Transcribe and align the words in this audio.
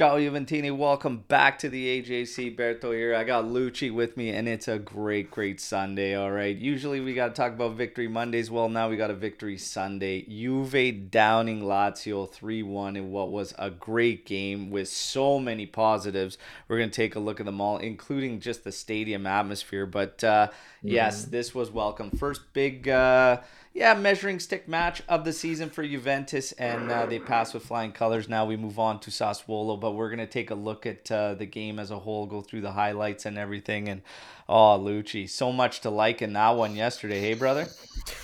Ciao 0.00 0.16
Juventini, 0.16 0.74
welcome 0.74 1.24
back 1.28 1.58
to 1.58 1.68
the 1.68 2.00
AJC. 2.00 2.56
Berto 2.56 2.90
here. 2.90 3.14
I 3.14 3.22
got 3.22 3.44
Lucci 3.44 3.92
with 3.92 4.16
me, 4.16 4.30
and 4.30 4.48
it's 4.48 4.66
a 4.66 4.78
great, 4.78 5.30
great 5.30 5.60
Sunday. 5.60 6.14
All 6.14 6.30
right. 6.30 6.56
Usually 6.56 7.00
we 7.02 7.12
got 7.12 7.26
to 7.26 7.34
talk 7.34 7.52
about 7.52 7.74
victory 7.74 8.08
Mondays. 8.08 8.50
Well, 8.50 8.70
now 8.70 8.88
we 8.88 8.96
got 8.96 9.10
a 9.10 9.14
victory 9.14 9.58
Sunday. 9.58 10.22
Juve 10.22 11.10
downing 11.10 11.60
Lazio 11.60 12.26
3 12.32 12.62
1 12.62 12.96
in 12.96 13.10
what 13.10 13.30
was 13.30 13.52
a 13.58 13.68
great 13.68 14.24
game 14.24 14.70
with 14.70 14.88
so 14.88 15.38
many 15.38 15.66
positives. 15.66 16.38
We're 16.66 16.78
going 16.78 16.88
to 16.88 16.96
take 16.96 17.14
a 17.14 17.20
look 17.20 17.38
at 17.38 17.44
them 17.44 17.60
all, 17.60 17.76
including 17.76 18.40
just 18.40 18.64
the 18.64 18.72
stadium 18.72 19.26
atmosphere. 19.26 19.84
But 19.84 20.24
uh, 20.24 20.48
yes, 20.80 21.26
this 21.26 21.54
was 21.54 21.70
welcome. 21.70 22.10
First 22.12 22.54
big. 22.54 22.88
Uh, 22.88 23.42
yeah, 23.72 23.94
measuring 23.94 24.40
stick 24.40 24.66
match 24.66 25.00
of 25.08 25.24
the 25.24 25.32
season 25.32 25.70
for 25.70 25.86
Juventus, 25.86 26.50
and 26.52 26.90
uh, 26.90 27.06
they 27.06 27.20
pass 27.20 27.54
with 27.54 27.62
flying 27.62 27.92
colors. 27.92 28.28
Now 28.28 28.44
we 28.44 28.56
move 28.56 28.80
on 28.80 28.98
to 29.00 29.10
Sassuolo, 29.10 29.78
but 29.78 29.92
we're 29.92 30.10
gonna 30.10 30.26
take 30.26 30.50
a 30.50 30.56
look 30.56 30.86
at 30.86 31.10
uh, 31.10 31.34
the 31.34 31.46
game 31.46 31.78
as 31.78 31.92
a 31.92 31.98
whole, 31.98 32.26
go 32.26 32.40
through 32.40 32.62
the 32.62 32.72
highlights 32.72 33.26
and 33.26 33.38
everything. 33.38 33.88
And 33.88 34.02
oh, 34.48 34.78
Lucci, 34.78 35.28
so 35.30 35.52
much 35.52 35.80
to 35.82 35.90
like 35.90 36.20
in 36.20 36.32
that 36.32 36.50
one 36.50 36.74
yesterday. 36.74 37.20
Hey, 37.20 37.34
brother. 37.34 37.68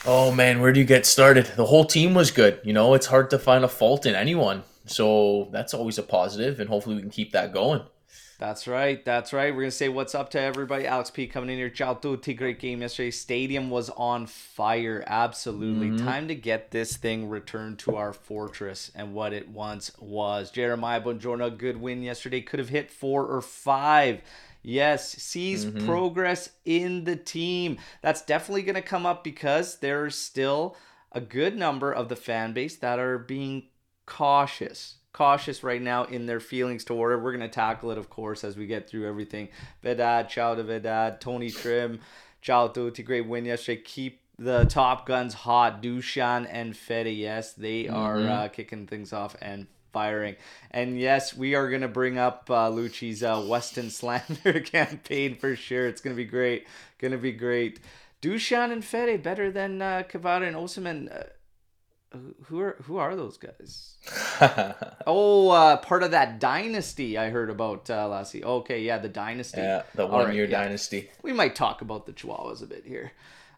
Oh 0.05 0.33
man, 0.33 0.61
where 0.61 0.73
do 0.73 0.81
you 0.81 0.87
get 0.87 1.07
started? 1.07 1.47
The 1.47 1.67
whole 1.67 1.85
team 1.85 2.15
was 2.15 2.33
good. 2.33 2.61
You 2.65 2.73
know, 2.73 2.95
it's 2.95 3.07
hard 3.07 3.31
to 3.31 3.39
find 3.39 3.63
a 3.65 3.69
fault 3.69 4.05
in 4.05 4.17
anyone. 4.17 4.65
So 4.87 5.49
that's 5.53 5.75
always 5.75 5.99
a 5.99 6.03
positive, 6.03 6.59
and 6.59 6.69
hopefully 6.69 6.97
we 6.97 7.03
can 7.03 7.11
keep 7.11 7.33
that 7.33 7.53
going. 7.53 7.83
That's 8.39 8.69
right. 8.69 9.03
That's 9.03 9.33
right. 9.33 9.55
We're 9.55 9.63
gonna 9.63 9.71
say 9.71 9.89
what's 9.89 10.15
up 10.15 10.31
to 10.31 10.41
everybody. 10.41 10.87
Alex 10.87 11.11
P 11.11 11.27
coming 11.27 11.49
in 11.49 11.57
here. 11.57 11.71
Ciao 11.71 11.95
tutti. 11.95 12.35
Great 12.35 12.59
game 12.59 12.83
yesterday. 12.83 13.11
Stadium 13.11 13.71
was 13.71 13.89
on 13.91 14.27
fire. 14.27 15.03
Absolutely. 15.07 15.89
Mm-hmm. 15.89 16.07
Time 16.07 16.29
to 16.29 16.35
get 16.35 16.71
this 16.71 16.97
thing 16.97 17.31
returned 17.31 17.79
to 17.81 17.97
our 17.97 18.13
fortress 18.13 18.91
and 18.95 19.15
what 19.15 19.33
it 19.33 19.49
once 19.49 19.91
was. 19.99 20.51
Jeremiah 20.51 21.01
Bongiorno, 21.01 21.57
good 21.57 21.79
win 21.79 22.03
yesterday. 22.03 22.43
Could 22.43 22.59
have 22.59 22.69
hit 22.69 22.91
four 22.91 23.25
or 23.25 23.41
five. 23.41 24.21
Yes, 24.63 25.13
sees 25.13 25.65
mm-hmm. 25.65 25.87
progress 25.87 26.51
in 26.65 27.05
the 27.05 27.15
team. 27.15 27.79
That's 28.03 28.21
definitely 28.23 28.63
going 28.63 28.75
to 28.75 28.83
come 28.83 29.07
up 29.07 29.23
because 29.23 29.77
there's 29.79 30.17
still 30.17 30.77
a 31.13 31.21
good 31.21 31.57
number 31.57 31.93
of 31.93 32.09
the 32.09 32.17
fan 32.17 32.53
base 32.53 32.77
that 32.77 32.99
are 32.99 33.17
being 33.17 33.69
cautious. 34.07 34.97
Cautious 35.17 35.63
right 35.63 35.81
now 35.81 36.05
in 36.05 36.27
their 36.27 36.41
feelings 36.41 36.85
toward 36.85 37.15
it. 37.15 37.23
We're 37.23 37.35
going 37.35 37.41
to 37.41 37.49
tackle 37.49 37.91
it, 37.91 37.97
of 37.97 38.11
course, 38.11 38.45
as 38.45 38.55
we 38.55 38.67
get 38.67 38.87
through 38.87 39.09
everything. 39.09 39.49
Vedad, 39.83 40.29
ciao 40.29 40.55
to 40.55 40.63
Vedad, 40.63 41.21
Tony 41.21 41.51
Trim, 41.51 42.01
ciao 42.43 42.69
tutti. 42.69 43.03
Great 43.03 43.27
win 43.27 43.47
yesterday. 43.47 43.81
Keep 43.81 44.21
the 44.39 44.67
Top 44.67 45.07
Guns 45.07 45.33
hot. 45.33 45.83
Dushan 45.83 46.47
and 46.51 46.77
Fede, 46.77 47.17
yes, 47.17 47.55
they 47.55 47.89
are 47.89 48.21
uh, 48.21 48.49
kicking 48.49 48.87
things 48.87 49.15
off 49.15 49.35
and 49.41 49.69
firing. 49.91 50.37
And 50.71 51.01
yes, 51.01 51.35
we 51.35 51.55
are 51.55 51.71
going 51.71 51.81
to 51.81 51.89
bring 51.89 52.19
up 52.19 52.51
uh, 52.51 52.71
Lucci's 52.71 53.23
uh, 53.23 53.43
Weston 53.49 53.89
slander 53.89 54.61
campaign 54.65 55.35
for 55.37 55.57
sure. 55.57 55.87
It's 55.87 56.03
going 56.03 56.15
to 56.15 56.23
be 56.23 56.29
great. 56.29 56.67
Going 56.99 57.13
to 57.13 57.19
be 57.19 57.33
great. 57.33 57.81
Dushan 58.21 58.71
and 58.71 58.85
Fede 58.85 59.23
better 59.23 59.51
than 59.51 59.81
uh, 59.81 60.03
Kavada 60.07 60.47
and 60.47 60.57
Osimhen. 60.57 61.11
Uh, 61.11 61.25
who- 62.45 62.61
are 62.61 62.77
who 62.85 62.97
are 62.99 63.15
those 63.17 63.37
guys? 63.39 63.97
Oh, 65.07 65.51
uh, 65.51 65.77
part 65.79 66.03
of 66.03 66.11
that 66.13 66.41
dynasty 66.41 67.17
I 67.17 67.31
heard 67.31 67.51
about 67.51 67.89
uh, 67.91 68.09
year. 68.09 68.43
Okay, 68.43 68.83
yeah, 68.83 68.99
the 68.99 69.09
dynasty. 69.09 69.61
yeah, 69.61 69.83
the 69.95 70.05
All 70.07 70.19
right, 70.19 70.27
one 70.27 70.35
year 70.35 70.45
yeah. 70.47 70.63
dynasty. 70.63 71.11
We 71.23 71.33
might 71.33 71.55
talk 71.55 71.81
about 71.83 72.07
the 72.07 72.13
Chihuahuas 72.13 72.63
a 72.63 72.67
bit 72.67 72.85
here. 72.85 73.13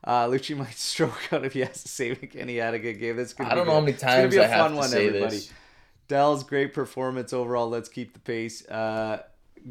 Uh, 0.05 0.27
Lucci 0.27 0.57
might 0.57 0.75
stroke 0.79 1.33
out 1.33 1.45
if 1.45 1.55
he 1.55 1.61
has 1.61 1.83
to 1.83 1.89
say 1.89 2.15
Kenny 2.15 2.57
had 2.57 2.75
a 2.75 2.79
good 2.79 2.95
game. 3.01 3.17
That's 3.17 3.33
gonna 3.33 3.51
I 3.51 3.55
don't 3.55 3.67
know 3.67 3.73
how 3.75 3.81
good. 3.81 3.85
many 3.87 3.95
It's 3.95 4.03
gonna 4.03 4.17
times 4.23 4.35
be 4.35 4.41
a 4.41 4.45
I 4.45 4.47
have 4.47 4.61
fun 4.61 4.71
to 4.73 4.77
one, 4.77 4.89
say 4.89 5.07
everybody. 5.09 5.37
this. 5.37 5.53
Dell's 6.09 6.45
great 6.45 6.73
performance 6.73 7.33
overall. 7.33 7.69
Let's 7.69 7.89
keep 7.89 8.13
the 8.15 8.21
pace. 8.21 8.67
Uh, 8.69 9.23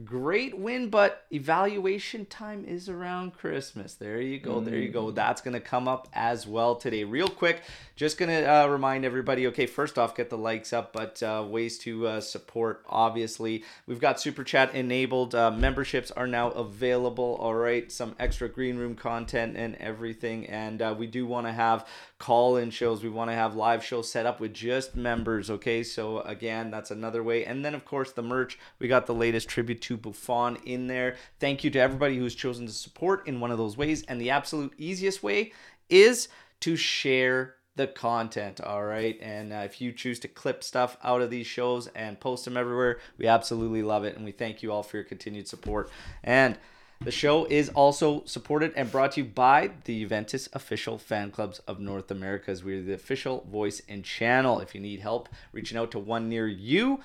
great 0.05 0.57
win, 0.57 0.89
but 0.89 1.25
evaluation 1.31 2.25
time 2.25 2.65
is 2.65 2.89
around 2.89 3.33
Christmas. 3.35 3.93
There 3.95 4.21
you 4.21 4.39
go. 4.39 4.59
There 4.59 4.75
you 4.77 4.89
Mm. 4.89 4.93
go. 4.93 5.11
That's 5.11 5.41
going 5.41 5.53
to 5.53 5.59
come 5.59 5.87
up 5.87 6.07
as 6.13 6.45
well 6.47 6.75
today. 6.75 7.03
Real 7.03 7.27
quick, 7.27 7.61
just 7.95 8.17
going 8.17 8.29
to 8.29 8.45
uh, 8.45 8.67
remind 8.67 9.05
everybody 9.05 9.47
okay, 9.47 9.65
first 9.65 9.97
off, 9.97 10.15
get 10.15 10.29
the 10.29 10.37
likes 10.37 10.71
up, 10.73 10.93
but 10.93 11.21
uh, 11.23 11.43
ways 11.47 11.77
to 11.79 12.07
uh, 12.07 12.21
support, 12.21 12.83
obviously. 12.87 13.63
We've 13.87 13.99
got 13.99 14.19
Super 14.19 14.43
Chat 14.43 14.73
enabled. 14.75 15.33
Uh, 15.33 15.51
memberships 15.51 16.11
are 16.11 16.27
now 16.27 16.49
available. 16.51 17.37
All 17.41 17.55
right. 17.55 17.91
Some 17.91 18.15
extra 18.19 18.49
green 18.49 18.77
room 18.77 18.95
content 18.95 19.55
and 19.57 19.75
everything. 19.75 20.45
And 20.47 20.81
uh, 20.81 20.95
we 20.97 21.07
do 21.07 21.25
want 21.25 21.47
to 21.47 21.53
have 21.53 21.87
call 22.19 22.57
in 22.57 22.69
shows. 22.69 23.03
We 23.03 23.09
want 23.09 23.29
to 23.29 23.35
have 23.35 23.55
live 23.55 23.83
shows 23.83 24.11
set 24.11 24.25
up 24.25 24.39
with 24.39 24.53
just 24.53 24.95
members. 24.95 25.49
Okay. 25.49 25.83
So, 25.83 26.21
again, 26.21 26.71
that's 26.71 26.91
another 26.91 27.23
way. 27.23 27.45
And 27.45 27.63
then, 27.63 27.75
of 27.75 27.85
course, 27.85 28.11
the 28.11 28.21
merch. 28.21 28.57
We 28.79 28.87
got 28.87 29.05
the 29.05 29.13
latest 29.13 29.47
tribute 29.47 29.81
to 29.83 29.97
Buffon 29.97 30.57
in 30.65 30.87
there. 30.87 31.15
Thank 31.39 31.63
you 31.63 31.69
to 31.71 31.79
everybody 31.79 32.17
who's 32.17 32.35
chosen 32.35 32.65
to 32.65 32.71
support 32.73 33.27
in 33.27 33.39
one 33.39 33.51
of 33.51 33.57
those 33.57 33.77
ways. 33.77 34.03
And 34.03 34.19
the 34.19 34.31
absolute 34.31 34.73
easiest 34.77 35.23
way 35.23 35.53
is 35.89 36.27
to 36.61 36.75
share 36.75 37.55
the 37.75 37.87
content 37.87 38.59
all 38.59 38.83
right 38.83 39.19
and 39.21 39.53
uh, 39.53 39.57
if 39.57 39.79
you 39.79 39.91
choose 39.91 40.19
to 40.19 40.27
clip 40.27 40.63
stuff 40.63 40.97
out 41.03 41.21
of 41.21 41.29
these 41.29 41.45
shows 41.45 41.85
and 41.89 42.19
post 42.19 42.43
them 42.43 42.57
everywhere 42.57 42.97
we 43.19 43.27
absolutely 43.27 43.83
love 43.83 44.03
it 44.03 44.15
and 44.15 44.25
we 44.25 44.31
thank 44.31 44.63
you 44.63 44.71
all 44.71 44.81
for 44.81 44.97
your 44.97 45.03
continued 45.03 45.47
support 45.47 45.87
and 46.23 46.57
the 47.01 47.11
show 47.11 47.45
is 47.45 47.69
also 47.69 48.23
supported 48.25 48.73
and 48.75 48.91
brought 48.91 49.13
to 49.13 49.21
you 49.21 49.27
by 49.27 49.71
the 49.85 50.01
Juventus 50.01 50.49
official 50.53 50.97
fan 50.97 51.31
clubs 51.31 51.59
of 51.67 51.79
North 51.79 52.09
America 52.11 52.51
as 52.51 52.63
we're 52.63 52.81
the 52.81 52.93
official 52.93 53.45
voice 53.49 53.81
and 53.87 54.03
channel 54.03 54.59
if 54.59 54.73
you 54.73 54.81
need 54.81 54.99
help 54.99 55.29
reaching 55.51 55.77
out 55.77 55.91
to 55.91 55.99
one 55.99 56.27
near 56.27 56.47
you 56.47 56.99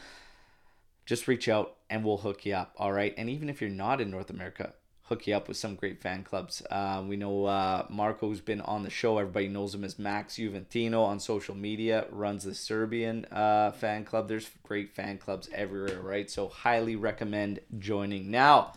just 1.04 1.28
reach 1.28 1.48
out 1.48 1.76
and 1.90 2.04
we'll 2.04 2.18
hook 2.18 2.46
you 2.46 2.54
up. 2.54 2.74
All 2.78 2.92
right. 2.92 3.14
And 3.16 3.28
even 3.28 3.48
if 3.48 3.60
you're 3.60 3.70
not 3.70 4.00
in 4.00 4.10
North 4.10 4.30
America, 4.30 4.72
hook 5.02 5.26
you 5.26 5.34
up 5.34 5.48
with 5.48 5.56
some 5.56 5.74
great 5.74 6.00
fan 6.00 6.22
clubs. 6.22 6.62
Uh, 6.70 7.02
we 7.06 7.16
know 7.16 7.44
uh, 7.44 7.84
Marco's 7.90 8.40
been 8.40 8.60
on 8.62 8.82
the 8.82 8.90
show. 8.90 9.18
Everybody 9.18 9.48
knows 9.48 9.74
him 9.74 9.84
as 9.84 9.98
Max 9.98 10.36
Juventino 10.36 11.04
on 11.04 11.20
social 11.20 11.54
media, 11.54 12.06
runs 12.10 12.44
the 12.44 12.54
Serbian 12.54 13.26
uh, 13.26 13.72
fan 13.72 14.04
club. 14.04 14.28
There's 14.28 14.50
great 14.62 14.94
fan 14.94 15.18
clubs 15.18 15.50
everywhere, 15.52 16.00
right? 16.00 16.30
So, 16.30 16.48
highly 16.48 16.96
recommend 16.96 17.60
joining. 17.78 18.30
Now, 18.30 18.72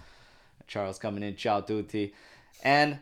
Charles 0.68 1.00
coming 1.00 1.24
in. 1.24 1.36
Ciao 1.36 1.62
tutti. 1.62 2.14
And 2.64 3.00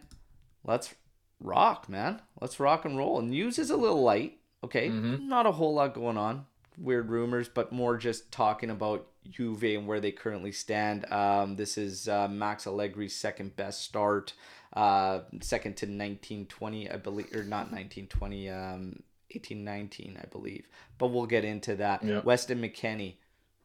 let's 0.65 0.93
rock, 1.39 1.89
man. 1.89 2.21
Let's 2.41 2.59
rock 2.59 2.85
and 2.85 2.97
roll. 2.97 3.21
News 3.21 3.59
is 3.59 3.69
a 3.69 3.77
little 3.77 4.01
light. 4.01 4.39
Okay. 4.63 4.89
Not 4.89 5.45
a 5.45 5.51
whole 5.51 5.73
lot 5.73 5.93
going 5.93 6.17
on. 6.17 6.45
Weird 6.77 7.09
rumors, 7.09 7.49
but 7.49 7.71
more 7.71 7.97
just 7.97 8.31
talking 8.31 8.69
about 8.69 9.07
Juve 9.29 9.63
and 9.63 9.87
where 9.87 9.99
they 9.99 10.11
currently 10.11 10.51
stand. 10.51 11.05
Um, 11.11 11.55
this 11.55 11.77
is 11.77 12.07
uh, 12.07 12.27
Max 12.27 12.65
Allegri's 12.65 13.15
second 13.15 13.55
best 13.55 13.81
start, 13.81 14.33
uh, 14.73 15.21
second 15.41 15.77
to 15.77 15.85
1920, 15.85 16.89
I 16.89 16.97
believe, 16.97 17.27
or 17.33 17.43
not 17.43 17.71
1920, 17.71 18.49
um, 18.49 19.03
1819, 19.31 20.17
I 20.21 20.25
believe. 20.27 20.67
But 20.97 21.07
we'll 21.07 21.25
get 21.25 21.45
into 21.45 21.75
that. 21.75 22.03
Yeah. 22.03 22.21
Weston 22.21 22.61
McKennie. 22.61 23.15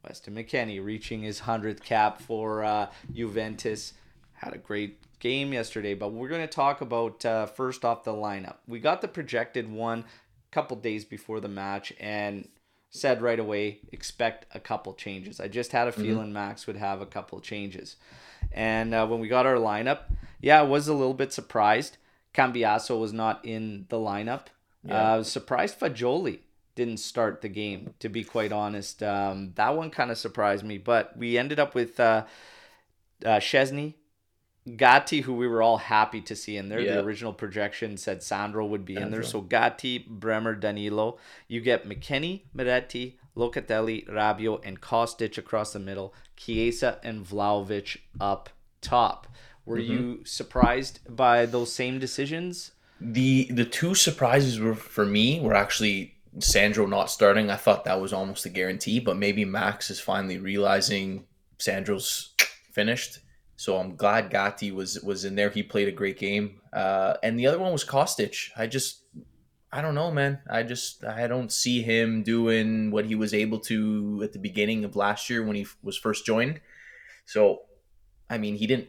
Weston 0.08 0.34
McKennie 0.34 0.82
reaching 0.82 1.20
his 1.20 1.42
100th 1.42 1.82
cap 1.82 2.22
for 2.22 2.64
uh, 2.64 2.86
Juventus. 3.12 3.92
Had 4.32 4.54
a 4.54 4.58
great 4.58 5.00
game 5.18 5.52
yesterday, 5.52 5.92
but 5.92 6.12
we're 6.12 6.28
going 6.28 6.40
to 6.40 6.46
talk 6.46 6.80
about 6.80 7.24
uh, 7.26 7.44
first 7.44 7.84
off 7.84 8.04
the 8.04 8.12
lineup. 8.12 8.56
We 8.66 8.80
got 8.80 9.02
the 9.02 9.08
projected 9.08 9.70
one 9.70 10.00
a 10.00 10.54
couple 10.54 10.78
days 10.78 11.04
before 11.04 11.40
the 11.40 11.48
match 11.48 11.92
and 12.00 12.48
said 12.90 13.20
right 13.20 13.38
away 13.38 13.80
expect 13.92 14.46
a 14.54 14.60
couple 14.60 14.94
changes. 14.94 15.40
I 15.40 15.48
just 15.48 15.72
had 15.72 15.88
a 15.88 15.92
feeling 15.92 16.32
Max 16.32 16.66
would 16.66 16.76
have 16.76 17.02
a 17.02 17.06
couple 17.06 17.38
changes. 17.40 17.96
And 18.50 18.94
uh, 18.94 19.06
when 19.06 19.20
we 19.20 19.28
got 19.28 19.44
our 19.44 19.56
lineup, 19.56 20.04
yeah, 20.40 20.60
I 20.60 20.62
was 20.62 20.88
a 20.88 20.94
little 20.94 21.12
bit 21.12 21.34
surprised. 21.34 21.98
Cambiaso 22.32 22.98
was 22.98 23.12
not 23.12 23.44
in 23.44 23.84
the 23.90 23.98
lineup. 23.98 24.46
Uh, 24.88 24.94
I 24.94 25.16
was 25.18 25.30
surprised 25.30 25.78
Fagioli 25.78 26.38
didn't 26.78 26.98
start 26.98 27.40
the 27.40 27.48
game, 27.48 27.92
to 27.98 28.08
be 28.08 28.22
quite 28.22 28.52
honest. 28.52 29.02
Um, 29.02 29.52
that 29.56 29.76
one 29.76 29.90
kind 29.90 30.12
of 30.12 30.16
surprised 30.16 30.64
me, 30.64 30.78
but 30.78 31.16
we 31.16 31.36
ended 31.36 31.58
up 31.58 31.74
with 31.74 31.98
uh, 31.98 32.24
uh, 33.26 33.40
Szczesny, 33.40 33.94
Gatti, 34.76 35.22
who 35.22 35.34
we 35.34 35.48
were 35.48 35.60
all 35.60 35.78
happy 35.78 36.20
to 36.20 36.36
see 36.36 36.56
in 36.56 36.68
there. 36.68 36.78
Yeah. 36.78 36.94
The 36.94 37.00
original 37.00 37.32
projection 37.32 37.96
said 37.96 38.22
Sandro 38.22 38.64
would 38.64 38.84
be 38.84 38.94
in 38.94 39.10
there. 39.10 39.24
So 39.24 39.40
Gatti, 39.40 39.98
Bremer, 39.98 40.54
Danilo. 40.54 41.18
You 41.48 41.60
get 41.60 41.88
McKennie, 41.88 42.42
Miretti, 42.56 43.14
Locatelli, 43.36 44.08
Rabiot, 44.08 44.60
and 44.64 44.80
Kostic 44.80 45.36
across 45.36 45.72
the 45.72 45.80
middle. 45.80 46.14
Chiesa 46.36 47.00
and 47.02 47.26
Vlahovic 47.26 47.98
up 48.20 48.50
top. 48.80 49.26
Were 49.66 49.78
you 49.78 50.24
surprised 50.24 51.00
by 51.08 51.44
those 51.44 51.72
same 51.72 51.98
decisions? 51.98 52.70
The 53.00 53.48
the 53.50 53.64
two 53.64 53.94
surprises 53.94 54.60
were 54.60 54.74
for 54.74 55.04
me 55.04 55.40
were 55.40 55.54
actually 55.54 56.17
Sandro 56.40 56.86
not 56.86 57.10
starting. 57.10 57.50
I 57.50 57.56
thought 57.56 57.84
that 57.84 58.00
was 58.00 58.12
almost 58.12 58.46
a 58.46 58.50
guarantee, 58.50 59.00
but 59.00 59.16
maybe 59.16 59.44
Max 59.44 59.90
is 59.90 60.00
finally 60.00 60.38
realizing 60.38 61.26
Sandro's 61.58 62.34
finished. 62.72 63.18
So 63.56 63.76
I'm 63.76 63.96
glad 63.96 64.30
Gatti 64.30 64.70
was 64.70 65.00
was 65.02 65.24
in 65.24 65.34
there. 65.34 65.50
He 65.50 65.62
played 65.62 65.88
a 65.88 65.92
great 65.92 66.18
game. 66.18 66.60
Uh, 66.72 67.14
and 67.22 67.38
the 67.38 67.46
other 67.46 67.58
one 67.58 67.72
was 67.72 67.84
Kostic. 67.84 68.50
I 68.56 68.66
just 68.66 69.02
I 69.72 69.82
don't 69.82 69.94
know, 69.94 70.10
man. 70.10 70.38
I 70.48 70.62
just 70.62 71.04
I 71.04 71.26
don't 71.26 71.52
see 71.52 71.82
him 71.82 72.22
doing 72.22 72.90
what 72.90 73.04
he 73.04 73.14
was 73.14 73.34
able 73.34 73.58
to 73.60 74.20
at 74.22 74.32
the 74.32 74.38
beginning 74.38 74.84
of 74.84 74.96
last 74.96 75.28
year 75.28 75.44
when 75.44 75.56
he 75.56 75.66
was 75.82 75.96
first 75.96 76.24
joined. 76.24 76.60
So, 77.26 77.62
I 78.30 78.38
mean, 78.38 78.54
he 78.54 78.66
didn't 78.66 78.88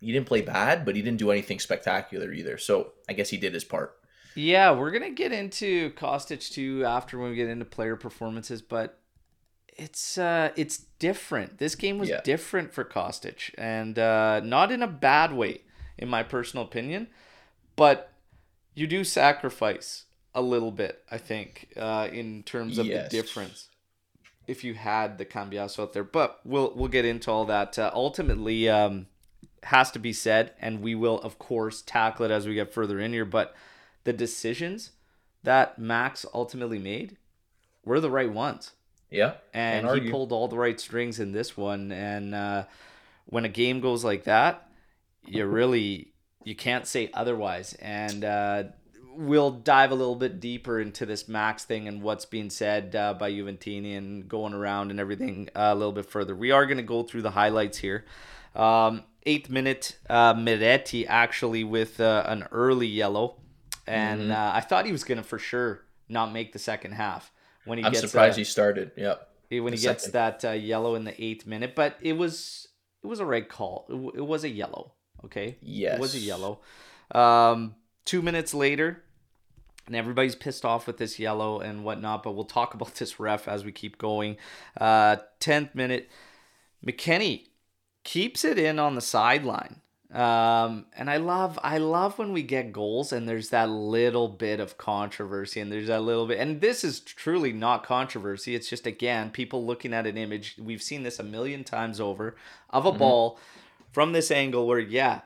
he 0.00 0.12
didn't 0.12 0.26
play 0.26 0.40
bad, 0.40 0.84
but 0.84 0.96
he 0.96 1.02
didn't 1.02 1.18
do 1.18 1.30
anything 1.30 1.58
spectacular 1.58 2.32
either. 2.32 2.58
So, 2.58 2.92
I 3.08 3.12
guess 3.12 3.30
he 3.30 3.36
did 3.36 3.54
his 3.54 3.64
part. 3.64 3.96
Yeah, 4.34 4.72
we're 4.72 4.90
gonna 4.90 5.10
get 5.10 5.32
into 5.32 5.90
Kostic 5.92 6.50
too 6.52 6.84
after 6.84 7.18
when 7.18 7.30
we 7.30 7.36
get 7.36 7.48
into 7.48 7.64
player 7.64 7.96
performances, 7.96 8.62
but 8.62 8.98
it's 9.68 10.18
uh 10.18 10.50
it's 10.56 10.78
different. 10.98 11.58
This 11.58 11.74
game 11.74 11.98
was 11.98 12.08
Yeah. 12.08 12.20
different 12.22 12.72
for 12.72 12.84
Kostic, 12.84 13.54
and 13.56 13.98
uh, 13.98 14.40
not 14.40 14.72
in 14.72 14.82
a 14.82 14.88
bad 14.88 15.32
way, 15.32 15.62
in 15.98 16.08
my 16.08 16.22
personal 16.22 16.64
opinion, 16.64 17.08
but 17.76 18.12
you 18.74 18.86
do 18.86 19.04
sacrifice 19.04 20.04
a 20.34 20.42
little 20.42 20.72
bit, 20.72 21.04
I 21.10 21.18
think, 21.18 21.68
uh, 21.76 22.08
in 22.12 22.42
terms 22.42 22.78
of 22.78 22.86
Yes. 22.86 23.10
the 23.10 23.16
difference. 23.16 23.68
If 24.48 24.64
you 24.64 24.74
had 24.74 25.16
the 25.16 25.24
Cambiaso 25.24 25.80
out 25.84 25.92
there, 25.92 26.04
but 26.04 26.40
we'll 26.44 26.72
we'll 26.74 26.88
get 26.88 27.04
into 27.04 27.30
all 27.30 27.44
that. 27.46 27.78
Uh, 27.78 27.90
ultimately, 27.94 28.68
um, 28.68 29.06
has 29.62 29.90
to 29.92 29.98
be 29.98 30.12
said, 30.12 30.52
and 30.60 30.82
we 30.82 30.94
will 30.94 31.18
of 31.20 31.38
course 31.38 31.82
tackle 31.82 32.26
it 32.26 32.30
as 32.30 32.46
we 32.46 32.54
get 32.54 32.72
further 32.74 32.98
in 33.00 33.12
here. 33.12 33.24
But 33.24 33.54
the 34.04 34.12
decisions 34.12 34.92
that 35.42 35.78
Max 35.78 36.24
ultimately 36.32 36.78
made 36.78 37.16
were 37.84 38.00
the 38.00 38.10
right 38.10 38.32
ones 38.32 38.72
Yeah, 39.10 39.34
and 39.52 39.88
he 40.00 40.10
pulled 40.10 40.32
all 40.32 40.48
the 40.48 40.58
right 40.58 40.78
strings 40.80 41.20
in 41.20 41.32
this 41.32 41.56
one. 41.56 41.92
And 41.92 42.34
uh, 42.34 42.64
when 43.26 43.44
a 43.44 43.48
game 43.48 43.80
goes 43.80 44.04
like 44.04 44.24
that, 44.24 44.68
you 45.24 45.46
really 45.46 46.12
you 46.42 46.54
can't 46.54 46.86
say 46.86 47.10
otherwise. 47.14 47.74
And 47.74 48.24
uh, 48.24 48.64
we'll 49.14 49.52
dive 49.52 49.92
a 49.92 49.94
little 49.94 50.16
bit 50.16 50.40
deeper 50.40 50.80
into 50.80 51.06
this 51.06 51.28
Max 51.28 51.64
thing 51.64 51.86
and 51.86 52.02
what's 52.02 52.24
being 52.24 52.50
said 52.50 52.96
uh, 52.96 53.14
by 53.14 53.30
Juventini 53.30 53.96
and 53.96 54.28
going 54.28 54.52
around 54.52 54.90
and 54.90 54.98
everything 54.98 55.48
uh, 55.54 55.70
a 55.72 55.74
little 55.74 55.92
bit 55.92 56.06
further. 56.06 56.34
We 56.34 56.50
are 56.50 56.66
going 56.66 56.78
to 56.78 56.82
go 56.82 57.02
through 57.02 57.22
the 57.22 57.30
highlights 57.30 57.78
here. 57.78 58.04
Um, 58.56 59.04
eighth 59.24 59.48
minute, 59.48 59.96
uh, 60.10 60.34
Miretti 60.34 61.06
actually 61.08 61.64
with 61.64 62.00
uh, 62.00 62.24
an 62.26 62.48
early 62.50 62.88
yellow. 62.88 63.36
And 63.86 64.22
Mm-hmm. 64.22 64.32
uh, 64.32 64.52
I 64.54 64.60
thought 64.60 64.86
he 64.86 64.92
was 64.92 65.04
going 65.04 65.18
to 65.18 65.24
for 65.24 65.38
sure 65.38 65.82
not 66.08 66.32
make 66.32 66.52
the 66.52 66.58
second 66.58 66.92
half 66.92 67.30
when 67.64 67.78
he 67.78 67.84
I'm 67.84 67.92
gets 67.92 68.10
surprised 68.10 68.34
uh, 68.34 68.38
he 68.38 68.44
started. 68.44 68.92
Yeah, 68.96 69.14
when 69.50 69.72
he 69.72 69.78
the 69.78 69.82
gets 69.88 70.08
that 70.10 70.44
uh, 70.44 70.50
yellow 70.50 70.94
in 70.94 71.04
the 71.04 71.22
eighth 71.22 71.46
minute. 71.46 71.74
But 71.74 71.96
it 72.00 72.14
was 72.14 72.68
it 73.02 73.06
was 73.06 73.20
a 73.20 73.24
red 73.26 73.48
call. 73.48 73.86
It, 73.88 73.92
w- 73.92 74.12
it 74.14 74.26
was 74.26 74.44
a 74.44 74.48
yellow. 74.48 74.92
Okay. 75.24 75.56
Yes. 75.62 75.96
It 75.96 76.00
was 76.00 76.14
a 76.14 76.18
yellow. 76.18 76.60
Um, 77.14 77.74
two 78.04 78.20
minutes 78.22 78.52
later, 78.54 79.02
and 79.86 79.94
everybody's 79.96 80.34
pissed 80.34 80.64
off 80.64 80.86
with 80.86 80.96
this 80.98 81.18
yellow 81.18 81.60
and 81.60 81.84
whatnot. 81.84 82.22
But 82.22 82.32
we'll 82.32 82.44
talk 82.44 82.74
about 82.78 82.94
this 82.96 83.20
ref 83.20 83.48
as 83.48 83.64
we 83.64 83.72
keep 83.72 83.98
going. 83.98 84.36
Uh, 84.80 85.16
tenth 85.40 85.74
minute, 85.74 86.08
McKennie 86.86 87.48
keeps 88.04 88.44
it 88.44 88.58
in 88.58 88.78
on 88.78 88.94
the 88.94 89.00
sideline. 89.00 89.80
Um, 90.14 90.86
and 90.96 91.10
I 91.10 91.16
love 91.16 91.58
I 91.64 91.78
love 91.78 92.18
when 92.18 92.32
we 92.32 92.42
get 92.42 92.72
goals 92.72 93.12
and 93.12 93.28
there's 93.28 93.48
that 93.48 93.68
little 93.68 94.28
bit 94.28 94.60
of 94.60 94.78
controversy 94.78 95.58
and 95.58 95.72
there's 95.72 95.88
that 95.88 96.02
little 96.02 96.28
bit 96.28 96.38
and 96.38 96.60
this 96.60 96.84
is 96.84 97.00
truly 97.00 97.52
not 97.52 97.84
controversy. 97.84 98.54
It's 98.54 98.68
just 98.68 98.86
again 98.86 99.30
people 99.30 99.66
looking 99.66 99.92
at 99.92 100.06
an 100.06 100.16
image. 100.16 100.54
We've 100.56 100.82
seen 100.82 101.02
this 101.02 101.18
a 101.18 101.24
million 101.24 101.64
times 101.64 101.98
over 101.98 102.36
of 102.70 102.86
a 102.86 102.92
ball 102.92 103.40
from 103.90 104.12
this 104.12 104.30
angle 104.30 104.68
where 104.68 104.78
yeah, 104.78 105.22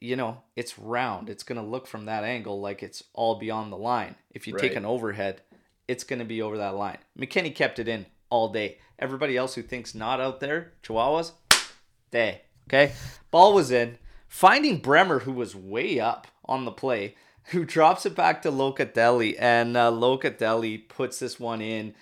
you 0.00 0.16
know, 0.16 0.42
it's 0.56 0.80
round. 0.80 1.30
It's 1.30 1.44
going 1.44 1.60
to 1.60 1.66
look 1.66 1.86
from 1.86 2.06
that 2.06 2.24
angle 2.24 2.60
like 2.60 2.82
it's 2.82 3.04
all 3.12 3.36
beyond 3.36 3.72
the 3.72 3.76
line. 3.76 4.16
If 4.32 4.48
you 4.48 4.56
take 4.56 4.74
an 4.74 4.84
overhead, 4.84 5.42
it's 5.86 6.02
going 6.02 6.18
to 6.18 6.24
be 6.24 6.42
over 6.42 6.58
that 6.58 6.74
line. 6.74 6.98
McKennie 7.16 7.54
kept 7.54 7.78
it 7.78 7.86
in 7.86 8.06
all 8.30 8.48
day. 8.48 8.78
Everybody 8.98 9.36
else 9.36 9.54
who 9.54 9.62
thinks 9.62 9.94
not 9.94 10.20
out 10.20 10.40
there, 10.40 10.72
Chihuahuas, 10.82 11.32
day. 12.10 12.42
Okay. 12.66 12.92
Ball 13.30 13.54
was 13.54 13.70
in. 13.70 13.96
Finding 14.28 14.78
Bremer, 14.78 15.20
who 15.20 15.32
was 15.32 15.56
way 15.56 15.98
up 15.98 16.26
on 16.44 16.64
the 16.64 16.70
play, 16.70 17.14
who 17.50 17.64
drops 17.64 18.04
it 18.06 18.14
back 18.14 18.42
to 18.42 18.50
Locatelli, 18.50 19.34
and 19.38 19.76
uh, 19.76 19.90
Locatelli 19.90 20.86
puts 20.88 21.18
this 21.18 21.40
one 21.40 21.60
in 21.62 21.94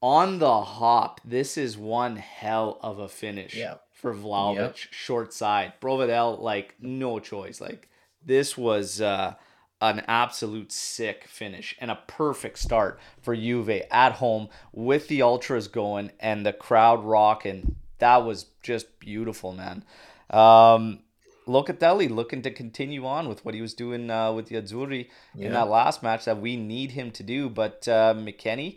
on 0.00 0.38
the 0.38 0.62
hop. 0.62 1.20
This 1.24 1.56
is 1.56 1.76
one 1.78 2.16
hell 2.16 2.78
of 2.82 2.98
a 2.98 3.08
finish 3.08 3.54
Yeah. 3.54 3.76
for 3.90 4.14
Vlahovic, 4.14 4.56
Yep. 4.56 4.76
short 4.90 5.32
side. 5.32 5.72
Provedel, 5.80 6.38
like, 6.40 6.74
no 6.80 7.18
choice. 7.20 7.60
Like, 7.60 7.88
this 8.24 8.58
was 8.58 9.00
uh, 9.00 9.34
an 9.80 10.04
absolute 10.06 10.72
sick 10.72 11.24
finish 11.24 11.74
and 11.80 11.90
a 11.90 11.98
perfect 12.06 12.58
start 12.58 13.00
for 13.20 13.34
Juve 13.34 13.82
at 13.90 14.12
home 14.12 14.48
with 14.72 15.08
the 15.08 15.22
Ultras 15.22 15.68
going 15.68 16.10
and 16.20 16.44
the 16.44 16.52
crowd 16.52 17.02
rocking. 17.02 17.76
That 17.98 18.24
was 18.26 18.46
just 18.62 18.98
beautiful, 18.98 19.52
man. 19.52 19.84
Um, 20.30 21.00
Locatelli 21.46 22.08
looking 22.08 22.42
to 22.42 22.50
continue 22.50 23.06
on 23.06 23.28
with 23.28 23.44
what 23.44 23.54
he 23.54 23.60
was 23.60 23.74
doing 23.74 24.10
uh, 24.10 24.32
with 24.32 24.46
the 24.46 24.56
Azzurri 24.56 25.08
in 25.36 25.52
that 25.52 25.68
last 25.68 26.02
match 26.02 26.24
that 26.24 26.40
we 26.40 26.56
need 26.56 26.92
him 26.92 27.10
to 27.12 27.22
do. 27.22 27.48
But 27.48 27.86
uh, 27.88 28.14
McKennie, 28.16 28.76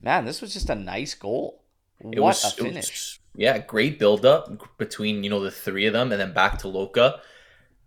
man, 0.00 0.24
this 0.24 0.40
was 0.40 0.52
just 0.52 0.70
a 0.70 0.74
nice 0.74 1.14
goal. 1.14 1.62
it 2.00 2.18
what 2.18 2.28
was, 2.28 2.44
a 2.44 2.50
finish! 2.50 2.90
was- 2.90 3.18
yeah, 3.34 3.58
great 3.58 3.98
build 3.98 4.26
up 4.26 4.78
between 4.78 5.24
you 5.24 5.30
know 5.30 5.40
the 5.40 5.50
three 5.50 5.86
of 5.86 5.92
them, 5.92 6.12
and 6.12 6.20
then 6.20 6.34
back 6.34 6.58
to 6.58 6.66
Loka, 6.66 7.20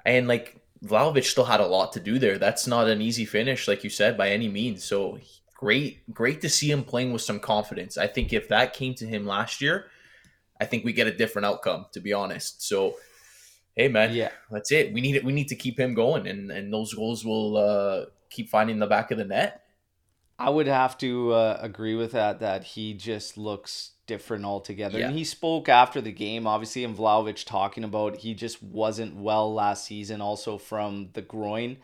and 0.05 0.27
like 0.27 0.59
Vlahovic 0.83 1.23
still 1.23 1.45
had 1.45 1.59
a 1.59 1.67
lot 1.67 1.93
to 1.93 1.99
do 1.99 2.17
there. 2.17 2.37
That's 2.37 2.67
not 2.67 2.87
an 2.87 3.01
easy 3.01 3.25
finish, 3.25 3.67
like 3.67 3.83
you 3.83 3.89
said, 3.89 4.17
by 4.17 4.29
any 4.29 4.47
means. 4.47 4.83
So 4.83 5.19
great, 5.55 6.11
great 6.13 6.41
to 6.41 6.49
see 6.49 6.71
him 6.71 6.83
playing 6.83 7.13
with 7.13 7.21
some 7.21 7.39
confidence. 7.39 7.97
I 7.97 8.07
think 8.07 8.33
if 8.33 8.49
that 8.49 8.73
came 8.73 8.95
to 8.95 9.05
him 9.05 9.25
last 9.25 9.61
year, 9.61 9.87
I 10.59 10.65
think 10.65 10.83
we 10.83 10.93
get 10.93 11.07
a 11.07 11.15
different 11.15 11.45
outcome. 11.45 11.85
To 11.93 11.99
be 11.99 12.11
honest, 12.13 12.63
so 12.63 12.95
hey 13.75 13.87
man, 13.87 14.13
Yeah. 14.13 14.31
that's 14.51 14.71
it. 14.71 14.93
We 14.93 15.01
need 15.01 15.15
it. 15.15 15.23
We 15.23 15.33
need 15.33 15.47
to 15.49 15.55
keep 15.55 15.79
him 15.79 15.93
going, 15.93 16.27
and 16.27 16.51
and 16.51 16.71
those 16.73 16.93
goals 16.93 17.25
will 17.25 17.57
uh, 17.57 18.05
keep 18.29 18.49
finding 18.49 18.79
the 18.79 18.87
back 18.87 19.11
of 19.11 19.17
the 19.17 19.25
net. 19.25 19.61
I 20.37 20.49
would 20.49 20.67
have 20.67 20.97
to 20.97 21.31
uh, 21.33 21.59
agree 21.61 21.95
with 21.95 22.11
that. 22.11 22.39
That 22.39 22.63
he 22.63 22.93
just 22.93 23.37
looks 23.37 23.91
different 24.07 24.45
altogether. 24.45 24.99
Yeah. 24.99 25.07
And 25.07 25.17
he 25.17 25.23
spoke 25.23 25.67
after 25.69 25.99
the 26.01 26.11
game, 26.11 26.45
obviously, 26.45 26.83
and 26.83 26.95
Vlahovic 26.95 27.43
talking 27.45 27.83
about 27.83 28.17
he 28.17 28.33
just 28.33 28.61
wasn't 28.61 29.15
well 29.15 29.53
last 29.53 29.85
season, 29.85 30.21
also 30.21 30.57
from 30.57 31.09
the 31.13 31.21
groin 31.21 31.77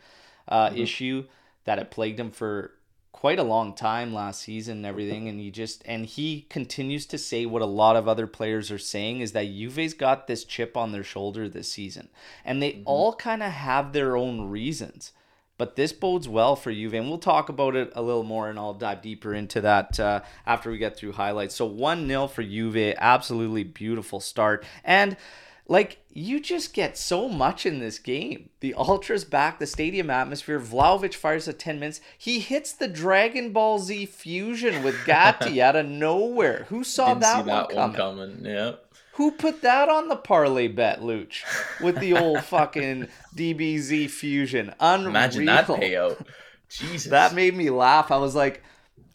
uh, 0.48 0.70
Mhm. 0.70 0.78
issue 0.78 1.24
that 1.64 1.78
had 1.78 1.90
plagued 1.90 2.20
him 2.20 2.30
for 2.30 2.72
quite 3.12 3.38
a 3.38 3.44
long 3.44 3.74
time 3.74 4.12
last 4.12 4.40
season 4.40 4.78
and 4.78 4.86
everything. 4.86 5.28
And 5.28 5.38
he 5.38 5.50
just 5.50 5.82
and 5.84 6.06
he 6.06 6.46
continues 6.48 7.06
to 7.06 7.18
say 7.18 7.46
what 7.46 7.62
a 7.62 7.66
lot 7.66 7.96
of 7.96 8.08
other 8.08 8.26
players 8.26 8.70
are 8.70 8.78
saying 8.78 9.20
is 9.20 9.32
that 9.32 9.46
Juve's 9.46 9.94
got 9.94 10.26
this 10.26 10.44
chip 10.44 10.76
on 10.76 10.92
their 10.92 11.04
shoulder 11.04 11.48
this 11.48 11.70
season, 11.70 12.08
and 12.44 12.62
they 12.62 12.82
all 12.84 13.14
kind 13.14 13.42
of 13.42 13.52
have 13.52 13.92
their 13.92 14.16
own 14.16 14.48
reasons. 14.48 15.12
But 15.58 15.76
this 15.76 15.92
bodes 15.92 16.28
well 16.28 16.56
for 16.56 16.72
Juve, 16.72 16.94
and 16.94 17.08
we'll 17.08 17.18
talk 17.18 17.48
about 17.48 17.76
it 17.76 17.92
a 17.94 18.02
little 18.02 18.24
more, 18.24 18.48
and 18.48 18.58
I'll 18.58 18.74
dive 18.74 19.02
deeper 19.02 19.32
into 19.32 19.60
that 19.60 20.00
uh, 20.00 20.22
after 20.44 20.70
we 20.70 20.78
get 20.78 20.96
through 20.96 21.12
highlights. 21.12 21.54
So 21.54 21.66
1 21.66 22.08
0 22.08 22.26
for 22.26 22.42
Juve, 22.42 22.96
absolutely 22.98 23.62
beautiful 23.62 24.18
start. 24.18 24.64
And 24.82 25.16
like, 25.72 26.04
you 26.12 26.38
just 26.38 26.74
get 26.74 26.98
so 26.98 27.30
much 27.30 27.64
in 27.64 27.78
this 27.78 27.98
game. 27.98 28.50
The 28.60 28.74
Ultras 28.74 29.24
back, 29.24 29.58
the 29.58 29.66
stadium 29.66 30.10
atmosphere. 30.10 30.60
Vlahovic 30.60 31.14
fires 31.14 31.48
at 31.48 31.58
10 31.58 31.80
minutes. 31.80 32.02
He 32.18 32.40
hits 32.40 32.74
the 32.74 32.88
Dragon 32.88 33.54
Ball 33.54 33.78
Z 33.78 34.04
fusion 34.06 34.84
with 34.84 35.06
Gatti 35.06 35.62
out 35.62 35.74
of 35.74 35.86
nowhere. 35.86 36.66
Who 36.68 36.84
saw 36.84 37.14
that, 37.14 37.38
see 37.38 37.46
that 37.46 37.68
one 37.72 37.76
one 37.76 37.94
coming? 37.94 38.36
coming. 38.36 38.44
Yeah. 38.44 38.72
Who 39.14 39.30
put 39.30 39.62
that 39.62 39.88
on 39.88 40.08
the 40.08 40.16
parlay 40.16 40.68
bet, 40.68 41.00
Luch? 41.00 41.42
With 41.80 41.98
the 42.00 42.18
old 42.18 42.44
fucking 42.44 43.08
DBZ 43.34 44.10
fusion. 44.10 44.74
Unreal. 44.78 45.08
Imagine 45.08 45.46
that 45.46 45.66
payout. 45.66 46.26
Jesus. 46.68 47.10
That 47.10 47.34
made 47.34 47.56
me 47.56 47.70
laugh. 47.70 48.10
I 48.10 48.18
was 48.18 48.34
like, 48.34 48.62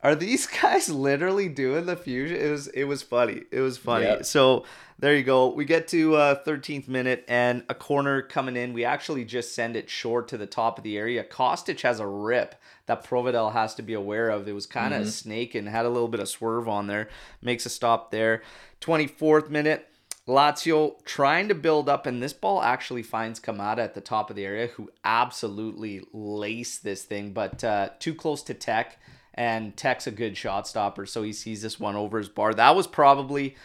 are 0.02 0.16
these 0.16 0.48
guys 0.48 0.90
literally 0.90 1.50
doing 1.50 1.86
the 1.86 1.96
fusion? 1.96 2.38
It 2.38 2.50
was 2.50 2.68
it 2.68 2.86
was 2.86 3.04
funny. 3.04 3.44
It 3.52 3.62
was 3.62 3.78
funny. 3.78 4.06
Yeah. 4.06 4.22
So 4.22 4.66
there 5.00 5.16
you 5.16 5.24
go. 5.24 5.48
We 5.50 5.66
get 5.66 5.88
to 5.90 6.16
uh, 6.16 6.44
13th 6.44 6.88
minute 6.88 7.24
and 7.28 7.64
a 7.70 7.76
corner 7.76 8.22
coming 8.22 8.56
in. 8.56 8.74
We 8.74 8.84
actually 8.84 9.26
just 9.26 9.54
send 9.54 9.76
it 9.76 9.90
short 9.90 10.28
to 10.30 10.38
the 10.38 10.48
top 10.48 10.78
of 10.78 10.84
the 10.84 10.98
area. 10.98 11.24
Kostic 11.24 11.82
has 11.82 12.00
a 12.00 12.08
rip 12.08 12.56
that 12.88 13.06
Provedel 13.06 13.54
has 13.54 13.76
to 13.76 13.82
be 13.82 13.94
aware 13.94 14.30
of. 14.30 14.48
It 14.48 14.54
was 14.54 14.66
kind 14.66 14.94
of 14.94 15.04
Mhm. 15.04 15.56
and 15.56 15.70
had 15.70 15.86
a 15.86 15.90
little 15.90 16.08
bit 16.08 16.20
of 16.20 16.28
swerve 16.30 16.68
on 16.68 16.88
there. 16.88 17.10
Makes 17.42 17.66
a 17.66 17.70
stop 17.70 18.12
there. 18.12 18.42
24th 18.82 19.50
minute. 19.50 19.88
Lazio 20.28 20.96
trying 21.06 21.48
to 21.48 21.56
build 21.56 21.88
up, 21.88 22.06
and 22.06 22.22
this 22.22 22.34
ball 22.34 22.62
actually 22.62 23.02
finds 23.04 23.40
Kamada 23.40 23.78
at 23.78 23.94
the 23.94 24.02
top 24.02 24.30
of 24.30 24.36
the 24.36 24.46
area, 24.46 24.68
who 24.68 24.90
absolutely 25.06 26.02
laced 26.12 26.84
this 26.84 27.04
thing, 27.04 27.32
but 27.32 27.64
uh, 27.64 27.90
too 28.00 28.14
close 28.14 28.44
to 28.44 28.54
Tek, 28.54 29.00
and 29.34 29.78
Tek's 29.78 30.06
a 30.06 30.12
good 30.12 30.36
shot 30.36 30.68
stopper, 30.68 31.06
so 31.06 31.24
he 31.24 31.32
sees 31.32 31.62
this 31.62 31.80
one 31.80 31.96
over 31.96 32.18
his 32.18 32.28
bar. 32.28 32.54
That 32.54 32.76
was 32.76 32.88
probably 32.88 33.56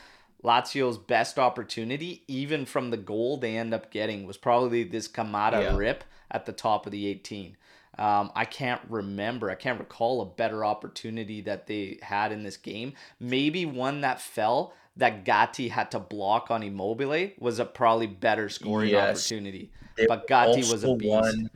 Lazio's 0.44 0.98
best 0.98 1.38
opportunity, 1.38 2.24
even 2.28 2.66
from 2.66 2.90
the 2.90 2.96
goal 2.96 3.36
they 3.36 3.56
end 3.56 3.72
up 3.72 3.90
getting, 3.90 4.26
was 4.26 4.36
probably 4.36 4.82
this 4.84 5.08
Kamada 5.08 5.62
Yeah. 5.62 5.76
rip 5.76 6.04
at 6.30 6.46
the 6.46 6.52
top 6.52 6.86
of 6.86 6.92
the 6.92 7.06
18. 7.06 7.56
Um, 7.98 8.32
I 8.34 8.46
can't 8.46 8.80
remember, 8.88 9.50
I 9.50 9.54
can't 9.54 9.78
recall 9.78 10.22
a 10.22 10.26
better 10.26 10.64
opportunity 10.64 11.42
that 11.42 11.66
they 11.66 11.98
had 12.02 12.32
in 12.32 12.42
this 12.42 12.56
game. 12.56 12.94
Maybe 13.20 13.66
one 13.66 14.00
that 14.00 14.20
fell 14.20 14.72
that 14.96 15.24
Gatti 15.24 15.68
had 15.68 15.90
to 15.90 15.98
block 16.00 16.50
on 16.50 16.62
Immobile 16.62 17.30
was 17.38 17.58
a 17.58 17.64
probably 17.66 18.06
better 18.06 18.48
scoring 18.48 18.90
Yes. 18.90 19.18
opportunity. 19.18 19.70
There 19.96 20.08
But 20.08 20.26
Gatti 20.26 20.64
was 20.64 20.84
a 20.84 20.96
beast. 20.96 21.12
one 21.12 21.50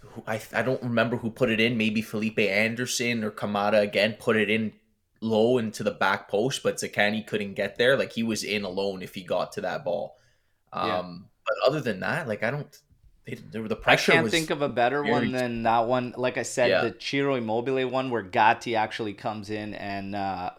who 0.00 0.22
I 0.26 0.40
I 0.54 0.62
don't 0.62 0.82
remember 0.82 1.16
who 1.18 1.30
put 1.30 1.50
it 1.50 1.60
in. 1.60 1.76
Maybe 1.76 2.00
Felipe 2.00 2.38
Anderson 2.38 3.22
or 3.22 3.30
Kamada 3.30 3.80
again 3.82 4.14
put 4.18 4.36
it 4.36 4.48
in 4.48 4.72
low 5.20 5.58
into 5.58 5.82
the 5.82 5.90
back 5.90 6.28
post, 6.28 6.62
but 6.62 6.76
Zaccagni 6.76 7.26
couldn't 7.26 7.54
get 7.54 7.76
there. 7.78 7.96
Like 7.96 8.12
he 8.12 8.22
was 8.22 8.44
in 8.44 8.64
alone 8.64 9.02
if 9.02 9.14
he 9.14 9.22
got 9.22 9.52
to 9.52 9.60
that 9.62 9.84
ball. 9.84 10.16
Um, 10.72 10.88
Yeah. 10.88 11.02
but 11.46 11.68
other 11.68 11.80
than 11.80 12.00
that, 12.00 12.28
like 12.28 12.42
I 12.42 12.50
don't. 12.50 12.78
The 13.24 13.74
pressure. 13.74 14.12
I 14.12 14.14
can't 14.16 14.30
think 14.30 14.50
of 14.50 14.62
a 14.62 14.68
better 14.68 15.02
very- 15.02 15.12
one 15.12 15.32
than 15.32 15.64
that 15.64 15.86
one. 15.88 16.14
Like 16.16 16.38
I 16.38 16.42
said, 16.44 16.70
Yeah. 16.70 16.82
the 16.82 16.94
Ciro 17.00 17.34
Immobile 17.34 17.88
one 17.88 18.10
where 18.10 18.22
Gatti 18.22 18.76
actually 18.76 19.14
comes 19.14 19.50
in 19.50 19.74
and 19.74 20.14
uh, 20.14 20.50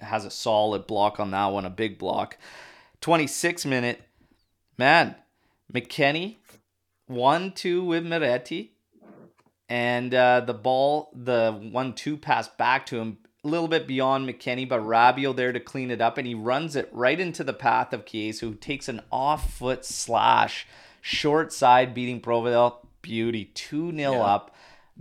has 0.00 0.26
a 0.26 0.30
solid 0.30 0.86
block 0.86 1.18
on 1.18 1.30
that 1.30 1.46
one, 1.46 1.64
a 1.64 1.70
big 1.70 1.96
block. 1.98 2.36
26 3.00 3.64
minute, 3.64 4.02
man, 4.76 5.14
McKennie, 5.72 6.36
1 7.06 7.52
2 7.52 7.84
with 7.84 8.04
Miretti. 8.04 8.72
And 9.70 10.12
uh, 10.12 10.40
the 10.40 10.52
ball, 10.54 11.10
the 11.14 11.52
1 11.52 11.94
2 11.94 12.16
pass 12.18 12.48
back 12.48 12.84
to 12.86 12.98
him, 13.00 13.18
a 13.42 13.48
little 13.48 13.68
bit 13.68 13.86
beyond 13.86 14.28
McKennie, 14.28 14.68
but 14.68 14.80
Rabiot 14.80 15.36
there 15.36 15.52
to 15.52 15.60
clean 15.60 15.90
it 15.90 16.00
up. 16.00 16.18
And 16.18 16.26
he 16.26 16.34
runs 16.34 16.76
it 16.76 16.88
right 16.92 17.18
into 17.18 17.42
the 17.42 17.54
path 17.54 17.92
of 17.92 18.04
Chiesa, 18.04 18.46
who 18.46 18.54
takes 18.54 18.88
an 18.88 19.00
off 19.10 19.52
foot 19.54 19.84
slash, 19.84 20.66
short 21.00 21.52
side, 21.52 21.94
beating 21.94 22.20
Provedel. 22.20 22.76
Beauty. 23.02 23.46
2 23.54 23.92
0 23.96 24.12
Yeah. 24.12 24.20
up. 24.20 24.54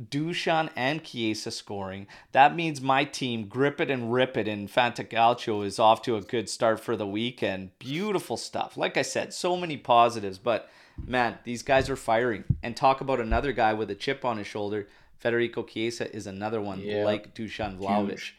Dushan 0.10 0.70
and 0.78 1.04
Chiesa 1.04 1.52
scoring. 1.52 2.08
That 2.32 2.56
means 2.56 2.80
my 2.80 3.04
team, 3.04 3.48
grip 3.50 3.82
it 3.82 3.92
and 3.92 4.14
rip 4.14 4.38
it, 4.38 4.48
and 4.48 4.70
Fantacalcio 4.70 5.66
is 5.66 5.78
off 5.78 6.02
to 6.04 6.16
a 6.16 6.22
good 6.22 6.48
start 6.48 6.80
for 6.80 6.96
the 6.96 7.06
weekend. 7.06 7.78
Beautiful 7.80 8.38
stuff. 8.38 8.78
Like 8.78 8.96
I 8.96 9.02
said, 9.02 9.34
so 9.34 9.58
many 9.58 9.76
positives, 9.76 10.38
but 10.38 10.70
man, 11.06 11.40
these 11.44 11.64
guys 11.64 11.90
are 11.90 11.98
firing. 11.98 12.46
And 12.64 12.78
talk 12.78 13.02
about 13.02 13.20
another 13.20 13.52
guy 13.52 13.74
with 13.74 13.90
a 13.92 13.96
chip 13.96 14.24
on 14.24 14.38
his 14.38 14.48
shoulder. 14.48 14.88
Federico 15.20 15.64
Chiesa 15.64 16.14
is 16.16 16.28
another 16.28 16.62
one, 16.62 16.80
Yeah. 16.80 17.04
like 17.06 17.36
Dusan 17.36 17.78
Vlahovic. 17.78 18.32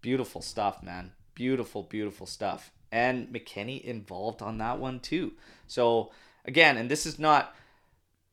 Beautiful 0.00 0.42
stuff, 0.42 0.82
man. 0.82 1.12
Beautiful, 1.34 1.82
beautiful 1.82 2.26
stuff. 2.26 2.72
And 2.90 3.28
McKennie 3.28 3.82
involved 3.82 4.40
on 4.42 4.58
that 4.58 4.78
one 4.78 5.00
too. 5.00 5.32
So 5.66 6.12
again, 6.44 6.76
and 6.76 6.90
this 6.90 7.06
is 7.06 7.18
not 7.18 7.54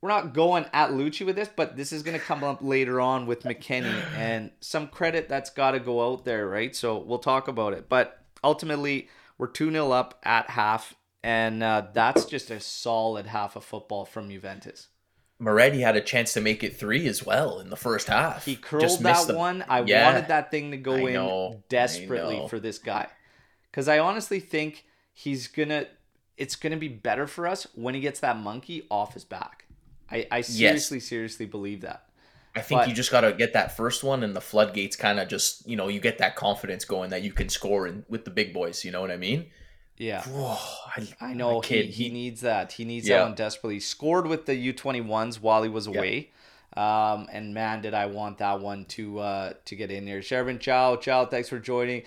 we're 0.02 0.10
not 0.10 0.34
going 0.34 0.66
at 0.74 0.90
Lucci 0.90 1.24
with 1.26 1.36
this, 1.36 1.50
but 1.56 1.78
this 1.78 1.92
is 1.94 2.02
going 2.02 2.18
to 2.20 2.26
come 2.26 2.44
up 2.44 2.58
later 2.64 3.00
on 3.00 3.28
with 3.28 3.44
McKennie 3.44 4.04
and 4.18 4.50
some 4.60 4.88
credit 4.88 5.30
that's 5.30 5.52
got 5.52 5.72
to 5.72 5.80
go 5.80 6.12
out 6.12 6.26
there, 6.26 6.48
right? 6.48 6.76
So 6.76 6.98
we'll 6.98 7.20
talk 7.20 7.48
about 7.48 7.74
it. 7.74 7.88
But 7.88 8.20
ultimately, 8.44 9.10
we're 9.38 9.46
2 9.48 9.70
0 9.72 9.92
up 9.92 10.20
at 10.24 10.50
half, 10.50 10.96
and 11.24 11.62
uh, 11.62 11.86
that's 11.94 12.26
just 12.26 12.50
a 12.50 12.60
solid 12.60 13.28
half 13.28 13.56
of 13.56 13.64
football 13.64 14.06
from 14.06 14.28
Juventus. 14.32 14.88
Miretti 15.42 15.80
had 15.82 15.96
a 15.96 16.02
chance 16.02 16.34
to 16.34 16.42
make 16.42 16.64
it 16.64 16.78
three 16.78 17.08
as 17.08 17.26
well 17.26 17.60
in 17.60 17.70
the 17.72 17.76
first 17.76 18.08
half. 18.08 18.46
He 18.46 18.56
curled 18.56 19.00
that 19.02 19.36
one. 19.36 19.64
I 19.68 19.82
Yeah. 19.82 20.06
wanted 20.06 20.28
that 20.28 20.52
thing 20.52 20.72
to 20.72 20.78
go 20.78 20.94
I 20.94 21.00
in 21.00 21.14
know, 21.14 21.64
desperately 21.68 22.48
for 22.48 22.60
this 22.60 22.78
guy. 22.78 23.08
Because 23.72 23.88
I 23.88 24.00
honestly 24.00 24.40
think 24.40 24.86
he's 25.14 25.48
going 25.48 25.70
to, 25.70 25.88
it's 26.38 26.56
going 26.56 26.72
to 26.72 26.78
be 26.78 26.88
better 26.90 27.26
for 27.26 27.48
us 27.48 27.66
when 27.74 27.96
he 27.96 28.02
gets 28.02 28.20
that 28.20 28.38
monkey 28.38 28.86
off 28.92 29.14
his 29.16 29.24
back. 29.24 29.66
I, 30.12 30.28
I 30.30 30.42
seriously, 30.42 31.00
seriously 31.00 31.46
believe 31.46 31.82
that. 31.82 32.04
I 32.56 32.60
think 32.62 32.82
But- 32.82 32.90
you 32.90 32.94
just 32.94 33.12
got 33.12 33.22
to 33.22 33.32
get 33.32 33.54
that 33.54 33.78
first 33.78 34.04
one, 34.04 34.24
and 34.24 34.36
the 34.36 34.42
floodgates 34.42 34.96
kind 34.98 35.20
of 35.22 35.28
just, 35.30 35.68
you 35.68 35.78
know, 35.78 35.88
you 35.88 36.02
get 36.02 36.18
that 36.18 36.36
confidence 36.36 36.84
going 36.86 37.10
that 37.12 37.24
you 37.24 37.32
can 37.32 37.48
score 37.50 37.88
in, 37.88 38.06
with 38.10 38.26
the 38.26 38.32
big 38.32 38.54
boys. 38.54 38.84
You 38.84 38.92
know 38.92 39.00
what 39.02 39.10
I 39.10 39.16
mean? 39.18 39.48
Yeah. 40.02 40.24
Whoa, 40.24 40.58
I, 40.98 41.30
I 41.30 41.34
know 41.34 41.62
he, 41.62 41.84
he 41.84 42.10
needs 42.10 42.42
that. 42.42 42.72
He 42.72 42.86
needs 42.86 43.08
Yeah. 43.08 43.18
that 43.20 43.24
one 43.24 43.36
desperately. 43.36 43.76
He 43.76 43.80
scored 43.82 44.26
with 44.26 44.48
the 44.48 44.74
U21s 44.74 45.40
while 45.40 45.62
he 45.62 45.70
was 45.70 45.86
away. 45.86 46.32
Um, 46.76 47.28
and 47.32 47.54
man, 47.54 47.82
did 47.82 47.94
I 47.94 48.08
want 48.08 48.40
that 48.40 48.62
one 48.62 48.86
to 48.86 49.20
uh, 49.20 49.54
to 49.66 49.76
get 49.76 49.92
in 49.92 50.06
there. 50.06 50.22
Shervin 50.22 50.60
Chow, 50.60 50.96
Chow, 50.96 51.26
thanks 51.26 51.50
for 51.50 51.60
joining. 51.60 52.02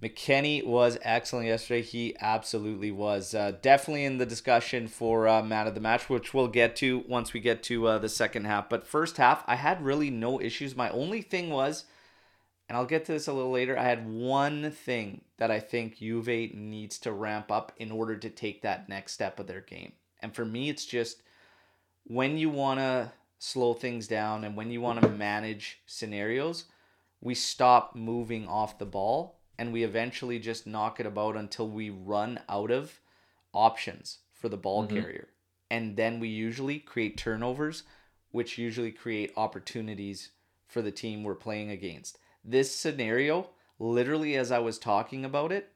McKennie 0.00 0.64
was 0.64 0.96
excellent 1.02 1.46
yesterday. 1.46 1.82
He 1.82 2.16
absolutely 2.20 2.90
was. 2.90 3.34
Uh, 3.34 3.52
definitely 3.60 4.04
in 4.04 4.18
the 4.18 4.24
discussion 4.26 4.86
for 4.88 5.26
uh, 5.26 5.42
man 5.42 5.66
of 5.66 5.74
the 5.74 5.80
match, 5.80 6.08
which 6.08 6.32
we'll 6.32 6.48
get 6.48 6.76
to 6.76 7.04
once 7.08 7.32
we 7.32 7.40
get 7.40 7.62
to 7.64 7.86
uh, 7.86 7.98
the 7.98 8.08
second 8.08 8.44
half. 8.46 8.68
But 8.68 8.86
first 8.86 9.16
half, 9.16 9.42
I 9.46 9.56
had 9.56 9.82
really 9.82 10.08
no 10.10 10.40
issues. 10.40 10.76
My 10.76 10.88
only 10.90 11.20
thing 11.20 11.50
was, 11.50 11.84
and 12.70 12.76
I'll 12.76 12.86
get 12.86 13.04
to 13.06 13.12
this 13.12 13.26
a 13.26 13.32
little 13.32 13.50
later, 13.50 13.76
I 13.76 13.82
had 13.82 14.08
one 14.08 14.70
thing 14.70 15.22
that 15.38 15.50
I 15.50 15.58
think 15.58 15.98
Juve 15.98 16.54
needs 16.54 17.00
to 17.00 17.10
ramp 17.10 17.50
up 17.50 17.72
in 17.78 17.90
order 17.90 18.16
to 18.16 18.30
take 18.30 18.62
that 18.62 18.88
next 18.88 19.10
step 19.10 19.40
of 19.40 19.48
their 19.48 19.60
game. 19.60 19.94
And 20.20 20.32
for 20.32 20.44
me, 20.44 20.68
it's 20.68 20.86
just 20.86 21.20
when 22.04 22.38
you 22.38 22.48
want 22.48 22.78
to 22.78 23.10
slow 23.40 23.74
things 23.74 24.06
down 24.06 24.44
and 24.44 24.56
when 24.56 24.70
you 24.70 24.80
want 24.80 25.02
to 25.02 25.08
manage 25.08 25.80
scenarios, 25.84 26.66
we 27.20 27.34
stop 27.34 27.96
moving 27.96 28.46
off 28.46 28.78
the 28.78 28.86
ball 28.86 29.40
and 29.58 29.72
we 29.72 29.82
eventually 29.82 30.38
just 30.38 30.64
knock 30.64 31.00
it 31.00 31.06
about 31.06 31.36
until 31.36 31.68
we 31.68 31.90
run 31.90 32.38
out 32.48 32.70
of 32.70 33.00
options 33.52 34.18
for 34.32 34.48
the 34.48 34.56
ball 34.56 34.84
Mhm. 34.84 34.90
carrier. 34.90 35.30
And 35.72 35.96
then 35.96 36.20
we 36.20 36.28
usually 36.28 36.78
create 36.78 37.16
turnovers, 37.16 37.82
which 38.30 38.58
usually 38.58 38.92
create 38.92 39.32
opportunities 39.36 40.30
for 40.68 40.82
the 40.82 40.92
team 40.92 41.24
we're 41.24 41.34
playing 41.34 41.72
against. 41.72 42.16
This 42.44 42.74
scenario, 42.74 43.50
literally 43.78 44.36
as 44.36 44.50
I 44.50 44.58
was 44.58 44.78
talking 44.78 45.24
about 45.24 45.52
it, 45.52 45.72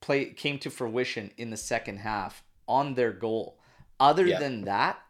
play 0.00 0.26
came 0.26 0.58
to 0.60 0.70
fruition 0.70 1.32
in 1.36 1.50
the 1.50 1.56
second 1.56 1.98
half 1.98 2.42
on 2.66 2.94
their 2.94 3.12
goal. 3.12 3.58
Other 3.98 4.26
Yeah. 4.26 4.38
than 4.38 4.62
that, 4.62 5.02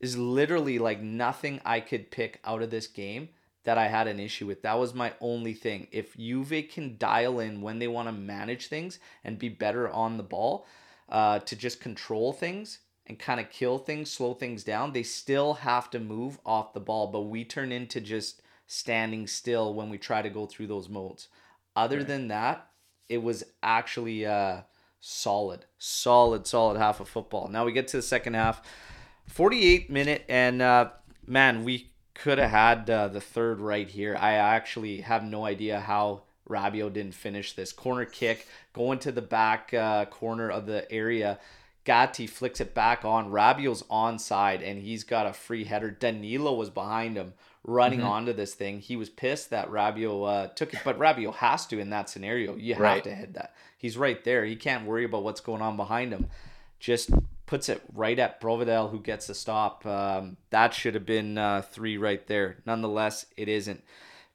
is 0.00 0.18
literally 0.18 0.78
like 0.78 1.00
nothing 1.00 1.60
I 1.64 1.80
could 1.80 2.10
pick 2.10 2.38
out 2.44 2.62
of 2.62 2.70
this 2.70 2.86
game 2.86 3.30
that 3.62 3.78
I 3.78 3.86
had 3.86 4.06
an 4.06 4.20
issue 4.20 4.46
with. 4.46 4.60
That 4.60 4.78
was 4.78 4.92
my 4.92 5.14
only 5.20 5.54
thing. 5.54 5.88
If 5.90 6.16
Juve 6.16 6.68
can 6.70 6.98
dial 6.98 7.40
in 7.40 7.62
when 7.62 7.78
they 7.78 7.88
want 7.88 8.08
to 8.08 8.12
manage 8.12 8.66
things 8.66 8.98
and 9.22 9.38
be 9.38 9.48
better 9.48 9.88
on 9.88 10.18
the 10.18 10.22
ball, 10.22 10.66
uh, 11.08 11.38
to 11.38 11.56
just 11.56 11.80
control 11.80 12.32
things 12.34 12.80
and 13.06 13.18
kind 13.18 13.40
of 13.40 13.50
kill 13.50 13.78
things, 13.78 14.10
slow 14.10 14.34
things 14.34 14.64
down, 14.64 14.92
they 14.92 15.02
still 15.02 15.54
have 15.54 15.88
to 15.90 16.00
move 16.00 16.38
off 16.44 16.74
the 16.74 16.80
ball. 16.80 17.06
But 17.06 17.22
we 17.22 17.44
turn 17.44 17.72
into 17.72 18.00
just 18.00 18.42
standing 18.66 19.26
still 19.26 19.74
when 19.74 19.90
we 19.90 19.98
try 19.98 20.22
to 20.22 20.30
go 20.30 20.46
through 20.46 20.66
those 20.66 20.88
modes. 20.88 21.28
Other 21.76 21.98
Right. 21.98 22.06
than 22.06 22.28
that, 22.28 22.68
it 23.08 23.22
was 23.22 23.44
actually 23.62 24.24
uh, 24.24 24.62
solid, 25.00 25.66
solid, 25.78 26.46
solid 26.46 26.78
half 26.78 27.00
of 27.00 27.08
football. 27.08 27.48
Now 27.48 27.64
we 27.64 27.72
get 27.72 27.88
to 27.88 27.96
the 27.98 28.02
second 28.02 28.34
half. 28.34 28.62
48 29.26 29.90
minute 29.90 30.24
and 30.28 30.60
uh, 30.60 30.90
man 31.26 31.64
we 31.64 31.90
could 32.14 32.38
have 32.38 32.50
had 32.50 32.90
uh, 32.90 33.08
the 33.08 33.22
third 33.22 33.58
right 33.58 33.88
here 33.88 34.14
i 34.20 34.34
actually 34.34 35.00
have 35.00 35.24
no 35.24 35.46
idea 35.46 35.80
how 35.80 36.22
Rabiot 36.46 36.92
didn't 36.92 37.14
finish 37.14 37.54
this 37.54 37.72
corner 37.72 38.04
kick 38.04 38.46
going 38.74 38.98
to 38.98 39.10
the 39.10 39.22
back 39.22 39.72
uh, 39.72 40.04
corner 40.04 40.50
of 40.50 40.66
the 40.66 40.90
area 40.92 41.38
Gatti 41.84 42.26
flicks 42.26 42.60
it 42.60 42.74
back 42.74 43.04
on. 43.04 43.30
Rabiot's 43.30 43.82
onside 43.84 44.66
and 44.66 44.80
he's 44.80 45.04
got 45.04 45.26
a 45.26 45.32
free 45.34 45.64
header. 45.64 45.90
Danilo 45.90 46.54
was 46.54 46.70
behind 46.70 47.16
him 47.16 47.34
running 47.64 48.00
Mhm. 48.00 48.06
onto 48.10 48.32
this 48.32 48.54
thing. 48.54 48.80
He 48.80 48.94
was 48.94 49.08
pissed 49.08 49.50
that 49.50 49.70
Rabiot 49.70 50.28
uh, 50.28 50.46
took 50.54 50.74
it, 50.74 50.80
but 50.84 50.98
Rabiot 50.98 51.34
has 51.36 51.66
to 51.68 51.78
in 51.78 51.90
that 51.90 52.08
scenario. 52.10 52.54
You 52.56 52.74
have 52.74 52.82
Right. 52.82 53.04
to 53.04 53.14
head 53.14 53.34
that. 53.34 53.54
He's 53.78 53.96
right 53.96 54.22
there. 54.24 54.44
He 54.44 54.54
can't 54.56 54.86
worry 54.86 55.04
about 55.04 55.22
what's 55.24 55.40
going 55.40 55.62
on 55.62 55.76
behind 55.76 56.12
him 56.12 56.28
just 56.80 57.10
puts 57.46 57.70
it 57.70 57.80
right 57.94 58.18
at 58.18 58.40
Provedel, 58.40 58.90
who 58.90 59.00
gets 59.00 59.26
the 59.28 59.34
stop. 59.34 59.86
Um, 59.86 60.36
that 60.50 60.74
should 60.74 60.94
have 60.94 61.06
been 61.06 61.38
uh, 61.38 61.62
three 61.62 61.96
right 61.96 62.26
there. 62.26 62.58
Nonetheless, 62.66 63.24
it 63.38 63.48
isn't. 63.48 63.82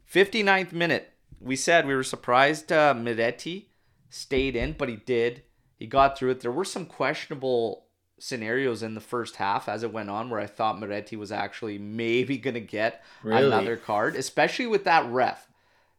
59th 0.05 0.73
minute. 0.73 1.13
We 1.39 1.55
said 1.55 1.85
we 1.85 1.93
were 1.95 2.03
surprised 2.03 2.71
uh, 2.71 2.93
Miretti 2.95 3.65
stayed 4.09 4.55
in, 4.55 4.73
but 4.73 4.89
he 4.89 4.95
did. 4.97 5.43
He 5.77 5.85
got 5.85 6.17
through 6.17 6.31
it. 6.31 6.39
There 6.41 6.51
were 6.51 6.65
some 6.65 6.85
questionable 6.87 7.85
scenarios 8.19 8.83
in 8.83 8.93
the 8.93 9.01
first 9.01 9.37
half 9.37 9.67
as 9.69 9.83
it 9.83 9.91
went 9.93 10.09
on 10.09 10.29
where 10.29 10.39
I 10.39 10.45
thought 10.45 10.79
Miretti 10.79 11.17
was 11.17 11.31
actually 11.31 11.77
maybe 11.77 12.37
going 12.45 12.53
to 12.55 12.59
get 12.59 13.03
Really? 13.23 13.47
another 13.47 13.77
card, 13.77 14.15
especially 14.15 14.67
with 14.67 14.83
that 14.85 15.09
ref. 15.11 15.47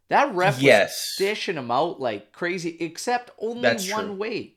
That 0.08 0.34
ref 0.34 0.56
was 0.56 0.62
Yes. 0.64 1.16
dishing 1.18 1.56
him 1.56 1.70
out 1.70 2.00
like 2.00 2.32
crazy, 2.32 2.76
except 2.80 3.30
only 3.38 3.62
That's 3.62 3.90
one 3.92 4.06
true. 4.06 4.16
way. 4.16 4.54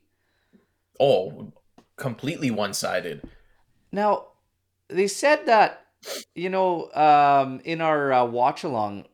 Oh, 0.99 1.51
completely 1.95 2.51
one 2.51 2.73
sided. 2.73 3.21
Now, 3.91 4.27
they 4.89 5.07
said 5.07 5.45
that, 5.45 5.85
you 6.35 6.49
know, 6.49 6.91
um, 6.93 7.61
in 7.63 7.81
our 7.81 8.11
uh, 8.11 8.25
watch 8.25 8.63
along, 8.63 9.05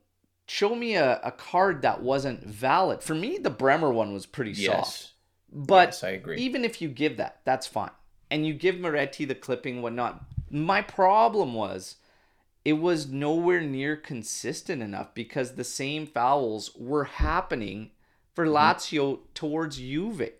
show 0.47 0.75
me 0.75 0.95
a, 0.95 1.19
a 1.23 1.31
card 1.31 1.81
that 1.81 2.01
wasn't 2.01 2.43
valid. 2.45 3.03
For 3.03 3.15
me, 3.15 3.37
the 3.37 3.49
Bremer 3.49 3.91
one 3.91 4.13
was 4.13 4.25
pretty 4.25 4.53
soft. 4.53 5.11
But 5.51 5.89
Yes, 5.89 6.03
I 6.03 6.09
agree. 6.09 6.37
even 6.37 6.63
if 6.63 6.81
you 6.81 6.89
give 6.89 7.17
that, 7.17 7.41
that's 7.43 7.67
fine. 7.67 7.91
And 8.31 8.45
you 8.45 8.53
give 8.53 8.75
Miretti 8.75 9.27
the 9.27 9.35
clipping, 9.35 9.81
whatnot. 9.81 10.23
My 10.49 10.81
problem 10.81 11.53
was 11.53 11.95
it 12.63 12.73
was 12.73 13.07
nowhere 13.07 13.61
near 13.61 13.95
consistent 13.95 14.81
enough 14.81 15.13
because 15.13 15.53
the 15.53 15.63
same 15.63 16.05
fouls 16.05 16.71
were 16.75 17.05
happening 17.05 17.91
for 18.33 18.45
Mm-hmm. 18.45 18.55
Lazio 18.55 19.19
towards 19.33 19.77
Juve. 19.77 20.31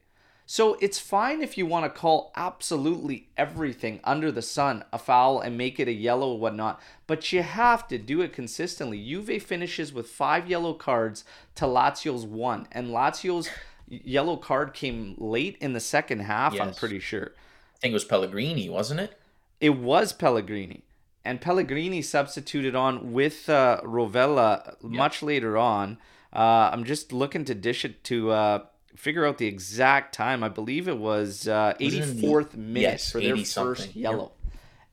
So 0.46 0.78
it's 0.82 0.98
fine 0.98 1.44
if 1.44 1.60
you 1.60 1.68
want 1.68 1.86
to 1.86 2.00
call 2.00 2.32
absolutely 2.36 3.30
everything 3.38 4.00
under 4.04 4.32
the 4.32 4.42
sun 4.42 4.84
a 4.92 4.98
foul 4.98 5.40
and 5.42 5.56
make 5.58 5.80
it 5.80 5.88
a 5.88 5.94
yellow 5.94 6.32
or 6.32 6.40
whatnot, 6.40 6.82
but 7.06 7.32
you 7.32 7.44
have 7.44 7.88
to 7.90 8.00
do 8.00 8.22
it 8.22 8.34
consistently. 8.34 9.04
Juve 9.04 9.44
finishes 9.44 9.94
with 9.94 10.10
five 10.10 10.50
yellow 10.50 10.74
cards 10.74 11.24
to 11.54 11.66
Lazio's 11.66 12.26
one, 12.26 12.68
and 12.72 12.88
Lazio's 12.88 13.48
yellow 13.88 14.38
card 14.38 14.74
came 14.74 15.14
late 15.20 15.56
in 15.62 15.74
the 15.74 15.80
second 15.80 16.22
half. 16.22 16.60
I'm 16.60 16.74
pretty 16.74 17.00
sure 17.00 17.34
think 17.82 17.92
it 17.92 17.94
was 17.94 18.06
Pellegrini, 18.06 18.70
wasn't 18.70 19.00
it? 19.02 19.20
it 19.62 19.72
was 19.78 20.14
Pellegrini, 20.14 20.84
and 21.26 21.42
Pellegrini 21.42 22.02
substituted 22.02 22.76
on 22.76 23.12
with 23.12 23.50
uh, 23.50 23.82
Rovella 23.84 24.76
much 24.82 25.22
later 25.22 25.58
on. 25.58 25.98
Uh, 26.32 26.70
I'm 26.72 26.86
just 26.86 27.12
looking 27.12 27.44
to 27.46 27.54
dish 27.56 27.84
it 27.84 28.04
to 28.06 28.32
uh, 28.32 28.60
figure 28.96 29.26
out 29.26 29.38
the 29.38 29.48
exact 29.48 30.14
time. 30.16 30.44
I 30.44 30.50
believe 30.50 30.88
it 30.88 30.98
was 30.98 31.48
uh, 31.48 31.74
Was 31.80 31.94
it 31.94 32.16
the- 32.18 32.22
84th 32.28 32.56
minute 32.56 32.82
yes, 32.82 33.12
for 33.12 33.20
their 33.20 33.34
80 33.34 33.44
first 33.44 33.82
something. 33.84 34.02
yellow, 34.02 34.32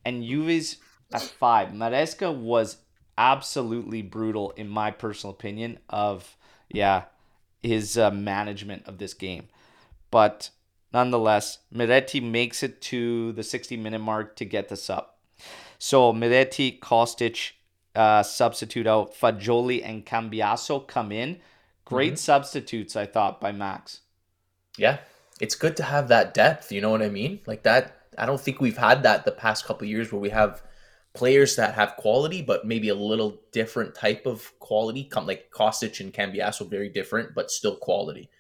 and 0.05 0.25
Juve's 0.25 0.79
at 1.13 1.23
five. 1.23 1.69
Maresca 1.69 2.35
was 2.37 2.79
absolutely 3.19 4.03
brutal 4.03 4.51
in 4.53 4.69
my 4.69 4.91
personal 4.91 5.33
opinion 5.33 5.79
of 5.89 6.37
yeah 6.69 7.05
his 7.63 7.97
uh, 7.97 8.11
management 8.11 8.85
of 8.87 8.99
this 8.99 9.15
game, 9.15 9.49
but 10.11 10.51
nonetheless, 10.97 11.59
Miretti 11.75 12.23
makes 12.23 12.63
it 12.63 12.81
to 12.81 13.33
the 13.33 13.43
60 13.43 13.77
minute 13.77 13.99
mark 14.01 14.35
to 14.37 14.47
get 14.47 14.71
this 14.71 14.89
up. 14.89 15.19
So 15.79 16.13
Miretti, 16.13 16.81
Kostic 16.81 17.53
uh, 17.95 18.23
substitute 18.23 18.87
out, 18.87 19.15
Fagioli 19.15 19.83
and 19.85 20.07
Cambiaso 20.07 20.87
come 20.87 21.13
in. 21.13 21.39
Great 21.85 22.15
Mm-hmm. 22.15 22.31
substitutes, 22.31 22.97
I 22.97 23.05
thought, 23.05 23.41
by 23.41 23.53
Max. 23.53 24.01
Yeah, 24.79 24.99
it's 25.39 25.55
good 25.55 25.77
to 25.77 25.83
have 25.83 26.09
that 26.09 26.33
depth. 26.33 26.73
You 26.73 26.81
know 26.81 26.91
what 26.91 27.03
I 27.03 27.11
mean? 27.11 27.41
Like 27.47 27.63
that. 27.65 27.93
I 28.19 28.25
don't 28.25 28.41
think 28.41 28.61
we've 28.61 28.79
had 28.79 29.03
that 29.03 29.27
the 29.27 29.33
past 29.33 29.67
couple 29.67 29.85
of 29.85 29.91
years 29.91 30.11
where 30.11 30.21
we 30.21 30.31
have 30.31 30.63
players 31.13 31.57
that 31.57 31.75
have 31.75 31.97
quality, 31.99 32.41
but 32.41 32.67
maybe 32.67 32.89
a 32.89 32.95
little 32.95 33.39
different 33.53 33.95
type 33.95 34.25
of 34.25 34.59
quality. 34.59 35.05
Come 35.05 35.27
like 35.27 35.51
Kostic 35.51 36.01
and 36.01 36.13
Cambiaso, 36.13 36.69
very 36.69 36.89
different, 36.89 37.35
but 37.35 37.51
still 37.51 37.77
quality. 37.77 38.31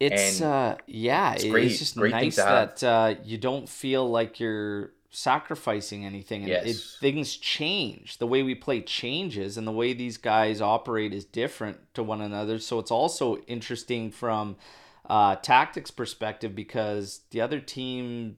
It's 0.00 0.40
And 0.40 0.50
uh 0.50 0.76
yeah, 0.86 1.34
it's 1.34 1.44
great- 1.44 1.66
it's 1.70 1.78
just 1.78 1.96
nice 1.96 2.36
that 2.36 2.82
uh, 2.82 3.14
you 3.24 3.38
don't 3.38 3.68
feel 3.68 4.08
like 4.08 4.40
you're 4.40 4.92
sacrificing 5.10 6.04
anything 6.04 6.42
and 6.42 6.50
it, 6.50 6.66
Yes. 6.66 6.96
things 7.00 7.36
change. 7.36 8.18
The 8.18 8.26
way 8.26 8.42
we 8.42 8.54
play 8.56 8.80
changes 8.80 9.56
and 9.56 9.64
the 9.66 9.72
way 9.72 9.92
these 9.92 10.16
guys 10.16 10.60
operate 10.60 11.12
is 11.14 11.24
different 11.24 11.78
to 11.94 12.02
one 12.02 12.20
another. 12.20 12.58
So 12.58 12.78
it's 12.80 12.90
also 12.90 13.36
interesting 13.46 14.10
from 14.10 14.56
uh, 15.08 15.36
tactics 15.36 15.90
perspective 15.92 16.54
because 16.56 17.20
the 17.30 17.40
other 17.40 17.60
team 17.60 18.36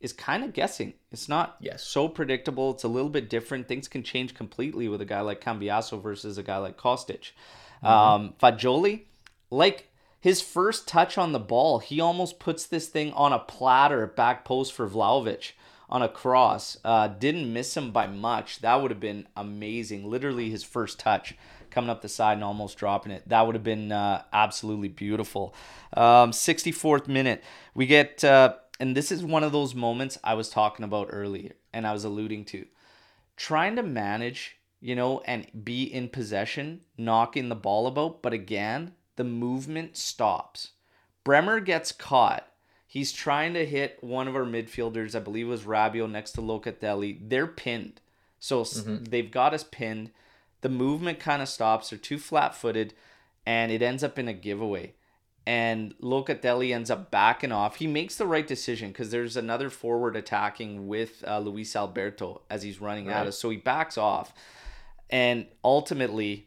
is 0.00 0.12
kind 0.12 0.42
of 0.42 0.52
guessing. 0.52 0.94
It's 1.12 1.28
not 1.28 1.56
Yes. 1.60 1.84
so 1.84 2.08
predictable. 2.08 2.70
It's 2.72 2.84
a 2.84 2.88
little 2.88 3.10
bit 3.10 3.28
different. 3.30 3.68
Things 3.68 3.86
can 3.88 4.02
change 4.02 4.34
completely 4.34 4.88
with 4.88 5.00
a 5.00 5.04
guy 5.04 5.20
like 5.20 5.40
Cambiaso 5.40 6.02
versus 6.02 6.36
a 6.38 6.42
guy 6.42 6.56
like 6.58 6.76
Kostic. 6.76 7.30
Um, 7.82 8.34
Fagioli, 8.42 9.02
like 9.50 9.88
his 10.20 10.42
first 10.42 10.88
touch 10.88 11.16
on 11.16 11.32
the 11.32 11.38
ball, 11.38 11.78
he 11.78 12.00
almost 12.00 12.40
puts 12.40 12.66
this 12.66 12.88
thing 12.88 13.12
on 13.12 13.32
a 13.32 13.38
platter 13.38 14.06
back 14.06 14.44
post 14.44 14.72
for 14.72 14.88
Vlahovic 14.88 15.52
on 15.88 16.02
a 16.02 16.08
cross. 16.08 16.76
Uh, 16.84 17.08
didn't 17.08 17.52
miss 17.52 17.76
him 17.76 17.92
by 17.92 18.06
much. 18.06 18.60
That 18.60 18.82
would 18.82 18.90
have 18.90 19.00
been 19.00 19.26
amazing. 19.36 20.10
Literally 20.10 20.50
his 20.50 20.64
first 20.64 20.98
touch 20.98 21.34
coming 21.70 21.90
up 21.90 22.02
the 22.02 22.08
side 22.08 22.34
and 22.34 22.44
almost 22.44 22.78
dropping 22.78 23.12
it. 23.12 23.28
That 23.28 23.46
would 23.46 23.54
have 23.54 23.64
been 23.64 23.92
uh, 23.92 24.22
absolutely 24.32 24.88
beautiful. 24.88 25.54
Um, 25.96 26.32
64th 26.32 27.08
minute, 27.08 27.44
we 27.74 27.86
get, 27.86 28.24
uh, 28.24 28.54
and 28.80 28.96
this 28.96 29.12
is 29.12 29.22
one 29.22 29.44
of 29.44 29.52
those 29.52 29.74
moments 29.74 30.18
I 30.24 30.34
was 30.34 30.48
talking 30.48 30.84
about 30.84 31.08
earlier 31.10 31.52
and 31.72 31.86
I 31.86 31.92
was 31.92 32.04
alluding 32.04 32.44
to. 32.46 32.66
Trying 33.36 33.76
to 33.76 33.82
manage, 33.82 34.56
you 34.80 34.96
know, 34.96 35.20
and 35.26 35.46
be 35.64 35.84
in 35.84 36.08
possession, 36.08 36.80
knocking 36.96 37.48
the 37.48 37.54
ball 37.54 37.86
about, 37.86 38.22
but 38.22 38.32
again, 38.32 38.94
the 39.18 39.24
movement 39.24 39.96
stops. 39.96 40.70
Bremer 41.24 41.58
gets 41.58 41.90
caught. 41.90 42.46
He's 42.86 43.12
trying 43.12 43.52
to 43.54 43.66
hit 43.66 43.98
one 44.00 44.28
of 44.28 44.36
our 44.36 44.44
midfielders, 44.44 45.14
I 45.14 45.18
believe 45.18 45.46
it 45.46 45.50
was 45.50 45.64
Rabiot 45.64 46.08
next 46.10 46.32
to 46.32 46.40
Locatelli. 46.40 47.18
They're 47.28 47.48
pinned. 47.48 48.00
So 48.38 48.62
s 48.62 48.82
they've 48.86 49.30
got 49.30 49.52
us 49.52 49.64
pinned. 49.64 50.12
The 50.60 50.68
movement 50.68 51.18
kind 51.18 51.42
of 51.42 51.48
stops. 51.48 51.90
They're 51.90 51.98
too 51.98 52.18
flat 52.18 52.54
footed, 52.54 52.94
and 53.44 53.72
it 53.72 53.82
ends 53.82 54.04
up 54.04 54.20
in 54.20 54.28
a 54.28 54.32
giveaway. 54.32 54.94
And 55.44 55.94
Locatelli 56.00 56.72
ends 56.72 56.90
up 56.90 57.10
backing 57.10 57.52
off. 57.52 57.76
He 57.76 57.88
makes 57.88 58.14
the 58.16 58.26
right 58.26 58.46
decision 58.46 58.90
because 58.90 59.10
there's 59.10 59.36
another 59.36 59.68
forward 59.68 60.14
attacking 60.14 60.86
with 60.86 61.24
uh, 61.26 61.40
Luis 61.40 61.74
Alberto 61.74 62.42
as 62.48 62.62
he's 62.62 62.80
running 62.80 63.08
at 63.08 63.26
us. 63.26 63.38
So 63.38 63.50
he 63.50 63.56
backs 63.56 63.98
off. 63.98 64.32
And 65.10 65.46
ultimately, 65.64 66.46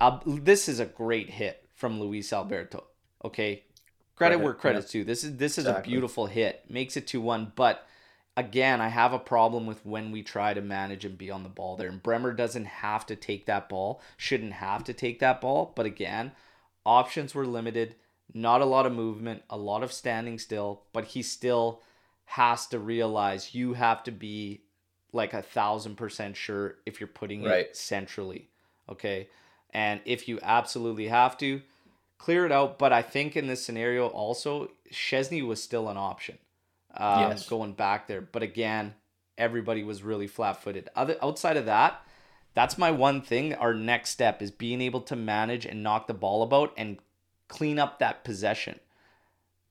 uh, 0.00 0.20
this 0.24 0.68
is 0.68 0.78
a 0.78 0.86
great 0.86 1.30
hit 1.30 1.63
from 1.74 2.00
Luis 2.00 2.32
Alberto. 2.32 2.84
Okay, 3.24 3.64
credit, 4.16 4.36
Credit, 4.36 4.38
where 4.38 4.54
credit's 4.54 4.90
due. 4.90 5.04
This 5.04 5.24
is 5.24 5.36
this 5.36 5.58
is 5.58 5.66
a 5.66 5.80
beautiful 5.80 6.26
hit. 6.26 6.64
Makes 6.68 6.96
it 6.96 7.06
two 7.06 7.20
one, 7.20 7.52
but 7.54 7.86
again, 8.36 8.80
I 8.80 8.88
have 8.88 9.12
a 9.12 9.18
problem 9.18 9.66
with 9.66 9.84
when 9.84 10.10
we 10.10 10.22
try 10.22 10.54
to 10.54 10.60
manage 10.60 11.04
and 11.04 11.16
be 11.16 11.30
on 11.30 11.42
the 11.42 11.48
ball 11.48 11.76
there. 11.76 11.88
And 11.88 12.02
Bremer 12.02 12.32
doesn't 12.32 12.66
have 12.66 13.06
to 13.06 13.16
take 13.16 13.46
that 13.46 13.68
ball, 13.68 14.00
shouldn't 14.16 14.54
have 14.54 14.84
to 14.84 14.92
take 14.92 15.20
that 15.20 15.40
ball. 15.40 15.72
But 15.74 15.86
again, 15.86 16.32
options 16.84 17.34
were 17.34 17.46
limited. 17.46 17.96
Not 18.32 18.62
a 18.62 18.66
lot 18.66 18.86
of 18.86 18.92
movement, 18.92 19.42
a 19.50 19.56
lot 19.56 19.82
of 19.82 19.92
standing 19.92 20.38
still, 20.38 20.84
but 20.92 21.04
he 21.04 21.22
still 21.22 21.82
has 22.24 22.66
to 22.68 22.78
realize 22.78 23.54
you 23.54 23.74
have 23.74 24.02
to 24.04 24.10
be 24.10 24.62
like 25.12 25.34
a 25.34 25.42
thousand 25.42 25.96
percent 25.96 26.36
sure 26.36 26.76
if 26.86 27.00
you're 27.00 27.06
putting 27.06 27.44
it 27.44 27.76
centrally. 27.76 28.48
Okay. 28.88 29.28
And 29.74 30.00
if 30.04 30.28
you 30.28 30.38
absolutely 30.42 31.08
have 31.08 31.36
to, 31.38 31.60
clear 32.16 32.46
it 32.46 32.52
out. 32.52 32.78
But 32.78 32.92
I 32.92 33.02
think 33.02 33.36
in 33.36 33.48
this 33.48 33.64
scenario 33.64 34.06
also, 34.06 34.70
Szczesny 34.90 35.46
was 35.46 35.62
still 35.62 35.88
an 35.88 35.96
option 35.96 36.38
um, 36.96 37.20
Yes. 37.30 37.48
going 37.48 37.72
back 37.72 38.06
there. 38.06 38.20
But 38.20 38.42
again, 38.42 38.94
everybody 39.36 39.82
was 39.82 40.02
really 40.02 40.28
flat 40.28 40.62
footed. 40.62 40.88
Other 40.94 41.16
outside 41.20 41.56
of 41.56 41.66
that, 41.66 42.00
that's 42.54 42.78
my 42.78 42.92
one 42.92 43.20
thing. 43.20 43.52
Our 43.54 43.74
next 43.74 44.10
step 44.10 44.40
is 44.40 44.52
being 44.52 44.80
able 44.80 45.00
to 45.02 45.16
manage 45.16 45.66
and 45.66 45.82
knock 45.82 46.06
the 46.06 46.14
ball 46.14 46.44
about 46.44 46.72
and 46.76 46.98
clean 47.48 47.80
up 47.80 47.98
that 47.98 48.22
possession 48.24 48.78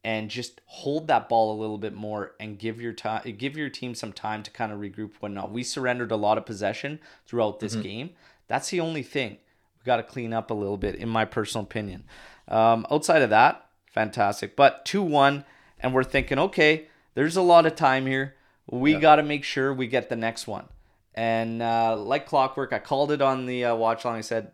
and 0.03 0.29
just 0.29 0.59
hold 0.65 1.07
that 1.07 1.29
ball 1.29 1.57
a 1.57 1.59
little 1.59 1.77
bit 1.77 1.93
more 1.93 2.33
and 2.41 2.59
give 2.59 2.81
your 2.81 2.91
time 2.91 3.21
give 3.37 3.55
your 3.55 3.69
team 3.69 3.95
some 3.95 4.11
time 4.11 4.43
to 4.43 4.51
kind 4.51 4.73
of 4.73 4.79
regroup 4.79 5.11
whatnot. 5.21 5.49
We 5.51 5.63
surrendered 5.63 6.11
a 6.11 6.17
lot 6.17 6.37
of 6.37 6.45
possession 6.45 6.99
throughout 7.25 7.61
this 7.61 7.75
game. 7.75 8.09
That's 8.49 8.69
the 8.69 8.81
only 8.81 9.01
thing. 9.03 9.37
We 9.83 9.87
got 9.87 9.97
to 9.97 10.03
clean 10.03 10.31
up 10.31 10.49
a 10.49 10.53
little 10.53 10.77
bit, 10.77 10.95
in 10.95 11.09
my 11.09 11.25
personal 11.25 11.65
opinion. 11.65 12.05
Um, 12.47 12.85
outside 12.89 13.21
of 13.21 13.29
that, 13.31 13.65
fantastic. 13.91 14.55
But 14.55 14.85
2 14.85 15.01
1, 15.01 15.43
and 15.79 15.93
we're 15.93 16.05
thinking, 16.05 16.39
okay, 16.39 16.87
there's 17.15 17.35
a 17.35 17.41
lot 17.41 17.65
of 17.65 17.75
time 17.75 18.05
here. 18.05 18.35
We 18.69 18.95
got 18.95 19.17
to 19.17 19.23
make 19.23 19.43
sure 19.43 19.73
we 19.73 19.87
get 19.87 20.07
the 20.07 20.15
next 20.15 20.47
one. 20.47 20.65
And 21.13 21.61
uh, 21.61 21.97
like 21.97 22.25
clockwork, 22.25 22.71
I 22.71 22.79
called 22.79 23.11
it 23.11 23.21
on 23.21 23.45
the 23.45 23.65
uh, 23.65 23.75
watch 23.75 24.05
line. 24.05 24.17
I 24.17 24.21
said, 24.21 24.51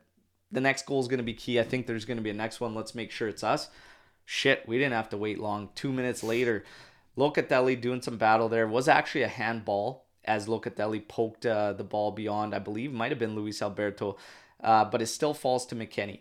the 0.52 0.62
next 0.62 0.88
goal 0.88 1.00
is 1.00 1.08
going 1.08 1.20
to 1.20 1.24
be 1.24 1.34
key. 1.34 1.60
I 1.60 1.64
think 1.64 1.86
there's 1.86 2.06
going 2.06 2.18
to 2.18 2.24
be 2.24 2.32
a 2.32 2.34
next 2.34 2.60
one. 2.60 2.74
Let's 2.74 2.96
make 2.96 3.12
sure 3.12 3.28
it's 3.28 3.44
us. 3.44 3.70
Shit, 4.26 4.68
we 4.68 4.78
didn't 4.78 4.94
have 4.94 5.10
to 5.10 5.18
wait 5.18 5.40
long. 5.40 5.70
Two 5.76 5.94
minutes 5.94 6.24
later, 6.24 6.64
Locatelli 7.18 7.80
doing 7.80 8.02
some 8.02 8.18
battle 8.18 8.50
there 8.50 8.68
was 8.68 8.88
actually 8.88 9.24
a 9.24 9.28
handball 9.28 10.06
as 10.26 10.48
Locatelli 10.48 11.08
poked 11.08 11.46
uh, 11.46 11.74
the 11.74 11.84
ball 11.84 12.12
beyond, 12.12 12.54
I 12.54 12.60
believe, 12.60 12.92
might 12.92 13.12
have 13.12 13.20
been 13.20 13.36
Luis 13.36 13.62
Alberto, 13.62 14.18
uh, 14.64 14.86
but 14.86 15.02
it 15.02 15.08
still 15.08 15.34
falls 15.34 15.66
to 15.68 15.76
McKennie. 15.76 16.20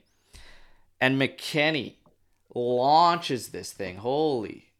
And 1.00 1.20
McKennie 1.20 1.94
launches 2.54 3.48
this 3.48 3.72
thing. 3.72 3.96
Holy, 3.98 4.72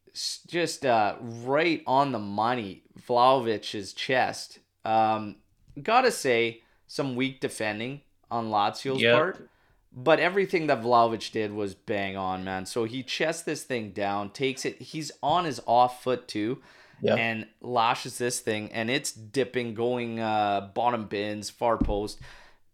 just 0.47 0.85
uh, 0.85 1.15
right 1.21 1.83
on 1.87 2.11
the 2.11 2.19
money, 2.19 2.83
Vlahovic's 3.07 3.93
chest. 3.93 4.59
Um, 4.85 5.37
gotta 5.81 6.11
say, 6.11 6.61
some 6.87 7.15
weak 7.15 7.39
defending 7.39 8.01
on 8.31 8.49
Lazio's 8.49 9.01
Yep. 9.01 9.15
part. 9.15 9.49
But 9.91 10.19
everything 10.19 10.67
that 10.67 10.81
Vlahovic 10.83 11.31
did 11.31 11.51
was 11.51 11.73
bang 11.73 12.15
on, 12.15 12.43
man. 12.43 12.65
So 12.67 12.83
he 12.83 13.01
chests 13.01 13.41
this 13.43 13.63
thing 13.63 13.91
down, 13.91 14.29
takes 14.29 14.63
it. 14.65 14.79
He's 14.81 15.11
on 15.23 15.45
his 15.45 15.59
off 15.65 16.03
foot 16.03 16.27
too, 16.27 16.61
Yeah. 17.01 17.15
and 17.15 17.47
lashes 17.61 18.17
this 18.19 18.39
thing, 18.39 18.71
and 18.71 18.89
it's 18.91 19.11
dipping, 19.11 19.73
going 19.73 20.19
uh, 20.19 20.69
bottom 20.75 21.05
bins, 21.05 21.49
far 21.49 21.77
post. 21.77 22.19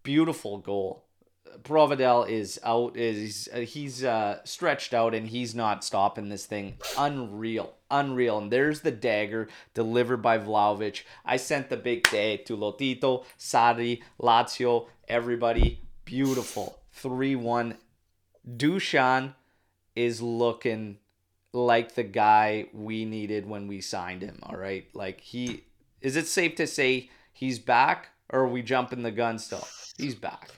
Beautiful 0.05 0.59
goal. 0.59 1.03
Provedel 1.63 2.29
is 2.29 2.59
out. 2.63 2.95
Is 2.95 3.49
uh, 3.51 3.61
he's 3.61 4.03
uh, 4.03 4.39
stretched 4.43 4.93
out 4.93 5.15
and 5.15 5.27
he's 5.27 5.55
not 5.55 5.83
stopping 5.83 6.29
this 6.29 6.45
thing. 6.45 6.77
Unreal, 6.95 7.73
unreal. 7.89 8.37
And 8.37 8.51
there's 8.51 8.81
the 8.81 8.91
dagger 8.91 9.47
delivered 9.73 10.21
by 10.21 10.37
Vlahovic. 10.37 11.01
I 11.25 11.37
sent 11.37 11.69
the 11.69 11.77
big 11.77 12.07
day 12.09 12.37
to 12.37 12.55
Lotito, 12.55 13.25
Sarri, 13.39 14.03
Lazio, 14.21 14.87
everybody. 15.07 15.81
Beautiful, 16.05 16.79
three 16.91 17.35
one. 17.35 17.77
Dusan 18.47 19.33
is 19.95 20.21
looking 20.21 20.99
like 21.51 21.95
the 21.95 22.03
guy 22.03 22.67
we 22.73 23.05
needed 23.05 23.49
when 23.49 23.67
we 23.67 23.81
signed 23.81 24.21
him. 24.21 24.37
All 24.43 24.57
right, 24.57 24.85
like 24.93 25.19
he 25.21 25.63
is. 25.99 26.15
It 26.15 26.27
safe 26.27 26.55
to 26.57 26.67
say 26.67 27.09
he's 27.33 27.57
back, 27.57 28.09
or 28.35 28.41
are 28.41 28.47
we 28.49 28.61
jumping 28.61 29.01
the 29.01 29.11
gun 29.11 29.39
still? 29.39 29.65
He's 29.97 30.13
back. 30.13 30.51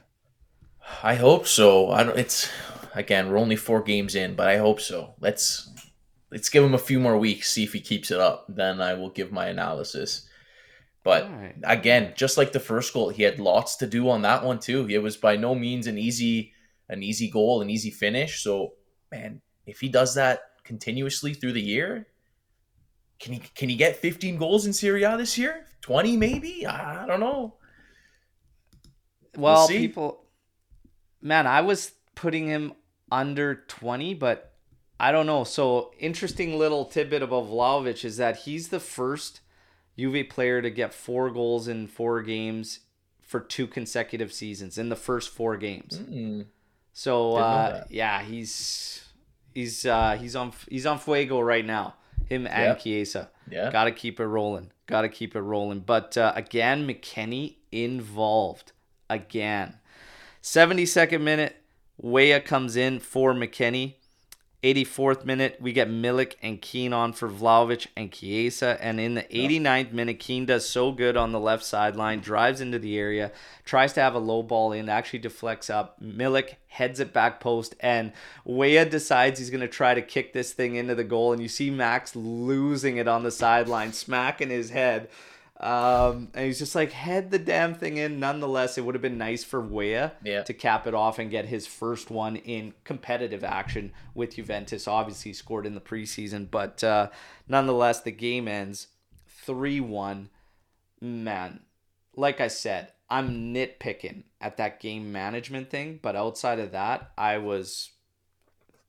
I 1.03 1.15
hope 1.15 1.45
so. 1.45 1.91
I 1.91 2.03
don't. 2.03 2.17
It's 2.17 2.49
again, 2.95 3.29
we're 3.29 3.37
only 3.37 3.55
four 3.55 3.83
games 3.83 4.15
in, 4.15 4.35
but 4.35 4.47
I 4.47 4.57
hope 4.57 4.81
so. 4.81 5.13
Let's 5.19 5.69
let's 6.31 6.49
give 6.49 6.63
him 6.63 6.73
a 6.73 6.79
few 6.79 6.99
more 6.99 7.17
weeks, 7.17 7.51
see 7.51 7.63
if 7.63 7.73
he 7.73 7.79
keeps 7.79 8.09
it 8.09 8.19
up. 8.19 8.45
Then 8.49 8.81
I 8.81 8.95
will 8.95 9.09
give 9.09 9.31
my 9.31 9.47
analysis. 9.47 10.27
But 11.03 11.29
right. 11.31 11.55
again, 11.63 12.13
just 12.17 12.37
like 12.37 12.51
the 12.51 12.59
first 12.59 12.93
goal, 12.93 13.09
he 13.09 13.23
had 13.23 13.39
lots 13.39 13.75
to 13.77 13.87
do 13.87 14.09
on 14.09 14.23
that 14.23 14.43
one 14.43 14.59
too. 14.59 14.87
It 14.89 14.97
was 14.97 15.15
by 15.15 15.37
no 15.37 15.53
means 15.53 15.85
an 15.87 15.97
easy 15.97 16.53
an 16.89 17.03
easy 17.03 17.29
goal, 17.29 17.61
an 17.61 17.69
easy 17.69 17.91
finish. 17.91 18.41
So, 18.41 18.73
man, 19.11 19.41
if 19.67 19.79
he 19.79 19.87
does 19.87 20.15
that 20.15 20.41
continuously 20.63 21.33
through 21.33 21.53
the 21.53 21.61
year, 21.61 22.07
can 23.19 23.33
he 23.33 23.39
can 23.39 23.69
he 23.69 23.75
get 23.75 23.97
15 23.97 24.37
goals 24.37 24.65
in 24.65 24.73
Serie 24.73 25.03
A 25.03 25.15
this 25.15 25.37
year? 25.37 25.65
20 25.81 26.17
maybe? 26.17 26.65
I 26.65 27.05
don't 27.05 27.19
know. 27.19 27.56
Well, 29.37 29.67
we'll 29.69 29.77
people 29.77 30.27
man, 31.21 31.47
I 31.47 31.61
was 31.61 31.91
putting 32.15 32.47
him 32.47 32.73
under 33.11 33.55
20, 33.67 34.13
but 34.15 34.53
I 34.99 35.11
don't 35.11 35.25
know. 35.25 35.43
So 35.43 35.91
interesting 35.99 36.57
little 36.57 36.85
tidbit 36.85 37.21
about 37.21 37.45
Vlahovic 37.47 38.03
is 38.03 38.17
that 38.17 38.37
he's 38.37 38.69
the 38.69 38.79
first 38.79 39.41
Juve 39.97 40.29
player 40.29 40.61
to 40.61 40.69
get 40.69 40.93
four 40.93 41.29
goals 41.29 41.67
in 41.67 41.87
four 41.87 42.21
games 42.21 42.79
for 43.21 43.39
two 43.39 43.67
consecutive 43.67 44.31
seasons 44.31 44.77
in 44.77 44.89
the 44.89 44.95
first 44.95 45.29
four 45.29 45.57
games. 45.57 45.99
Mm. 45.99 46.45
So 46.93 47.35
uh, 47.35 47.83
yeah, 47.89 48.21
he's 48.23 49.03
he's 49.53 49.85
uh, 49.85 50.17
he's 50.19 50.35
on 50.35 50.53
he's 50.69 50.85
on 50.85 50.99
fuego 50.99 51.39
right 51.39 51.65
now. 51.65 51.95
Him 52.25 52.45
and 52.47 52.63
yep. 52.63 52.79
Chiesa. 52.79 53.29
Yeah, 53.49 53.71
got 53.71 53.85
to 53.85 53.91
keep 53.91 54.19
it 54.19 54.25
rolling. 54.25 54.71
Got 54.87 55.01
to 55.01 55.09
keep 55.09 55.35
it 55.35 55.41
rolling. 55.41 55.79
But 55.81 56.17
uh, 56.17 56.33
again, 56.35 56.87
McKennie 56.87 57.55
involved 57.71 58.71
again. 59.09 59.79
72nd 60.41 61.21
minute, 61.21 61.57
Weah 61.97 62.39
comes 62.39 62.75
in 62.75 62.99
for 62.99 63.33
McKennie. 63.33 63.95
84th 64.63 65.23
minute, 65.23 65.57
we 65.61 65.71
get 65.71 65.87
Milik 65.87 66.33
and 66.41 66.59
Kean 66.61 66.91
on 66.91 67.13
for 67.13 67.29
Vlahovic 67.29 67.87
and 67.95 68.11
Chiesa. 68.11 68.77
And 68.81 68.99
in 68.99 69.13
the 69.13 69.21
89th 69.23 69.91
minute, 69.93 70.19
Kean 70.19 70.45
does 70.45 70.67
so 70.67 70.91
good 70.91 71.15
on 71.15 71.31
the 71.31 71.39
left 71.39 71.63
sideline, 71.63 72.21
drives 72.21 72.59
into 72.59 72.79
the 72.79 72.97
area, 72.97 73.31
tries 73.65 73.93
to 73.93 74.01
have 74.01 74.15
a 74.15 74.19
low 74.19 74.41
ball 74.41 74.71
in, 74.71 74.89
actually 74.89 75.19
deflects 75.19 75.69
up. 75.69 76.01
Milik 76.01 76.55
heads 76.69 76.99
it 76.99 77.13
back 77.13 77.39
post, 77.39 77.75
and 77.79 78.13
Weah 78.45 78.85
decides 78.85 79.39
he's 79.39 79.51
going 79.51 79.61
to 79.61 79.67
try 79.67 79.93
to 79.93 80.01
kick 80.01 80.33
this 80.33 80.53
thing 80.53 80.75
into 80.75 80.95
the 80.95 81.03
goal. 81.03 81.33
And 81.33 81.41
you 81.41 81.49
see 81.49 81.69
Max 81.69 82.15
losing 82.15 82.97
it 82.97 83.07
on 83.07 83.23
the 83.23 83.31
sideline, 83.31 83.93
smacking 83.93 84.49
his 84.49 84.71
head. 84.71 85.07
Um, 85.59 86.29
and 86.35 86.45
he's 86.45 86.59
just 86.59 86.75
like 86.75 86.91
head 86.91 87.31
the 87.31 87.39
damn 87.39 87.73
thing 87.73 87.97
in. 87.97 88.19
Nonetheless, 88.19 88.77
it 88.77 88.85
would 88.85 88.93
have 88.93 89.01
been 89.01 89.17
nice 89.17 89.43
for 89.43 89.59
Weah 89.59 90.13
yeah. 90.23 90.43
to 90.43 90.53
cap 90.53 90.85
it 90.85 90.93
off 90.93 91.17
and 91.17 91.31
get 91.31 91.45
his 91.45 91.65
first 91.65 92.11
one 92.11 92.35
in 92.35 92.73
competitive 92.83 93.43
action 93.43 93.91
with 94.13 94.35
Juventus. 94.35 94.87
Obviously, 94.87 95.33
scored 95.33 95.65
in 95.65 95.73
the 95.73 95.81
preseason, 95.81 96.49
but 96.49 96.83
uh, 96.83 97.09
nonetheless, 97.47 98.01
the 98.01 98.11
game 98.11 98.47
ends 98.47 98.87
three 99.27 99.79
one. 99.79 100.29
Man, 101.01 101.61
like 102.15 102.41
I 102.41 102.47
said, 102.47 102.91
I'm 103.09 103.53
nitpicking 103.53 104.23
at 104.41 104.57
that 104.57 104.79
game 104.79 105.11
management 105.11 105.69
thing, 105.69 105.99
but 106.01 106.15
outside 106.15 106.59
of 106.59 106.71
that, 106.71 107.11
I 107.17 107.37
was 107.37 107.91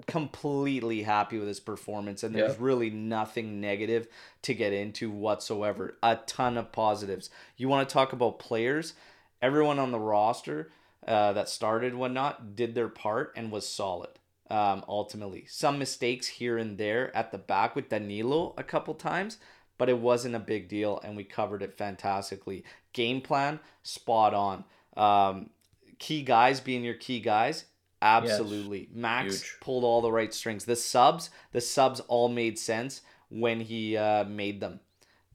completely 0.08 1.02
happy 1.02 1.38
with 1.38 1.46
his 1.46 1.60
performance, 1.60 2.22
and 2.24 2.34
there's 2.34 2.54
yeah. 2.54 2.58
really 2.58 2.90
nothing 2.90 3.60
negative 3.60 4.08
to 4.42 4.54
get 4.54 4.72
into 4.72 5.10
whatsoever. 5.10 5.96
A 6.02 6.16
ton 6.26 6.56
of 6.56 6.72
positives. 6.72 7.30
You 7.56 7.68
want 7.68 7.88
to 7.88 7.92
talk 7.92 8.12
about 8.12 8.38
players? 8.38 8.94
Everyone 9.40 9.78
on 9.78 9.92
the 9.92 10.00
roster 10.00 10.70
uh, 11.06 11.34
that 11.34 11.48
started 11.48 11.94
whatnot 11.94 12.56
did 12.56 12.74
their 12.74 12.88
part 12.88 13.32
and 13.36 13.52
was 13.52 13.68
solid. 13.68 14.10
Um, 14.50 14.82
ultimately, 14.88 15.44
some 15.46 15.78
mistakes 15.78 16.26
here 16.26 16.56
and 16.56 16.78
there 16.78 17.14
at 17.14 17.30
the 17.30 17.38
back 17.38 17.76
with 17.76 17.90
Danilo 17.90 18.54
a 18.56 18.64
couple 18.64 18.94
times, 18.94 19.36
but 19.76 19.90
it 19.90 19.98
wasn't 19.98 20.34
a 20.34 20.40
big 20.40 20.68
deal, 20.68 20.98
and 21.04 21.16
we 21.16 21.22
covered 21.22 21.62
it 21.62 21.76
fantastically. 21.76 22.64
Game 22.94 23.20
plan 23.20 23.60
spot 23.82 24.32
on. 24.32 24.64
Um, 24.96 25.50
key 25.98 26.22
guys 26.22 26.60
being 26.60 26.82
your 26.82 26.94
key 26.94 27.20
guys 27.20 27.66
Absolutely. 28.00 28.80
Yes. 28.80 28.88
Max 28.92 29.42
Huge. 29.42 29.56
pulled 29.60 29.84
all 29.84 30.00
the 30.00 30.12
right 30.12 30.32
strings. 30.32 30.64
The 30.64 30.76
subs, 30.76 31.30
the 31.52 31.60
subs 31.60 32.00
all 32.00 32.28
made 32.28 32.58
sense 32.58 33.02
when 33.28 33.60
he 33.60 33.96
uh, 33.96 34.24
made 34.24 34.60
them. 34.60 34.80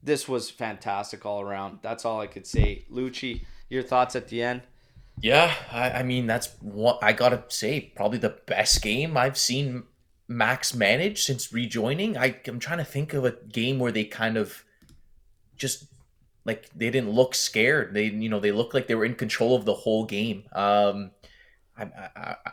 This 0.02 0.28
was 0.28 0.50
fantastic 0.50 1.24
all 1.24 1.40
around. 1.40 1.78
That's 1.82 2.04
all 2.04 2.20
I 2.20 2.26
could 2.26 2.46
say. 2.46 2.84
Lucci, 2.90 3.44
your 3.68 3.82
thoughts 3.82 4.16
at 4.16 4.28
the 4.28 4.42
end? 4.42 4.62
Yeah, 5.20 5.54
I, 5.70 5.90
I 5.90 6.02
mean 6.02 6.26
that's 6.26 6.54
what 6.60 6.98
I 7.02 7.12
gotta 7.12 7.44
say. 7.48 7.92
Probably 7.94 8.18
the 8.18 8.36
best 8.46 8.82
game 8.82 9.16
I've 9.16 9.38
seen 9.38 9.84
Max 10.26 10.74
manage 10.74 11.22
since 11.22 11.52
rejoining. 11.52 12.16
I, 12.16 12.36
I'm 12.46 12.58
trying 12.58 12.78
to 12.78 12.84
think 12.84 13.14
of 13.14 13.24
a 13.24 13.32
game 13.32 13.78
where 13.78 13.92
they 13.92 14.04
kind 14.04 14.36
of 14.36 14.64
just 15.56 15.84
like 16.44 16.68
they 16.74 16.90
didn't 16.90 17.10
look 17.10 17.34
scared. 17.34 17.94
They 17.94 18.06
you 18.06 18.28
know 18.28 18.40
they 18.40 18.52
looked 18.52 18.74
like 18.74 18.86
they 18.86 18.94
were 18.94 19.04
in 19.04 19.14
control 19.14 19.54
of 19.54 19.64
the 19.64 19.74
whole 19.74 20.04
game. 20.04 20.44
Um, 20.52 21.12
I, 21.76 21.82
I, 21.84 22.36
I, 22.46 22.52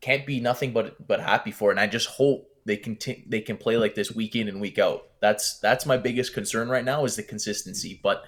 can't 0.00 0.26
be 0.26 0.40
nothing 0.40 0.72
but 0.72 1.06
but 1.06 1.20
happy 1.20 1.50
for 1.50 1.70
it. 1.70 1.74
And 1.74 1.80
I 1.80 1.86
just 1.86 2.08
hope 2.08 2.48
they 2.64 2.76
can 2.76 2.96
t- 2.96 3.24
they 3.26 3.40
can 3.40 3.56
play 3.56 3.76
like 3.76 3.94
this 3.94 4.12
week 4.12 4.36
in 4.36 4.48
and 4.48 4.60
week 4.60 4.78
out. 4.78 5.04
That's 5.20 5.58
that's 5.58 5.86
my 5.86 5.96
biggest 5.96 6.34
concern 6.34 6.68
right 6.68 6.84
now 6.84 7.04
is 7.04 7.16
the 7.16 7.22
consistency. 7.22 7.98
But 8.02 8.22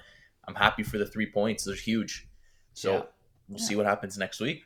I'm 0.47 0.55
happy 0.55 0.83
for 0.83 0.97
the 0.97 1.05
three 1.05 1.31
points. 1.31 1.63
They're 1.63 1.75
huge. 1.75 2.27
So 2.73 2.91
yeah. 2.91 3.01
we'll 3.47 3.59
yeah. 3.59 3.65
see 3.65 3.75
what 3.75 3.85
happens 3.85 4.17
next 4.17 4.39
week. 4.39 4.63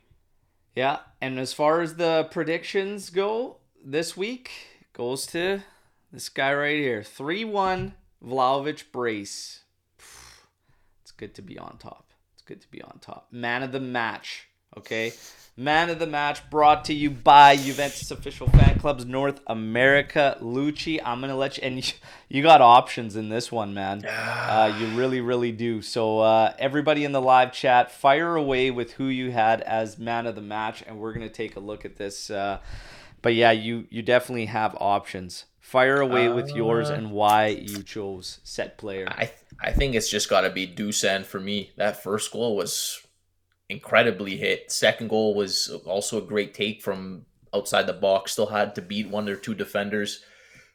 Yeah, 0.75 0.99
and 1.21 1.39
as 1.39 1.53
far 1.53 1.81
as 1.81 1.95
the 1.95 2.27
predictions 2.31 3.09
go, 3.09 3.57
this 3.83 4.17
week 4.17 4.51
goes 4.93 5.25
to 5.27 5.61
this 6.11 6.29
guy 6.29 6.53
right 6.53 6.77
here. 6.77 7.03
3 7.03 7.45
1 7.45 7.93
Vlahovic 8.23 8.91
brace. 8.91 9.61
It's 11.01 11.11
good 11.11 11.35
to 11.35 11.41
be 11.41 11.57
on 11.57 11.77
top. 11.77 12.11
It's 12.33 12.43
good 12.43 12.61
to 12.61 12.69
be 12.69 12.81
on 12.81 12.99
top. 12.99 13.27
Man 13.31 13.63
of 13.63 13.71
the 13.71 13.79
match. 13.79 14.47
Okay. 14.77 15.13
Man 15.57 15.89
of 15.89 15.99
the 15.99 16.07
match 16.07 16.49
brought 16.49 16.83
to 16.85 16.93
you 16.93 17.09
by 17.09 17.55
Juventus 17.55 18.11
official 18.11 18.47
fan 18.47 18.77
clubs 18.77 19.05
North 19.05 19.39
America. 19.47 20.37
Lucci, 20.41 20.99
I'm 21.01 21.21
gonna 21.21 21.37
let 21.37 21.57
you 21.57 21.63
and 21.63 21.77
you, 21.77 21.93
you 22.29 22.43
got 22.43 22.59
options 22.59 23.15
in 23.15 23.29
this 23.29 23.53
one, 23.53 23.73
man. 23.73 24.03
Uh, 24.05 24.75
you 24.77 24.87
really, 24.87 25.21
really 25.21 25.53
do. 25.53 25.81
So 25.81 26.19
uh, 26.19 26.53
everybody 26.59 27.05
in 27.05 27.13
the 27.13 27.21
live 27.21 27.53
chat, 27.53 27.89
fire 27.89 28.35
away 28.35 28.69
with 28.69 28.91
who 28.91 29.07
you 29.07 29.31
had 29.31 29.61
as 29.61 29.97
man 29.97 30.27
of 30.27 30.35
the 30.35 30.41
match, 30.41 30.83
and 30.85 30.99
we're 30.99 31.13
gonna 31.13 31.29
take 31.29 31.55
a 31.55 31.61
look 31.61 31.85
at 31.85 31.95
this. 31.95 32.29
Uh, 32.29 32.59
but 33.21 33.33
yeah, 33.33 33.51
you 33.51 33.87
you 33.89 34.01
definitely 34.01 34.47
have 34.47 34.75
options. 34.81 35.45
Fire 35.61 36.01
away 36.01 36.27
with 36.27 36.53
yours 36.53 36.89
uh, 36.89 36.95
and 36.95 37.11
why 37.11 37.47
you 37.47 37.81
chose 37.81 38.39
set 38.43 38.77
player. 38.77 39.07
I 39.09 39.31
I 39.61 39.71
think 39.71 39.95
it's 39.95 40.09
just 40.09 40.29
got 40.29 40.41
to 40.41 40.49
be 40.49 40.67
Dusan 40.67 41.23
for 41.23 41.39
me. 41.39 41.71
That 41.77 42.03
first 42.03 42.31
goal 42.33 42.57
was 42.57 43.04
incredibly 43.69 44.37
hit. 44.37 44.71
Second 44.71 45.09
goal 45.09 45.35
was 45.35 45.69
also 45.85 46.17
a 46.17 46.25
great 46.25 46.53
take 46.53 46.81
from 46.81 47.25
outside 47.53 47.87
the 47.87 47.93
box. 47.93 48.33
Still 48.33 48.45
had 48.45 48.75
to 48.75 48.81
beat 48.81 49.09
one 49.09 49.27
or 49.27 49.35
two 49.35 49.55
defenders. 49.55 50.23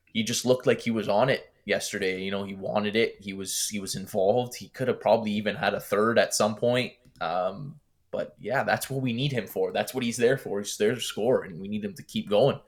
He 0.06 0.22
just 0.22 0.44
looked 0.44 0.66
like 0.66 0.80
he 0.80 0.90
was 0.90 1.08
on 1.08 1.28
it 1.28 1.52
yesterday. 1.64 2.20
You 2.22 2.30
know, 2.30 2.44
he 2.44 2.54
wanted 2.54 2.96
it. 2.96 3.16
He 3.20 3.32
was 3.32 3.68
he 3.68 3.80
was 3.80 3.94
involved. 3.94 4.56
He 4.56 4.68
could 4.68 4.88
have 4.88 5.00
probably 5.00 5.32
even 5.32 5.54
had 5.54 5.74
a 5.74 5.80
third 5.80 6.18
at 6.18 6.34
some 6.34 6.56
point. 6.56 6.92
Um, 7.20 7.76
but 8.10 8.34
yeah, 8.40 8.64
that's 8.64 8.90
what 8.90 9.02
we 9.02 9.12
need 9.12 9.30
him 9.30 9.46
for. 9.46 9.72
That's 9.72 9.94
what 9.94 10.02
he's 10.02 10.16
there 10.16 10.38
for. 10.38 10.58
He's 10.58 10.76
there 10.76 10.94
to 10.94 11.00
score, 11.00 11.44
and 11.44 11.60
we 11.60 11.68
need 11.68 11.84
him 11.84 11.94
to 11.94 12.02
keep 12.02 12.28
going. 12.28 12.60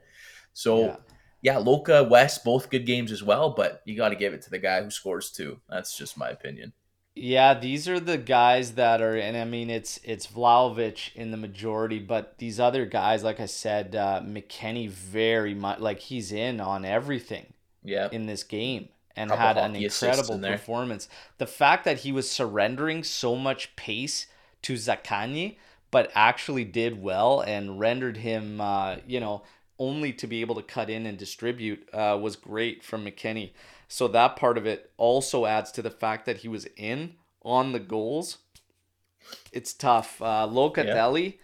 So. 0.52 0.86
Yeah. 0.86 0.96
Yeah, 1.44 1.58
Loca, 1.58 2.04
West, 2.04 2.44
both 2.44 2.70
good 2.70 2.86
games 2.86 3.10
as 3.10 3.20
well, 3.20 3.50
but 3.50 3.82
you 3.84 3.96
got 3.96 4.10
to 4.10 4.14
give 4.14 4.32
it 4.32 4.42
to 4.42 4.50
the 4.50 4.60
guy 4.60 4.80
who 4.80 4.90
scores 4.90 5.32
too. 5.32 5.58
That's 5.68 5.98
just 5.98 6.16
my 6.16 6.28
opinion. 6.28 6.72
Yeah, 7.14 7.52
these 7.54 7.88
are 7.88 8.00
the 8.00 8.16
guys 8.16 8.72
that 8.72 9.02
are, 9.02 9.16
and 9.16 9.36
I 9.36 9.44
mean 9.44 9.68
it's 9.68 10.00
it's 10.02 10.26
Vlahovic 10.26 11.14
in 11.14 11.30
the 11.30 11.36
majority, 11.36 11.98
but 11.98 12.38
these 12.38 12.58
other 12.58 12.86
guys, 12.86 13.22
like 13.22 13.38
I 13.38 13.46
said, 13.46 13.94
uh, 13.94 14.22
McKennie 14.24 14.88
very 14.88 15.54
much 15.54 15.78
like 15.80 16.00
he's 16.00 16.32
in 16.32 16.60
on 16.60 16.84
everything. 16.84 17.52
Yeah. 17.84 18.08
In 18.12 18.26
this 18.26 18.44
game 18.44 18.88
and 19.16 19.30
Couple 19.30 19.46
had 19.46 19.58
an 19.58 19.76
incredible 19.76 20.34
in 20.34 20.42
performance. 20.42 21.08
The 21.38 21.46
fact 21.46 21.84
that 21.84 21.98
he 21.98 22.12
was 22.12 22.30
surrendering 22.30 23.04
so 23.04 23.36
much 23.36 23.74
pace 23.76 24.26
to 24.62 24.74
Zaccagni, 24.74 25.56
but 25.90 26.10
actually 26.14 26.64
did 26.64 27.02
well 27.02 27.40
and 27.40 27.78
rendered 27.78 28.18
him, 28.18 28.60
uh, 28.60 28.96
you 29.06 29.20
know, 29.20 29.42
only 29.78 30.12
to 30.12 30.26
be 30.26 30.40
able 30.40 30.54
to 30.54 30.62
cut 30.62 30.88
in 30.88 31.06
and 31.06 31.18
distribute 31.18 31.88
uh, 31.92 32.18
was 32.20 32.36
great 32.36 32.82
from 32.82 33.04
McKennie. 33.04 33.50
So 33.92 34.08
that 34.08 34.36
part 34.36 34.56
of 34.56 34.64
it 34.64 34.90
also 34.96 35.44
adds 35.44 35.70
to 35.72 35.82
the 35.82 35.90
fact 35.90 36.24
that 36.24 36.38
he 36.38 36.48
was 36.48 36.66
in 36.78 37.16
on 37.42 37.72
the 37.72 37.78
goals. 37.78 38.38
It's 39.52 39.74
tough. 39.74 40.22
Uh, 40.22 40.48
Locatelli, 40.50 41.24
yeah. 41.24 41.38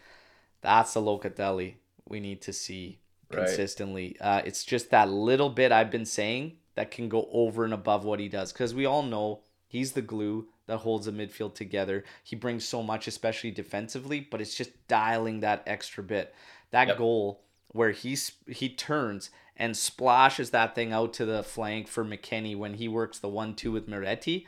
that's 0.62 0.94
the 0.94 1.02
Locatelli 1.02 1.74
we 2.08 2.20
need 2.20 2.40
to 2.40 2.54
see 2.54 3.00
consistently. 3.30 4.16
Right. 4.18 4.38
Uh, 4.38 4.42
it's 4.46 4.64
just 4.64 4.88
that 4.92 5.10
little 5.10 5.50
bit 5.50 5.72
I've 5.72 5.90
been 5.90 6.06
saying 6.06 6.56
that 6.74 6.90
can 6.90 7.10
go 7.10 7.28
over 7.32 7.66
and 7.66 7.74
above 7.74 8.06
what 8.06 8.18
he 8.18 8.30
does 8.30 8.50
because 8.50 8.74
we 8.74 8.86
all 8.86 9.02
know 9.02 9.40
he's 9.66 9.92
the 9.92 10.00
glue 10.00 10.48
that 10.68 10.78
holds 10.78 11.04
the 11.04 11.12
midfield 11.12 11.54
together. 11.54 12.02
He 12.24 12.34
brings 12.34 12.64
so 12.64 12.82
much, 12.82 13.06
especially 13.06 13.50
defensively, 13.50 14.20
but 14.20 14.40
it's 14.40 14.54
just 14.54 14.70
dialing 14.88 15.40
that 15.40 15.64
extra 15.66 16.02
bit. 16.02 16.34
That 16.70 16.88
yep. 16.88 16.96
goal 16.96 17.42
where 17.72 17.90
he's 17.90 18.32
he 18.46 18.70
turns 18.70 19.28
and 19.58 19.76
splashes 19.76 20.50
that 20.50 20.74
thing 20.74 20.92
out 20.92 21.12
to 21.14 21.26
the 21.26 21.42
flank 21.42 21.88
for 21.88 22.04
McKennie 22.04 22.56
when 22.56 22.74
he 22.74 22.86
works 22.86 23.18
the 23.18 23.28
one-two 23.28 23.72
with 23.72 23.88
Miretti. 23.88 24.46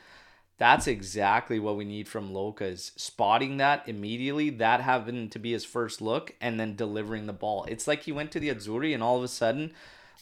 That's 0.57 0.87
exactly 0.87 1.59
what 1.59 1.77
we 1.77 1.85
need 1.85 2.07
from 2.07 2.33
Loca 2.33 2.67
is 2.67 2.93
spotting 2.95 3.57
that 3.57 3.89
immediately, 3.89 4.51
that 4.51 4.83
having 4.83 5.31
to 5.31 5.39
be 5.39 5.53
his 5.53 5.65
first 5.65 6.01
look, 6.03 6.35
and 6.41 6.61
then 6.61 6.77
delivering 6.77 7.27
the 7.27 7.33
ball. 7.33 7.65
It's 7.65 7.89
like 7.89 8.03
he 8.03 8.13
went 8.13 8.31
to 8.33 8.41
the 8.41 8.51
Azzurri 8.51 8.93
and 8.93 9.03
all 9.03 9.17
of 9.17 9.25
a 9.25 9.29
sudden, 9.29 9.73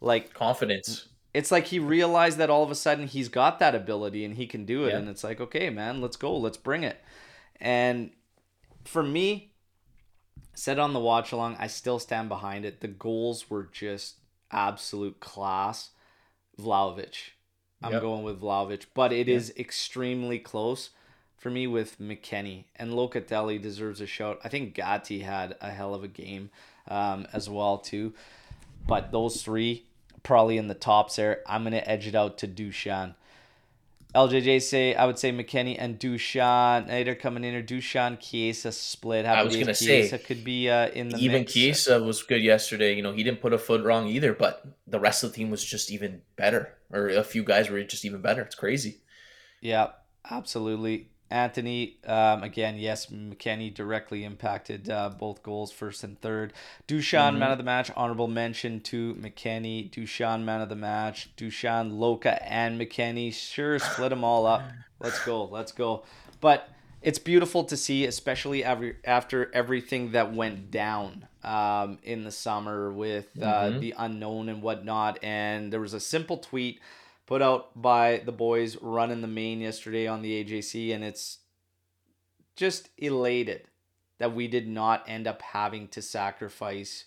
like 0.00 0.32
confidence. 0.32 1.08
It's 1.34 1.50
like 1.50 1.66
he 1.66 1.78
realized 1.78 2.38
that 2.38 2.50
all 2.50 2.62
of 2.62 2.70
a 2.70 2.76
sudden 2.76 3.08
he's 3.08 3.28
got 3.28 3.58
that 3.58 3.74
ability 3.74 4.24
and 4.24 4.36
he 4.36 4.46
can 4.46 4.64
do 4.64 4.84
it. 4.84 4.90
Yeah. 4.90 4.98
And 4.98 5.08
it's 5.08 5.24
like, 5.24 5.40
okay, 5.40 5.70
man, 5.70 6.00
let's 6.00 6.16
go, 6.16 6.36
let's 6.36 6.56
bring 6.56 6.84
it. 6.84 7.02
And 7.60 8.10
for 8.84 9.02
me, 9.02 9.52
said 10.54 10.78
on 10.78 10.92
the 10.94 11.00
watch 11.00 11.32
along, 11.32 11.56
I 11.58 11.66
still 11.66 11.98
stand 11.98 12.28
behind 12.28 12.64
it. 12.64 12.80
The 12.80 12.88
goals 12.88 13.50
were 13.50 13.68
just 13.72 14.16
absolute 14.50 15.20
class. 15.20 15.90
Vlahovic. 16.60 17.30
I'm 17.82 17.92
yep. 17.92 18.02
going 18.02 18.24
with 18.24 18.40
Vlahovic, 18.40 18.86
but 18.92 19.12
it 19.12 19.28
is 19.28 19.52
extremely 19.56 20.38
close 20.38 20.90
for 21.36 21.50
me 21.50 21.68
with 21.68 22.00
McKennie 22.00 22.64
and 22.74 22.90
Locatelli 22.90 23.62
deserves 23.62 24.00
a 24.00 24.06
shout. 24.06 24.40
I 24.42 24.48
think 24.48 24.74
Gatti 24.74 25.20
had 25.20 25.56
a 25.60 25.70
hell 25.70 25.94
of 25.94 26.02
a 26.02 26.08
game 26.08 26.50
um, 26.88 27.26
as 27.32 27.48
well 27.48 27.78
too, 27.78 28.12
but 28.86 29.12
those 29.12 29.42
three 29.42 29.84
probably 30.24 30.58
in 30.58 30.66
the 30.66 30.74
tops 30.74 31.16
there. 31.16 31.42
I'm 31.46 31.62
gonna 31.62 31.82
edge 31.86 32.08
it 32.08 32.16
out 32.16 32.38
to 32.38 32.48
Dushan. 32.48 33.14
LJJ 34.14 34.62
say 34.62 34.94
I 34.94 35.04
would 35.04 35.18
say 35.18 35.32
McKennie 35.32 35.76
and 35.78 35.98
Dushan 35.98 36.90
either 36.90 37.14
coming 37.14 37.44
in 37.44 37.54
or 37.54 37.62
Dushan 37.62 38.18
Chiesa 38.18 38.72
split. 38.72 39.26
How 39.26 39.34
I 39.34 39.42
was 39.42 39.54
gonna 39.54 39.74
Chiesa 39.74 40.18
say 40.18 40.18
could 40.18 40.44
be 40.44 40.70
uh, 40.70 40.88
in 40.88 41.10
the 41.10 41.18
even 41.18 41.40
mix. 41.40 41.52
Chiesa 41.52 42.02
was 42.02 42.22
good 42.22 42.42
yesterday. 42.42 42.94
You 42.94 43.02
know 43.02 43.12
he 43.12 43.22
didn't 43.22 43.40
put 43.40 43.52
a 43.52 43.58
foot 43.58 43.84
wrong 43.84 44.08
either, 44.08 44.32
but 44.32 44.64
the 44.86 44.98
rest 44.98 45.24
of 45.24 45.32
the 45.32 45.36
team 45.36 45.50
was 45.50 45.62
just 45.62 45.90
even 45.90 46.22
better, 46.36 46.74
or 46.90 47.08
a 47.08 47.24
few 47.24 47.44
guys 47.44 47.68
were 47.68 47.82
just 47.82 48.04
even 48.04 48.22
better. 48.22 48.42
It's 48.42 48.54
crazy. 48.54 49.00
Yeah, 49.60 49.88
absolutely. 50.30 51.10
Anthony, 51.30 51.98
um, 52.06 52.42
again, 52.42 52.76
yes, 52.78 53.06
McKennie 53.06 53.72
directly 53.72 54.24
impacted 54.24 54.88
uh, 54.88 55.10
both 55.10 55.42
goals, 55.42 55.70
first 55.70 56.02
and 56.02 56.18
third. 56.20 56.54
Dushan, 56.86 57.30
mm-hmm. 57.30 57.38
man 57.38 57.50
of 57.50 57.58
the 57.58 57.64
match, 57.64 57.90
honorable 57.96 58.28
mention 58.28 58.80
to 58.80 59.14
McKennie. 59.14 59.90
Dushan, 59.90 60.44
man 60.44 60.62
of 60.62 60.70
the 60.70 60.76
match. 60.76 61.28
Dushan, 61.36 61.98
Loca, 61.98 62.42
and 62.50 62.80
McKennie. 62.80 63.32
Sure, 63.32 63.78
split 63.78 64.10
them 64.10 64.24
all 64.24 64.46
up. 64.46 64.62
Let's 65.00 65.22
go, 65.24 65.44
let's 65.44 65.72
go. 65.72 66.04
But 66.40 66.70
it's 67.02 67.18
beautiful 67.18 67.64
to 67.64 67.76
see, 67.76 68.06
especially 68.06 68.64
every, 68.64 68.96
after 69.04 69.50
everything 69.54 70.12
that 70.12 70.32
went 70.32 70.70
down 70.70 71.28
um, 71.44 71.98
in 72.02 72.24
the 72.24 72.32
summer 72.32 72.90
with 72.90 73.28
uh, 73.40 73.44
mm-hmm. 73.44 73.80
the 73.80 73.94
unknown 73.98 74.48
and 74.48 74.62
whatnot. 74.62 75.22
And 75.22 75.72
there 75.72 75.80
was 75.80 75.94
a 75.94 76.00
simple 76.00 76.38
tweet 76.38 76.80
put 77.28 77.42
out 77.42 77.80
by 77.80 78.22
the 78.24 78.32
boys 78.32 78.78
running 78.80 79.20
the 79.20 79.28
main 79.28 79.60
yesterday 79.60 80.06
on 80.06 80.22
the 80.22 80.42
AJC, 80.42 80.94
and 80.94 81.04
it's 81.04 81.40
just 82.56 82.88
elated 82.96 83.64
that 84.16 84.34
we 84.34 84.48
did 84.48 84.66
not 84.66 85.04
end 85.06 85.26
up 85.26 85.42
having 85.42 85.88
to 85.88 86.00
sacrifice 86.00 87.04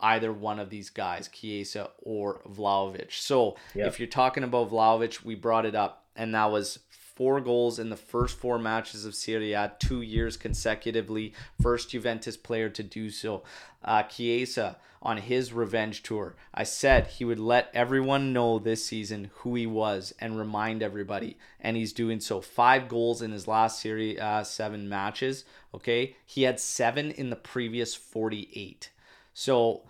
either 0.00 0.32
one 0.32 0.58
of 0.58 0.70
these 0.70 0.88
guys, 0.88 1.28
Chiesa 1.28 1.90
or 1.98 2.40
Vlahovic. 2.48 3.12
So 3.12 3.56
yep. 3.74 3.88
if 3.88 4.00
you're 4.00 4.08
talking 4.08 4.44
about 4.44 4.70
Vlahovic, 4.70 5.22
we 5.22 5.34
brought 5.34 5.66
it 5.66 5.74
up, 5.74 6.06
and 6.16 6.34
that 6.34 6.50
was 6.50 6.78
four 7.14 7.40
goals 7.40 7.78
in 7.78 7.90
the 7.90 7.96
first 7.96 8.38
four 8.38 8.58
matches 8.58 9.04
of 9.04 9.14
Serie 9.14 9.52
A, 9.52 9.72
two 9.78 10.02
years 10.02 10.36
consecutively. 10.36 11.32
First 11.60 11.90
Juventus 11.90 12.36
player 12.36 12.68
to 12.70 12.82
do 12.82 13.10
so. 13.10 13.42
Uh, 13.84 14.02
Chiesa 14.02 14.76
on 15.02 15.18
his 15.18 15.52
revenge 15.52 16.02
tour. 16.02 16.34
I 16.54 16.64
said 16.64 17.06
he 17.06 17.26
would 17.26 17.38
let 17.38 17.70
everyone 17.74 18.32
know 18.32 18.58
this 18.58 18.86
season 18.86 19.30
who 19.34 19.54
he 19.54 19.66
was 19.66 20.14
and 20.18 20.38
remind 20.38 20.82
everybody, 20.82 21.36
and 21.60 21.76
he's 21.76 21.92
doing 21.92 22.20
so. 22.20 22.40
Five 22.40 22.88
goals 22.88 23.20
in 23.20 23.30
his 23.30 23.46
last 23.46 23.80
Serie 23.80 24.18
uh, 24.18 24.42
seven 24.44 24.88
matches. 24.88 25.44
Okay, 25.74 26.16
he 26.24 26.44
had 26.44 26.58
seven 26.58 27.10
in 27.10 27.28
the 27.28 27.36
previous 27.36 27.94
forty-eight. 27.94 28.90
So 29.34 29.82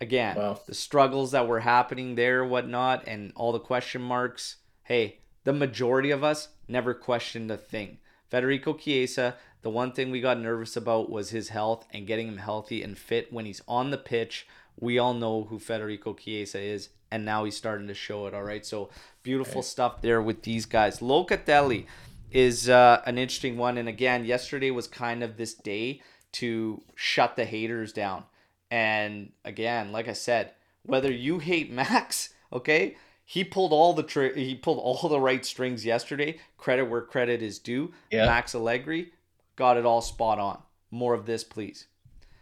again, 0.00 0.36
wow. 0.36 0.60
the 0.66 0.74
struggles 0.74 1.30
that 1.30 1.48
were 1.48 1.60
happening 1.60 2.14
there, 2.14 2.44
whatnot, 2.44 3.04
and 3.06 3.32
all 3.34 3.52
the 3.52 3.60
question 3.60 4.02
marks. 4.02 4.56
Hey, 4.82 5.20
the 5.48 5.52
majority 5.54 6.10
of 6.10 6.22
us 6.22 6.48
never 6.68 6.92
questioned 6.92 7.50
a 7.50 7.56
thing. 7.56 7.96
Federico 8.28 8.74
Chiesa, 8.74 9.36
the 9.62 9.70
one 9.70 9.92
thing 9.92 10.10
we 10.10 10.20
got 10.20 10.38
nervous 10.38 10.76
about 10.76 11.08
was 11.08 11.30
his 11.30 11.48
health 11.48 11.86
and 11.90 12.06
getting 12.06 12.28
him 12.28 12.36
healthy 12.36 12.82
and 12.82 12.98
fit 12.98 13.32
when 13.32 13.46
he's 13.46 13.62
on 13.66 13.90
the 13.90 13.96
pitch. 13.96 14.46
We 14.78 14.98
all 14.98 15.14
know 15.14 15.44
who 15.44 15.58
Federico 15.58 16.12
Chiesa 16.12 16.60
is, 16.60 16.90
and 17.10 17.24
now 17.24 17.44
he's 17.44 17.56
starting 17.56 17.88
to 17.88 17.94
show 17.94 18.26
it. 18.26 18.34
All 18.34 18.42
right, 18.42 18.66
so 18.66 18.90
beautiful 19.22 19.60
okay. 19.60 19.66
stuff 19.68 20.02
there 20.02 20.20
with 20.20 20.42
these 20.42 20.66
guys. 20.66 20.98
Locatelli 20.98 21.86
is 22.30 22.68
uh, 22.68 23.00
an 23.06 23.16
interesting 23.16 23.56
one, 23.56 23.78
and 23.78 23.88
again, 23.88 24.26
yesterday 24.26 24.70
was 24.70 24.86
kind 24.86 25.22
of 25.22 25.38
this 25.38 25.54
day 25.54 26.02
to 26.32 26.82
shut 26.94 27.36
the 27.36 27.46
haters 27.46 27.94
down. 27.94 28.24
And 28.70 29.32
again, 29.46 29.92
like 29.92 30.08
I 30.08 30.12
said, 30.12 30.52
whether 30.82 31.10
you 31.10 31.38
hate 31.38 31.72
Max, 31.72 32.34
okay, 32.52 32.98
he 33.30 33.44
pulled 33.44 33.74
all 33.74 33.92
the 33.92 34.02
tri- 34.02 34.32
he 34.32 34.54
pulled 34.54 34.78
all 34.78 35.06
the 35.06 35.20
right 35.20 35.44
strings 35.44 35.84
yesterday. 35.84 36.38
Credit 36.56 36.86
where 36.86 37.02
credit 37.02 37.42
is 37.42 37.58
due. 37.58 37.92
Yeah. 38.10 38.24
Max 38.24 38.54
Allegri 38.54 39.12
got 39.54 39.76
it 39.76 39.84
all 39.84 40.00
spot 40.00 40.38
on. 40.38 40.62
More 40.90 41.12
of 41.12 41.26
this, 41.26 41.44
please. 41.44 41.88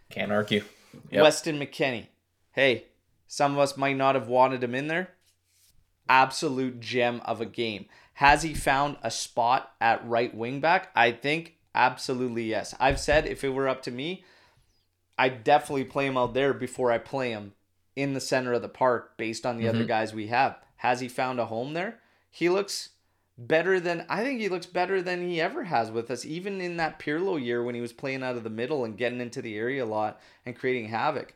Can't 0.09 0.31
argue. 0.31 0.63
Yep. 1.11 1.23
Weston 1.23 1.59
McKennie. 1.59 2.07
Hey, 2.53 2.85
some 3.27 3.51
of 3.51 3.59
us 3.59 3.75
might 3.75 3.97
not 3.97 4.15
have 4.15 4.29
wanted 4.29 4.63
him 4.63 4.73
in 4.73 4.87
there. 4.87 5.09
Absolute 6.07 6.79
gem 6.79 7.21
of 7.25 7.41
a 7.41 7.45
game. 7.45 7.87
Has 8.13 8.43
he 8.43 8.53
found 8.53 8.95
a 9.03 9.11
spot 9.11 9.73
at 9.81 10.07
right 10.07 10.33
wing 10.33 10.61
back? 10.61 10.89
I 10.95 11.11
think 11.11 11.57
absolutely 11.75 12.45
yes. 12.45 12.73
I've 12.79 13.01
said 13.01 13.27
if 13.27 13.43
it 13.43 13.49
were 13.49 13.67
up 13.67 13.81
to 13.83 13.91
me, 13.91 14.23
I'd 15.17 15.43
definitely 15.43 15.83
play 15.83 16.05
him 16.05 16.15
out 16.15 16.33
there 16.33 16.53
before 16.53 16.93
I 16.93 16.97
play 16.97 17.31
him 17.31 17.55
in 17.97 18.13
the 18.13 18.21
center 18.21 18.53
of 18.53 18.61
the 18.61 18.69
park 18.69 19.17
based 19.17 19.45
on 19.45 19.57
the 19.57 19.65
mm-hmm. 19.65 19.75
other 19.75 19.85
guys 19.85 20.13
we 20.13 20.27
have. 20.27 20.57
Has 20.77 20.99
he 20.99 21.07
found 21.07 21.39
a 21.39 21.45
home 21.45 21.73
there? 21.73 21.99
He 22.29 22.49
looks 22.49 22.89
better 23.37 23.79
than 23.79 24.05
I 24.09 24.23
think 24.23 24.39
he 24.39 24.49
looks 24.49 24.65
better 24.65 25.01
than 25.01 25.27
he 25.27 25.39
ever 25.39 25.65
has 25.65 25.91
with 25.91 26.09
us, 26.09 26.25
even 26.25 26.59
in 26.59 26.77
that 26.77 26.99
Pirlo 26.99 27.41
year 27.43 27.63
when 27.63 27.75
he 27.75 27.81
was 27.81 27.93
playing 27.93 28.23
out 28.23 28.35
of 28.35 28.43
the 28.43 28.49
middle 28.49 28.83
and 28.83 28.97
getting 28.97 29.21
into 29.21 29.41
the 29.41 29.57
area 29.57 29.83
a 29.83 29.85
lot 29.85 30.19
and 30.45 30.55
creating 30.55 30.89
havoc. 30.89 31.33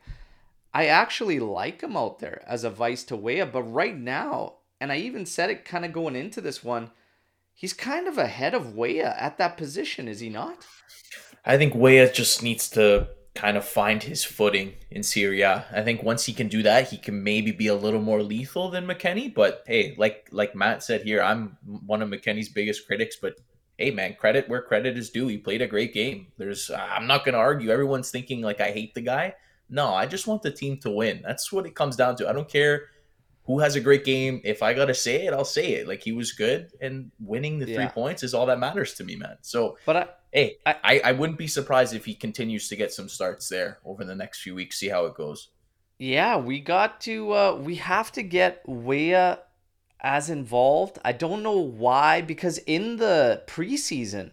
I 0.73 0.87
actually 0.87 1.39
like 1.39 1.81
him 1.81 1.97
out 1.97 2.19
there 2.19 2.43
as 2.47 2.63
a 2.63 2.69
vice 2.69 3.03
to 3.05 3.15
Weah, 3.15 3.45
but 3.45 3.63
right 3.63 3.97
now, 3.97 4.53
and 4.79 4.91
I 4.91 4.97
even 4.97 5.25
said 5.25 5.49
it 5.49 5.65
kind 5.65 5.85
of 5.85 5.91
going 5.91 6.15
into 6.15 6.39
this 6.41 6.63
one, 6.63 6.91
he's 7.53 7.73
kind 7.73 8.07
of 8.07 8.17
ahead 8.17 8.53
of 8.53 8.75
Weah 8.75 9.15
at 9.17 9.37
that 9.37 9.57
position, 9.57 10.07
is 10.07 10.21
he 10.21 10.29
not? 10.29 10.65
I 11.45 11.57
think 11.57 11.75
Weah 11.75 12.11
just 12.11 12.41
needs 12.41 12.69
to 12.71 13.09
kind 13.33 13.55
of 13.55 13.63
find 13.63 14.03
his 14.03 14.23
footing 14.23 14.73
in 14.89 15.03
Serie 15.03 15.41
A. 15.41 15.65
I 15.71 15.81
think 15.83 16.03
once 16.03 16.25
he 16.25 16.33
can 16.33 16.47
do 16.47 16.63
that, 16.63 16.89
he 16.89 16.97
can 16.97 17.23
maybe 17.23 17.51
be 17.51 17.67
a 17.67 17.75
little 17.75 18.01
more 18.01 18.21
lethal 18.21 18.69
than 18.69 18.85
McKennie. 18.85 19.33
But 19.33 19.63
hey, 19.67 19.95
like 19.97 20.27
like 20.31 20.55
Matt 20.55 20.83
said 20.83 21.03
here, 21.03 21.21
I'm 21.21 21.57
one 21.85 22.01
of 22.01 22.09
McKennie's 22.09 22.49
biggest 22.49 22.85
critics. 22.85 23.15
But 23.15 23.35
hey, 23.77 23.91
man, 23.91 24.15
credit 24.15 24.49
where 24.49 24.61
credit 24.61 24.97
is 24.97 25.09
due. 25.09 25.27
He 25.27 25.37
played 25.37 25.61
a 25.61 25.67
great 25.67 25.93
game. 25.93 26.27
There's 26.37 26.69
I'm 26.69 27.07
not 27.07 27.23
going 27.23 27.33
to 27.33 27.39
argue. 27.39 27.69
Everyone's 27.69 28.11
thinking 28.11 28.41
like 28.41 28.59
I 28.59 28.71
hate 28.71 28.93
the 28.93 29.01
guy. 29.01 29.35
No, 29.69 29.93
I 29.93 30.05
just 30.05 30.27
want 30.27 30.41
the 30.41 30.51
team 30.51 30.77
to 30.79 30.89
win. 30.89 31.21
That's 31.23 31.51
what 31.51 31.65
it 31.65 31.75
comes 31.75 31.95
down 31.95 32.17
to. 32.17 32.29
I 32.29 32.33
don't 32.33 32.49
care 32.49 32.87
who 33.45 33.59
has 33.59 33.75
a 33.75 33.81
great 33.81 34.03
game. 34.03 34.41
If 34.43 34.61
I 34.61 34.73
gotta 34.73 34.93
say 34.93 35.25
it, 35.25 35.33
I'll 35.33 35.45
say 35.45 35.73
it. 35.73 35.87
Like 35.87 36.03
he 36.03 36.11
was 36.11 36.33
good, 36.33 36.71
and 36.81 37.11
winning 37.19 37.59
the 37.59 37.67
yeah. 37.67 37.77
three 37.77 37.87
points 37.87 38.23
is 38.23 38.33
all 38.33 38.45
that 38.47 38.59
matters 38.59 38.93
to 38.95 39.03
me, 39.03 39.15
man. 39.15 39.37
So, 39.41 39.77
but 39.85 39.95
I, 39.95 40.07
hey, 40.31 40.57
I, 40.65 41.01
I 41.03 41.11
wouldn't 41.11 41.37
be 41.37 41.47
surprised 41.47 41.93
if 41.93 42.05
he 42.05 42.15
continues 42.15 42.67
to 42.69 42.75
get 42.75 42.93
some 42.93 43.09
starts 43.09 43.49
there 43.49 43.79
over 43.85 44.03
the 44.03 44.15
next 44.15 44.41
few 44.41 44.55
weeks. 44.55 44.79
See 44.79 44.89
how 44.89 45.05
it 45.05 45.15
goes. 45.15 45.49
Yeah, 45.97 46.37
we 46.37 46.59
got 46.59 47.01
to. 47.01 47.33
Uh, 47.33 47.55
we 47.55 47.75
have 47.75 48.11
to 48.13 48.23
get 48.23 48.63
Weah 48.65 49.39
as 49.99 50.29
involved. 50.29 50.97
I 51.05 51.11
don't 51.11 51.43
know 51.43 51.59
why, 51.59 52.21
because 52.21 52.57
in 52.59 52.97
the 52.97 53.43
preseason, 53.45 54.31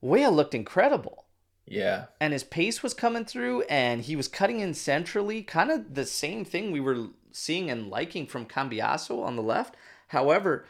Weah 0.00 0.30
looked 0.30 0.54
incredible. 0.54 1.24
Yeah. 1.66 2.06
And 2.20 2.32
his 2.32 2.44
pace 2.44 2.82
was 2.82 2.94
coming 2.94 3.24
through 3.24 3.62
and 3.62 4.02
he 4.02 4.16
was 4.16 4.28
cutting 4.28 4.60
in 4.60 4.74
centrally, 4.74 5.42
kind 5.42 5.70
of 5.70 5.94
the 5.94 6.04
same 6.04 6.44
thing 6.44 6.70
we 6.70 6.80
were 6.80 7.08
seeing 7.32 7.70
and 7.70 7.88
liking 7.88 8.26
from 8.26 8.46
Cambiaso 8.46 9.24
on 9.24 9.34
the 9.34 9.42
left. 9.42 9.74
However, 10.08 10.66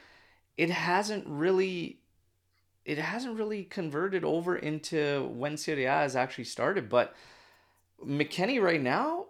it 0.56 0.70
hasn't 0.70 1.26
really 1.26 1.98
it 2.84 2.98
hasn't 2.98 3.36
really 3.38 3.64
converted 3.64 4.24
over 4.24 4.56
into 4.56 5.24
when 5.34 5.56
Serie 5.56 5.84
A 5.86 5.90
has 5.90 6.16
actually 6.16 6.44
started. 6.44 6.88
But 6.88 7.14
McKennie 8.04 8.60
right 8.62 8.82
now, 8.82 9.26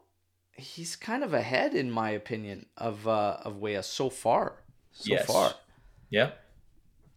he's 0.57 0.97
kind 0.97 1.23
of 1.23 1.35
ahead 1.35 1.75
in 1.75 1.90
my 1.90 2.11
opinion 2.11 2.67
of 2.77 3.07
uh 3.09 3.38
of 3.45 3.59
Weah 3.59 3.83
so 3.83 4.11
far. 4.11 4.57
So 4.93 5.12
Yes. 5.12 5.27
far. 5.27 5.55
Yeah. 6.11 6.31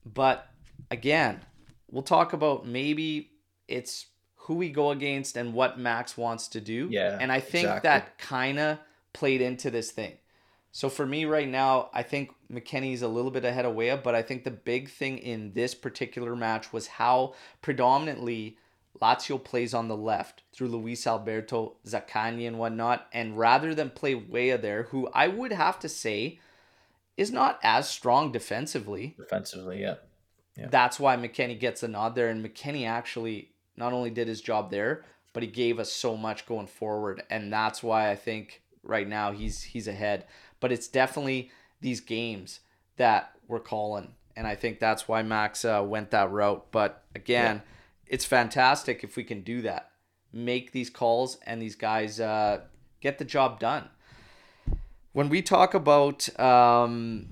But 0.06 0.48
again, 0.90 1.42
we'll 1.92 2.04
talk 2.04 2.34
about 2.34 2.66
maybe 2.66 3.32
it's 3.68 4.08
who 4.36 4.56
we 4.56 4.70
go 4.70 4.92
against 4.92 5.36
and 5.36 5.54
what 5.54 5.78
Max 5.78 6.18
wants 6.18 6.48
to 6.50 6.62
do. 6.62 6.88
Yeah, 6.90 7.18
And 7.20 7.32
I 7.32 7.40
think 7.42 7.66
exactly. 7.66 7.90
that 7.90 8.18
kind 8.18 8.60
of 8.60 8.80
played 9.14 9.42
into 9.42 9.70
this 9.70 9.92
thing. 9.92 10.14
So 10.72 10.90
for 10.90 11.06
me 11.06 11.26
right 11.26 11.48
now, 11.48 11.90
I 11.94 12.04
think 12.04 12.32
McKennie's 12.52 13.02
a 13.02 13.08
little 13.08 13.32
bit 13.32 13.46
ahead 13.46 13.66
of 13.66 13.74
Weah, 13.74 13.98
but 13.98 14.14
I 14.16 14.22
think 14.22 14.44
the 14.44 14.52
big 14.52 14.90
thing 14.90 15.18
in 15.18 15.54
this 15.54 15.74
particular 15.74 16.36
match 16.36 16.72
was 16.72 16.88
how 16.88 17.34
predominantly 17.62 18.58
Lazio 19.02 19.44
plays 19.44 19.74
on 19.74 19.88
the 19.88 19.98
left 19.98 20.44
through 20.54 20.70
Luis 20.70 21.06
Alberto, 21.08 21.78
Zaccagni 21.86 22.48
and 22.48 22.60
whatnot. 22.60 23.08
And 23.14 23.38
rather 23.38 23.74
than 23.74 23.90
play 23.90 24.16
Weah 24.16 24.58
there, 24.58 24.84
who 24.84 25.10
I 25.14 25.28
would 25.28 25.52
have 25.52 25.80
to 25.80 25.90
say 25.90 26.40
is 27.16 27.32
not 27.32 27.60
as 27.64 27.90
strong 27.90 28.32
defensively, 28.32 29.16
Defensively, 29.18 29.82
yeah. 29.82 29.96
Yeah. 30.56 30.68
that's 30.70 31.00
why 31.00 31.16
McKennie 31.18 31.60
gets 31.60 31.84
a 31.84 31.88
nod 31.88 32.16
there. 32.16 32.30
And 32.30 32.46
McKennie 32.46 32.88
actually 32.88 33.52
not 33.76 33.94
only 33.94 34.10
did 34.10 34.28
his 34.28 34.42
job 34.42 34.72
there, 34.72 35.06
but 35.34 35.44
he 35.44 35.50
gave 35.50 35.80
us 35.80 35.92
so 35.92 36.18
much 36.18 36.46
going 36.46 36.68
forward. 36.68 37.24
And 37.30 37.52
that's 37.52 37.84
why 37.84 38.10
I 38.10 38.16
think 38.16 38.62
right 38.84 39.08
now 39.08 39.32
he's 39.32 39.62
he's 39.62 39.88
ahead. 39.88 40.26
But 40.60 40.72
it's 40.72 40.88
definitely 40.88 41.52
these 41.82 42.02
games 42.02 42.62
that 42.98 43.32
we're 43.48 43.60
calling. 43.60 44.14
And 44.36 44.46
I 44.46 44.56
think 44.56 44.80
that's 44.80 45.08
why 45.08 45.24
Max 45.24 45.66
uh, 45.66 45.84
went 45.86 46.12
that 46.12 46.32
route. 46.32 46.68
But 46.72 47.04
again, 47.16 47.62
it's 48.06 48.26
fantastic 48.26 49.04
if 49.04 49.16
we 49.16 49.24
can 49.24 49.42
do 49.42 49.62
that. 49.64 49.92
Make 50.32 50.72
these 50.72 50.90
calls 50.90 51.38
and 51.46 51.62
these 51.62 51.76
guys 51.76 52.20
uh, 52.20 52.62
get 53.02 53.18
the 53.18 53.26
job 53.26 53.60
done. 53.60 53.90
When 55.14 55.30
we 55.30 55.42
talk 55.42 55.74
about 55.74 56.30
um, 56.40 57.28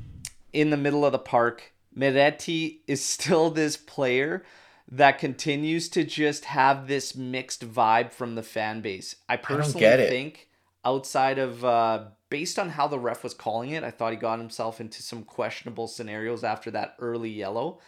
in 0.54 0.72
the 0.72 0.78
middle 0.78 1.06
of 1.06 1.12
the 1.12 1.20
park, 1.20 1.74
Miretti 1.96 2.80
is 2.88 3.04
still 3.06 3.52
this 3.52 3.78
player 3.78 4.44
that 4.92 5.20
continues 5.20 5.90
to 5.90 6.04
just 6.04 6.46
have 6.46 6.88
this 6.88 7.16
mixed 7.16 7.68
vibe 7.72 8.12
from 8.12 8.36
the 8.36 8.44
fan 8.44 8.82
base. 8.82 9.16
I 9.28 9.38
personally 9.38 9.86
it. 9.86 10.10
think 10.10 10.50
outside 10.84 11.40
of 11.40 11.66
uh, 11.66 12.06
based 12.36 12.60
on 12.60 12.72
how 12.72 12.86
the 12.86 13.00
ref 13.00 13.24
was 13.24 13.34
calling 13.34 13.70
it, 13.70 13.82
I 13.82 13.92
thought 13.92 14.12
he 14.12 14.18
got 14.18 14.40
himself 14.40 14.82
into 14.82 15.02
some 15.02 15.24
questionable 15.24 15.88
scenarios 15.88 16.44
after 16.44 16.70
that 16.72 16.98
early 17.00 17.30
yellow. 17.30 17.80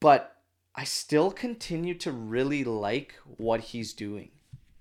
But 0.00 0.38
I 0.74 0.82
still 0.82 1.30
continue 1.30 1.94
to 1.98 2.10
really 2.10 2.64
like 2.64 3.14
what 3.36 3.60
he's 3.60 3.92
doing 3.92 4.30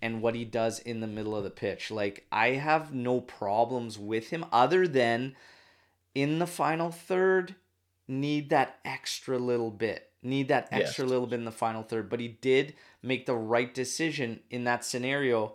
and 0.01 0.23
what 0.23 0.34
he 0.34 0.43
does 0.43 0.80
in 0.80 1.01
the 1.01 1.06
middle 1.06 1.36
of 1.36 1.43
the 1.43 1.51
pitch. 1.51 1.91
Like 1.91 2.25
I 2.32 2.54
have 2.54 2.95
no 2.95 3.21
problems 3.21 3.99
with 3.99 4.32
him 4.32 4.43
other 4.51 4.88
than 4.88 5.36
in 6.15 6.39
the 6.39 6.47
final 6.47 6.89
third 6.89 7.54
need 8.08 8.49
that 8.49 8.80
extra 8.84 9.38
little 9.38 9.69
bit. 9.69 10.10
Need 10.23 10.47
that 10.47 10.67
extra 10.71 11.04
Yes. 11.06 11.12
little 11.12 11.27
bit 11.27 11.38
in 11.38 11.45
the 11.45 11.51
final 11.51 11.84
third, 11.84 12.10
but 12.10 12.19
he 12.19 12.27
did 12.27 12.73
make 13.04 13.27
the 13.27 13.36
right 13.36 13.71
decision 13.71 14.39
in 14.49 14.63
that 14.63 14.84
scenario 14.84 15.54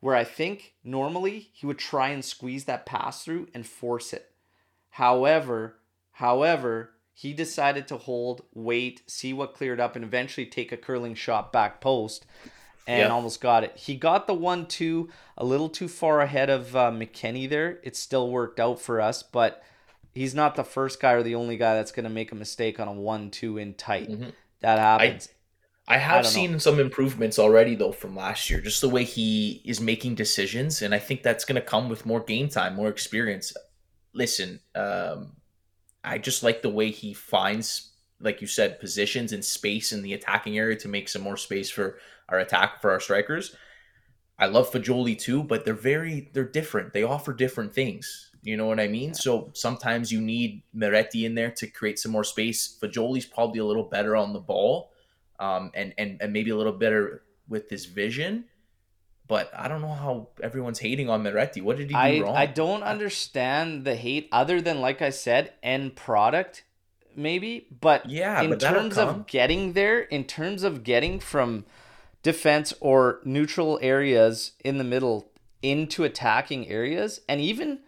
where 0.00 0.14
I 0.14 0.24
think 0.24 0.74
normally 0.84 1.50
he 1.52 1.66
would 1.66 1.78
try 1.78 2.08
and 2.10 2.24
squeeze 2.24 2.64
that 2.64 2.86
pass 2.86 3.24
through 3.24 3.48
and 3.54 3.66
force 3.66 4.12
it. 4.12 4.30
However, 4.90 5.78
however, 6.12 6.92
he 7.14 7.32
decided 7.32 7.88
to 7.88 7.96
hold, 7.96 8.42
wait, 8.54 9.02
see 9.10 9.32
what 9.32 9.54
cleared 9.54 9.80
up, 9.80 9.96
and 9.96 10.04
eventually 10.04 10.46
take 10.46 10.70
a 10.72 10.76
curling 10.76 11.14
shot 11.14 11.52
back 11.52 11.80
post, 11.80 12.24
and 12.86 13.00
Yeah. 13.00 13.08
almost 13.08 13.40
got 13.40 13.64
it. 13.64 13.76
He 13.76 13.96
got 13.96 14.26
the 14.26 14.34
one-two 14.34 15.08
a 15.36 15.44
little 15.44 15.68
too 15.68 15.88
far 15.88 16.20
ahead 16.20 16.48
of 16.48 16.74
uh, 16.76 16.90
McKennie 16.90 17.48
there. 17.48 17.80
It 17.82 17.96
still 17.96 18.30
worked 18.30 18.60
out 18.60 18.80
for 18.80 19.00
us, 19.00 19.22
but 19.22 19.62
he's 20.14 20.34
not 20.34 20.54
the 20.54 20.64
first 20.64 21.00
guy 21.00 21.12
or 21.12 21.22
the 21.22 21.34
only 21.34 21.56
guy 21.56 21.74
that's 21.74 21.92
going 21.92 22.04
to 22.04 22.10
make 22.10 22.32
a 22.32 22.36
mistake 22.36 22.78
on 22.80 22.88
a 22.88 22.92
one-two 22.92 23.58
in 23.58 23.74
tight. 23.74 24.08
Mhm. 24.08 24.32
That 24.60 24.78
happens. 24.78 25.28
I 25.30 25.32
have 25.96 26.24
don't 26.24 26.24
know. 26.24 26.28
seen 26.28 26.60
some 26.60 26.78
improvements 26.78 27.38
already 27.38 27.74
though 27.74 27.92
from 27.92 28.14
last 28.14 28.50
year, 28.50 28.60
just 28.60 28.82
the 28.82 28.88
way 28.88 29.04
he 29.04 29.62
is 29.64 29.80
making 29.80 30.16
decisions, 30.16 30.82
and 30.82 30.94
I 30.94 30.98
think 30.98 31.22
that's 31.22 31.46
going 31.46 31.60
to 31.60 31.66
come 31.66 31.88
with 31.88 32.04
more 32.04 32.20
game 32.20 32.50
time, 32.50 32.76
more 32.76 32.88
experience. 32.88 33.54
Listen, 34.12 34.60
um, 34.74 35.36
I 36.04 36.18
just 36.18 36.42
like 36.42 36.60
the 36.60 36.68
way 36.68 36.90
he 36.90 37.14
finds, 37.14 37.92
like 38.20 38.40
you 38.40 38.46
said, 38.46 38.80
positions 38.80 39.32
and 39.32 39.44
space 39.44 39.92
in 39.92 40.02
the 40.02 40.12
attacking 40.12 40.58
area 40.58 40.76
to 40.76 40.88
make 40.88 41.08
some 41.08 41.22
more 41.22 41.36
space 41.36 41.70
for 41.70 41.98
our 42.28 42.38
attack 42.38 42.82
for 42.82 42.90
our 42.90 43.00
strikers. 43.00 43.56
I 44.38 44.46
love 44.46 44.70
Fagioli 44.70 45.18
too, 45.18 45.42
but 45.42 45.64
they're 45.64 45.74
very 45.74 46.30
they're 46.32 46.44
different. 46.44 46.92
They 46.92 47.02
offer 47.02 47.32
different 47.32 47.74
things. 47.74 48.30
You 48.42 48.56
know 48.56 48.66
what 48.66 48.78
I 48.78 48.86
mean? 48.86 49.14
So 49.14 49.50
sometimes 49.54 50.12
you 50.12 50.20
need 50.20 50.62
Miretti 50.74 51.24
in 51.24 51.34
there 51.34 51.50
to 51.52 51.66
create 51.66 51.98
some 51.98 52.12
more 52.12 52.24
space. 52.24 52.78
Fagioli's 52.80 53.26
probably 53.26 53.58
a 53.58 53.64
little 53.64 53.84
better 53.84 54.14
on 54.14 54.32
the 54.32 54.38
ball, 54.38 54.92
um, 55.38 55.70
and 55.74 55.94
and 55.98 56.20
and 56.20 56.32
maybe 56.32 56.50
a 56.50 56.56
little 56.56 56.72
better 56.72 57.22
with 57.48 57.68
this 57.68 57.84
vision. 57.84 58.44
But 59.26 59.50
I 59.54 59.68
don't 59.68 59.82
know 59.82 59.92
how 59.92 60.28
everyone's 60.42 60.78
hating 60.78 61.10
on 61.10 61.22
Miretti. 61.22 61.60
What 61.60 61.76
did 61.76 61.90
he 61.90 61.94
do 61.94 61.96
I 61.96 62.20
wrong? 62.20 62.34
I 62.34 62.46
don't 62.46 62.82
understand 62.82 63.84
the 63.84 63.94
hate 63.94 64.28
other 64.32 64.60
than 64.62 64.80
like 64.80 65.02
I 65.02 65.10
said, 65.10 65.52
end 65.62 65.96
product 65.96 66.64
maybe, 67.18 67.66
but 67.80 68.08
Yeah, 68.08 68.40
in 68.40 68.50
but 68.50 68.60
terms 68.60 68.96
of 68.96 69.26
getting 69.26 69.72
there, 69.74 70.00
in 70.00 70.24
terms 70.24 70.62
of 70.62 70.84
getting 70.84 71.20
from 71.20 71.66
defense 72.22 72.72
or 72.80 73.20
neutral 73.24 73.78
areas 73.82 74.52
in 74.64 74.78
the 74.78 74.84
middle 74.84 75.30
into 75.60 76.04
attacking 76.04 76.68
areas 76.68 77.20
and 77.28 77.40
even 77.40 77.80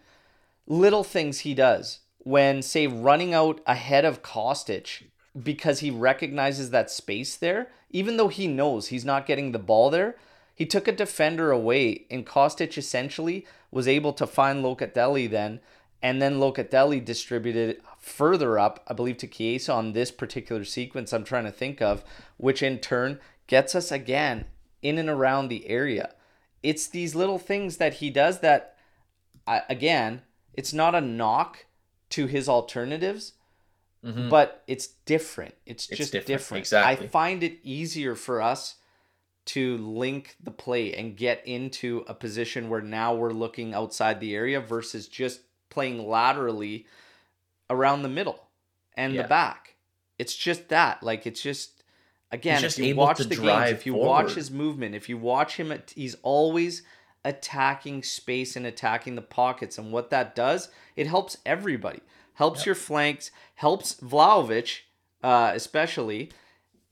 little 0.67 1.03
things 1.03 1.39
he 1.39 1.53
does 1.53 1.99
when 2.19 2.61
say 2.61 2.85
running 2.85 3.33
out 3.33 3.61
ahead 3.65 4.05
of 4.05 4.21
Kostic 4.21 5.03
because 5.41 5.79
he 5.79 5.91
recognizes 5.91 6.69
that 6.69 6.91
space 6.91 7.35
there 7.35 7.69
even 7.89 8.17
though 8.17 8.27
he 8.27 8.47
knows 8.47 8.87
he's 8.87 9.05
not 9.05 9.25
getting 9.25 9.51
the 9.51 9.59
ball 9.59 9.89
there 9.89 10.15
he 10.53 10.65
took 10.65 10.87
a 10.87 10.91
defender 10.91 11.51
away 11.51 12.05
and 12.11 12.25
Kostic 12.25 12.77
essentially 12.77 13.45
was 13.71 13.87
able 13.87 14.13
to 14.13 14.27
find 14.27 14.63
Locatelli 14.63 15.29
then 15.29 15.59
and 16.01 16.21
then 16.21 16.39
Locatelli 16.39 17.03
distributed 17.03 17.81
further 17.99 18.59
up 18.59 18.83
I 18.87 18.93
believe 18.93 19.17
to 19.17 19.27
Chiesa 19.27 19.71
on 19.71 19.93
this 19.93 20.11
particular 20.11 20.65
sequence 20.65 21.13
I'm 21.13 21.23
trying 21.23 21.45
to 21.45 21.51
think 21.51 21.81
of 21.81 22.03
which 22.37 22.61
in 22.61 22.79
turn 22.79 23.19
gets 23.47 23.73
us 23.73 23.91
again 23.91 24.45
in 24.81 24.97
and 24.97 25.09
around 25.09 25.47
the 25.47 25.67
area. 25.69 26.13
It's 26.63 26.87
these 26.87 27.15
little 27.15 27.39
things 27.39 27.77
that 27.77 27.95
he 27.95 28.09
does 28.09 28.39
that 28.39 28.77
uh, 29.47 29.61
again 29.69 30.21
it's 30.53 30.73
not 30.73 30.95
a 30.95 31.01
knock 31.01 31.65
to 32.09 32.27
his 32.27 32.49
alternatives 32.49 33.33
Mhm. 34.03 34.29
but 34.29 34.63
it's 34.67 34.87
different. 35.05 35.53
It's, 35.65 35.87
It's 35.89 35.97
just 35.97 36.11
different, 36.11 36.27
different, 36.27 36.61
exactly. 36.61 37.05
i 37.05 37.09
find 37.09 37.43
it 37.43 37.59
easier 37.63 38.15
for 38.15 38.41
us 38.41 38.75
to 39.45 39.77
link 39.77 40.35
the 40.41 40.51
play 40.51 40.93
and 40.93 41.15
get 41.17 41.45
into 41.45 42.03
a 42.07 42.13
position 42.13 42.69
where 42.69 42.81
now 42.81 43.13
we're 43.13 43.31
looking 43.31 43.73
outside 43.73 44.19
the 44.19 44.35
area 44.35 44.59
versus 44.59 45.07
just 45.07 45.41
playing 45.69 46.07
laterally 46.07 46.85
around 47.69 48.01
the 48.03 48.09
middle 48.09 48.47
and 48.95 49.17
the 49.17 49.23
back. 49.23 49.75
It's 50.19 50.35
just 50.35 50.69
that. 50.69 51.01
Like 51.03 51.25
it's 51.25 51.41
just 51.41 51.83
again 52.31 52.61
just 52.61 52.77
if 52.79 52.85
you 52.85 52.91
able 52.91 53.03
watch 53.03 53.17
to 53.17 53.23
the 53.23 53.29
games 53.35 53.41
drive 53.41 53.75
if 53.75 53.85
you 53.85 53.93
watch 53.93 54.33
his 54.35 54.49
movement 54.49 54.95
if 54.95 55.09
you 55.09 55.17
watch 55.17 55.57
him 55.57 55.73
he's 55.93 56.15
always 56.23 56.81
attacking 57.25 58.01
space 58.01 58.55
and 58.55 58.65
attacking 58.65 59.15
the 59.15 59.21
pockets 59.21 59.77
and 59.77 59.91
what 59.91 60.09
that 60.11 60.33
does 60.33 60.69
it 60.95 61.07
helps 61.07 61.37
everybody 61.45 61.99
helps 62.41 62.65
your 62.65 62.75
flanks 62.75 63.31
helps 63.55 63.95
Vlahovic 63.95 64.79
uh, 65.23 65.51
especially 65.53 66.31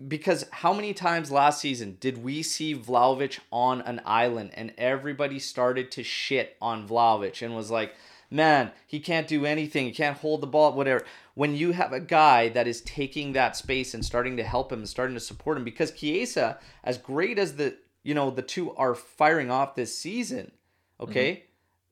because 0.08 0.46
how 0.52 0.74
many 0.74 0.94
times 0.94 1.32
last 1.32 1.60
season 1.60 1.98
did 2.00 2.24
we 2.24 2.42
see 2.42 2.76
Vlahovic 2.76 3.40
on 3.52 3.82
an 3.82 4.02
island 4.06 4.52
and 4.54 4.74
everybody 4.78 5.40
started 5.40 5.92
to 5.92 6.04
shit 6.04 6.56
on 6.62 6.88
Vlahovic 6.88 7.42
and 7.42 7.56
was 7.56 7.70
like, 7.70 7.94
man, 8.32 8.72
he 8.88 9.00
can't 9.00 9.28
do 9.28 9.46
anything. 9.46 9.88
He 9.88 9.92
can't 9.92 10.18
hold 10.18 10.42
the 10.42 10.48
ball, 10.48 10.72
whatever. 10.74 11.04
When 11.34 11.56
you 11.56 11.74
have 11.74 11.92
a 11.92 12.00
guy 12.00 12.50
that 12.50 12.68
is 12.68 12.82
taking 12.82 13.34
that 13.34 13.58
space 13.58 13.94
and 13.94 14.06
starting 14.06 14.38
to 14.38 14.44
help 14.44 14.72
him 14.72 14.80
and 14.80 14.90
starting 14.90 15.16
to 15.16 15.20
support 15.20 15.58
him, 15.58 15.64
because 15.64 15.92
Chiesa, 15.92 16.60
as 16.84 16.98
great 16.98 17.40
as 17.40 17.56
the 17.56 17.76
you 18.04 18.14
know 18.14 18.30
the 18.30 18.42
two 18.42 18.74
are 18.76 18.96
firing 18.96 19.52
off 19.52 19.76
this 19.76 19.98
season, 19.98 20.52
okay, 21.00 21.44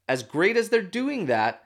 as 0.07 0.23
great 0.23 0.55
as 0.55 0.69
they're 0.69 0.81
doing 0.81 1.25
that, 1.25 1.63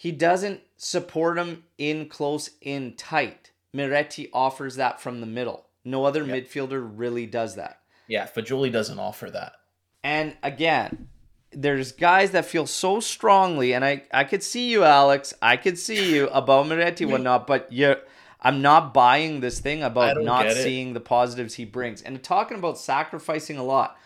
he 0.00 0.10
doesn't 0.12 0.62
support 0.78 1.36
him 1.36 1.62
in 1.76 2.08
close, 2.08 2.48
in 2.62 2.94
tight. 2.96 3.50
Miretti 3.76 4.30
offers 4.32 4.76
that 4.76 4.98
from 4.98 5.20
the 5.20 5.26
middle. 5.26 5.66
No 5.84 6.06
other 6.06 6.24
Yeah. 6.24 6.36
midfielder 6.36 6.90
really 6.94 7.26
does 7.26 7.54
that. 7.56 7.80
Yeah, 8.08 8.26
Fagioli 8.26 8.72
doesn't 8.72 8.98
offer 8.98 9.30
that. 9.30 9.52
And 10.02 10.38
again, 10.42 11.08
there's 11.52 11.92
guys 11.92 12.30
that 12.30 12.46
feel 12.46 12.66
so 12.66 12.98
strongly, 13.00 13.74
and 13.74 13.84
I, 13.84 14.04
I 14.10 14.24
could 14.24 14.42
see 14.42 14.70
you, 14.70 14.84
Alex. 14.84 15.34
I 15.42 15.58
could 15.58 15.78
see 15.78 16.14
you 16.14 16.28
about 16.30 16.64
Miretti 16.64 17.02
and 17.02 17.12
whatnot, 17.12 17.46
but 17.46 17.70
you're, 17.70 17.98
I'm 18.40 18.62
not 18.62 18.94
buying 18.94 19.40
this 19.40 19.60
thing 19.60 19.82
about 19.82 20.22
not 20.22 20.50
seeing 20.52 20.94
the 20.94 21.00
positives 21.00 21.56
he 21.56 21.66
brings. 21.66 22.00
And 22.00 22.22
talking 22.22 22.56
about 22.56 22.78
sacrificing 22.78 23.58
a 23.58 23.64
lot. 23.64 23.98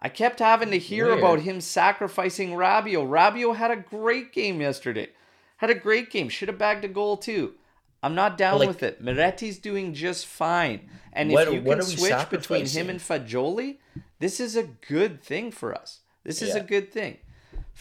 I 0.00 0.08
kept 0.08 0.40
having 0.40 0.72
to 0.72 0.78
hear 0.78 1.06
Weird. 1.06 1.18
about 1.20 1.40
him 1.42 1.60
sacrificing 1.60 2.50
Rabiot. 2.50 3.08
Rabiot 3.08 3.54
had 3.54 3.70
a 3.70 3.76
great 3.76 4.32
game 4.32 4.60
yesterday. 4.60 5.10
Had 5.56 5.70
a 5.70 5.74
great 5.74 6.10
game. 6.10 6.28
Should 6.28 6.48
have 6.48 6.58
bagged 6.58 6.84
a 6.84 6.88
goal 6.88 7.16
too. 7.16 7.54
I'm 8.02 8.14
not 8.14 8.36
down 8.38 8.58
Like- 8.58 8.68
with 8.68 8.82
it. 8.82 9.02
Miretti's 9.02 9.58
doing 9.58 9.94
just 9.94 10.26
fine. 10.26 10.88
And 11.12 11.30
What- 11.32 11.48
if 11.48 11.54
you 11.54 11.62
can 11.62 11.82
switch 11.82 12.30
between 12.30 12.66
him 12.66 12.90
and 12.90 13.00
Fagioli, 13.00 13.78
this 14.18 14.38
is 14.38 14.54
a 14.54 14.64
good 14.64 15.22
thing 15.22 15.50
for 15.50 15.74
us. 15.74 16.00
This 16.24 16.42
is 16.42 16.54
a 16.54 16.60
good 16.60 16.92
thing. 16.92 17.18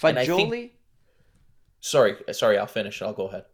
And 0.04 0.18
think- 0.18 0.52
Fagioli, 0.54 0.72
Sorry, 1.80 2.16
sorry, 2.32 2.58
I'll 2.58 2.66
finish. 2.66 3.02
I'll 3.04 3.14
go 3.14 3.28
ahead. 3.28 3.46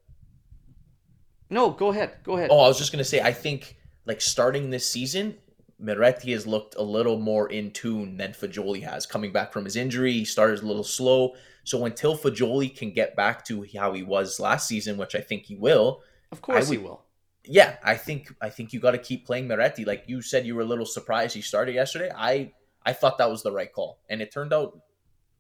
no, 1.50 1.72
go 1.72 1.90
ahead, 1.90 2.18
go 2.24 2.38
ahead. 2.38 2.50
Oh, 2.52 2.60
I 2.60 2.68
was 2.70 2.78
just 2.78 2.92
gonna 2.94 3.04
say, 3.04 3.20
I 3.20 3.34
think 3.34 3.78
like 4.06 4.22
starting 4.22 4.70
this 4.70 4.90
season, 4.90 5.38
Miretti 5.82 6.32
has 6.32 6.48
looked 6.48 6.76
a 6.76 6.82
little 6.82 7.20
more 7.20 7.50
in 7.50 7.72
tune 7.72 8.18
than 8.18 8.32
Fagioli 8.34 8.84
has. 8.84 9.06
Coming 9.06 9.32
back 9.34 9.52
from 9.52 9.66
his 9.66 9.76
injury, 9.76 10.14
he 10.14 10.26
started 10.26 10.60
a 10.62 10.66
little 10.66 10.84
slow. 10.84 11.36
So 11.64 11.86
until 11.86 12.18
Fagioli 12.18 12.76
can 12.76 12.92
get 12.92 13.16
back 13.16 13.46
to 13.46 13.66
how 13.76 13.94
he 13.94 14.04
was 14.04 14.40
last 14.40 14.68
season, 14.68 14.98
which 14.98 15.16
I 15.16 15.22
think 15.22 15.44
he 15.46 15.56
will, 15.56 16.02
of 16.32 16.42
course 16.42 16.70
I 16.70 16.74
he 16.74 16.78
will. 16.78 17.04
yeah, 17.46 17.78
I 17.84 17.96
think 17.96 18.34
I 18.42 18.50
think 18.50 18.74
you 18.74 18.80
got 18.80 18.92
to 18.92 18.98
keep 18.98 19.26
playing 19.26 19.48
Miretti. 19.48 19.86
Like 19.86 20.06
you 20.08 20.22
said, 20.22 20.46
you 20.46 20.56
were 20.56 20.62
a 20.62 20.66
little 20.66 20.86
surprised 20.86 21.36
he 21.36 21.42
started 21.42 21.76
yesterday. 21.76 22.10
I 22.16 22.54
I 22.86 22.94
thought 22.94 23.18
that 23.20 23.30
was 23.30 23.44
the 23.44 23.52
right 23.52 23.72
call, 23.72 24.00
and 24.10 24.22
it 24.22 24.32
turned 24.32 24.54
out. 24.54 24.80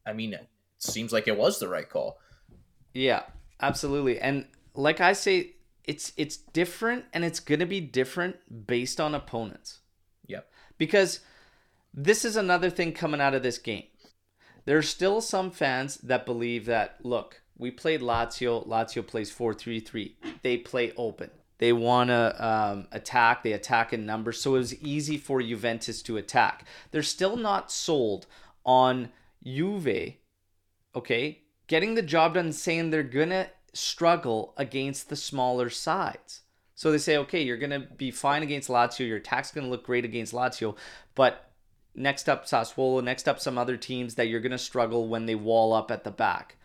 I 0.05 0.13
mean, 0.13 0.33
it 0.33 0.47
seems 0.77 1.11
like 1.11 1.27
it 1.27 1.37
was 1.37 1.59
the 1.59 1.67
right 1.67 1.89
call. 1.89 2.17
Yeah, 2.93 3.23
absolutely. 3.59 4.19
And 4.19 4.47
like 4.73 5.01
I 5.01 5.13
say, 5.13 5.55
it's 5.83 6.13
it's 6.17 6.37
different 6.37 7.05
and 7.13 7.23
it's 7.23 7.39
going 7.39 7.59
to 7.59 7.65
be 7.65 7.81
different 7.81 8.67
based 8.67 8.99
on 8.99 9.15
opponents. 9.15 9.79
Yep. 10.27 10.47
Because 10.77 11.19
this 11.93 12.25
is 12.25 12.35
another 12.35 12.69
thing 12.69 12.93
coming 12.93 13.21
out 13.21 13.33
of 13.33 13.43
this 13.43 13.57
game. 13.57 13.83
There's 14.65 14.89
still 14.89 15.21
some 15.21 15.51
fans 15.51 15.97
that 15.97 16.25
believe 16.25 16.65
that 16.65 16.97
look, 17.03 17.41
we 17.57 17.71
played 17.71 18.01
Lazio, 18.01 18.67
Lazio 18.67 19.05
plays 19.05 19.31
4-3-3. 19.33 20.13
They 20.41 20.57
play 20.57 20.93
open. 20.97 21.29
They 21.57 21.73
want 21.73 22.09
to 22.09 22.45
um, 22.45 22.87
attack. 22.91 23.43
They 23.43 23.53
attack 23.53 23.93
in 23.93 24.05
numbers, 24.05 24.41
so 24.41 24.55
it 24.55 24.59
was 24.59 24.81
easy 24.81 25.17
for 25.17 25.41
Juventus 25.41 26.01
to 26.03 26.17
attack. 26.17 26.65
They're 26.89 27.03
still 27.03 27.35
not 27.35 27.71
sold 27.71 28.25
on 28.65 29.09
Juve 29.43 30.15
okay, 30.95 31.41
getting 31.67 31.95
the 31.95 32.01
job 32.01 32.33
done, 32.35 32.51
saying 32.51 32.89
they're 32.89 33.03
gonna 33.03 33.47
struggle 33.73 34.53
against 34.57 35.09
the 35.09 35.15
smaller 35.15 35.69
sides. 35.69 36.41
So 36.75 36.91
they 36.91 36.97
say, 36.97 37.17
okay, 37.17 37.41
you're 37.41 37.57
gonna 37.57 37.79
be 37.79 38.11
fine 38.11 38.43
against 38.43 38.69
Lazio. 38.69 39.07
Your 39.07 39.17
attack's 39.17 39.51
gonna 39.51 39.69
look 39.69 39.85
great 39.85 40.05
against 40.05 40.33
Lazio, 40.33 40.75
but 41.15 41.50
next 41.95 42.29
up 42.29 42.45
Sassuolo, 42.45 43.03
next 43.03 43.27
up 43.27 43.39
some 43.39 43.57
other 43.57 43.77
teams 43.77 44.15
that 44.15 44.27
you're 44.27 44.39
gonna 44.39 44.57
struggle 44.57 45.07
when 45.07 45.25
they 45.25 45.35
wall 45.35 45.73
up 45.73 45.91
at 45.91 46.03
the 46.03 46.11
back. 46.11 46.55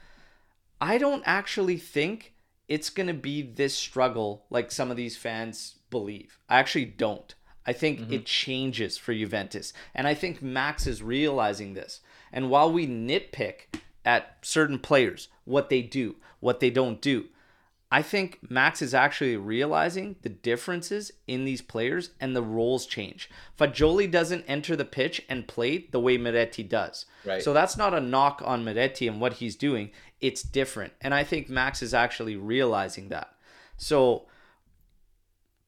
I 0.81 0.99
don't 0.99 1.23
actually 1.27 1.79
think 1.79 2.35
it's 2.69 2.91
gonna 2.91 3.15
be 3.15 3.43
this 3.43 3.75
struggle 3.75 4.45
like 4.51 4.71
some 4.71 4.91
of 4.91 4.97
these 4.97 5.17
fans 5.17 5.77
believe. 5.91 6.39
I 6.49 6.59
actually 6.59 6.87
don't. 6.87 7.35
I 7.67 7.73
think 7.73 8.01
mm-hmm. 8.01 8.13
it 8.13 8.27
changes 8.27 8.97
for 8.97 9.13
Juventus. 9.13 9.73
And 9.95 10.07
I 10.07 10.15
think 10.15 10.41
Max 10.41 10.87
is 10.87 11.03
realizing 11.03 11.75
this. 11.75 12.01
And 12.33 12.49
while 12.49 12.73
we 12.73 12.87
nitpick 12.87 13.81
at 14.05 14.39
certain 14.43 14.79
players, 14.79 15.29
what 15.45 15.69
they 15.69 15.83
do, 15.83 16.17
what 16.39 16.61
they 16.61 16.71
don't 16.71 17.01
do, 17.01 17.27
I 17.91 18.03
think 18.03 18.41
Max 18.51 18.83
is 18.83 18.95
actually 18.95 19.37
realizing 19.37 20.17
the 20.23 20.29
differences 20.29 21.13
in 21.29 21.45
these 21.45 21.63
players 21.63 22.11
and 22.21 22.35
the 22.35 22.43
roles 22.43 22.85
change. 22.85 23.31
Fagioli 23.59 24.11
doesn't 24.11 24.45
enter 24.49 24.75
the 24.75 24.85
pitch 24.85 25.23
and 25.29 25.47
play 25.47 25.87
the 25.93 26.01
way 26.01 26.19
Miretti 26.19 26.69
does. 26.69 27.07
Right. 27.25 27.41
So 27.43 27.53
that's 27.53 27.77
not 27.77 27.95
a 27.95 28.01
knock 28.01 28.43
on 28.45 28.65
Miretti 28.65 29.09
and 29.09 29.21
what 29.21 29.35
he's 29.35 29.55
doing. 29.55 29.91
It's 30.21 30.43
different. 30.43 30.95
And 31.01 31.15
I 31.15 31.23
think 31.23 31.49
Max 31.49 31.81
is 31.81 31.95
actually 31.95 32.37
realizing 32.37 33.09
that. 33.11 33.33
So 33.77 34.27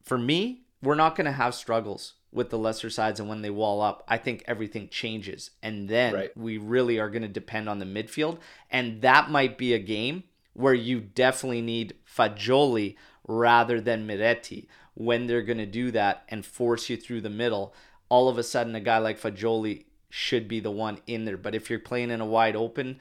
for 0.02 0.18
me, 0.18 0.62
we're 0.82 0.94
not 0.96 1.14
going 1.16 1.26
to 1.26 1.32
have 1.32 1.54
struggles 1.54 2.14
with 2.32 2.50
the 2.50 2.58
lesser 2.58 2.90
sides 2.90 3.20
and 3.20 3.28
when 3.28 3.40
they 3.40 3.48
wall 3.48 3.80
up 3.80 4.04
i 4.06 4.18
think 4.18 4.44
everything 4.46 4.86
changes 4.90 5.52
and 5.62 5.88
then 5.88 6.12
Right. 6.12 6.36
we 6.36 6.58
really 6.58 6.98
are 6.98 7.08
going 7.08 7.22
to 7.22 7.28
depend 7.28 7.70
on 7.70 7.78
the 7.78 7.86
midfield 7.86 8.36
and 8.70 9.00
that 9.00 9.30
might 9.30 9.56
be 9.56 9.72
a 9.72 9.78
game 9.78 10.24
where 10.58 10.74
you 10.74 11.00
definitely 11.00 11.62
need 11.62 11.94
fagioli 12.06 12.96
rather 13.26 13.80
than 13.80 14.06
miretti 14.06 14.66
when 14.94 15.26
they're 15.26 15.42
going 15.42 15.58
to 15.58 15.66
do 15.66 15.90
that 15.90 16.24
and 16.28 16.44
force 16.44 16.88
you 16.88 16.96
through 16.96 17.20
the 17.20 17.30
middle 17.30 17.74
all 18.08 18.28
of 18.28 18.38
a 18.38 18.42
sudden 18.42 18.74
a 18.74 18.80
guy 18.80 18.98
like 18.98 19.20
fagioli 19.20 19.84
should 20.10 20.48
be 20.48 20.60
the 20.60 20.70
one 20.70 20.98
in 21.06 21.24
there 21.24 21.36
but 21.36 21.54
if 21.54 21.70
you're 21.70 21.78
playing 21.78 22.10
in 22.10 22.20
a 22.20 22.26
wide 22.26 22.56
open 22.56 22.98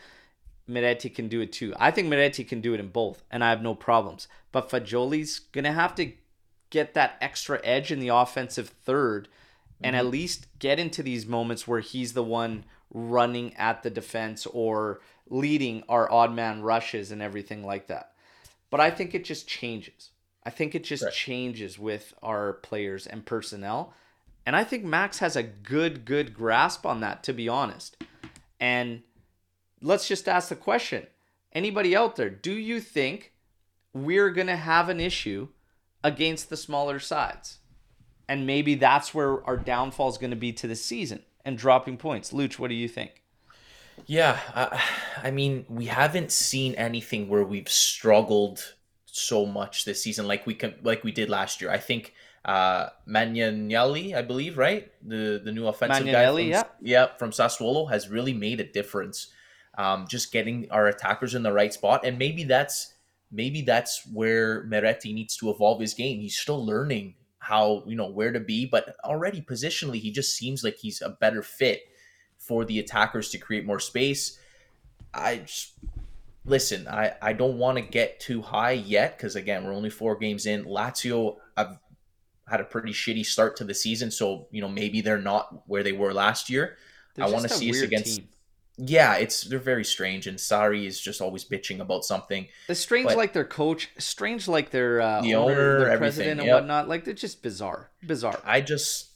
Miretti 0.70 1.14
can 1.14 1.28
do 1.28 1.42
it 1.42 1.54
too. 1.54 1.74
I 1.80 1.92
think 1.92 2.08
Miretti 2.08 2.48
can 2.48 2.62
do 2.62 2.74
it 2.74 2.80
in 2.80 2.90
both, 2.90 3.24
and 3.32 3.44
I 3.44 3.50
have 3.50 3.62
no 3.62 3.74
problems. 3.74 4.28
But 4.52 4.70
Fagioli's 4.70 5.40
gonna 5.40 5.72
have 5.72 5.96
to 5.96 6.12
get 6.70 6.94
that 6.94 7.18
extra 7.22 7.62
edge 7.64 7.92
in 7.92 8.00
the 8.00 8.10
offensive 8.10 8.70
third, 8.70 9.30
and 9.82 9.96
at 9.96 10.04
mm-hmm. 10.04 10.12
least 10.12 10.48
get 10.60 10.80
into 10.80 11.02
these 11.02 11.26
moments 11.26 11.68
where 11.68 11.80
he's 11.80 12.14
the 12.14 12.24
one 12.24 12.66
running 12.94 13.56
at 13.56 13.84
the 13.84 13.90
defense 13.90 14.46
or 14.46 15.02
leading 15.30 15.84
our 15.90 16.12
odd 16.12 16.34
man 16.34 16.62
rushes 16.62 17.12
and 17.12 17.22
everything 17.22 17.66
like 17.66 17.88
that. 17.88 18.14
But 18.70 18.80
I 18.80 18.92
think 18.92 19.14
it 19.14 19.26
just 19.26 19.48
changes. 19.48 20.12
I 20.44 20.50
think 20.50 20.76
it 20.76 20.84
just 20.84 21.04
Right. 21.04 21.14
changes 21.14 21.78
with 21.78 22.14
our 22.24 22.54
players 22.54 23.06
and 23.06 23.26
personnel. 23.26 23.94
And 24.46 24.56
I 24.56 24.64
think 24.64 24.86
Max 24.86 25.20
has 25.20 25.36
a 25.36 25.44
good, 25.44 26.06
good 26.06 26.34
grasp 26.34 26.86
on 26.86 27.02
that, 27.02 27.24
to 27.24 27.34
be 27.34 27.50
honest. 27.50 27.98
And 28.60 29.04
let's 29.82 30.08
just 30.08 30.28
ask 30.30 30.50
the 30.50 30.56
question 30.56 31.08
anybody 31.52 31.96
out 31.96 32.16
there, 32.16 32.30
do 32.30 32.54
you 32.54 32.80
think 32.80 33.34
we're 33.94 34.30
going 34.32 34.48
to 34.48 34.56
have 34.56 34.90
an 34.90 35.00
issue 35.00 35.50
against 36.04 36.50
the 36.50 36.58
smaller 36.58 37.00
sides? 37.00 37.60
And 38.30 38.46
maybe 38.46 38.76
that's 38.76 39.14
where 39.14 39.44
our 39.46 39.58
downfall 39.58 40.10
is 40.10 40.18
going 40.18 40.32
to 40.32 40.38
be 40.38 40.54
to 40.54 40.68
the 40.68 40.76
season 40.76 41.24
and 41.48 41.58
dropping 41.58 41.96
points. 41.96 42.34
Luch, 42.34 42.60
what 42.60 42.68
do 42.68 42.76
you 42.76 42.90
think? 42.90 43.24
Yeah, 44.06 44.38
I, 44.54 44.84
I 45.24 45.32
mean, 45.32 45.66
we 45.70 45.86
haven't 45.86 46.32
seen 46.32 46.76
anything 46.76 47.30
where 47.30 47.44
we've 47.44 47.70
struggled 47.70 48.74
so 49.06 49.46
much 49.46 49.86
this 49.86 50.04
season 50.04 50.28
like 50.28 50.46
we 50.46 50.54
can 50.54 50.76
like 50.84 51.04
we 51.04 51.12
did 51.12 51.30
last 51.30 51.60
year. 51.60 51.72
I 51.72 51.80
think 51.80 52.14
uh 52.46 52.90
Magnanelli, 53.08 54.14
I 54.14 54.22
believe, 54.22 54.58
right? 54.58 54.92
The 55.02 55.42
the 55.44 55.52
new 55.52 55.68
offensive 55.68 56.06
guy 56.06 56.28
from, 56.28 56.40
yeah. 56.40 56.64
yeah, 56.82 57.08
from 57.18 57.32
Sassuolo 57.32 57.90
has 57.90 58.10
really 58.10 58.34
made 58.34 58.60
a 58.60 58.66
difference. 58.66 59.32
Um, 59.78 60.06
just 60.08 60.32
getting 60.32 60.70
our 60.72 60.88
attackers 60.88 61.34
in 61.34 61.44
the 61.44 61.54
right 61.54 61.74
spot, 61.74 62.06
and 62.06 62.20
maybe 62.20 62.44
that's 62.44 62.94
maybe 63.32 63.62
that's 63.62 64.06
where 64.12 64.66
Miretti 64.66 65.14
needs 65.14 65.38
to 65.38 65.50
evolve 65.50 65.80
his 65.80 65.94
game. 65.94 66.20
He's 66.20 66.38
still 66.38 66.64
learning 66.64 67.16
how 67.48 67.82
you 67.88 67.96
know 67.96 68.10
where 68.10 68.34
to 68.34 68.42
be, 68.42 68.66
but 68.66 68.98
already 69.06 69.42
positionally, 69.42 70.02
he 70.02 70.12
just 70.12 70.36
seems 70.36 70.66
like 70.66 70.76
he's 70.76 71.02
a 71.02 71.10
better 71.10 71.42
fit 71.42 71.84
for 72.38 72.66
the 72.66 72.78
attackers 72.80 73.30
to 73.30 73.38
create 73.38 73.66
more 73.66 73.80
space. 73.80 74.38
I 75.14 75.38
just 75.38 75.72
listen. 76.44 76.90
I 76.90 77.14
I 77.22 77.32
don't 77.32 77.58
want 77.58 77.78
to 77.78 77.82
get 77.82 78.20
too 78.20 78.42
high 78.42 78.74
yet 78.74 79.18
because 79.18 79.38
again, 79.38 79.64
we're 79.64 79.72
only 79.74 79.90
four 79.90 80.18
games 80.18 80.46
in. 80.46 80.66
Lazio, 80.66 81.38
I've 81.56 81.80
had 82.50 82.60
a 82.60 82.66
pretty 82.66 82.92
shitty 82.92 83.26
start 83.26 83.56
to 83.58 83.64
the 83.64 83.74
season, 83.74 84.12
so 84.12 84.48
you 84.52 84.60
know 84.60 84.68
maybe 84.68 85.00
they're 85.00 85.18
not 85.18 85.70
where 85.70 85.84
they 85.84 85.94
were 85.94 86.14
last 86.14 86.50
year. 86.50 86.76
They're 87.16 87.26
I 87.26 87.30
want 87.30 87.44
to 87.44 87.50
see 87.50 87.70
us 87.70 87.80
against. 87.80 88.18
team. 88.18 88.28
Yeah, 88.78 89.16
it's 89.16 89.42
they're 89.42 89.58
very 89.58 89.84
strange, 89.84 90.28
and 90.28 90.38
Sarri 90.38 90.86
is 90.86 91.02
just 91.02 91.20
always 91.20 91.44
bitching 91.44 91.80
about 91.80 92.06
something. 92.06 92.48
It's 92.70 92.80
strange 92.80 93.08
But- 93.08 93.18
like 93.18 93.34
their 93.34 93.46
coach, 93.46 93.90
strange 93.98 94.48
like 94.48 94.70
their 94.70 95.02
uh, 95.02 95.22
The 95.22 95.34
owner, 95.36 95.52
owner, 95.54 95.80
their 95.80 95.90
everything, 95.90 95.98
president, 96.00 96.40
and 96.42 96.48
yep. 96.48 96.54
whatnot. 96.56 96.88
Like 96.88 97.04
they're 97.04 97.14
just 97.16 97.42
bizarre, 97.42 97.90
bizarre. 98.06 98.40
I 98.46 98.62
just 98.62 99.10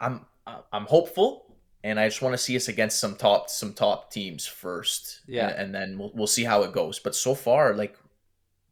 I'm 0.00 0.24
I'm 0.72 0.86
hopeful, 0.86 1.56
and 1.82 1.98
I 1.98 2.08
just 2.08 2.22
want 2.22 2.32
to 2.34 2.38
see 2.38 2.54
us 2.56 2.68
against 2.68 3.00
some 3.00 3.16
top 3.16 3.50
some 3.50 3.72
top 3.72 4.12
teams 4.12 4.46
first. 4.46 5.20
Yeah. 5.26 5.48
and, 5.48 5.58
and 5.58 5.74
then 5.74 5.98
we'll 5.98 6.12
we'll 6.14 6.26
see 6.28 6.44
how 6.44 6.62
it 6.62 6.72
goes. 6.72 7.00
But 7.00 7.16
so 7.16 7.34
far, 7.34 7.74
like 7.74 7.96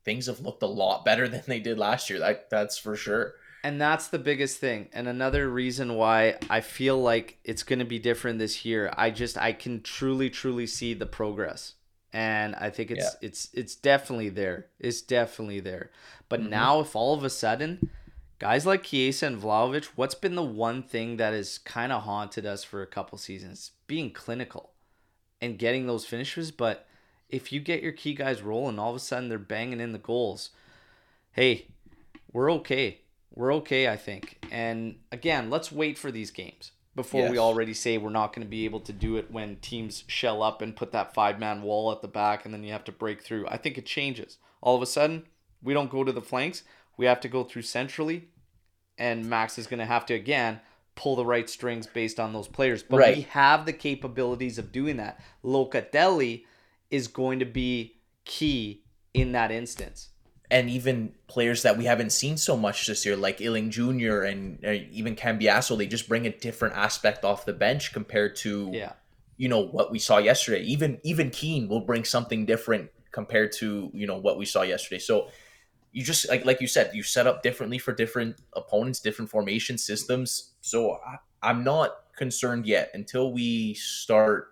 things 0.04 0.26
have 0.26 0.40
looked 0.40 0.62
a 0.62 0.66
lot 0.66 1.04
better 1.04 1.28
than 1.32 1.42
they 1.48 1.58
did 1.60 1.76
last 1.76 2.08
year. 2.08 2.20
That 2.20 2.50
that's 2.50 2.78
for 2.78 2.94
sure. 2.94 3.34
And 3.64 3.80
that's 3.80 4.08
the 4.08 4.18
biggest 4.18 4.58
thing. 4.58 4.88
And 4.92 5.08
another 5.08 5.48
reason 5.48 5.94
why 5.96 6.36
I 6.48 6.60
feel 6.60 7.00
like 7.00 7.38
it's 7.44 7.62
going 7.64 7.80
to 7.80 7.84
be 7.84 7.98
different 7.98 8.38
this 8.38 8.64
year. 8.64 8.92
I 8.96 9.10
just 9.10 9.36
I 9.36 9.52
can 9.52 9.82
truly 9.82 10.30
truly 10.30 10.66
see 10.66 10.94
the 10.94 11.06
progress. 11.06 11.74
And 12.12 12.54
I 12.54 12.70
think 12.70 12.90
it's 12.90 13.16
it's 13.20 13.48
it's 13.52 13.74
definitely 13.74 14.28
there. 14.30 14.66
It's 14.78 15.02
definitely 15.02 15.60
there. 15.60 15.90
But 16.28 16.40
Mhm. 16.40 16.48
now 16.50 16.80
if 16.80 16.94
all 16.96 17.14
of 17.14 17.24
a 17.24 17.30
sudden 17.30 17.90
guys 18.38 18.64
like 18.64 18.84
Chiesa 18.84 19.26
and 19.26 19.42
Vlahovic, 19.42 19.86
what's 19.96 20.14
been 20.14 20.36
the 20.36 20.42
one 20.42 20.82
thing 20.82 21.16
that 21.16 21.32
has 21.32 21.58
kind 21.58 21.92
of 21.92 22.04
haunted 22.04 22.46
us 22.46 22.62
for 22.64 22.80
a 22.80 22.86
couple 22.86 23.18
seasons? 23.18 23.72
Being 23.88 24.12
clinical 24.12 24.72
and 25.40 25.58
getting 25.58 25.86
those 25.86 26.06
finishes. 26.06 26.50
But 26.52 26.86
if 27.28 27.52
you 27.52 27.60
get 27.60 27.82
your 27.82 27.92
key 27.92 28.14
guys 28.14 28.40
rolling, 28.40 28.78
all 28.78 28.90
of 28.90 28.96
a 28.96 29.00
sudden 29.00 29.28
they're 29.28 29.38
banging 29.38 29.80
in 29.80 29.92
the 29.92 29.98
goals. 29.98 30.50
Hey, 31.32 31.66
we're 32.32 32.50
okay. 32.52 33.00
We're 33.34 33.54
okay, 33.54 33.88
I 33.88 33.96
think. 33.96 34.38
And 34.50 34.96
again, 35.12 35.50
let's 35.50 35.70
wait 35.70 35.98
for 35.98 36.10
these 36.10 36.30
games 36.30 36.72
before 36.98 37.22
yes. 37.22 37.30
we 37.30 37.38
already 37.38 37.74
say 37.74 37.96
we're 37.96 38.10
not 38.10 38.34
going 38.34 38.44
to 38.44 38.50
be 38.50 38.64
able 38.64 38.80
to 38.80 38.92
do 38.92 39.16
it 39.16 39.30
when 39.30 39.56
teams 39.56 40.02
shell 40.08 40.42
up 40.42 40.60
and 40.60 40.74
put 40.74 40.90
that 40.90 41.14
five 41.14 41.38
man 41.38 41.62
wall 41.62 41.92
at 41.92 42.02
the 42.02 42.08
back 42.08 42.44
and 42.44 42.52
then 42.52 42.64
you 42.64 42.72
have 42.72 42.84
to 42.84 42.92
break 42.92 43.22
through. 43.22 43.46
I 43.48 43.56
think 43.56 43.78
it 43.78 43.86
changes. 43.86 44.38
All 44.60 44.74
of 44.74 44.82
a 44.82 44.86
sudden, 44.86 45.24
we 45.62 45.74
don't 45.74 45.90
go 45.90 46.02
to 46.02 46.10
the 46.10 46.20
flanks. 46.20 46.64
We 46.96 47.06
have 47.06 47.20
to 47.20 47.28
go 47.28 47.44
through 47.44 47.62
centrally, 47.62 48.28
and 48.98 49.30
Max 49.30 49.58
is 49.58 49.68
going 49.68 49.78
to 49.78 49.86
have 49.86 50.06
to 50.06 50.14
again 50.14 50.60
pull 50.96 51.14
the 51.14 51.24
right 51.24 51.48
strings 51.48 51.86
based 51.86 52.18
on 52.18 52.32
those 52.32 52.48
players. 52.48 52.82
But 52.82 52.98
right. 52.98 53.16
we 53.16 53.22
have 53.22 53.64
the 53.64 53.72
capabilities 53.72 54.58
of 54.58 54.72
doing 54.72 54.96
that. 54.96 55.20
Locatelli 55.44 56.44
is 56.90 57.06
going 57.06 57.38
to 57.38 57.44
be 57.44 58.00
key 58.24 58.82
in 59.14 59.30
that 59.32 59.52
instance. 59.52 60.08
And 60.50 60.70
even 60.70 61.12
players 61.26 61.62
that 61.62 61.76
we 61.76 61.84
haven't 61.84 62.10
seen 62.10 62.38
so 62.38 62.56
much 62.56 62.86
this 62.86 63.04
year, 63.04 63.16
like 63.16 63.42
Iling 63.42 63.70
Jr. 63.70 64.22
and 64.22 64.64
uh, 64.64 64.70
even 64.90 65.14
Cambiaso, 65.14 65.76
they 65.76 65.86
just 65.86 66.08
bring 66.08 66.26
a 66.26 66.30
different 66.30 66.74
aspect 66.74 67.24
off 67.24 67.44
the 67.44 67.52
bench 67.52 67.92
compared 67.92 68.34
to, 68.36 68.70
yeah. 68.72 68.92
you 69.36 69.48
know, 69.48 69.60
what 69.60 69.90
we 69.90 69.98
saw 69.98 70.16
yesterday. 70.16 70.62
Even 70.62 71.00
even 71.04 71.28
Kean 71.28 71.68
will 71.68 71.82
bring 71.82 72.04
something 72.04 72.46
different 72.46 72.90
compared 73.12 73.52
to 73.52 73.90
you 73.92 74.06
know 74.06 74.16
what 74.16 74.38
we 74.38 74.44
saw 74.44 74.62
yesterday. 74.62 74.98
So 74.98 75.28
you 75.92 76.04
just 76.04 76.28
like 76.28 76.44
like 76.44 76.60
you 76.60 76.66
said, 76.66 76.92
you 76.94 77.02
set 77.02 77.26
up 77.26 77.42
differently 77.42 77.78
for 77.78 77.92
different 77.92 78.36
opponents, 78.54 79.00
different 79.00 79.30
formation 79.30 79.78
systems. 79.78 80.54
So 80.60 80.92
I, 80.92 81.16
I'm 81.42 81.64
not 81.64 81.96
concerned 82.16 82.66
yet 82.66 82.90
until 82.94 83.32
we 83.32 83.74
start 83.74 84.48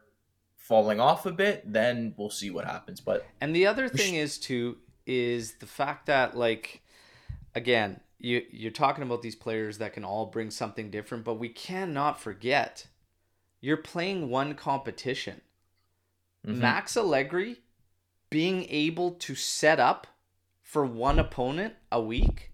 falling 0.57 1.01
off 1.01 1.27
a 1.27 1.33
bit. 1.33 1.63
Then 1.71 2.15
we'll 2.17 2.31
see 2.31 2.51
what 2.51 2.65
happens. 2.65 3.01
But 3.01 3.27
and 3.41 3.55
the 3.55 3.67
other 3.67 3.89
thing 3.89 4.15
is 4.17 4.39
too 4.39 4.79
is 5.07 5.55
the 5.55 5.67
fact 5.67 6.07
that 6.07 6.37
like 6.37 6.83
again 7.55 8.01
you 8.19 8.43
you're 8.51 8.71
talking 8.71 9.05
about 9.05 9.23
these 9.23 9.37
players 9.37 9.79
that 9.79 9.93
can 9.93 10.05
all 10.05 10.27
bring 10.27 10.51
something 10.51 10.91
different, 10.91 11.25
but 11.25 11.35
we 11.35 11.49
cannot 11.49 12.21
forget 12.21 12.87
you're 13.61 13.77
playing 13.77 14.29
one 14.29 14.55
competition. 14.55 15.41
Mm-hmm. 16.47 16.61
Max 16.61 16.97
Allegri 16.97 17.61
being 18.31 18.67
able 18.69 19.13
to 19.13 19.35
set 19.35 19.81
up 19.81 20.07
for 20.63 20.85
one 20.85 21.19
opponent 21.19 21.75
a 21.93 22.01
week, 22.03 22.51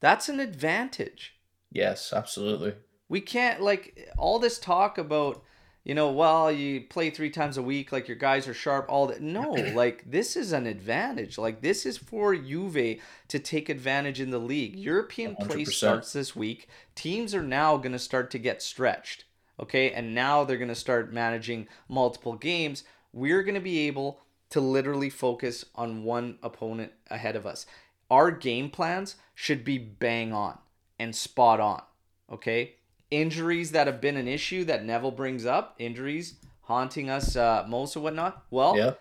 that's 0.00 0.28
an 0.28 0.40
advantage. 0.40 1.34
Yes, 1.70 2.12
absolutely. 2.12 2.74
We 3.08 3.20
can't 3.20 3.60
like 3.60 4.10
all 4.18 4.38
this 4.38 4.58
talk 4.58 4.98
about, 4.98 5.44
you 5.84 5.96
know, 5.96 6.12
well, 6.12 6.52
you 6.52 6.82
play 6.82 7.10
three 7.10 7.30
times 7.30 7.56
a 7.56 7.62
week, 7.62 7.90
like 7.90 8.06
your 8.06 8.16
guys 8.16 8.46
are 8.46 8.54
sharp, 8.54 8.86
all 8.88 9.08
that. 9.08 9.20
No, 9.20 9.50
like 9.74 10.08
this 10.08 10.36
is 10.36 10.52
an 10.52 10.66
advantage. 10.66 11.38
Like 11.38 11.60
this 11.60 11.84
is 11.84 11.98
for 11.98 12.36
Juve 12.36 13.00
to 13.28 13.38
take 13.38 13.68
advantage 13.68 14.20
in 14.20 14.30
the 14.30 14.38
league. 14.38 14.76
European 14.76 15.34
100%. 15.36 15.48
play 15.48 15.64
starts 15.64 16.12
this 16.12 16.36
week. 16.36 16.68
Teams 16.94 17.34
are 17.34 17.42
now 17.42 17.76
going 17.76 17.92
to 17.92 17.98
start 17.98 18.30
to 18.30 18.38
get 18.38 18.62
stretched. 18.62 19.24
Okay. 19.58 19.90
And 19.90 20.14
now 20.14 20.44
they're 20.44 20.56
going 20.56 20.68
to 20.68 20.74
start 20.74 21.12
managing 21.12 21.68
multiple 21.88 22.34
games. 22.34 22.84
We're 23.12 23.42
going 23.42 23.56
to 23.56 23.60
be 23.60 23.86
able 23.86 24.20
to 24.50 24.60
literally 24.60 25.10
focus 25.10 25.64
on 25.74 26.04
one 26.04 26.38
opponent 26.42 26.92
ahead 27.10 27.36
of 27.36 27.46
us. 27.46 27.66
Our 28.10 28.30
game 28.30 28.70
plans 28.70 29.16
should 29.34 29.64
be 29.64 29.78
bang 29.78 30.32
on 30.32 30.58
and 30.98 31.16
spot 31.16 31.58
on. 31.58 31.82
Okay? 32.30 32.74
Injuries 33.12 33.72
that 33.72 33.86
have 33.86 34.00
been 34.00 34.16
an 34.16 34.26
issue 34.26 34.64
that 34.64 34.84
Neville 34.84 35.10
brings 35.10 35.44
up, 35.44 35.74
injuries 35.78 36.34
haunting 36.62 37.10
us 37.10 37.36
uh, 37.36 37.64
most 37.68 37.96
or 37.96 38.00
whatnot. 38.00 38.44
Well, 38.50 38.76
yeah. 38.76 38.92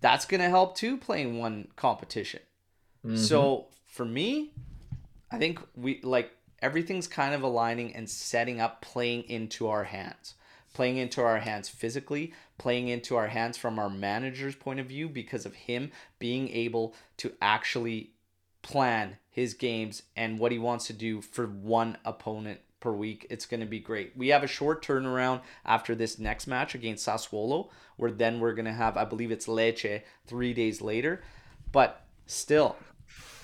that's 0.00 0.24
going 0.24 0.40
to 0.40 0.48
help 0.48 0.76
too 0.76 0.96
playing 0.96 1.38
one 1.38 1.68
competition. 1.76 2.40
Mm-hmm. 3.04 3.16
So 3.16 3.66
for 3.86 4.04
me, 4.04 4.52
I 5.30 5.38
think 5.38 5.60
we 5.76 6.00
like 6.02 6.32
everything's 6.62 7.06
kind 7.06 7.34
of 7.34 7.42
aligning 7.42 7.94
and 7.94 8.08
setting 8.08 8.60
up 8.60 8.80
playing 8.80 9.24
into 9.24 9.68
our 9.68 9.84
hands 9.84 10.34
playing 10.72 10.98
into 10.98 11.20
our 11.20 11.38
hands 11.38 11.68
physically, 11.68 12.32
playing 12.58 12.88
into 12.88 13.16
our 13.16 13.28
hands 13.28 13.58
from 13.58 13.78
our 13.78 13.90
manager's 13.90 14.54
point 14.54 14.80
of 14.80 14.86
view 14.86 15.08
because 15.08 15.44
of 15.44 15.54
him 15.54 15.90
being 16.18 16.48
able 16.50 16.94
to 17.16 17.32
actually 17.42 18.10
plan 18.62 19.16
his 19.28 19.54
games 19.54 20.02
and 20.16 20.38
what 20.38 20.52
he 20.52 20.58
wants 20.58 20.86
to 20.86 20.92
do 20.92 21.20
for 21.20 21.46
one 21.46 21.96
opponent 22.04 22.60
per 22.80 22.92
week. 22.92 23.26
It's 23.30 23.46
going 23.46 23.60
to 23.60 23.66
be 23.66 23.78
great. 23.78 24.12
We 24.16 24.28
have 24.28 24.42
a 24.42 24.48
short 24.48 24.84
turnaround 24.84 25.42
after 25.64 25.94
this 25.94 26.18
next 26.18 26.46
match 26.46 26.74
against 26.74 27.06
Sassuolo, 27.06 27.68
where 27.96 28.10
then 28.10 28.40
we're 28.40 28.54
going 28.54 28.64
to 28.64 28.72
have, 28.72 28.96
I 28.96 29.04
believe 29.04 29.30
it's 29.30 29.46
Lecce 29.46 30.02
three 30.26 30.54
days 30.54 30.80
later. 30.80 31.22
But 31.70 32.04
still, 32.26 32.76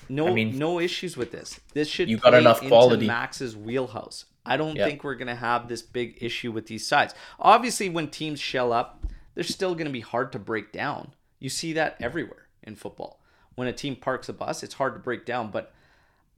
no 0.09 0.27
I 0.27 0.33
mean, 0.33 0.57
no 0.57 0.79
issues 0.79 1.15
with 1.15 1.31
this. 1.31 1.59
This 1.73 1.87
should 1.87 2.09
you 2.09 2.17
got 2.17 2.33
enough 2.33 2.61
quality. 2.61 3.07
Max's 3.07 3.55
wheelhouse. 3.55 4.25
I 4.45 4.57
don't 4.57 4.75
yep. 4.75 4.87
think 4.87 5.03
we're 5.03 5.15
going 5.15 5.27
to 5.27 5.35
have 5.35 5.67
this 5.67 5.81
big 5.81 6.17
issue 6.21 6.51
with 6.51 6.67
these 6.67 6.87
sides. 6.87 7.13
Obviously, 7.39 7.89
when 7.89 8.07
teams 8.07 8.39
shell 8.39 8.71
up, 8.71 9.05
they're 9.35 9.43
still 9.43 9.75
going 9.75 9.87
to 9.87 9.93
be 9.93 9.99
hard 9.99 10.31
to 10.31 10.39
break 10.39 10.71
down. 10.71 11.13
You 11.39 11.49
see 11.49 11.73
that 11.73 11.97
everywhere 11.99 12.47
in 12.63 12.75
football. 12.75 13.21
When 13.55 13.67
a 13.67 13.73
team 13.73 13.95
parks 13.95 14.29
a 14.29 14.33
bus, 14.33 14.63
it's 14.63 14.75
hard 14.75 14.93
to 14.93 14.99
break 14.99 15.25
down. 15.25 15.51
But 15.51 15.73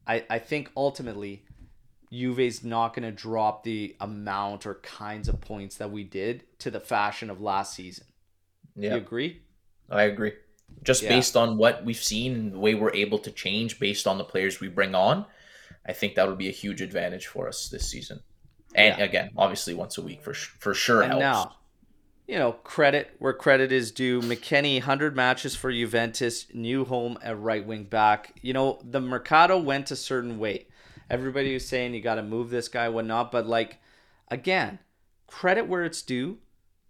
I, 0.07 0.25
I 0.29 0.39
think 0.39 0.71
ultimately, 0.75 1.45
Juve's 2.11 2.63
not 2.63 2.93
going 2.93 3.03
to 3.03 3.11
drop 3.11 3.63
the 3.63 3.95
amount 3.99 4.65
or 4.65 4.75
kinds 4.75 5.27
of 5.27 5.39
points 5.41 5.77
that 5.77 5.91
we 5.91 6.03
did 6.03 6.43
to 6.59 6.71
the 6.71 6.79
fashion 6.79 7.29
of 7.29 7.39
last 7.39 7.73
season. 7.73 8.05
Yeah. 8.75 8.91
You 8.91 8.97
agree? 8.97 9.41
I 9.89 10.03
agree. 10.03 10.33
Just 10.83 11.03
yeah. 11.03 11.09
based 11.09 11.35
on 11.35 11.57
what 11.57 11.83
we've 11.83 11.97
seen 12.01 12.33
and 12.35 12.53
the 12.53 12.59
way 12.59 12.75
we're 12.75 12.93
able 12.93 13.19
to 13.19 13.31
change 13.31 13.79
based 13.79 14.07
on 14.07 14.17
the 14.17 14.23
players 14.23 14.59
we 14.59 14.67
bring 14.67 14.95
on, 14.95 15.25
I 15.85 15.93
think 15.93 16.15
that 16.15 16.27
would 16.27 16.37
be 16.37 16.47
a 16.47 16.51
huge 16.51 16.81
advantage 16.81 17.27
for 17.27 17.47
us 17.47 17.69
this 17.69 17.89
season. 17.89 18.21
And 18.75 18.97
yeah. 18.97 19.03
again, 19.03 19.31
obviously 19.35 19.73
once 19.73 19.97
a 19.97 20.01
week 20.01 20.21
for 20.23 20.33
for 20.33 20.73
sure 20.73 21.01
and 21.01 21.13
helps. 21.13 21.21
Now, 21.21 21.55
you 22.27 22.37
know, 22.37 22.51
credit 22.51 23.15
where 23.17 23.33
credit 23.33 23.71
is 23.71 23.91
due. 23.91 24.21
McKennie, 24.21 24.75
100 24.75 25.15
matches 25.15 25.55
for 25.55 25.71
Juventus, 25.71 26.45
new 26.53 26.85
home 26.85 27.17
at 27.23 27.39
right 27.39 27.65
wing 27.65 27.85
back. 27.85 28.35
You 28.41 28.53
know, 28.53 28.79
the 28.83 28.99
Mercado 28.99 29.57
went 29.57 29.89
a 29.89 29.95
certain 29.95 30.37
way. 30.37 30.67
Everybody 31.09 31.53
was 31.53 31.67
saying 31.67 31.93
you 31.93 32.01
got 32.01 32.15
to 32.15 32.23
move 32.23 32.49
this 32.49 32.67
guy, 32.67 32.89
whatnot. 32.89 33.31
But, 33.31 33.47
like, 33.47 33.79
again, 34.29 34.79
credit 35.27 35.67
where 35.67 35.83
it's 35.83 36.01
due, 36.01 36.37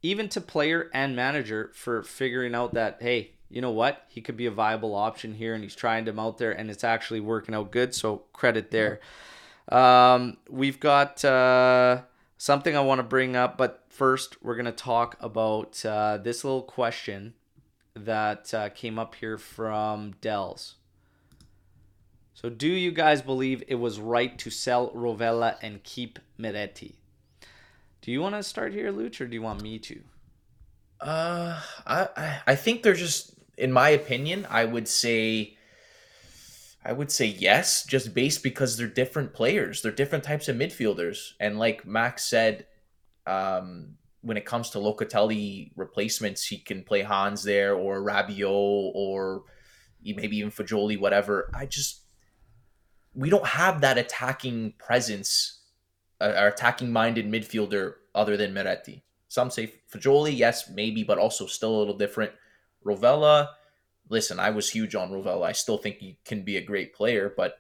even 0.02 0.30
to 0.30 0.42
player 0.42 0.90
and 0.94 1.16
manager 1.16 1.72
for 1.74 2.04
figuring 2.04 2.56
out 2.56 2.74
that, 2.74 2.98
hey, 3.02 3.32
you 3.50 3.62
know 3.62 3.72
what? 3.72 4.06
He 4.08 4.22
could 4.22 4.38
be 4.38 4.46
a 4.46 4.52
viable 4.52 4.96
option 4.96 5.34
here, 5.34 5.54
and 5.54 5.64
he's 5.64 5.76
trying 5.76 6.06
him 6.06 6.20
out 6.20 6.38
there, 6.38 6.52
and 6.52 6.70
it's 6.70 6.84
actually 6.84 7.20
working 7.20 7.56
out 7.56 7.72
good. 7.72 7.96
So 7.96 8.24
credit 8.34 8.72
there. 8.72 9.00
Um, 9.70 10.38
we've 10.50 10.80
got 10.80 11.24
uh, 11.24 12.02
something 12.38 12.76
I 12.76 12.82
want 12.82 13.00
to 13.00 13.04
bring 13.04 13.36
up, 13.36 13.58
but 13.58 13.86
first 13.90 14.42
we're 14.44 14.56
gonna 14.56 14.72
talk 14.72 15.16
about 15.20 15.84
uh, 15.86 16.18
this 16.18 16.44
little 16.44 16.64
question 16.64 17.34
that 17.96 18.54
uh, 18.54 18.70
came 18.70 18.98
up 18.98 19.16
here 19.16 19.38
from 19.38 20.14
Dells. 20.22 20.76
So, 22.42 22.50
do 22.50 22.70
you 22.70 22.94
guys 22.94 23.22
believe 23.22 23.66
it 23.68 23.76
was 23.76 24.00
right 24.00 24.40
to 24.40 24.50
sell 24.50 24.92
Rovella 24.92 25.58
and 25.62 25.84
keep 25.84 26.20
Miretti? 26.40 26.94
Do 28.02 28.14
you 28.14 28.22
want 28.22 28.36
to 28.36 28.44
start 28.44 28.72
here, 28.72 28.94
Luch, 28.94 29.20
or 29.20 29.28
do 29.28 29.34
you 29.34 29.42
want 29.42 29.62
me 29.62 29.78
to? 29.78 30.00
Uh, 31.02 31.62
I 31.86 32.40
I 32.48 32.56
think 32.56 32.82
they're 32.82 32.94
just 32.94 33.34
in 33.58 33.74
my 33.74 33.90
opinion, 33.90 34.48
I 34.50 34.64
would 34.64 34.88
say 34.88 35.58
I 36.86 36.94
would 36.94 37.12
say 37.12 37.26
yes, 37.26 37.84
just 37.84 38.14
based 38.14 38.42
because 38.42 38.78
they're 38.78 38.88
different 38.88 39.34
players. 39.34 39.82
They're 39.82 39.92
different 39.92 40.24
types 40.24 40.48
of 40.48 40.56
midfielders. 40.56 41.34
And 41.42 41.60
like 41.60 41.86
Max 41.86 42.24
said, 42.24 42.68
um, 43.28 43.98
when 44.22 44.38
it 44.38 44.46
comes 44.46 44.70
to 44.70 44.78
Locatelli 44.78 45.74
replacements, 45.76 46.46
he 46.46 46.60
can 46.60 46.86
play 46.86 47.02
Hans 47.02 47.44
there 47.44 47.76
or 47.76 48.02
Rabiot 48.02 48.92
or 48.96 49.44
maybe 50.02 50.38
even 50.38 50.52
Fagioli, 50.52 50.98
whatever. 50.98 51.52
I 51.54 51.66
just 51.66 52.04
we 53.20 53.30
don't 53.30 53.46
have 53.46 53.82
that 53.82 53.98
attacking 53.98 54.74
presence, 54.78 55.60
uh, 56.22 56.34
or 56.38 56.48
attacking 56.48 56.90
minded 56.90 57.30
midfielder 57.30 57.96
other 58.16 58.38
than 58.38 58.54
Miretti. 58.54 59.02
Some 59.28 59.52
say 59.52 59.74
Fagioli, 59.92 60.36
yes, 60.36 60.70
maybe, 60.70 61.04
but 61.04 61.18
also 61.18 61.46
still 61.46 61.76
a 61.76 61.80
little 61.80 61.98
different. 61.98 62.32
Rovella, 62.86 63.50
listen, 64.08 64.40
I 64.40 64.52
was 64.52 64.70
huge 64.70 64.96
on 64.96 65.12
Rovella. 65.12 65.44
I 65.44 65.52
still 65.52 65.78
think 65.78 65.98
he 65.98 66.18
can 66.24 66.44
be 66.44 66.56
a 66.56 66.62
great 66.62 66.96
player, 66.96 67.32
but 67.36 67.60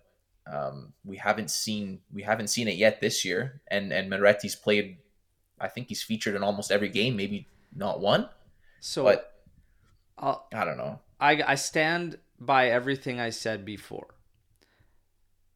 um, 0.50 0.94
we 1.04 1.18
haven't 1.18 1.52
seen 1.52 2.00
we 2.14 2.24
haven't 2.24 2.48
seen 2.48 2.70
it 2.70 2.76
yet 2.76 3.02
this 3.02 3.26
year. 3.26 3.62
And 3.68 3.92
and 3.92 4.10
Miretti's 4.10 4.56
played. 4.56 4.98
I 5.60 5.68
think 5.68 5.90
he's 5.90 6.02
featured 6.02 6.36
in 6.36 6.42
almost 6.42 6.72
every 6.72 6.90
game, 6.90 7.18
maybe 7.18 7.48
not 7.76 8.00
one. 8.00 8.30
So, 8.80 9.04
but 9.04 9.44
I'll, 10.18 10.48
I 10.54 10.64
don't 10.64 10.78
know. 10.78 11.00
I 11.20 11.44
I 11.46 11.56
stand 11.56 12.18
by 12.40 12.70
everything 12.70 13.20
I 13.20 13.30
said 13.30 13.66
before. 13.66 14.08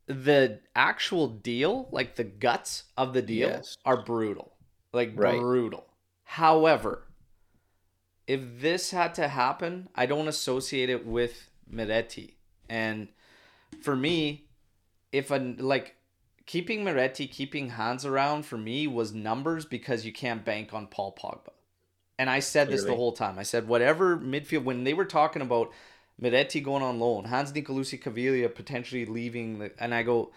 The 0.06 0.60
actual 0.76 1.28
deal, 1.28 1.88
like 1.92 2.16
the 2.16 2.24
guts 2.24 2.84
of 2.98 3.14
the 3.14 3.22
deal, 3.22 3.50
Yes. 3.50 3.78
are 3.86 4.02
brutal. 4.04 4.54
Like 4.92 5.14
Right. 5.16 5.40
brutal. 5.40 5.86
However, 6.24 7.08
if 8.28 8.42
this 8.62 8.92
had 8.92 9.16
to 9.16 9.28
happen, 9.28 9.90
I 9.96 10.06
don't 10.06 10.28
associate 10.28 10.90
it 10.90 11.06
with 11.06 11.50
Miretti. 11.72 12.36
And 12.70 13.10
for 13.82 13.96
me, 13.96 14.46
if 15.12 15.32
a 15.32 15.38
like 15.38 15.96
keeping 16.46 16.84
Miretti, 16.84 17.30
keeping 17.30 17.70
Hans 17.72 18.06
around 18.06 18.46
for 18.46 18.58
me 18.58 18.88
was 18.88 19.14
numbers 19.14 19.66
because 19.66 20.06
you 20.06 20.12
can't 20.12 20.44
bank 20.44 20.74
on 20.74 20.88
Paul 20.88 21.16
Pogba. 21.16 21.52
And 22.20 22.30
I 22.30 22.40
said 22.40 22.70
this 22.70 22.84
the 22.84 22.96
whole 22.96 23.12
time. 23.12 23.40
I 23.40 23.44
said 23.44 23.68
whatever 23.68 24.18
midfield 24.18 24.64
when 24.64 24.84
they 24.84 24.94
were 24.94 25.06
talking 25.06 25.42
about 25.42 25.72
Miretti 26.22 26.64
going 26.64 26.84
on 26.84 27.00
loan, 27.00 27.26
Hans 27.26 27.52
Nicolussi 27.52 28.02
Caviglia 28.02 28.54
potentially 28.54 29.06
leaving 29.06 29.60
the 29.60 29.72
and 29.80 29.94
I 29.94 30.04
go, 30.04 30.32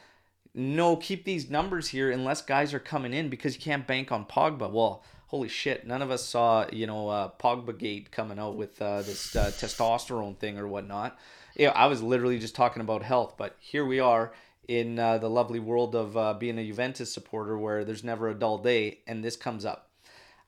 no, 0.54 0.96
keep 0.96 1.24
these 1.24 1.50
numbers 1.50 1.88
here 1.88 2.10
unless 2.10 2.40
guys 2.40 2.72
are 2.72 2.78
coming 2.78 3.12
in 3.12 3.28
because 3.28 3.54
you 3.54 3.60
can't 3.60 3.86
bank 3.86 4.10
on 4.10 4.24
Pogba. 4.24 4.70
Well, 4.70 5.02
holy 5.26 5.48
shit, 5.48 5.86
none 5.86 6.00
of 6.00 6.10
us 6.10 6.24
saw, 6.24 6.66
you 6.72 6.86
know, 6.86 7.08
uh, 7.08 7.30
Pogba 7.38 7.78
gate 7.78 8.10
coming 8.10 8.38
out 8.38 8.56
with 8.56 8.80
uh, 8.80 9.02
this 9.02 9.36
uh, 9.36 9.52
testosterone 9.54 10.38
thing 10.38 10.58
or 10.58 10.66
whatnot. 10.66 11.18
Yeah, 11.56 11.70
I 11.70 11.86
was 11.86 12.02
literally 12.02 12.38
just 12.38 12.54
talking 12.54 12.80
about 12.80 13.02
health, 13.02 13.34
but 13.36 13.56
here 13.60 13.84
we 13.84 14.00
are 14.00 14.32
in 14.68 14.98
uh, 14.98 15.18
the 15.18 15.30
lovely 15.30 15.60
world 15.60 15.94
of 15.94 16.16
uh, 16.16 16.34
being 16.34 16.58
a 16.58 16.66
Juventus 16.66 17.12
supporter 17.12 17.56
where 17.58 17.84
there's 17.84 18.04
never 18.04 18.28
a 18.28 18.34
dull 18.34 18.58
day, 18.58 19.00
and 19.06 19.22
this 19.22 19.36
comes 19.36 19.64
up. 19.64 19.90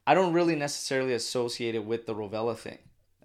I 0.07 0.15
don't 0.15 0.33
really 0.33 0.57
necessarily 0.57 1.13
associate 1.13 1.75
it 1.75 1.85
with 1.85 2.07
the 2.07 2.15
Rovella 2.15 2.57
thing, 2.57 2.79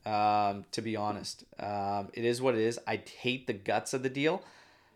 um, 0.05 0.65
to 0.71 0.81
be 0.81 0.95
honest. 0.95 1.43
Um, 1.59 2.09
it 2.13 2.25
is 2.25 2.41
what 2.41 2.55
it 2.55 2.61
is. 2.61 2.79
I 2.87 3.01
hate 3.19 3.47
the 3.47 3.53
guts 3.53 3.93
of 3.93 4.03
the 4.03 4.09
deal. 4.09 4.43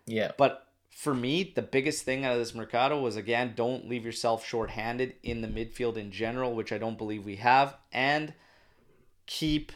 Yeah. 0.05 0.31
But 0.37 0.67
for 0.89 1.13
me, 1.13 1.53
the 1.55 1.61
biggest 1.61 2.03
thing 2.03 2.25
out 2.25 2.33
of 2.33 2.39
this 2.39 2.55
Mercado 2.55 2.99
was 2.99 3.15
again, 3.15 3.53
don't 3.55 3.87
leave 3.87 4.05
yourself 4.05 4.45
shorthanded 4.45 5.15
in 5.21 5.41
the 5.41 5.47
midfield 5.47 5.97
in 5.97 6.11
general, 6.11 6.55
which 6.55 6.71
I 6.71 6.77
don't 6.77 6.97
believe 6.97 7.23
we 7.23 7.35
have, 7.35 7.77
and 7.91 8.33
keep 9.25 9.71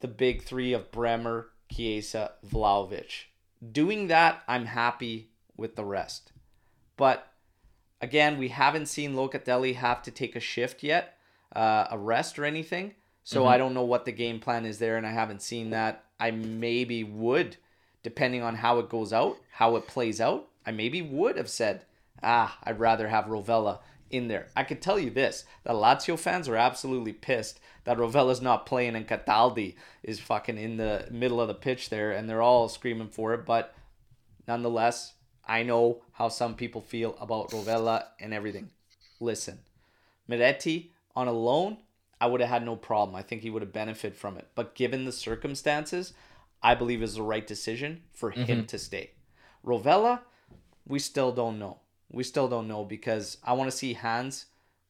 the 0.00 0.08
big 0.08 0.42
three 0.42 0.72
of 0.72 0.92
Bremer, 0.92 1.48
Chiesa, 1.72 2.32
Vlahovic. 2.46 3.24
Doing 3.72 4.08
that, 4.08 4.42
I'm 4.46 4.66
happy 4.66 5.30
with 5.56 5.76
the 5.76 5.84
rest. 5.84 6.32
But 6.96 7.26
again, 8.02 8.36
we 8.36 8.48
haven't 8.48 8.86
seen 8.86 9.14
Locatelli 9.14 9.76
have 9.76 10.02
to 10.02 10.10
take 10.10 10.36
a 10.36 10.40
shift 10.40 10.82
yet, 10.82 11.16
uh, 11.56 11.86
a 11.90 11.98
rest 11.98 12.38
or 12.38 12.44
anything. 12.44 12.94
So 13.24 13.46
I 13.46 13.56
don't 13.56 13.74
know 13.74 13.84
what 13.84 14.04
the 14.04 14.12
game 14.12 14.38
plan 14.38 14.66
is 14.66 14.78
there, 14.78 14.96
and 14.96 15.06
I 15.06 15.10
haven't 15.10 15.42
seen 15.42 15.70
that. 15.70 16.04
I 16.20 16.30
maybe 16.30 17.02
would, 17.02 17.56
depending 18.02 18.42
on 18.42 18.56
how 18.56 18.78
it 18.78 18.90
goes 18.90 19.12
out, 19.12 19.38
how 19.50 19.76
it 19.76 19.88
plays 19.88 20.20
out. 20.20 20.46
I 20.66 20.72
maybe 20.72 21.00
would 21.00 21.36
have 21.36 21.48
said, 21.48 21.84
ah, 22.22 22.58
I'd 22.62 22.78
rather 22.78 23.08
have 23.08 23.24
Rovella 23.24 23.80
in 24.10 24.28
there. 24.28 24.48
I 24.54 24.62
could 24.62 24.82
tell 24.82 24.98
you 24.98 25.10
this: 25.10 25.44
the 25.64 25.72
Lazio 25.72 26.18
fans 26.18 26.48
are 26.48 26.56
absolutely 26.56 27.14
pissed 27.14 27.60
that 27.84 27.98
Rovella's 27.98 28.42
not 28.42 28.66
playing 28.66 28.94
and 28.94 29.08
Cataldi 29.08 29.74
is 30.02 30.20
fucking 30.20 30.58
in 30.58 30.76
the 30.76 31.06
middle 31.10 31.40
of 31.40 31.48
the 31.48 31.54
pitch 31.54 31.88
there, 31.90 32.12
and 32.12 32.28
they're 32.28 32.42
all 32.42 32.68
screaming 32.68 33.08
for 33.08 33.34
it. 33.34 33.46
But 33.46 33.74
nonetheless, 34.46 35.14
I 35.46 35.62
know 35.62 36.02
how 36.12 36.28
some 36.28 36.54
people 36.54 36.80
feel 36.80 37.16
about 37.20 37.50
Rovella 37.50 38.04
and 38.20 38.32
everything. 38.32 38.70
Listen, 39.20 39.60
Miretti 40.28 40.90
on 41.16 41.28
a 41.28 41.32
loan, 41.32 41.78
I 42.20 42.26
would 42.26 42.40
have 42.40 42.50
had 42.50 42.64
no 42.64 42.76
problem. 42.76 43.16
I 43.16 43.22
think 43.22 43.42
he 43.42 43.50
would 43.50 43.62
have 43.62 43.72
benefited 43.72 44.16
from 44.16 44.36
it. 44.36 44.48
But 44.54 44.74
given 44.74 45.04
the 45.04 45.12
circumstances, 45.12 46.14
I 46.62 46.74
believe 46.74 47.02
is 47.02 47.14
the 47.14 47.22
right 47.22 47.46
decision 47.46 48.02
for 48.12 48.30
him 48.30 48.46
mm-hmm. 48.46 48.66
to 48.66 48.78
stay. 48.78 49.10
Rovella, 49.64 50.20
we 50.86 50.98
still 50.98 51.32
don't 51.32 51.58
know. 51.58 51.80
We 52.10 52.22
still 52.24 52.48
don't 52.48 52.68
know 52.68 52.84
because 52.84 53.38
I 53.44 53.54
want 53.54 53.70
to 53.70 53.76
see 53.76 53.94
Hans 53.94 54.46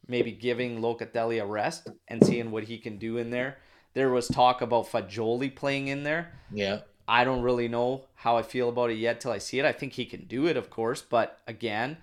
maybe 0.07 0.33
giving 0.33 0.81
Locatelli 0.81 1.43
a 1.43 1.47
rest 1.47 1.89
and 2.09 2.25
seeing 2.25 2.51
what 2.51 2.65
he 2.65 2.79
can 2.79 2.99
do 2.99 3.17
in 3.17 3.31
there. 3.31 3.59
There 3.95 4.11
was 4.11 4.29
talk 4.29 4.61
about 4.61 4.91
Fagioli 4.91 5.55
playing 5.55 5.89
in 5.89 6.03
there. 6.03 6.33
Yeah. 6.53 6.81
I 7.07 7.25
don't 7.25 7.43
really 7.43 7.69
know 7.69 8.05
how 8.15 8.37
I 8.37 8.43
feel 8.43 8.69
about 8.69 8.91
it 8.91 8.99
yet 8.99 9.21
till 9.21 9.31
I 9.31 9.39
see 9.39 9.59
it. 9.59 9.65
I 9.65 9.73
think 9.73 9.93
he 9.93 10.05
can 10.05 10.25
do 10.25 10.47
it, 10.47 10.57
of 10.57 10.71
course, 10.71 11.03
but 11.03 11.41
again, 11.47 11.99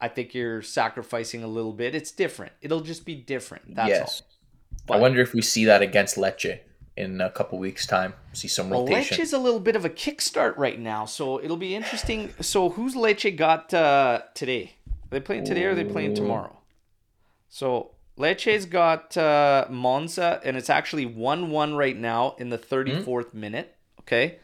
I 0.00 0.08
think 0.08 0.34
you're 0.34 0.62
sacrificing 0.62 1.42
a 1.42 1.46
little 1.46 1.72
bit. 1.72 1.94
It's 1.94 2.10
different. 2.10 2.52
It'll 2.62 2.80
just 2.80 3.04
be 3.04 3.14
different. 3.14 3.74
That's 3.74 3.90
yes. 3.90 4.22
all. 4.22 4.29
I 4.92 4.98
wonder 4.98 5.20
if 5.20 5.34
we 5.34 5.42
see 5.42 5.64
that 5.66 5.82
against 5.82 6.16
Lecce 6.16 6.60
in 6.96 7.20
a 7.20 7.30
couple 7.30 7.58
weeks' 7.58 7.86
time. 7.86 8.14
See 8.32 8.48
some 8.48 8.70
Well, 8.70 8.82
rotation. 8.86 9.16
Lecce's 9.16 9.32
a 9.32 9.38
little 9.38 9.60
bit 9.60 9.76
of 9.76 9.84
a 9.84 9.90
kickstart 9.90 10.56
right 10.56 10.78
now, 10.78 11.04
so 11.04 11.42
it'll 11.42 11.56
be 11.56 11.74
interesting. 11.74 12.32
So 12.40 12.70
who's 12.70 12.94
Lecce 12.94 13.36
got 13.36 13.72
uh, 13.72 14.22
today? 14.34 14.74
Are 14.86 15.18
they 15.18 15.20
playing 15.20 15.44
today 15.44 15.64
or 15.64 15.70
are 15.70 15.74
they 15.74 15.84
playing 15.84 16.14
tomorrow? 16.14 16.56
So 17.48 17.92
Lecce's 18.18 18.66
got 18.66 19.16
uh, 19.16 19.66
Monza, 19.70 20.40
and 20.44 20.56
it's 20.56 20.70
actually 20.70 21.06
one-one 21.06 21.74
right 21.74 21.96
now 21.96 22.36
in 22.38 22.50
the 22.50 22.58
34th 22.58 23.34
minute. 23.34 23.76
Okay, 24.00 24.38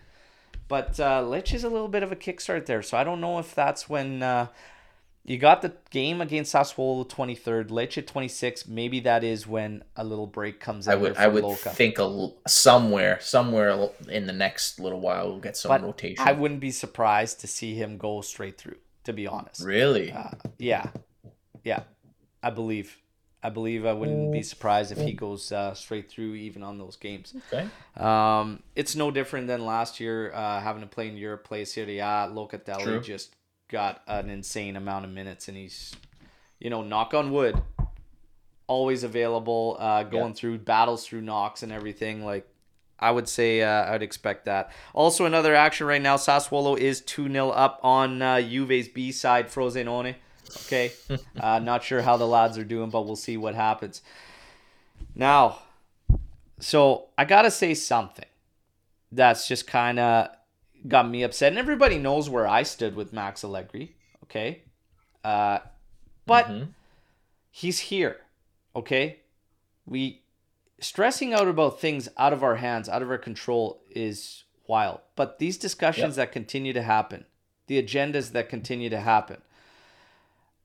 but 0.68 0.98
uh, 0.98 1.22
Lecce's 1.22 1.64
a 1.64 1.68
little 1.68 1.88
bit 1.88 2.02
of 2.02 2.10
a 2.10 2.16
kickstart 2.16 2.66
there, 2.66 2.82
so 2.82 2.96
I 2.96 3.04
don't 3.04 3.20
know 3.20 3.38
if 3.38 3.54
that's 3.54 3.88
when. 3.88 4.22
Uh, 4.22 4.48
you 5.26 5.38
got 5.38 5.60
the 5.60 5.72
game 5.90 6.20
against 6.20 6.54
Sassuolo 6.54 7.06
23rd, 7.08 7.68
Lecce 7.68 8.06
26. 8.06 8.68
Maybe 8.68 9.00
that 9.00 9.24
is 9.24 9.46
when 9.46 9.82
a 9.96 10.04
little 10.04 10.26
break 10.28 10.60
comes 10.60 10.86
in 10.86 10.92
I 10.92 10.96
would 10.96 11.16
I 11.16 11.26
would 11.26 11.42
Loca. 11.42 11.70
think 11.70 11.98
a, 11.98 12.28
somewhere 12.46 13.18
somewhere 13.20 13.88
in 14.08 14.26
the 14.26 14.32
next 14.32 14.78
little 14.78 15.00
while 15.00 15.28
we'll 15.28 15.40
get 15.40 15.56
some 15.56 15.70
But 15.70 15.82
rotation. 15.82 16.26
I 16.26 16.32
wouldn't 16.32 16.60
be 16.60 16.70
surprised 16.70 17.40
to 17.40 17.46
see 17.46 17.74
him 17.74 17.98
go 17.98 18.20
straight 18.22 18.56
through. 18.56 18.76
To 19.04 19.12
be 19.12 19.28
honest, 19.28 19.62
really? 19.62 20.10
uh, 20.10 20.30
yeah, 20.58 20.88
yeah, 21.62 21.84
I 22.42 22.50
believe, 22.50 22.98
I 23.40 23.50
believe 23.50 23.86
I 23.86 23.92
wouldn't 23.92 24.32
be 24.32 24.42
surprised 24.42 24.90
if 24.90 24.98
he 24.98 25.12
goes 25.12 25.52
uh, 25.52 25.74
straight 25.74 26.10
through 26.10 26.34
even 26.34 26.64
on 26.64 26.78
those 26.78 26.96
games. 26.96 27.32
okay. 27.52 27.68
Um, 27.96 28.64
it's 28.74 28.96
no 28.96 29.12
different 29.12 29.46
than 29.46 29.64
last 29.64 30.00
year 30.00 30.32
uh, 30.32 30.60
having 30.60 30.82
to 30.82 30.88
play 30.88 31.06
in 31.06 31.16
Europe, 31.16 31.44
play 31.44 31.64
Serie 31.64 32.00
A. 32.00 32.28
Locatelli 32.32 32.82
True. 32.82 33.00
just 33.00 33.35
got 33.68 34.02
an 34.06 34.30
insane 34.30 34.76
amount 34.76 35.04
of 35.04 35.10
minutes, 35.10 35.48
and 35.48 35.56
he's, 35.56 35.94
you 36.58 36.70
know, 36.70 36.82
knock 36.82 37.14
on 37.14 37.30
wood, 37.32 37.60
always 38.66 39.02
available, 39.02 39.76
uh, 39.78 40.02
going 40.04 40.28
Yeah. 40.28 40.32
through 40.34 40.58
battles 40.58 41.06
through 41.06 41.22
knocks 41.22 41.62
and 41.62 41.72
everything. 41.72 42.24
Like, 42.24 42.48
I 42.98 43.10
would 43.10 43.28
say 43.28 43.62
uh, 43.62 43.92
I'd 43.92 44.02
expect 44.02 44.46
that. 44.46 44.70
Also, 44.94 45.26
another 45.26 45.54
action 45.54 45.86
right 45.86 46.00
now. 46.00 46.16
Sassuolo 46.16 46.78
is 46.78 47.00
2 47.02 47.30
0 47.30 47.50
up 47.50 47.78
on 47.82 48.22
uh, 48.22 48.40
Juve's 48.40 48.88
B 48.88 49.12
side, 49.12 49.48
Frosinone. 49.48 50.14
Okay. 50.66 50.92
uh, 51.40 51.58
not 51.58 51.84
sure 51.84 52.02
how 52.02 52.16
the 52.16 52.26
lads 52.26 52.56
are 52.56 52.64
doing, 52.64 52.88
but 52.90 53.02
we'll 53.04 53.16
see 53.16 53.36
what 53.36 53.54
happens. 53.54 54.00
Now, 55.14 55.58
so 56.58 57.08
I 57.18 57.24
got 57.26 57.42
to 57.42 57.50
say 57.50 57.74
something 57.74 58.24
that's 59.12 59.46
just 59.46 59.66
kind 59.66 59.98
of 59.98 60.28
got 60.88 61.08
me 61.08 61.22
upset. 61.22 61.52
And 61.52 61.58
everybody 61.58 61.98
knows 61.98 62.28
where 62.30 62.46
I 62.46 62.62
stood 62.62 62.94
with 62.96 63.12
Max 63.12 63.42
Allegri. 63.44 63.96
Okay. 64.24 64.62
Uh, 65.24 65.58
but 66.26 66.46
Mhm. 66.46 66.68
he's 67.50 67.78
here. 67.80 68.20
Okay. 68.74 69.20
We 69.86 70.22
stressing 70.80 71.32
out 71.32 71.48
about 71.48 71.80
things 71.80 72.08
out 72.16 72.32
of 72.32 72.42
our 72.42 72.56
hands, 72.56 72.88
out 72.88 73.02
of 73.02 73.10
our 73.10 73.18
control 73.18 73.82
is 73.90 74.44
wild. 74.66 75.00
But 75.14 75.38
these 75.38 75.56
discussions 75.56 76.16
that 76.16 76.32
continue 76.32 76.72
to 76.72 76.82
happen, 76.82 77.24
the 77.66 77.82
agendas 77.82 78.32
that 78.32 78.48
continue 78.48 78.90
to 78.90 79.00
happen, 79.00 79.42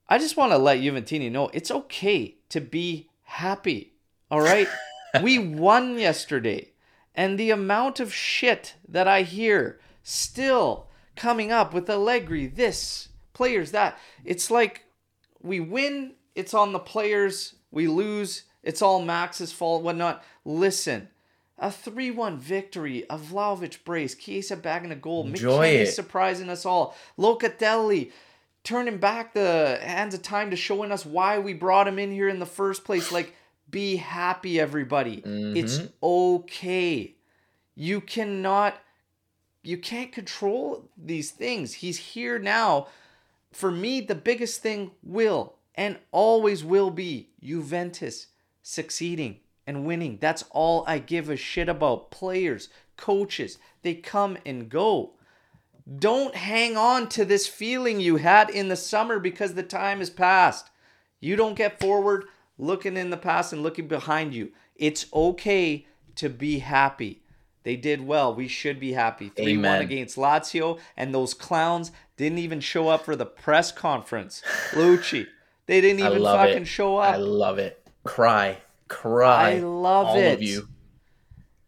I 0.10 0.18
just 0.18 0.36
want 0.36 0.52
to 0.52 0.58
let 0.58 0.80
Juventini 0.80 1.32
know 1.32 1.50
it's 1.54 1.72
okay 1.72 2.36
to 2.50 2.60
be 2.60 3.10
happy. 3.24 3.94
All 4.30 4.42
right. 4.42 4.68
we 5.22 5.38
won 5.40 5.98
yesterday. 5.98 6.70
And 7.16 7.40
the 7.40 7.52
amount 7.52 8.00
of 8.00 8.14
shit 8.14 8.76
that 8.88 9.08
I 9.08 9.22
hear 9.22 9.80
still 10.04 10.88
coming 11.16 11.52
up 11.52 11.74
with 11.74 11.90
Allegri, 11.90 12.48
this, 12.48 13.10
players, 13.34 13.72
that. 13.72 13.98
It's 14.26 14.50
like 14.52 14.86
we 15.42 15.60
win, 15.60 16.14
it's 16.36 16.54
on 16.54 16.72
the 16.74 16.80
players. 16.80 17.56
We 17.72 17.88
lose, 17.88 18.44
it's 18.64 18.82
all 18.82 19.02
Max's 19.02 19.52
fault, 19.52 19.84
whatnot. 19.84 20.24
Listen, 20.46 21.10
a 21.58 21.72
3 21.72 22.12
1 22.12 22.38
victory, 22.38 23.06
a 23.10 23.18
Vlahovic 23.18 23.84
brace, 23.84 24.16
Chiesa 24.16 24.56
bagging 24.58 24.92
a 24.92 24.96
goal, 24.96 25.26
Enjoy 25.28 25.86
surprising 25.86 26.50
us 26.50 26.66
all, 26.66 26.96
Locatelli 27.18 28.12
turning 28.64 28.98
back 28.98 29.34
the 29.34 29.80
hands 29.82 30.14
of 30.14 30.22
time 30.22 30.52
to 30.52 30.56
showing 30.56 30.92
us 30.92 31.06
why 31.06 31.40
we 31.40 31.54
brought 31.54 31.88
him 31.88 31.98
in 31.98 32.12
here 32.12 32.30
in 32.30 32.40
the 32.40 32.46
first 32.46 32.84
place. 32.84 33.12
Like, 33.12 33.34
be 33.70 33.96
happy, 33.96 34.60
everybody. 34.60 35.24
It's 35.26 35.80
Mhm. 35.80 35.92
okay. 36.04 37.16
You 37.74 38.02
cannot, 38.02 38.76
you 39.64 39.78
can't 39.78 40.12
control 40.12 40.90
these 40.98 41.32
things. 41.32 41.76
He's 41.76 41.98
here 41.98 42.40
now. 42.40 42.88
For 43.52 43.72
me, 43.72 44.02
the 44.02 44.16
biggest 44.16 44.62
thing 44.62 44.92
will 45.04 45.56
and 45.76 45.98
always 46.12 46.64
will 46.64 46.90
be 46.90 47.30
Juventus 47.42 48.28
succeeding 48.62 49.40
and 49.68 49.86
winning. 49.86 50.18
That's 50.20 50.44
all 50.52 50.84
I 50.88 51.00
give 51.00 51.30
a 51.30 51.36
shit 51.36 51.70
about. 51.70 52.12
Players, 52.12 52.70
coaches, 52.98 53.58
they 53.82 53.96
come 53.96 54.38
and 54.46 54.70
go. 54.70 55.14
Don't 56.00 56.36
hang 56.36 56.78
on 56.78 57.10
to 57.10 57.26
this 57.26 57.48
feeling 57.48 58.00
you 58.00 58.18
had 58.18 58.50
in 58.50 58.68
the 58.68 58.76
summer 58.76 59.20
because 59.20 59.54
the 59.54 59.64
time 59.64 60.00
has 60.00 60.10
passed. 60.10 60.70
You 61.20 61.36
don't 61.36 61.56
get 61.56 61.80
forward 61.80 62.26
looking 62.58 62.98
in 62.98 63.10
the 63.10 63.18
past 63.18 63.54
and 63.54 63.64
looking 63.64 63.88
behind 63.88 64.34
you. 64.34 64.52
It's 64.76 65.08
okay 65.14 65.88
to 66.16 66.30
be 66.30 66.60
happy. 66.60 67.21
They 67.64 67.76
did 67.76 68.06
well. 68.06 68.34
We 68.34 68.48
should 68.48 68.80
be 68.80 68.94
happy. 68.94 69.30
3 69.30 69.58
1 69.58 69.82
against 69.82 70.18
Lazio, 70.18 70.80
and 70.98 71.14
those 71.14 71.34
clowns 71.34 71.92
didn't 72.18 72.40
even 72.40 72.60
show 72.60 72.88
up 72.88 73.06
for 73.06 73.16
the 73.16 73.26
press 73.26 73.72
conference. 73.72 74.42
Lucci. 74.72 75.28
They 75.68 75.80
didn't 75.80 76.00
even 76.00 76.24
fucking 76.24 76.64
it. 76.64 76.68
show 76.68 76.98
up. 76.98 77.14
I 77.14 77.18
love 77.18 77.60
it. 77.60 77.88
Cry, 78.04 78.58
cry. 78.88 79.52
I 79.52 79.60
love 79.60 80.08
all 80.08 80.18
it. 80.18 80.34
of 80.34 80.42
you. 80.42 80.68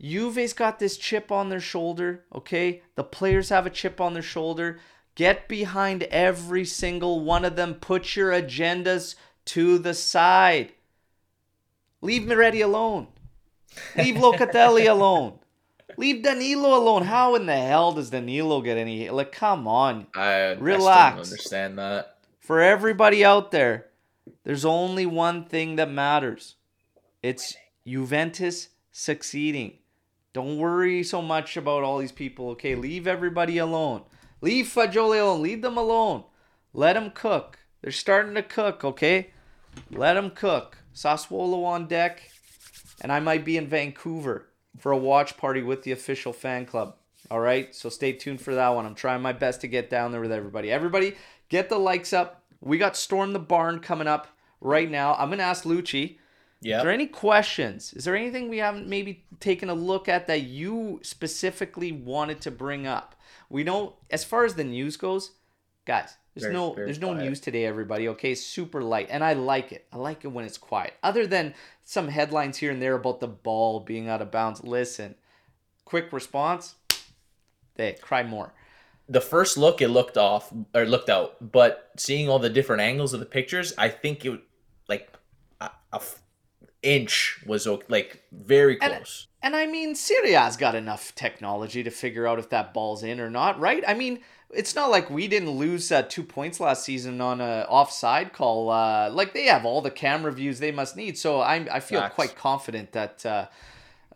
Juve's 0.01 0.51
got 0.53 0.79
this 0.79 0.97
chip 0.97 1.31
on 1.31 1.47
their 1.47 1.61
shoulder, 1.61 2.25
okay? 2.35 2.81
The 2.95 3.03
players 3.05 3.49
have 3.49 3.65
a 3.65 3.69
chip 3.69 4.01
on 4.01 4.13
their 4.13 4.21
shoulder. 4.21 4.79
Get 5.15 5.47
behind 5.47 6.03
every 6.03 6.65
single 6.65 7.21
one 7.21 7.45
of 7.45 7.55
them. 7.55 7.75
Put 7.75 8.15
your 8.15 8.31
agendas 8.31 9.15
to 9.45 9.77
the 9.77 9.93
side. 9.93 10.73
Leave 12.01 12.23
Miretti 12.23 12.61
alone. 12.61 13.07
Leave 13.95 14.15
Locatelli 14.17 14.89
alone. 14.89 15.39
Leave 15.97 16.23
Danilo 16.23 16.77
alone. 16.77 17.03
How 17.03 17.35
in 17.35 17.45
the 17.45 17.57
hell 17.57 17.93
does 17.93 18.09
Danilo 18.09 18.61
get 18.61 18.77
any? 18.77 19.09
Like, 19.09 19.31
come 19.31 19.67
on. 19.67 20.07
I, 20.15 20.31
I 20.31 20.53
Relax. 20.53 21.15
don't 21.15 21.23
understand 21.23 21.79
that. 21.79 22.17
For 22.39 22.61
everybody 22.61 23.23
out 23.23 23.51
there, 23.51 23.87
there's 24.43 24.65
only 24.65 25.05
one 25.05 25.45
thing 25.45 25.75
that 25.77 25.89
matters. 25.89 26.55
It's 27.21 27.55
Juventus 27.85 28.69
succeeding. 28.91 29.77
Don't 30.33 30.57
worry 30.57 31.03
so 31.03 31.21
much 31.21 31.57
about 31.57 31.83
all 31.83 31.99
these 31.99 32.11
people, 32.11 32.49
okay? 32.49 32.75
Leave 32.75 33.07
everybody 33.07 33.57
alone. 33.57 34.01
Leave 34.41 34.65
Fagioli 34.65 35.21
alone. 35.21 35.41
Leave 35.41 35.61
them 35.61 35.77
alone. 35.77 36.23
Let 36.73 36.93
them 36.93 37.11
cook. 37.11 37.59
They're 37.81 37.91
starting 37.91 38.33
to 38.35 38.43
cook, 38.43 38.83
okay? 38.83 39.29
Let 39.91 40.15
them 40.15 40.31
cook. 40.31 40.77
Sassuolo 40.95 41.63
on 41.65 41.87
deck. 41.87 42.31
And 43.01 43.11
I 43.11 43.19
might 43.19 43.45
be 43.45 43.57
in 43.57 43.67
Vancouver 43.67 44.47
for 44.79 44.91
a 44.91 44.97
watch 44.97 45.37
party 45.37 45.61
with 45.61 45.83
the 45.83 45.91
official 45.91 46.33
fan 46.33 46.65
club. 46.65 46.95
All 47.31 47.39
right? 47.39 47.73
So 47.73 47.89
stay 47.89 48.13
tuned 48.13 48.41
for 48.41 48.55
that 48.55 48.69
one. 48.69 48.85
I'm 48.85 48.95
trying 48.95 49.21
my 49.21 49.33
best 49.33 49.61
to 49.61 49.67
get 49.67 49.89
down 49.89 50.11
there 50.11 50.21
with 50.21 50.31
everybody. 50.31 50.71
Everybody, 50.71 51.15
get 51.49 51.69
the 51.69 51.77
likes 51.77 52.13
up. 52.13 52.43
We 52.61 52.77
got 52.77 52.97
Storm 52.97 53.33
the 53.33 53.39
Barn 53.39 53.79
coming 53.79 54.07
up 54.07 54.27
right 54.61 54.89
now. 54.89 55.15
I'm 55.15 55.29
going 55.29 55.39
to 55.39 55.45
ask 55.45 55.63
Lucci. 55.63 56.17
Yeah. 56.61 56.77
Is 56.77 56.83
there 56.83 56.91
any 56.91 57.07
questions? 57.07 57.93
Is 57.93 58.05
there 58.05 58.15
anything 58.15 58.49
we 58.49 58.59
haven't 58.59 58.87
maybe 58.87 59.25
taken 59.39 59.69
a 59.69 59.73
look 59.73 60.07
at 60.07 60.27
that 60.27 60.43
you 60.43 60.99
specifically 61.03 61.91
wanted 61.91 62.39
to 62.41 62.51
bring 62.51 62.87
up? 62.87 63.15
We 63.49 63.63
know 63.63 63.97
as 64.09 64.23
far 64.23 64.45
as 64.45 64.55
the 64.55 64.63
news 64.63 64.95
goes, 64.95 65.31
guys, 65.85 66.15
there's 66.33 66.43
Very- 66.43 66.53
no 66.53 66.73
very 66.73 66.87
there's 66.87 66.99
no 66.99 67.13
news 67.13 67.39
today, 67.39 67.65
everybody. 67.65 68.07
Okay, 68.09 68.33
super 68.35 68.81
light, 68.81 69.07
and 69.11 69.23
I 69.23 69.33
like 69.33 69.71
it. 69.71 69.85
I 69.91 69.97
like 69.97 70.23
it 70.25 70.29
when 70.29 70.45
it's 70.45 70.57
quiet. 70.57 70.93
Other 71.03 71.27
than 71.27 71.53
some 71.83 72.07
headlines 72.07 72.57
here 72.57 72.71
and 72.71 72.81
there 72.81 72.95
about 72.95 73.19
the 73.19 73.27
ball 73.27 73.79
being 73.79 74.09
out 74.09 74.21
of 74.21 74.31
bounds. 74.31 74.63
Listen, 74.63 75.15
quick 75.85 76.11
response. 76.13 76.75
They 77.75 77.93
cry 77.93 78.23
more. 78.23 78.53
the 79.09 79.19
first 79.21 79.57
look 79.57 79.81
it 79.81 79.89
looked 79.89 80.17
off 80.17 80.51
or 80.73 80.85
looked 80.85 81.09
out, 81.09 81.51
but 81.51 81.91
seeing 81.97 82.29
all 82.29 82.39
the 82.39 82.49
different 82.49 82.81
angles 82.81 83.13
of 83.13 83.19
the 83.19 83.25
pictures, 83.25 83.73
I 83.77 83.89
think 83.89 84.23
it 84.25 84.39
like 84.87 85.11
a, 85.59 85.65
a 85.91 85.95
f- 85.95 86.21
inch 86.81 87.39
was 87.45 87.67
like 87.89 88.23
very 88.31 88.79
And- 88.81 88.93
close. 88.93 89.27
And 89.41 89.57
I 89.57 89.65
mean, 89.65 89.93
Serie 89.93 90.35
A's 90.35 90.55
got 90.55 90.73
enough 90.73 91.13
technology 91.15 91.83
to 91.83 91.89
figure 91.91 92.25
out 92.25 92.39
if 92.39 92.49
that 92.51 92.73
ball's 92.73 93.03
in 93.03 93.19
or 93.19 93.29
not, 93.29 93.59
right? 93.59 93.83
I 93.85 93.93
mean, 93.93 94.19
it's 94.55 94.75
not 94.75 94.89
like 94.89 95.09
we 95.09 95.27
didn't 95.27 95.49
lose 95.51 95.91
uh, 95.91 96.03
two 96.03 96.23
points 96.23 96.59
last 96.59 96.83
season 96.83 97.19
on 97.21 97.41
a 97.41 97.65
offside 97.69 98.33
call. 98.33 98.69
Uh, 98.69 99.09
like 99.11 99.33
they 99.33 99.45
have 99.45 99.65
all 99.65 99.81
the 99.81 99.91
camera 99.91 100.31
views 100.31 100.59
they 100.59 100.71
must 100.71 100.95
need, 100.95 101.17
so 101.17 101.39
I 101.39 101.55
I 101.71 101.79
feel 101.79 102.01
Facts. 102.01 102.15
quite 102.15 102.35
confident 102.35 102.91
that 102.93 103.25
uh, 103.25 103.47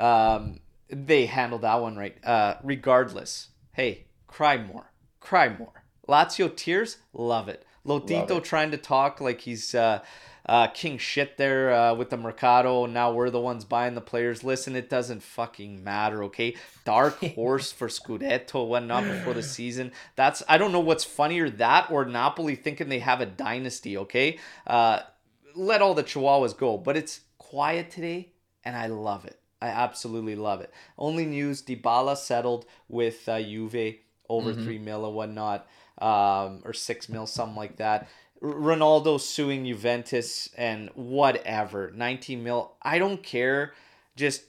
um, 0.01 0.59
they 0.89 1.25
handled 1.25 1.61
that 1.61 1.81
one 1.81 1.95
right. 1.97 2.15
Uh, 2.25 2.55
regardless, 2.63 3.49
hey, 3.73 4.05
cry 4.27 4.57
more, 4.57 4.91
cry 5.19 5.49
more. 5.49 5.83
Lazio 6.07 6.55
tears, 6.55 6.97
love 7.13 7.49
it. 7.49 7.65
Lotito 7.85 8.29
Love 8.29 8.31
it. 8.39 8.43
trying 8.43 8.71
to 8.71 8.77
talk 8.77 9.21
like 9.21 9.41
he's 9.41 9.73
uh, 10.47 10.67
king 10.67 10.97
shit 10.97 11.37
there 11.37 11.73
uh, 11.73 11.93
with 11.93 12.09
the 12.09 12.17
Mercado. 12.17 12.85
Now 12.85 13.11
we're 13.11 13.29
the 13.29 13.39
ones 13.39 13.65
buying 13.65 13.95
the 13.95 14.01
players. 14.01 14.43
Listen, 14.43 14.75
it 14.75 14.89
doesn't 14.89 15.23
fucking 15.23 15.83
matter, 15.83 16.23
okay? 16.25 16.55
Dark 16.85 17.19
horse 17.35 17.71
for 17.71 17.87
Scudetto 17.87 18.67
went 18.67 18.87
not 18.87 19.03
before 19.03 19.33
the 19.33 19.43
season. 19.43 19.91
That's 20.15 20.43
I 20.47 20.57
don't 20.57 20.71
know 20.71 20.79
what's 20.79 21.03
funnier 21.03 21.49
that 21.49 21.91
or 21.91 22.05
Napoli 22.05 22.55
thinking 22.55 22.89
they 22.89 22.99
have 22.99 23.21
a 23.21 23.25
dynasty, 23.25 23.97
okay? 23.97 24.39
Uh, 24.65 25.01
let 25.55 25.81
all 25.81 25.93
the 25.93 26.03
chihuahuas 26.03 26.57
go, 26.57 26.77
but 26.77 26.95
it's 26.95 27.21
quiet 27.37 27.89
today, 27.91 28.31
and 28.63 28.75
I 28.75 28.87
love 28.87 29.25
it. 29.25 29.39
I 29.61 29.67
absolutely 29.67 30.35
love 30.35 30.61
it. 30.61 30.71
Only 30.97 31.25
news: 31.25 31.61
Dybala 31.63 32.15
settled 32.15 32.65
with 32.87 33.27
uh, 33.27 33.41
Juve 33.41 33.95
over 34.29 34.53
three 34.53 34.77
mil 34.77 35.05
or 35.05 35.13
whatnot, 35.13 35.67
um, 35.99 36.61
or 36.63 36.73
six 36.73 37.09
mil, 37.09 37.25
something 37.25 37.55
like 37.55 37.77
that. 37.77 38.07
Ronaldo 38.41 39.19
suing 39.19 39.65
Juventus 39.65 40.49
and 40.57 40.89
whatever, 40.95 41.91
nineteen 41.95 42.43
mil. 42.43 42.73
I 42.81 42.99
don't 42.99 43.23
care. 43.23 43.73
Just, 44.15 44.43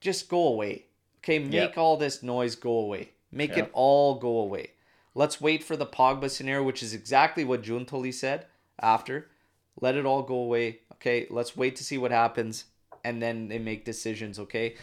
just 0.00 0.28
go 0.28 0.48
away. 0.48 0.86
Okay, 1.20 1.38
make 1.38 1.70
Yep. 1.70 1.78
all 1.78 1.96
this 1.96 2.22
noise 2.22 2.54
go 2.54 2.70
away. 2.70 3.10
Make 3.32 3.56
it 3.56 3.70
all 3.72 4.14
go 4.18 4.38
away. 4.38 4.70
Let's 5.14 5.40
wait 5.40 5.64
for 5.64 5.76
the 5.76 5.86
Pogba 5.86 6.30
scenario, 6.30 6.62
which 6.62 6.82
is 6.82 6.94
exactly 6.94 7.44
what 7.44 7.62
Giuntoli 7.62 8.12
said 8.14 8.46
after. 8.80 9.28
Let 9.80 9.96
it 9.96 10.06
all 10.06 10.22
go 10.22 10.36
away. 10.36 10.80
Okay, 10.94 11.26
let's 11.30 11.56
wait 11.56 11.76
to 11.76 11.84
see 11.84 11.98
what 11.98 12.10
happens, 12.10 12.64
and 13.04 13.20
then 13.20 13.48
they 13.48 13.58
make 13.58 13.84
decisions. 13.84 14.38
Okay. 14.38 14.76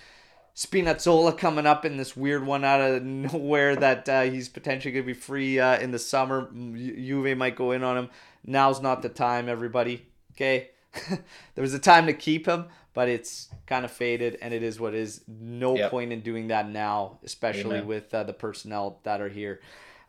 Spinazzola 0.56 1.36
coming 1.38 1.66
up 1.66 1.84
in 1.84 1.98
this 1.98 2.16
weird 2.16 2.46
one 2.46 2.64
out 2.64 2.80
of 2.80 3.04
nowhere 3.04 3.76
that 3.76 4.08
uh, 4.08 4.22
he's 4.24 4.50
potentially 4.50 4.92
going 4.92 5.04
to 5.06 5.08
be 5.14 5.20
free 5.20 5.60
uh, 5.60 5.80
in 5.80 5.92
the 5.92 6.00
summer. 6.00 6.50
Juve 6.54 7.36
might 7.38 7.56
go 7.56 7.72
in 7.72 7.84
on 7.84 7.98
him. 7.98 8.10
Now's 8.46 8.82
not 8.82 9.02
the 9.02 9.10
time, 9.10 9.50
everybody. 9.50 10.06
Okay. 10.34 10.70
there 11.10 11.62
was 11.62 11.74
a 11.74 11.80
time 11.80 12.06
to 12.06 12.14
keep 12.14 12.46
him, 12.46 12.66
but 12.94 13.10
it's 13.10 13.50
kind 13.66 13.84
of 13.84 13.90
faded, 13.92 14.38
and 14.42 14.54
it 14.54 14.62
is 14.62 14.80
what 14.80 14.94
it 14.94 15.00
is. 15.00 15.22
No 15.28 15.76
Yep. 15.76 15.90
point 15.90 16.14
in 16.14 16.22
doing 16.22 16.50
that 16.50 16.70
now, 16.70 17.18
especially 17.24 17.78
Amen. 17.78 17.88
with 17.88 18.14
uh, 18.14 18.24
the 18.24 18.34
personnel 18.34 19.00
that 19.04 19.22
are 19.22 19.30
here. 19.30 19.60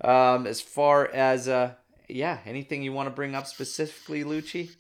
Um, 0.03 0.47
as 0.47 0.61
far 0.61 1.09
as, 1.11 1.49
uh, 1.49 1.73
yeah, 2.07 2.41
anything 2.45 2.83
you 2.83 2.93
want 2.93 3.07
to 3.07 3.15
bring 3.15 3.35
up 3.35 3.47
specifically, 3.47 4.25
Lucci? 4.25 4.71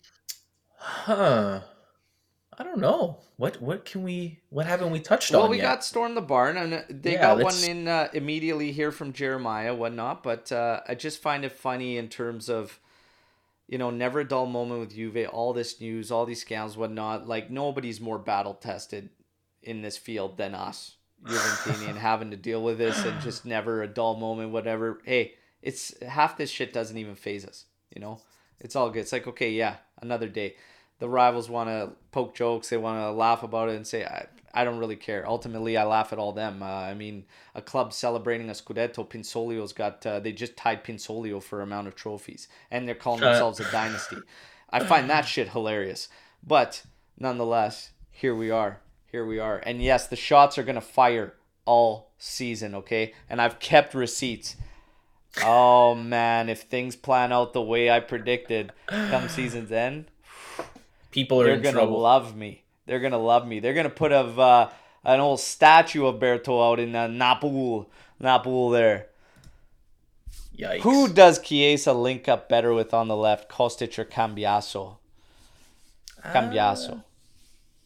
Huh. 0.77 1.61
I 2.59 2.63
don't 2.63 2.79
know. 2.79 3.19
What 3.37 3.61
what 3.61 3.85
can 3.85 4.03
we 4.05 4.39
what 4.51 4.67
haven't 4.67 4.91
we 4.91 5.01
touched 5.01 5.31
Well, 5.33 5.41
on 5.41 5.45
Well, 5.45 5.51
we 5.51 5.57
yet? 5.59 5.63
got 5.65 5.85
Storm 5.85 6.15
the 6.15 6.21
Barn, 6.21 6.57
and 6.57 6.75
uh, 6.75 6.83
they 6.89 7.15
Yeah, 7.15 7.23
got 7.23 7.39
let's- 7.39 7.61
one 7.63 7.71
in 7.71 7.89
uh, 7.89 8.09
immediately 8.13 8.73
here 8.73 8.93
from 8.93 9.13
Jeremiah, 9.13 9.75
whatnot. 9.75 10.23
But 10.23 10.53
uh, 10.53 10.81
I 10.89 10.95
just 10.95 11.21
find 11.21 11.45
it 11.45 11.53
funny 11.53 11.97
in 11.97 12.09
terms 12.09 12.49
of, 12.49 12.79
you 13.67 13.79
know, 13.79 13.91
never 13.91 14.21
a 14.21 14.25
dull 14.29 14.47
moment 14.47 14.81
with 14.81 14.95
Juve. 14.95 15.29
All 15.33 15.53
this 15.53 15.81
news, 15.81 16.11
all 16.11 16.27
these 16.27 16.45
scams, 16.45 16.77
whatnot. 16.77 17.27
Like 17.27 17.51
nobody's 17.51 18.01
more 18.01 18.19
battle 18.19 18.55
tested 18.55 19.11
in 19.63 19.83
this 19.83 19.97
field 19.97 20.37
than 20.37 20.55
us, 20.55 20.97
Juventini, 21.25 21.89
and 21.89 21.99
having 21.99 22.31
to 22.31 22.37
deal 22.37 22.63
with 22.63 22.79
this 22.79 23.03
and 23.05 23.21
just 23.21 23.45
never 23.47 23.83
a 23.83 23.89
dull 23.89 24.17
moment, 24.17 24.51
whatever. 24.53 25.01
Hey, 25.05 25.35
it's 25.63 26.01
half 26.03 26.37
this 26.37 26.51
shit 26.51 26.73
doesn't 26.73 26.99
even 26.99 27.15
phase 27.15 27.45
us. 27.45 27.65
You 27.95 28.01
know, 28.01 28.21
it's 28.61 28.77
all 28.77 28.91
good. 28.91 29.01
It's 29.01 29.13
like 29.13 29.27
okay, 29.27 29.51
yeah, 29.51 29.77
another 30.01 30.29
day 30.29 30.55
the 31.05 31.09
rivals 31.11 31.51
want 31.51 31.69
to 31.69 31.91
poke 32.13 32.35
jokes 32.35 32.71
they 32.71 32.79
want 32.79 32.99
to 32.99 33.11
laugh 33.11 33.43
about 33.43 33.69
it 33.69 33.77
and 33.77 33.87
say 33.87 34.07
I, 34.07 34.25
I 34.55 34.65
don't 34.65 34.79
really 34.79 34.97
care. 34.97 35.23
Ultimately 35.29 35.77
i 35.77 35.85
laugh 35.85 36.15
at 36.15 36.19
all 36.19 36.33
them. 36.33 36.63
Uh, 36.63 36.67
i 36.93 36.95
mean 36.95 37.27
a 37.55 37.61
club 37.61 37.93
celebrating 37.93 38.49
a 38.49 38.55
scudetto 38.55 39.07
Pinsoglio's 39.07 39.75
got 39.75 40.07
uh, 40.07 40.19
they 40.21 40.33
just 40.33 40.57
tied 40.57 40.83
Pinsoglio 40.83 41.43
for 41.43 41.61
amount 41.61 41.89
of 41.89 41.95
trophies 41.95 42.49
and 42.71 42.89
they're 42.89 42.95
calling 42.95 43.23
Uh. 43.23 43.27
themselves 43.33 43.61
a 43.61 43.71
dynasty. 43.81 44.17
I 44.71 44.81
find 44.93 45.11
that 45.11 45.27
shit 45.27 45.51
hilarious. 45.51 46.09
But 46.43 46.85
nonetheless 47.19 47.91
here 48.11 48.35
we 48.35 48.51
are. 48.51 48.81
Here 49.13 49.27
we 49.27 49.39
are. 49.39 49.59
And 49.67 49.83
yes 49.83 50.07
the 50.07 50.17
shots 50.17 50.57
are 50.57 50.63
going 50.65 50.75
to 50.77 50.81
fire 51.01 51.35
all 51.67 52.13
season 52.17 52.75
okay? 52.81 53.13
And 53.29 53.43
i've 53.43 53.59
kept 53.59 53.93
receipts. 53.95 54.57
Oh 55.43 55.95
man 55.95 56.49
if 56.49 56.63
things 56.63 56.97
plan 56.97 57.31
out 57.31 57.53
the 57.53 57.61
way 57.73 57.91
i 57.91 58.01
predicted 58.01 58.73
come 58.87 59.29
season's 59.29 59.73
end 59.73 60.07
People 61.15 61.41
are 61.41 61.45
they're 61.45 61.57
gonna 61.59 61.73
trouble. 61.73 62.01
love 62.01 62.35
me. 62.37 62.65
They're 62.87 62.99
gonna 62.99 63.19
love 63.19 63.47
me. 63.47 63.61
They're 63.61 63.73
gonna 63.73 63.89
put 63.89 64.11
a 64.11 64.19
uh, 64.21 64.71
an 65.05 65.21
old 65.21 65.39
statue 65.39 66.07
of 66.07 66.17
Berto 66.17 66.73
out 66.73 66.81
in 66.81 66.95
uh, 66.97 67.07
Napoli 67.07 67.87
there. 68.73 69.07
Yikes. 70.59 70.81
Who 70.81 71.09
does 71.09 71.39
Chiesa 71.41 71.93
link 71.93 72.29
up 72.29 72.49
better 72.49 72.73
with 72.75 72.93
on 72.93 73.07
the 73.09 73.17
left, 73.17 73.49
Kostic 73.49 73.97
or 73.99 74.05
Cambiaso? 74.05 74.97
Cambiaso. 76.25 76.91
Uh, 76.99 77.01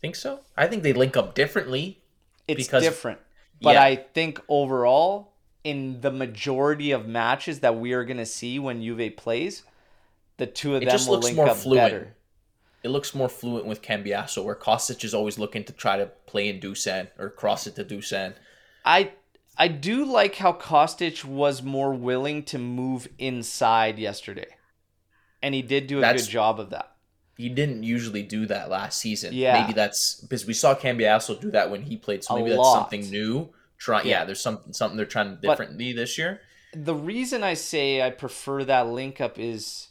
think 0.01 0.17
so? 0.17 0.41
I 0.57 0.67
think 0.67 0.83
they 0.83 0.93
link 0.93 1.17
up 1.17 1.35
differently. 1.35 1.99
it's 2.47 2.67
because- 2.67 2.83
different, 2.83 3.19
but 3.61 3.75
yeah. 3.75 3.83
I 3.83 3.97
think 3.97 4.41
overall, 4.49 5.33
in 5.65 6.01
the 6.01 6.11
majority 6.11 6.93
of 6.93 7.07
matches 7.07 7.61
that 7.61 7.77
we 7.77 7.93
are 7.93 8.05
going 8.05 8.17
to 8.19 8.27
see 8.27 8.59
when 8.59 8.83
Juve 8.83 9.17
plays, 9.17 9.65
the 10.37 10.47
two 10.47 10.77
of 10.77 10.83
It 10.83 10.87
them 10.87 10.93
just 10.95 11.09
will 11.09 11.17
looks 11.17 11.27
link 11.27 11.37
more 11.37 11.49
up 11.49 11.57
fluent. 11.57 11.79
better. 11.93 12.15
It 12.83 12.89
looks 12.91 13.15
more 13.15 13.29
fluent 13.29 13.67
with 13.67 13.83
Cambiaso, 13.83 14.45
where 14.45 14.55
Kostic 14.55 15.03
is 15.05 15.13
always 15.15 15.39
looking 15.39 15.65
to 15.65 15.73
try 15.73 15.97
to 15.97 16.07
play 16.27 16.49
in 16.49 16.61
Dusan 16.61 17.09
or 17.19 17.29
cross 17.31 17.67
it 17.67 17.75
to 17.77 17.85
Dusan. 17.85 18.35
I 18.85 19.13
I 19.57 19.67
do 19.69 20.05
like 20.05 20.37
how 20.37 20.53
Kostic 20.53 21.25
was 21.25 21.63
more 21.63 21.93
willing 21.93 22.45
to 22.45 22.59
move 22.59 23.09
inside 23.19 23.99
yesterday. 23.99 24.47
And 25.43 25.55
he 25.55 25.63
did 25.63 25.89
do 25.89 25.99
a 25.99 26.01
That's- 26.01 26.27
good 26.27 26.33
job 26.33 26.61
of 26.61 26.71
that. 26.71 26.93
He 27.37 27.49
didn't 27.49 27.85
usually 27.85 28.23
do 28.25 28.47
that 28.47 28.69
last 28.69 28.99
season. 29.01 29.33
Yeah. 29.33 29.61
Maybe 29.61 29.73
that's 29.73 30.21
because 30.21 30.45
we 30.47 30.55
saw 30.55 30.75
Cambiaso 30.75 31.41
do 31.41 31.51
that 31.53 31.71
when 31.71 31.83
he 31.83 31.97
played. 31.97 32.25
So 32.25 32.37
maybe 32.37 32.51
that's 32.51 32.73
something 32.73 33.09
new. 33.11 33.51
Try, 33.79 34.03
Yeah. 34.03 34.21
yeah. 34.21 34.25
There's 34.25 34.41
something 34.41 34.73
something 34.73 34.97
they're 34.97 35.07
trying 35.07 35.35
But- 35.41 35.43
differently 35.43 35.93
this 35.93 36.19
year. 36.19 36.41
The 36.73 36.95
reason 36.95 37.43
I 37.43 37.55
say 37.55 38.03
I 38.03 38.11
prefer 38.11 38.63
that 38.65 38.89
link 38.89 39.21
up 39.21 39.39
is 39.39 39.88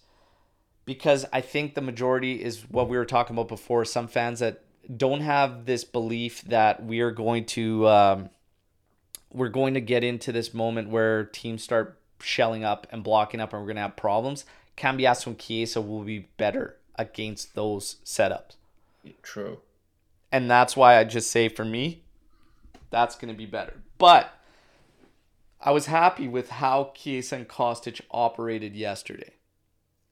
because 0.87 1.25
I 1.33 1.41
think 1.41 1.75
the 1.75 1.81
majority 1.81 2.41
is 2.41 2.61
what 2.69 2.87
we 2.87 2.97
were 2.97 3.05
talking 3.05 3.35
about 3.35 3.49
before. 3.49 3.83
Some 3.83 4.07
fans 4.07 4.39
that 4.39 4.63
don't 4.95 5.19
have 5.19 5.65
this 5.65 5.83
belief 5.83 6.41
that 6.43 6.83
we 6.83 7.01
are 7.01 7.11
going 7.11 7.43
to 7.45 7.87
um, 7.89 8.29
we're 9.31 9.49
going 9.49 9.73
to 9.73 9.81
get 9.81 10.03
into 10.03 10.31
this 10.31 10.53
moment 10.53 10.89
where 10.89 11.25
teams 11.25 11.61
start 11.61 11.99
shelling 12.21 12.63
up 12.63 12.87
and 12.89 13.03
blocking 13.03 13.41
up 13.41 13.51
and 13.51 13.61
we're 13.61 13.67
going 13.67 13.75
to 13.75 13.81
have 13.81 13.97
problems. 13.97 14.45
Cambiaso 14.77 15.27
and 15.27 15.37
Chiesa 15.37 15.81
will 15.81 16.03
be 16.03 16.29
better 16.37 16.77
against 16.95 17.53
those 17.53 17.97
setups. 18.05 18.55
True. 19.21 19.59
And 20.31 20.49
that's 20.49 20.77
why 20.77 20.97
I 20.97 21.03
just 21.03 21.29
say 21.29 21.49
for 21.49 21.65
me, 21.65 22.03
that's 22.89 23.15
going 23.15 23.33
to 23.33 23.37
be 23.37 23.45
better. 23.45 23.73
But 23.97 24.33
I 25.59 25.71
was 25.71 25.87
happy 25.87 26.29
with 26.29 26.49
how 26.49 26.93
Chiesa 26.95 27.35
and 27.35 27.47
Kostic 27.47 27.99
operated 28.09 28.73
yesterday. 28.73 29.33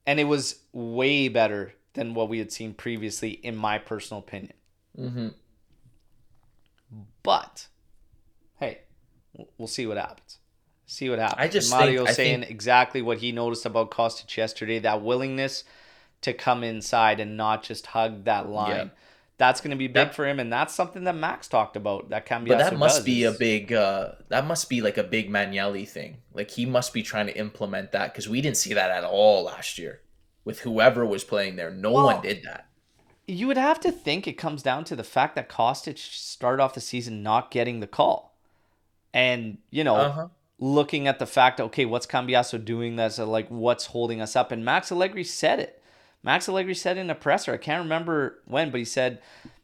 And 0.06 0.20
it 0.20 0.24
was 0.24 0.60
way 0.72 1.28
better 1.28 1.72
than 1.94 2.14
what 2.14 2.28
we 2.28 2.38
had 2.38 2.52
seen 2.52 2.74
previously, 2.74 3.30
in 3.30 3.56
my 3.56 3.78
personal 3.78 4.20
opinion. 4.20 4.52
Mm-hmm. 4.98 5.28
But 7.22 7.66
hey, 8.60 8.80
we'll 9.58 9.68
see 9.68 9.86
what 9.86 9.96
happens. 9.96 10.38
See 10.86 11.10
what 11.10 11.18
happens. 11.18 11.40
I 11.40 11.48
just 11.48 11.72
And 11.72 11.80
Mario 11.80 12.04
think- 12.04 12.16
saying 12.16 12.40
think- 12.40 12.50
exactly 12.50 13.02
what 13.02 13.18
he 13.18 13.32
noticed 13.32 13.66
about 13.66 13.90
Kostic 13.90 14.36
yesterday. 14.36 14.78
That 14.78 15.02
willingness 15.02 15.64
to 16.22 16.32
come 16.32 16.62
inside 16.62 17.18
and 17.20 17.36
not 17.36 17.62
just 17.62 17.86
hug 17.88 18.24
that 18.24 18.48
line. 18.48 18.70
Yeah. 18.76 18.88
That's 19.38 19.60
going 19.60 19.70
to 19.72 19.76
be 19.76 19.86
big 19.86 19.94
That- 20.08 20.14
for 20.14 20.26
him, 20.26 20.40
and 20.40 20.50
that's 20.50 20.72
something 20.74 21.04
that 21.04 21.14
Max 21.14 21.46
talked 21.46 21.76
about. 21.76 22.08
That 22.08 22.24
can 22.24 22.44
be. 22.44 22.50
But 22.50 22.58
that 22.58 22.78
must 22.78 23.04
be 23.04 23.24
a 23.24 23.32
big. 23.32 23.72
uh 23.72 24.12
That 24.28 24.46
must 24.46 24.70
be 24.70 24.80
like 24.80 24.96
a 24.96 25.02
big 25.04 25.30
Magnelli 25.30 25.86
thing. 25.86 26.18
Like 26.32 26.50
he 26.50 26.64
must 26.64 26.94
be 26.94 27.02
trying 27.02 27.26
to 27.26 27.36
implement 27.38 27.92
that 27.92 28.12
because 28.12 28.28
we 28.28 28.40
didn't 28.40 28.56
see 28.56 28.72
that 28.74 28.90
at 28.90 29.04
all 29.04 29.44
last 29.44 29.78
year 29.78 30.00
with 30.44 30.60
whoever 30.60 31.04
was 31.04 31.22
playing 31.24 31.56
there. 31.56 31.70
No 31.70 31.92
Well, 31.92 32.06
one 32.06 32.22
did 32.22 32.44
that. 32.44 32.68
You 33.26 33.46
would 33.48 33.58
have 33.58 33.80
to 33.80 33.90
think 33.92 34.26
it 34.26 34.34
comes 34.38 34.62
down 34.62 34.84
to 34.84 34.96
the 34.96 35.02
fact 35.04 35.34
that 35.34 35.48
Kostic 35.50 35.98
started 35.98 36.62
off 36.62 36.74
the 36.74 36.80
season 36.80 37.22
not 37.22 37.50
getting 37.50 37.80
the 37.80 37.86
call, 37.86 38.38
and 39.12 39.58
you 39.70 39.84
know. 39.84 39.96
Uh 39.96 40.10
huh. 40.12 40.28
looking 40.58 41.06
at 41.06 41.18
the 41.18 41.26
fact, 41.26 41.60
okay, 41.60 41.84
what's 41.84 42.06
Cambiaso 42.06 42.64
doing 42.64 42.96
that's 42.96 43.18
uh, 43.18 43.26
like 43.26 43.46
what's 43.48 43.86
holding 43.86 44.22
us 44.22 44.34
up? 44.34 44.50
And 44.50 44.64
Max 44.64 44.90
Allegri 44.90 45.22
said 45.24 45.58
it. 45.60 45.82
Max 46.26 46.48
Allegri 46.48 46.74
said 46.74 46.98
in 46.98 47.08
a 47.08 47.14
presser, 47.14 47.54
I 47.54 47.56
can't 47.56 47.82
remember 47.84 48.40
when, 48.46 48.70
but 48.72 48.78
he 48.78 48.84
said, 48.84 49.22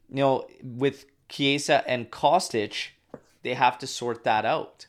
you 0.08 0.16
know, 0.16 0.46
with 0.62 1.06
Chiesa 1.28 1.82
and 1.88 2.08
Kostic, 2.10 2.90
they 3.42 3.54
have 3.54 3.78
to 3.80 3.86
sort 3.88 4.22
that 4.24 4.44
out. 4.46 4.86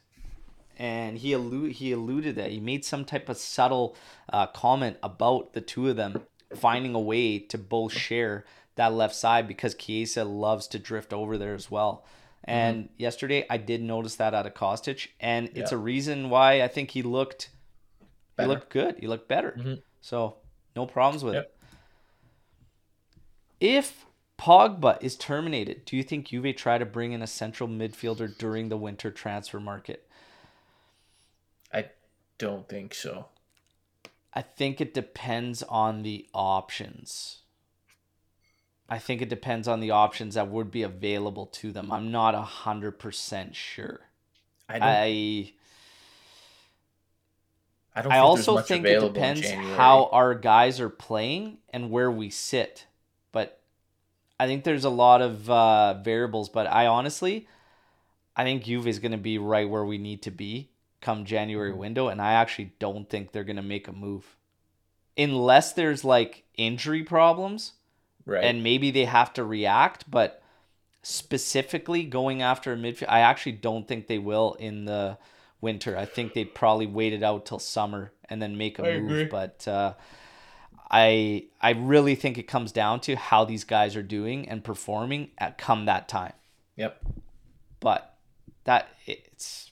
And 0.77 1.17
he 1.17 1.31
allu- 1.31 1.71
he 1.71 1.91
alluded 1.91 2.35
that 2.35 2.51
he 2.51 2.59
made 2.59 2.85
some 2.85 3.05
type 3.05 3.27
of 3.27 3.37
subtle 3.37 3.95
uh, 4.31 4.47
comment 4.47 4.97
about 5.01 5.53
the 5.53 5.61
two 5.61 5.89
of 5.89 5.95
them 5.95 6.21
finding 6.55 6.93
a 6.93 6.99
way 6.99 7.39
to 7.39 7.57
both 7.57 7.91
share 7.93 8.45
that 8.75 8.93
left 8.93 9.15
side 9.15 9.47
because 9.47 9.73
Chiesa 9.75 10.23
loves 10.23 10.67
to 10.67 10.79
drift 10.79 11.11
over 11.11 11.37
there 11.39 11.55
as 11.55 11.71
well. 11.71 12.05
And 12.43 12.89
yesterday 12.97 13.45
I 13.49 13.57
did 13.57 13.81
notice 13.81 14.15
that 14.17 14.33
out 14.35 14.45
of 14.45 14.53
Kostic, 14.53 15.07
and 15.19 15.49
it's 15.55 15.71
Yeah. 15.71 15.77
a 15.77 15.81
reason 15.81 16.29
why 16.29 16.61
I 16.61 16.67
think 16.67 16.91
he 16.91 17.01
looked 17.01 17.49
Better. 18.35 18.47
he 18.49 18.53
looked 18.55 18.69
good. 18.69 18.95
He 18.99 19.07
looked 19.07 19.27
better. 19.27 19.55
Mhm. 19.57 19.81
So 20.01 20.37
no 20.75 20.85
problems 20.85 21.23
with 21.23 21.35
Yep. 21.35 21.43
it. 21.45 21.52
If 23.63 24.05
Pogba 24.37 25.01
is 25.01 25.15
terminated, 25.15 25.85
do 25.85 25.95
you 25.95 26.03
think 26.03 26.27
Juve 26.27 26.53
try 26.53 26.77
to 26.77 26.85
bring 26.85 27.13
in 27.13 27.21
a 27.21 27.27
central 27.27 27.69
midfielder 27.69 28.37
during 28.37 28.67
the 28.67 28.75
winter 28.75 29.09
transfer 29.09 29.57
market? 29.57 30.05
I 31.73 31.85
don't 32.37 32.67
think 32.67 32.93
so. 32.93 33.27
I 34.33 34.41
think 34.41 34.81
it 34.81 34.93
depends 34.93 35.63
on 35.63 36.03
the 36.03 36.27
options. 36.33 37.43
I 38.89 38.99
think 38.99 39.21
it 39.21 39.29
depends 39.29 39.65
on 39.69 39.79
the 39.79 39.91
options 39.91 40.35
that 40.35 40.49
would 40.49 40.69
be 40.69 40.83
available 40.83 41.45
to 41.45 41.71
them. 41.71 41.89
I'm 41.89 42.11
not 42.11 42.35
a 42.35 42.41
hundred 42.41 42.99
percent 42.99 43.55
sure. 43.55 44.01
I 44.67 44.73
don't. 44.73 44.89
I 44.89 45.53
I 47.95 48.01
don't. 48.01 48.11
I 48.11 48.17
also 48.17 48.57
think 48.57 48.85
it 48.85 48.99
depends 48.99 49.49
how 49.49 50.09
our 50.11 50.35
guys 50.35 50.81
are 50.81 50.89
playing 50.89 51.59
and 51.69 51.89
where 51.89 52.11
we 52.11 52.29
sit. 52.29 52.87
I 54.39 54.47
think 54.47 54.63
there's 54.63 54.85
a 54.85 54.89
lot 54.89 55.21
of 55.21 55.49
uh, 55.49 55.95
variables. 56.01 56.49
But 56.49 56.67
I 56.67 56.87
honestly, 56.87 57.47
I 58.35 58.43
think 58.43 58.63
Juve 58.63 58.87
is 58.87 58.99
going 58.99 59.11
to 59.11 59.17
be 59.17 59.37
right 59.37 59.69
where 59.69 59.85
we 59.85 59.97
need 59.97 60.21
to 60.23 60.31
be 60.31 60.69
come 61.01 61.25
January 61.25 61.71
Mhm. 61.71 61.77
window, 61.77 62.07
and 62.07 62.21
I 62.21 62.33
actually 62.33 62.73
don't 62.79 63.09
think 63.09 63.31
they're 63.31 63.43
going 63.43 63.57
to 63.57 63.61
make 63.61 63.87
a 63.87 63.93
move 63.93 64.35
unless 65.17 65.73
there's 65.73 66.03
like 66.03 66.43
injury 66.57 67.03
problems 67.03 67.73
right. 68.25 68.43
and 68.43 68.63
maybe 68.63 68.89
they 68.91 69.05
have 69.05 69.33
to 69.33 69.43
react. 69.43 70.09
But 70.09 70.41
specifically 71.01 72.03
going 72.03 72.41
after 72.41 72.73
a 72.73 72.77
midfield, 72.77 73.09
I 73.09 73.19
actually 73.19 73.53
don't 73.53 73.87
think 73.87 74.07
they 74.07 74.17
will 74.19 74.53
in 74.55 74.85
the 74.85 75.17
winter. 75.61 75.97
I 75.97 76.05
think 76.05 76.33
they'd 76.33 76.55
probably 76.55 76.87
wait 76.87 77.13
it 77.13 77.23
out 77.23 77.45
till 77.45 77.59
summer 77.59 78.11
and 78.29 78.41
then 78.41 78.57
make 78.57 78.79
a 78.79 78.83
I 78.83 78.91
move. 78.91 79.09
agree. 79.11 79.23
But 79.25 79.67
uh, 79.67 79.93
I 80.89 81.45
I 81.61 81.71
really 81.71 82.15
think 82.15 82.37
it 82.37 82.47
comes 82.47 82.71
down 82.71 82.99
to 83.01 83.15
how 83.15 83.45
these 83.45 83.63
guys 83.63 83.95
are 83.95 84.03
doing 84.03 84.47
and 84.47 84.63
performing 84.63 85.31
at 85.37 85.57
come 85.57 85.85
that 85.85 86.07
time. 86.07 86.33
yep. 86.75 87.01
But 87.79 88.15
that 88.63 88.87
it's 89.05 89.71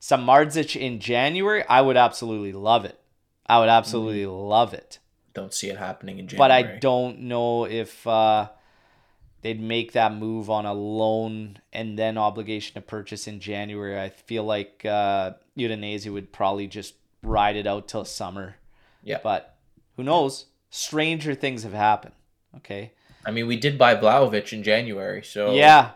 Samardzic 0.00 0.80
in 0.80 1.00
January. 1.00 1.64
I 1.68 1.80
would 1.80 1.96
absolutely 1.96 2.52
love 2.52 2.84
it. 2.84 3.00
I 3.46 3.60
would 3.60 3.68
absolutely 3.68 4.26
love 4.26 4.74
it 4.74 4.98
Don't 5.34 5.54
see 5.54 5.68
it 5.68 5.78
happening 5.78 6.18
in 6.18 6.26
January. 6.26 6.48
but 6.48 6.50
I 6.50 6.78
don't 6.78 7.20
know 7.20 7.64
if 7.64 8.06
uh, 8.06 8.48
they'd 9.42 9.60
make 9.60 9.92
that 9.92 10.12
move 10.12 10.50
on 10.50 10.66
a 10.66 10.74
loan 10.74 11.58
and 11.72 11.98
then 11.98 12.18
obligation 12.18 12.74
to 12.74 12.80
purchase 12.80 13.28
in 13.28 13.38
January. 13.40 13.98
I 14.00 14.08
feel 14.08 14.44
like 14.44 14.84
uh, 14.84 15.34
Udinese 15.56 16.12
would 16.12 16.32
probably 16.32 16.66
just 16.66 16.94
ride 17.22 17.56
it 17.56 17.66
out 17.66 17.88
till 17.88 18.04
summer. 18.04 18.56
Yeah. 19.04 19.20
But 19.22 19.55
who 19.96 20.02
knows? 20.04 20.46
Stranger 20.70 21.34
things 21.34 21.62
have 21.62 21.72
happened. 21.72 22.14
Okay. 22.56 22.92
I 23.24 23.30
mean, 23.30 23.46
we 23.46 23.56
did 23.56 23.76
buy 23.78 23.94
Vlahovic 23.96 24.52
in 24.52 24.62
January, 24.62 25.22
so 25.22 25.54
Yeah. 25.54 25.92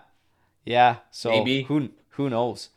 Yeah. 0.64 0.96
So 1.10 1.30
Maybe. 1.30 1.62
who 1.62 1.90
who 2.10 2.28
knows? 2.30 2.68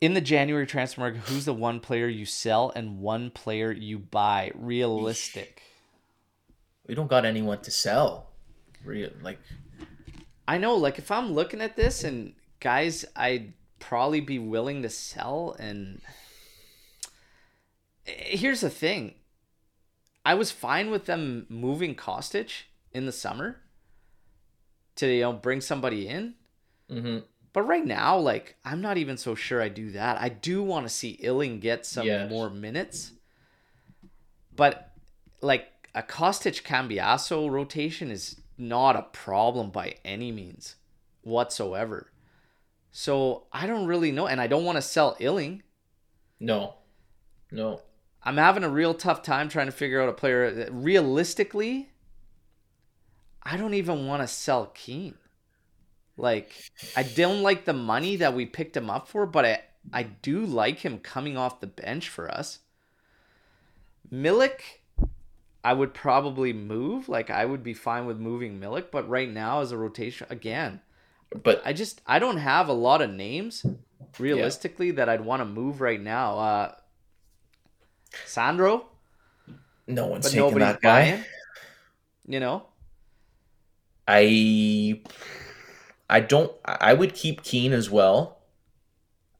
In 0.00 0.14
the 0.14 0.20
January 0.20 0.66
transfer 0.66 1.00
market, 1.00 1.20
who's 1.20 1.44
the 1.46 1.54
one 1.54 1.80
player 1.80 2.08
you 2.08 2.26
sell 2.26 2.70
and 2.74 3.00
one 3.00 3.30
player 3.30 3.72
you 3.72 3.98
buy? 3.98 4.52
Realistic. 4.54 5.62
we 6.86 6.94
don't 6.94 7.08
got 7.08 7.24
anyone 7.24 7.60
to 7.62 7.70
sell. 7.70 8.30
Real 8.84 9.10
like 9.22 9.38
I 10.46 10.58
know, 10.58 10.74
like 10.76 10.98
if 10.98 11.10
I'm 11.10 11.32
looking 11.32 11.62
at 11.62 11.74
this 11.76 12.04
and 12.04 12.34
guys, 12.60 13.04
I'd 13.16 13.54
probably 13.78 14.20
be 14.20 14.38
willing 14.38 14.82
to 14.82 14.90
sell. 14.90 15.56
And 15.58 16.00
Eh, 18.06 18.36
here's 18.36 18.60
the 18.60 18.70
thing 18.70 19.14
I 20.24 20.34
was 20.34 20.50
fine 20.50 20.90
with 20.90 21.06
them 21.06 21.46
moving 21.48 21.94
Kostic 21.94 22.62
in 22.92 23.06
the 23.06 23.12
summer 23.12 23.60
to 24.96 25.06
you 25.06 25.20
know 25.22 25.32
bring 25.32 25.60
somebody 25.60 26.08
in. 26.08 26.34
hmm 26.88 27.18
But 27.52 27.62
right 27.62 27.84
now, 27.84 28.18
like 28.18 28.56
I'm 28.64 28.80
not 28.80 28.96
even 28.96 29.16
so 29.16 29.34
sure 29.34 29.60
I 29.62 29.68
do 29.68 29.90
that. 29.92 30.20
I 30.20 30.28
do 30.28 30.62
want 30.62 30.86
to 30.86 30.92
see 30.92 31.18
Iling 31.24 31.60
get 31.60 31.84
some 31.86 32.06
Yes. 32.06 32.30
more 32.30 32.48
minutes. 32.50 33.12
But 34.54 34.92
like 35.40 35.88
a 35.94 36.02
Kostic 36.02 36.62
Cambiaso 36.62 37.50
rotation 37.50 38.10
is 38.10 38.40
not 38.56 38.96
a 38.96 39.02
problem 39.02 39.70
by 39.70 39.96
any 40.04 40.30
means 40.32 40.76
whatsoever. 41.22 42.10
So 42.92 43.46
I 43.52 43.66
don't 43.66 43.86
really 43.86 44.12
know, 44.12 44.26
and 44.28 44.40
I 44.40 44.46
don't 44.46 44.64
want 44.64 44.76
to 44.76 44.82
sell 44.82 45.16
Iling. 45.20 45.62
no, 46.38 46.74
no. 47.50 47.80
I'm 48.24 48.36
having 48.38 48.64
a 48.64 48.68
real 48.70 48.94
tough 48.94 49.22
time 49.22 49.48
trying 49.48 49.66
to 49.66 49.72
figure 49.72 50.02
out 50.02 50.08
a 50.08 50.12
player. 50.12 50.68
Realistically, 50.72 51.90
I 53.42 53.56
don't 53.56 53.74
even 53.74 54.06
want 54.06 54.22
to 54.22 54.28
sell 54.28 54.66
Kean. 54.74 55.14
Like, 56.16 56.52
I 56.96 57.02
don't 57.02 57.42
like 57.42 57.64
the 57.64 57.72
money 57.72 58.16
that 58.16 58.34
we 58.34 58.46
picked 58.46 58.76
him 58.76 58.90
up 58.90 59.08
for, 59.08 59.26
but 59.26 59.44
I 59.44 59.62
I 59.92 60.02
do 60.04 60.46
like 60.46 60.78
him 60.80 60.98
coming 60.98 61.36
off 61.36 61.60
the 61.60 61.66
bench 61.66 62.08
for 62.08 62.30
us. 62.30 62.60
Milik, 64.12 64.60
I 65.62 65.72
would 65.72 65.94
probably 65.94 66.52
move. 66.52 67.08
Like 67.08 67.30
I 67.30 67.44
would 67.44 67.62
be 67.62 67.74
fine 67.74 68.06
with 68.06 68.18
moving 68.18 68.60
Milik, 68.60 68.90
but 68.90 69.08
right 69.08 69.30
now 69.30 69.60
as 69.60 69.72
a 69.72 69.78
rotation 69.78 70.26
again, 70.30 70.80
But 71.42 71.62
I 71.64 71.72
just 71.74 72.02
I 72.06 72.18
don't 72.20 72.38
have 72.38 72.68
a 72.68 72.74
lot 72.74 73.02
of 73.02 73.10
names 73.10 73.66
realistically 74.18 74.92
that 74.92 75.08
I'd 75.08 75.22
want 75.24 75.40
to 75.40 75.46
move 75.46 75.80
right 75.80 76.00
now. 76.00 76.38
Uh 76.38 76.74
Sandro, 78.26 78.86
no 79.86 80.06
one's 80.06 80.26
but 80.26 80.32
taking 80.32 80.58
that 80.58 80.80
guy. 80.80 81.10
buying. 81.10 81.24
You 82.26 82.40
know? 82.40 82.66
I 84.06 85.02
I 86.08 86.20
don't 86.20 86.52
I 86.64 86.94
would 86.94 87.14
keep 87.14 87.42
Kean 87.42 87.72
as 87.72 87.90
well. 87.90 88.38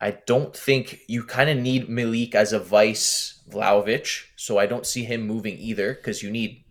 I 0.01 0.19
don't 0.27 0.55
think 0.55 1.01
you 1.07 1.25
kind 1.25 1.49
of 1.49 1.57
need 1.57 1.89
Milik 1.89 2.35
as 2.35 2.53
a 2.53 2.59
vice 2.59 3.41
Vlahovic, 3.49 4.25
so 4.37 4.59
I 4.59 4.67
don't 4.67 4.87
see 4.87 5.05
him 5.05 5.27
moving 5.27 5.59
either 5.59 5.95
because 5.95 6.23
you 6.23 6.31
need 6.31 6.65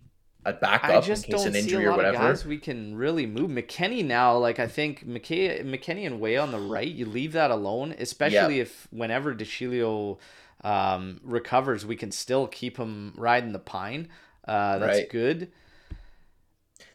a 0.45 0.53
backup 0.53 1.07
in 1.07 1.15
case 1.21 1.45
an 1.45 1.55
injury 1.55 1.85
or 1.85 1.95
whatever. 1.95 2.17
guys 2.17 2.45
we 2.45 2.57
can 2.57 2.95
really 2.95 3.25
move. 3.25 3.49
McKennie 3.49 4.05
now, 4.05 4.37
like 4.37 4.59
I 4.59 4.67
think 4.67 5.07
McKay, 5.07 5.63
McKennie 5.65 6.05
and 6.05 6.19
Weah 6.19 6.41
on 6.41 6.51
the 6.51 6.59
right, 6.59 6.87
you 6.87 7.05
leave 7.05 7.31
that 7.33 7.49
alone, 7.49 7.95
especially 7.97 8.59
if 8.59 8.87
whenever 8.91 9.33
De 9.33 9.45
Sciglio 9.45 10.17
um, 10.63 11.19
recovers, 11.23 11.85
we 11.85 11.95
can 11.95 12.11
still 12.11 12.47
keep 12.47 12.77
him 12.77 13.13
riding 13.17 13.51
the 13.51 13.59
pine. 13.59 14.09
Uh, 14.47 14.79
that's 14.79 14.99
Right. 14.99 15.09
good. 15.09 15.51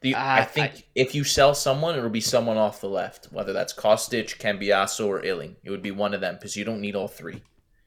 The, 0.00 0.14
Uh, 0.14 0.18
I 0.20 0.44
think 0.44 0.86
if 0.94 1.14
you 1.14 1.24
sell 1.24 1.54
someone, 1.54 1.96
it'll 1.96 2.10
be 2.10 2.20
someone 2.20 2.56
off 2.56 2.80
the 2.80 2.88
left, 2.88 3.26
whether 3.32 3.52
that's 3.52 3.72
Kostic, 3.72 4.38
Cambiaso, 4.38 5.06
or 5.06 5.24
Iling. 5.24 5.56
It 5.64 5.70
would 5.70 5.82
be 5.82 5.90
one 5.90 6.14
of 6.14 6.20
them 6.20 6.34
because 6.34 6.56
you 6.56 6.64
don't 6.64 6.80
need 6.80 6.94
all 6.94 7.08
three. 7.08 7.42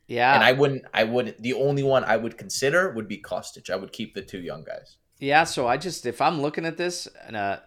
Yeah, 0.07 0.33
And 0.35 0.43
I 0.43 0.51
wouldn't. 0.51 0.83
I 0.93 1.05
wouldn't, 1.05 1.41
The 1.41 1.53
only 1.53 1.83
one 1.83 2.03
I 2.03 2.17
would 2.17 2.37
consider 2.37 2.91
would 2.91 3.07
be 3.07 3.17
Kostic. 3.17 3.69
I 3.69 3.77
would 3.77 3.93
keep 3.93 4.13
the 4.13 4.21
two 4.21 4.41
young 4.41 4.63
guys. 4.63 4.97
yeah. 5.19 5.45
So 5.45 5.67
I 5.67 5.77
just 5.77 6.05
if 6.05 6.19
I'm 6.21 6.41
looking 6.41 6.65
at 6.65 6.75
this 6.77 7.07
and 7.25 7.35
a 7.37 7.63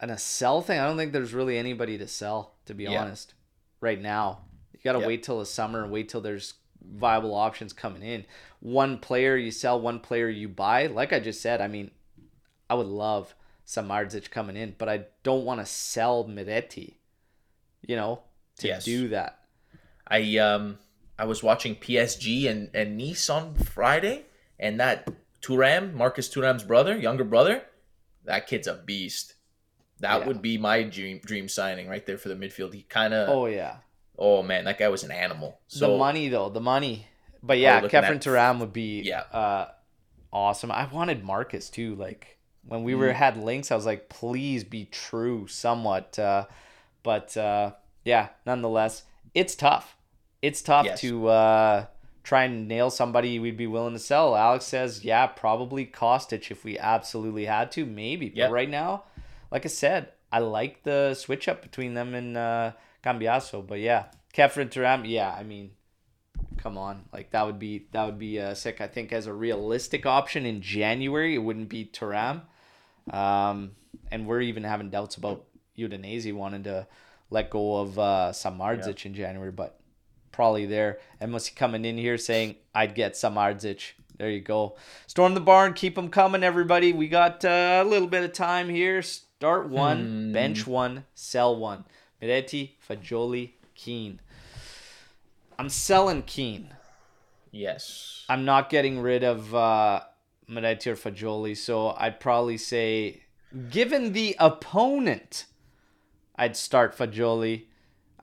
and 0.00 0.10
a 0.10 0.16
sell 0.18 0.62
thing, 0.62 0.78
I 0.78 0.86
don't 0.86 0.96
think 0.96 1.12
there's 1.12 1.34
really 1.34 1.58
anybody 1.58 1.98
to 1.98 2.08
sell. 2.08 2.54
To 2.66 2.74
be 2.74 2.84
Yeah. 2.84 3.02
honest, 3.02 3.34
right 3.80 4.00
now 4.00 4.44
you 4.72 4.80
got 4.82 4.92
to 4.92 5.00
Yeah. 5.00 5.06
wait 5.08 5.22
till 5.22 5.38
the 5.38 5.44
summer 5.46 5.82
and 5.82 5.92
wait 5.92 6.08
till 6.08 6.20
there's 6.22 6.54
viable 6.90 7.34
options 7.34 7.72
coming 7.72 8.02
in. 8.02 8.24
One 8.60 8.98
player 8.98 9.36
you 9.36 9.50
sell, 9.50 9.80
one 9.80 10.00
player 10.00 10.28
you 10.28 10.48
buy. 10.48 10.86
Like 10.86 11.12
I 11.12 11.20
just 11.20 11.40
said, 11.40 11.60
I 11.60 11.68
mean, 11.68 11.90
I 12.70 12.74
would 12.74 12.86
love 12.86 13.34
some 13.64 13.88
Samardzic 13.88 14.30
coming 14.30 14.56
in, 14.56 14.74
but 14.78 14.88
I 14.88 15.04
don't 15.22 15.44
want 15.44 15.60
to 15.60 15.66
sell 15.66 16.24
Miretti. 16.24 16.94
You 17.86 17.96
know, 17.96 18.22
to 18.58 18.68
Yes. 18.68 18.84
do 18.84 19.08
that. 19.08 19.40
I 20.06 20.36
um 20.38 20.78
I 21.18 21.24
was 21.24 21.42
watching 21.42 21.74
PSG 21.76 22.48
and 22.48 22.70
and 22.74 22.96
Nice 22.96 23.28
on 23.28 23.54
Friday, 23.54 24.26
and 24.58 24.78
that 24.80 25.08
Thuram, 25.42 25.92
Marcus 25.94 26.28
Thuram's 26.28 26.62
brother, 26.64 26.96
younger 26.96 27.24
brother, 27.24 27.64
that 28.24 28.46
kid's 28.46 28.68
a 28.68 28.74
beast. 28.74 29.34
That 30.00 30.20
Yeah. 30.20 30.26
would 30.26 30.42
be 30.42 30.58
my 30.58 30.82
dream 30.84 31.20
dream 31.24 31.48
signing 31.48 31.88
right 31.88 32.04
there 32.06 32.18
for 32.18 32.28
the 32.28 32.34
midfield. 32.36 32.72
He 32.74 32.82
kind 32.82 33.14
of 33.14 33.28
oh. 33.28 33.46
Oh 34.18 34.42
man, 34.42 34.64
that 34.64 34.78
guy 34.78 34.88
was 34.88 35.02
an 35.04 35.10
animal. 35.10 35.58
So 35.68 35.92
the 35.92 35.98
money 35.98 36.28
though, 36.28 36.48
the 36.48 36.60
money. 36.60 37.06
But 37.42 37.58
yeah, 37.58 37.80
looking 37.80 38.00
Khéphren 38.00 38.16
at- 38.16 38.22
Thuram 38.22 38.60
would 38.60 38.72
be 38.72 39.02
Yeah. 39.02 39.20
uh, 39.32 39.68
awesome. 40.32 40.70
I 40.70 40.86
wanted 40.86 41.24
Marcus 41.24 41.70
too. 41.70 41.94
Like 41.96 42.38
when 42.66 42.84
we 42.84 42.94
were 42.94 43.08
Mm. 43.08 43.14
had 43.14 43.36
links, 43.36 43.70
I 43.72 43.74
was 43.76 43.86
like, 43.86 44.08
please 44.08 44.62
be 44.64 44.84
true 44.84 45.46
somewhat. 45.48 46.18
Uh, 46.18 46.46
but 47.02 47.36
uh, 47.36 47.72
yeah, 48.04 48.28
nonetheless, 48.46 49.04
it's 49.34 49.54
tough. 49.56 49.96
It's 50.40 50.62
tough 50.62 50.86
Yes. 50.86 51.00
to 51.00 51.28
uh, 51.28 51.86
try 52.22 52.44
and 52.44 52.68
nail 52.68 52.90
somebody 52.90 53.38
we'd 53.40 53.56
be 53.56 53.66
willing 53.66 53.94
to 53.94 53.98
sell. 53.98 54.36
Alex 54.36 54.64
says, 54.66 55.04
yeah, 55.04 55.26
probably 55.26 55.84
Kostic 55.86 56.50
if 56.52 56.64
we 56.64 56.78
absolutely 56.78 57.46
had 57.46 57.72
to, 57.72 57.84
maybe. 57.86 58.28
But 58.28 58.50
right 58.52 58.70
now, 58.70 59.04
like 59.50 59.64
I 59.64 59.68
said, 59.68 60.12
I 60.30 60.38
like 60.38 60.84
the 60.84 61.14
switch 61.14 61.48
up 61.48 61.62
between 61.62 61.94
them 61.94 62.14
and 62.14 62.36
uh, 62.36 62.72
Cambiaso. 63.02 63.66
But 63.66 63.80
yeah, 63.80 64.06
Khéphren 64.34 64.70
Thuram, 64.70 65.08
yeah, 65.08 65.32
I 65.32 65.42
mean, 65.42 65.70
come 66.58 66.78
on, 66.78 67.04
like 67.12 67.30
that 67.30 67.44
would 67.46 67.58
be 67.58 67.86
that 67.92 68.04
would 68.06 68.18
be 68.18 68.40
uh, 68.40 68.54
sick. 68.54 68.80
I 68.80 68.86
think 68.86 69.12
as 69.12 69.26
a 69.26 69.32
realistic 69.34 70.06
option 70.06 70.46
in 70.46 70.60
January, 70.60 71.34
it 71.34 71.38
wouldn't 71.38 71.68
be 71.68 71.84
Thuram. 71.84 72.42
Um, 73.10 73.72
and 74.10 74.26
we're 74.26 74.42
even 74.42 74.62
having 74.64 74.90
doubts 74.90 75.16
about 75.16 75.44
Udinese 75.76 76.32
wanting 76.32 76.64
to 76.64 76.86
let 77.30 77.50
go 77.50 77.78
of 77.78 77.98
uh, 77.98 78.30
Samardzic 78.32 79.04
in 79.06 79.14
January, 79.14 79.50
but 79.50 79.80
probably 80.30 80.66
there. 80.66 80.98
And 81.20 81.34
he 81.34 81.50
coming 81.54 81.84
in 81.84 81.96
here 81.98 82.18
saying, 82.18 82.56
I'd 82.74 82.94
get 82.94 83.14
Samardzic. 83.14 83.92
There 84.18 84.30
you 84.30 84.40
go. 84.40 84.76
Storm 85.06 85.34
the 85.34 85.40
barn. 85.40 85.72
Keep 85.72 85.94
them 85.96 86.08
coming, 86.10 86.44
everybody. 86.44 86.92
We 86.92 87.08
got 87.08 87.44
uh, 87.44 87.82
a 87.82 87.88
little 87.88 88.06
bit 88.08 88.22
of 88.22 88.32
time 88.32 88.68
here. 88.68 89.02
Start 89.02 89.68
one, 89.68 89.98
Hmm. 90.28 90.32
bench 90.32 90.66
one, 90.66 91.04
sell 91.14 91.56
one. 91.56 91.84
Miretti, 92.22 92.70
Fagioli, 92.88 93.50
Kean. 93.74 94.20
I'm 95.58 95.68
selling 95.68 96.22
Kean. 96.22 96.74
yes, 97.50 98.24
I'm 98.28 98.44
not 98.44 98.70
getting 98.70 99.00
rid 99.00 99.24
of 99.24 99.54
uh, 99.54 100.00
Miretti 100.48 100.86
or 100.88 100.96
Fagioli, 100.96 101.56
so 101.56 101.90
I'd 101.98 102.20
probably 102.20 102.56
say, 102.56 103.22
given 103.70 104.12
the 104.12 104.36
opponent, 104.38 105.46
I'd 106.36 106.56
start 106.56 106.96
Fagioli, 106.96 107.64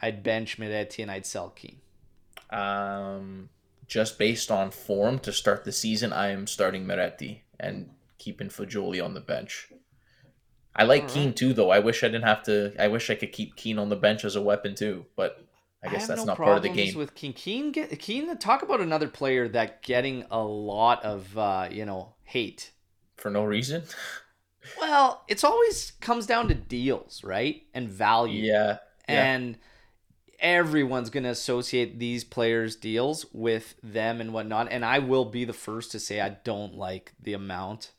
I'd 0.02 0.24
bench 0.24 0.58
Miretti, 0.58 1.02
and 1.02 1.12
I'd 1.12 1.26
sell 1.26 1.50
Kean. 1.50 1.78
um, 2.52 3.50
just 3.88 4.18
based 4.20 4.52
on 4.52 4.70
form 4.72 5.20
to 5.20 5.34
start 5.34 5.66
the 5.66 5.72
season, 5.72 6.14
I 6.14 6.30
am 6.30 6.46
starting 6.48 6.86
Miretti 6.86 7.40
and 7.60 7.90
keeping 8.20 8.48
Fagioli 8.50 9.04
on 9.04 9.14
the 9.16 9.20
bench. 9.20 9.70
I 10.76 10.84
like 10.84 11.04
Alright. 11.04 11.14
Kean 11.14 11.34
too, 11.34 11.54
though. 11.54 11.72
I 11.72 11.80
wish 11.80 12.04
I 12.04 12.08
didn't 12.08 12.26
have 12.26 12.44
to. 12.44 12.74
I 12.80 12.88
wish 12.88 13.10
I 13.10 13.16
could 13.16 13.32
keep 13.32 13.56
Kean 13.56 13.80
on 13.80 13.90
the 13.90 13.96
bench 13.96 14.24
as 14.24 14.36
a 14.36 14.42
weapon 14.42 14.76
too, 14.76 15.06
but 15.16 15.46
I 15.84 15.90
guess 15.90 16.02
have 16.02 16.10
that's 16.10 16.22
no 16.22 16.26
not 16.28 16.38
part 16.38 16.58
of 16.58 16.64
the 16.64 16.70
game. 16.70 16.96
With 16.96 17.16
Kean, 17.16 17.34
Kean, 17.34 17.72
get, 17.72 17.98
Kean, 18.00 18.36
talk 18.38 18.62
about 18.62 18.80
another 18.82 19.08
player 19.08 19.48
that 19.50 19.82
getting 19.82 20.26
a 20.30 20.44
lot 20.44 21.04
of 21.04 21.38
uh, 21.38 21.68
you 21.72 21.86
know 21.86 22.14
hate. 22.24 22.72
For 23.18 23.30
no 23.30 23.44
reason. 23.44 23.84
Well, 24.80 25.24
it's 25.28 25.44
always 25.44 25.92
comes 26.00 26.26
down 26.28 26.48
to 26.50 26.54
deals, 26.54 27.24
right, 27.24 27.64
and 27.74 27.90
value. 27.90 28.44
yeah. 28.44 28.78
Yeah. 29.08 29.34
and 29.34 29.58
everyone's 30.40 31.10
going 31.10 31.24
to 31.24 31.30
associate 31.30 32.00
these 32.00 32.24
players 32.24 32.76
deals 32.76 33.26
with 33.34 33.76
them 33.84 34.22
and 34.22 34.34
whatnot 34.34 34.68
and 34.72 34.86
i 34.86 35.00
will 35.00 35.26
be 35.26 35.46
the 35.46 35.54
first 35.54 35.92
to 35.92 36.00
say 36.00 36.22
i 36.22 36.30
don't 36.30 36.76
like 36.76 37.14
the 37.22 37.34
amount 37.34 37.92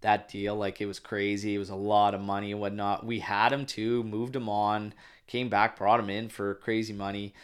that 0.00 0.28
deal 0.28 0.56
like 0.56 0.80
it 0.80 0.86
was 0.86 0.98
crazy 0.98 1.54
it 1.54 1.58
was 1.58 1.70
a 1.70 1.74
lot 1.74 2.14
of 2.14 2.20
money 2.20 2.50
and 2.52 2.60
whatnot 2.60 3.04
we 3.04 3.18
had 3.18 3.52
him 3.52 3.66
too 3.66 4.02
moved 4.04 4.34
him 4.34 4.48
on 4.48 4.94
came 5.26 5.48
back 5.48 5.76
brought 5.76 6.00
him 6.00 6.08
in 6.08 6.28
for 6.28 6.54
crazy 6.54 6.92
money 6.92 7.34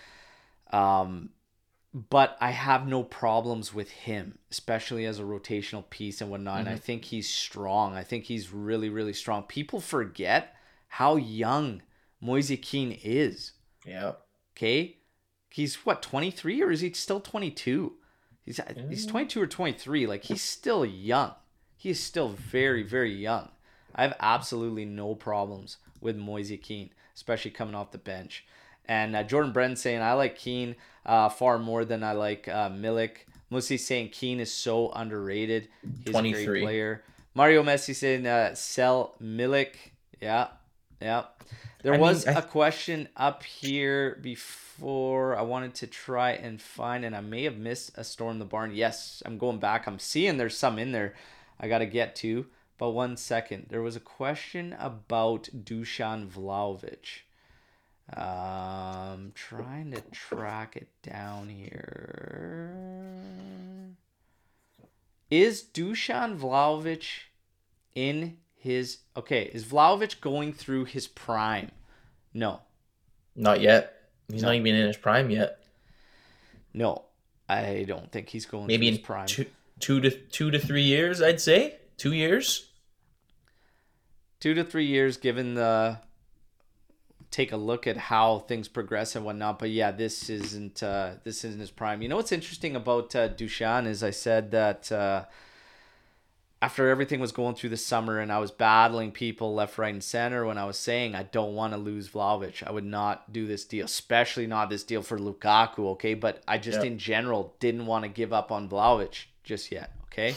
um 0.73 1.29
but 1.95 2.39
I 2.41 2.51
have 2.53 2.87
no 2.87 3.03
problems 3.03 3.75
with 3.75 3.91
him, 3.91 4.39
especially 4.51 5.05
as 5.05 5.19
a 5.19 5.25
rotational 5.25 5.89
piece 5.91 6.23
and 6.23 6.31
whatnot. 6.31 6.61
And 6.61 6.69
I 6.69 6.77
think 6.77 7.05
he's 7.05 7.29
strong. 7.29 7.95
I 7.95 8.03
think 8.03 8.25
he's 8.25 8.51
really, 8.51 8.89
really 8.89 9.13
strong. 9.13 9.43
People 9.43 9.79
forget 9.79 10.57
how 10.89 11.17
young 11.17 11.83
Moise 12.21 12.57
Kean 12.63 12.99
is. 13.03 13.53
Yeah. 13.85 14.13
Okay, 14.57 14.97
he's 15.51 15.85
what 15.85 16.03
twenty 16.03 16.31
three 16.31 16.63
or 16.63 16.71
is 16.71 16.81
he 16.81 16.93
still 16.93 17.21
twenty 17.21 17.51
two? 17.51 17.95
He's 18.45 18.59
he's 18.89 19.07
twenty 19.07 19.27
two 19.27 19.43
or 19.43 19.47
twenty 19.47 19.77
three. 19.77 20.07
Like 20.07 20.25
he's 20.25 20.43
still 20.43 20.87
young. 20.87 21.33
He 21.83 21.91
is 21.91 21.99
still 21.99 22.29
very, 22.29 22.85
very 22.85 23.13
young. 23.13 23.49
I 23.93 24.03
have 24.03 24.15
absolutely 24.21 24.85
no 24.85 25.17
problems 25.17 25.79
with 26.01 26.17
Moise 26.17 26.53
Kean, 26.63 26.91
especially 27.17 27.51
coming 27.51 27.75
off 27.75 27.91
the 27.91 27.99
bench. 27.99 28.45
And 28.87 29.17
uh, 29.17 29.25
Jordan 29.25 29.51
Brennan 29.51 29.75
saying 29.75 30.01
I 30.01 30.13
like 30.13 30.39
Kean 30.39 30.77
uh, 31.05 31.29
far 31.29 31.59
more 31.59 31.85
than 31.85 32.05
I 32.05 32.13
like 32.13 32.47
uh, 32.47 32.71
Milik. 32.71 33.27
Musi 33.51 33.81
saying 33.81 34.11
Kean 34.11 34.39
is 34.39 34.53
so 34.53 34.93
underrated. 34.93 35.67
He's 36.05 36.11
a 36.11 36.13
23. 36.13 36.45
great 36.47 36.63
player. 36.63 37.03
Mario 37.35 37.65
Messi 37.65 37.97
saying 37.97 38.29
uh, 38.29 38.55
sell 38.55 39.17
Milik. 39.21 39.75
Yeah, 40.21 40.49
yeah. 41.01 41.25
There 41.83 41.95
I 41.95 41.99
was 41.99 42.25
mean, 42.27 42.37
I- 42.37 42.39
a 42.39 42.43
question 42.43 43.09
up 43.17 43.43
here 43.43 44.21
before 44.23 45.37
I 45.37 45.43
wanted 45.43 45.75
to 45.75 45.89
try 45.89 46.31
and 46.31 46.63
find, 46.63 47.05
and 47.05 47.17
I 47.17 47.21
may 47.23 47.43
have 47.43 47.57
missed 47.57 47.91
a 47.97 48.05
storm 48.05 48.39
the 48.39 48.45
barn. 48.45 48.73
Yes, 48.73 49.21
I'm 49.27 49.37
going 49.37 49.59
back. 49.59 49.89
I'm 49.89 49.99
seeing 49.99 50.37
there's 50.37 50.57
some 50.57 50.79
in 50.79 50.93
there 50.93 51.15
I 51.63 51.69
got 51.69 51.79
to 51.79 51.87
get 51.87 52.15
to. 52.17 52.47
But 52.77 52.91
one 52.91 53.17
second, 53.17 53.67
there 53.71 53.81
was 53.83 53.95
a 53.97 54.01
question 54.01 54.75
about 54.79 55.49
Dusan 55.55 56.29
Vlahovic. 56.29 57.23
Um, 58.15 59.31
trying 59.35 59.93
to 59.93 60.01
track 60.11 60.77
it 60.77 60.89
down 61.03 61.49
here. 61.49 62.75
Is 65.31 65.63
Dusan 65.63 66.37
Vlahovic 66.39 67.05
in 67.95 68.37
his 68.57 68.99
okay? 69.17 69.51
Is 69.55 69.65
Vlahovic 69.65 70.21
going 70.21 70.53
through 70.53 70.85
his 70.87 71.07
prime? 71.07 71.71
No. 72.35 72.61
Not 73.35 73.61
yet. 73.61 74.03
He's 74.31 74.43
No. 74.43 74.49
not 74.49 74.57
even 74.57 74.75
in 74.75 74.87
his 74.87 74.97
prime 74.97 75.31
yet. 75.31 75.59
No, 76.75 77.05
I 77.49 77.85
don't 77.87 78.11
think 78.11 78.29
he's 78.31 78.47
going 78.47 78.67
Maybe 78.67 78.87
through 78.87 78.89
in 78.89 78.95
his 78.99 79.07
prime. 79.07 79.27
two, 79.27 79.47
two 79.83 80.01
to 80.01 80.11
two 80.11 80.51
to 80.51 80.59
three 80.59 80.83
years, 80.83 81.21
I'd 81.21 81.41
say 81.41 81.77
two 81.99 82.15
years. 82.15 82.71
two 84.41 84.55
to 84.55 84.65
three 84.65 84.87
years, 84.87 85.19
given 85.19 85.55
the 85.55 85.99
take 87.31 87.53
a 87.53 87.57
look 87.57 87.87
at 87.87 87.97
how 87.97 88.41
things 88.41 88.69
progress 88.69 89.15
and 89.17 89.25
whatnot. 89.25 89.59
But 89.59 89.71
yeah, 89.71 89.91
this 89.91 90.29
isn't 90.31 90.83
uh, 90.83 91.17
this 91.25 91.45
isn't 91.45 91.61
his 91.61 91.71
prime. 91.71 92.01
You 92.03 92.09
know 92.09 92.17
what's 92.17 92.33
interesting 92.33 92.75
about 92.77 93.15
uh, 93.15 93.29
Dushan 93.29 93.87
is 93.87 94.03
I 94.03 94.11
said 94.11 94.51
that 94.53 94.91
uh, 94.93 95.25
after 96.61 96.89
everything 96.89 97.19
was 97.19 97.33
going 97.33 97.55
through 97.57 97.71
the 97.71 97.77
summer 97.77 98.19
and 98.21 98.31
I 98.31 98.39
was 98.39 98.51
battling 98.53 99.11
people 99.11 99.55
left, 99.55 99.79
right, 99.79 99.93
and 99.93 100.03
center 100.05 100.45
when 100.47 100.59
I 100.59 100.65
was 100.65 100.79
saying 100.79 101.15
I 101.15 101.25
don't 101.25 101.55
want 101.55 101.73
to 101.73 101.79
lose 101.79 102.09
Vlahovic. 102.11 102.63
I 102.67 102.71
would 102.71 102.85
not 102.85 103.33
do 103.33 103.47
this 103.47 103.65
deal, 103.65 103.85
especially 103.87 104.47
not 104.47 104.71
this 104.71 104.85
deal 104.85 105.03
for 105.03 105.19
Lukaku. 105.19 105.87
Okay, 105.95 106.15
but 106.15 106.43
I 106.47 106.59
just 106.59 106.81
Yeah. 106.81 106.87
in 106.91 106.99
general 106.99 107.57
didn't 107.59 107.87
want 107.87 108.05
to 108.05 108.09
give 108.09 108.33
up 108.33 108.53
on 108.53 108.69
Vlahovic 108.69 109.27
just 109.43 109.73
yet. 109.73 109.93
Okay. 110.05 110.35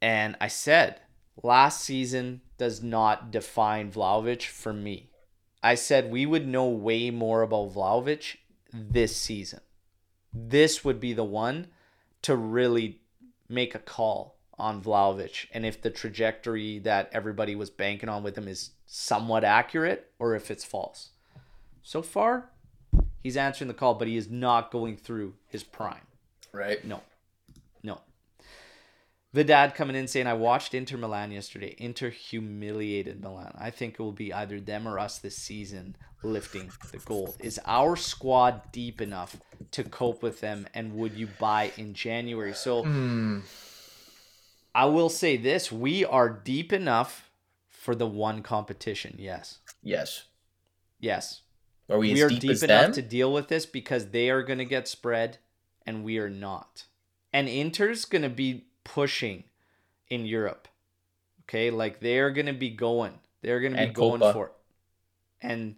And 0.00 0.36
I 0.40 0.48
said, 0.48 1.00
last 1.42 1.82
season 1.82 2.42
does 2.58 2.82
not 2.82 3.30
define 3.30 3.90
Vlahovic 3.90 4.44
for 4.44 4.72
me. 4.72 5.10
I 5.62 5.74
said 5.74 6.10
we 6.10 6.26
would 6.26 6.46
know 6.46 6.68
way 6.68 7.10
more 7.10 7.42
about 7.42 7.74
Vlahovic 7.74 8.36
this 8.72 9.16
season. 9.16 9.60
This 10.32 10.84
would 10.84 11.00
be 11.00 11.12
the 11.12 11.24
one 11.24 11.68
to 12.22 12.36
really 12.36 13.00
make 13.48 13.74
a 13.74 13.80
call 13.80 14.36
on 14.58 14.82
Vlahovic 14.82 15.46
and 15.52 15.66
if 15.66 15.82
the 15.82 15.90
trajectory 15.90 16.78
that 16.78 17.10
everybody 17.12 17.54
was 17.54 17.68
banking 17.68 18.08
on 18.08 18.22
with 18.22 18.38
him 18.38 18.48
is 18.48 18.70
somewhat 18.86 19.44
accurate 19.44 20.10
or 20.18 20.34
if 20.34 20.50
it's 20.50 20.64
false. 20.64 21.10
So 21.82 22.02
far, 22.02 22.50
he's 23.22 23.36
answering 23.36 23.68
the 23.68 23.74
call, 23.74 23.94
but 23.94 24.08
he 24.08 24.16
is 24.16 24.30
not 24.30 24.70
going 24.70 24.96
through 24.96 25.34
his 25.46 25.62
prime. 25.62 26.06
Right. 26.52 26.84
No. 26.84 27.02
Vidad 29.36 29.74
coming 29.74 29.96
in 29.96 30.08
saying, 30.08 30.26
I 30.26 30.32
watched 30.32 30.72
Inter 30.72 30.96
Milan 30.96 31.30
yesterday. 31.30 31.74
Inter 31.78 32.08
humiliated 32.10 33.20
Milan. 33.22 33.52
I 33.58 33.70
think 33.70 33.94
it 33.94 34.00
will 34.02 34.12
be 34.12 34.32
either 34.32 34.58
them 34.60 34.88
or 34.88 34.98
us 34.98 35.18
this 35.18 35.36
season 35.36 35.94
lifting 36.22 36.70
the 36.90 36.98
gold. 36.98 37.36
Is 37.40 37.60
our 37.66 37.96
squad 37.96 38.72
deep 38.72 39.00
enough 39.02 39.36
to 39.72 39.84
cope 39.84 40.22
with 40.22 40.40
them? 40.40 40.66
And 40.72 40.94
would 40.94 41.12
you 41.14 41.28
buy 41.38 41.72
in 41.76 41.92
January? 41.92 42.54
So 42.54 42.82
Hmm. 42.82 43.40
I 44.74 44.86
will 44.86 45.08
say 45.08 45.36
this 45.36 45.70
we 45.70 46.04
are 46.04 46.28
deep 46.30 46.72
enough 46.72 47.30
for 47.68 47.94
the 47.94 48.06
one 48.06 48.42
competition. 48.42 49.16
Yes. 49.18 49.58
Yes. 49.82 50.24
Yes. 50.98 51.42
Are 51.88 51.98
we, 51.98 52.14
We, 52.14 52.22
are 52.22 52.28
deep, 52.28 52.40
deep, 52.40 52.62
enough 52.62 52.86
them? 52.86 52.92
to 52.94 53.02
deal 53.02 53.32
with 53.32 53.48
this 53.48 53.64
because 53.66 54.10
they 54.10 54.28
are 54.30 54.42
going 54.42 54.58
to 54.58 54.64
get 54.64 54.88
spread 54.88 55.38
and 55.86 56.02
we 56.04 56.18
are 56.18 56.30
not. 56.30 56.84
And 57.32 57.48
Inter's 57.48 58.04
going 58.06 58.22
to 58.22 58.28
be 58.28 58.65
pushing 58.86 59.44
in 60.08 60.24
Europe. 60.24 60.68
Okay? 61.44 61.70
Like 61.70 62.00
they're 62.00 62.30
going 62.30 62.46
to 62.46 62.52
be 62.52 62.70
going. 62.70 63.14
They're 63.42 63.60
going 63.60 63.72
to 63.72 63.78
be 63.78 63.84
And 63.84 63.94
going 63.94 64.20
Copa. 64.20 64.32
for 64.32 64.46
it. 64.46 64.52
And 65.42 65.76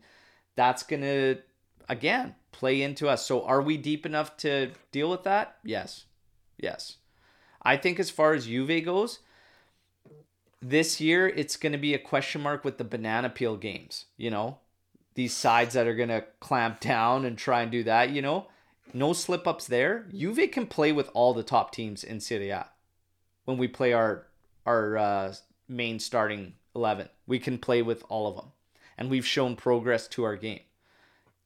that's 0.54 0.82
going 0.82 1.02
to 1.02 1.36
again 1.88 2.34
play 2.52 2.82
into 2.82 3.08
us. 3.08 3.26
So 3.26 3.44
are 3.44 3.62
we 3.62 3.76
deep 3.76 4.04
enough 4.06 4.36
to 4.38 4.70
deal 4.92 5.10
with 5.10 5.24
that? 5.24 5.56
Yes. 5.64 6.04
Yes. 6.58 6.98
I 7.62 7.76
think 7.76 7.98
as 7.98 8.10
far 8.10 8.34
as 8.34 8.46
Juve 8.46 8.84
goes, 8.84 9.20
this 10.60 11.00
year 11.00 11.28
it's 11.28 11.56
going 11.56 11.72
to 11.72 11.78
be 11.78 11.94
a 11.94 11.98
question 11.98 12.40
mark 12.42 12.64
with 12.64 12.78
the 12.78 12.84
banana 12.84 13.30
peel 13.30 13.56
games, 13.56 14.06
you 14.16 14.30
know? 14.30 14.58
These 15.14 15.34
sides 15.34 15.74
that 15.74 15.86
are 15.86 15.94
going 15.94 16.08
to 16.10 16.24
clamp 16.40 16.80
down 16.92 17.24
and 17.24 17.36
try 17.36 17.62
and 17.62 17.70
do 17.72 17.82
that, 17.84 18.10
you 18.10 18.22
know? 18.22 18.46
No 18.94 19.12
slip 19.12 19.46
ups 19.46 19.66
there. 19.66 20.06
Juve 20.14 20.50
can 20.50 20.66
play 20.66 20.92
with 20.92 21.10
all 21.12 21.34
the 21.34 21.42
top 21.42 21.72
teams 21.72 22.02
in 22.02 22.20
Serie 22.20 22.50
A. 22.50 22.68
When 23.48 23.56
we 23.56 23.66
play 23.66 23.94
our 23.94 24.26
our 24.66 24.98
uh, 24.98 25.34
main 25.68 26.00
starting 26.00 26.52
11, 26.76 27.08
we 27.26 27.38
can 27.38 27.56
play 27.56 27.80
with 27.80 28.04
all 28.10 28.26
of 28.26 28.36
them. 28.36 28.52
And 28.98 29.08
we've 29.08 29.24
shown 29.24 29.56
progress 29.56 30.06
to 30.08 30.24
our 30.24 30.36
game. 30.36 30.60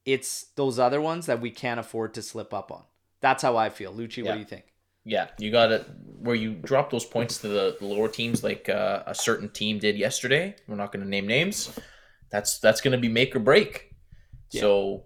It's 0.05 0.47
those 0.57 0.79
other 0.79 0.99
ones 0.99 1.27
that 1.27 1.39
we 1.39 1.49
can't 1.49 1.79
afford 1.79 2.13
to 2.15 2.21
slip 2.21 2.53
up 2.53 2.73
on. 2.73 2.83
That's 3.21 3.41
how 3.41 3.55
I 3.55 3.69
feel. 3.69 3.93
Lucci, 3.93 4.21
what 4.21 4.33
do 4.33 4.39
you 4.39 4.43
think? 4.43 4.65
Yeah, 5.05 5.29
you 5.39 5.49
got 5.49 5.71
it. 5.71 5.87
where 6.19 6.35
you 6.35 6.55
drop 6.55 6.89
those 6.89 7.05
points 7.05 7.37
to 7.37 7.47
the 7.47 7.77
lower 7.79 8.09
teams, 8.09 8.43
like 8.43 8.67
uh, 8.67 9.03
a 9.05 9.15
certain 9.15 9.47
team 9.47 9.79
did 9.79 9.97
yesterday. 9.97 10.57
We're 10.67 10.75
not 10.75 10.91
going 10.91 11.05
to 11.05 11.09
name 11.09 11.25
names. 11.25 11.71
That's 12.31 12.59
that's 12.59 12.81
going 12.81 12.91
to 12.91 12.97
be 12.97 13.07
make 13.07 13.33
or 13.33 13.39
break. 13.39 13.95
Yeah. 14.51 14.59
So, 14.59 15.05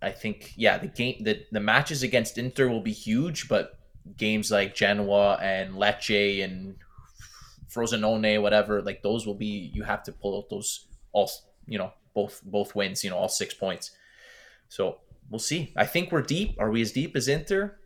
I 0.00 0.12
think 0.12 0.52
yeah, 0.54 0.78
the 0.78 0.86
game 0.86 1.24
the 1.24 1.44
the 1.50 1.58
matches 1.58 2.04
against 2.04 2.38
Inter 2.38 2.68
will 2.68 2.82
be 2.82 2.92
huge, 2.92 3.48
but 3.48 3.79
games 4.16 4.50
like 4.50 4.74
Genoa 4.74 5.38
and 5.40 5.74
Lecce 5.74 6.44
and 6.44 6.76
Frosinone, 7.68 8.42
whatever, 8.42 8.82
like 8.82 9.02
those 9.02 9.26
will 9.26 9.34
be 9.34 9.70
you 9.72 9.82
have 9.84 10.02
to 10.04 10.12
pull 10.12 10.36
out 10.38 10.48
those 10.50 10.86
all 11.12 11.30
you 11.66 11.78
know 11.78 11.92
both 12.14 12.40
both 12.44 12.74
wins, 12.74 13.04
you 13.04 13.10
know 13.10 13.16
all 13.16 13.28
six 13.28 13.54
points. 13.54 13.92
So 14.68 14.98
we'll 15.30 15.38
see. 15.38 15.72
I 15.76 15.86
think 15.86 16.10
we're 16.12 16.22
deep. 16.22 16.56
Are 16.58 16.70
we 16.70 16.82
as 16.82 16.92
deep 16.92 17.16
as 17.16 17.28
Inter? 17.28 17.78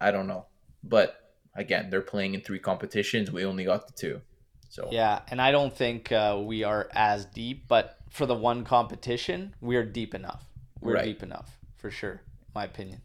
I 0.00 0.10
don't 0.10 0.26
know. 0.26 0.46
But 0.82 1.32
again, 1.54 1.90
they're 1.90 2.00
playing 2.00 2.34
in 2.34 2.40
three 2.40 2.58
competitions. 2.58 3.30
We 3.30 3.44
only 3.44 3.64
got 3.64 3.86
the 3.86 3.92
two. 3.92 4.20
So 4.68 4.88
Yeah, 4.92 5.22
and 5.28 5.40
I 5.40 5.50
don't 5.50 5.74
think 5.74 6.12
uh, 6.12 6.40
we 6.44 6.62
are 6.62 6.88
as 6.92 7.24
deep, 7.24 7.66
but 7.68 7.96
for 8.10 8.26
the 8.26 8.34
one 8.34 8.64
competition, 8.64 9.54
we 9.60 9.76
are 9.76 9.84
deep 9.84 10.14
enough. 10.14 10.44
We're 10.80 10.94
Right. 10.94 11.04
deep 11.04 11.22
enough, 11.22 11.58
for 11.76 11.90
sure, 11.90 12.20
my 12.54 12.64
opinion. 12.64 13.00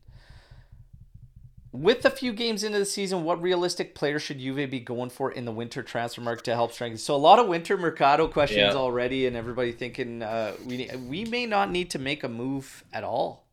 With 1.73 2.05
a 2.05 2.11
few 2.11 2.33
games 2.33 2.63
into 2.63 2.77
the 2.77 2.85
season, 2.85 3.23
what 3.23 3.41
realistic 3.41 3.95
player 3.95 4.19
should 4.19 4.37
Juve 4.39 4.69
be 4.69 4.79
going 4.79 5.09
for 5.09 5.31
in 5.31 5.45
the 5.45 5.51
winter 5.51 5.81
transfer 5.81 6.21
market 6.21 6.45
to 6.45 6.53
help 6.53 6.71
strengthen? 6.71 6.99
So 6.99 7.15
a 7.15 7.17
lot 7.17 7.39
of 7.39 7.47
winter 7.47 7.75
mercado 7.77 8.27
questions 8.27 8.75
Yeah. 8.75 8.79
already, 8.79 9.25
and 9.25 9.35
everybody 9.35 9.71
thinking 9.71 10.21
uh, 10.21 10.53
we 10.67 10.87
we 11.07 11.25
may 11.25 11.47
not 11.47 11.71
need 11.71 11.89
to 11.89 11.99
make 11.99 12.23
a 12.23 12.29
move 12.29 12.83
at 12.93 13.03
all. 13.03 13.47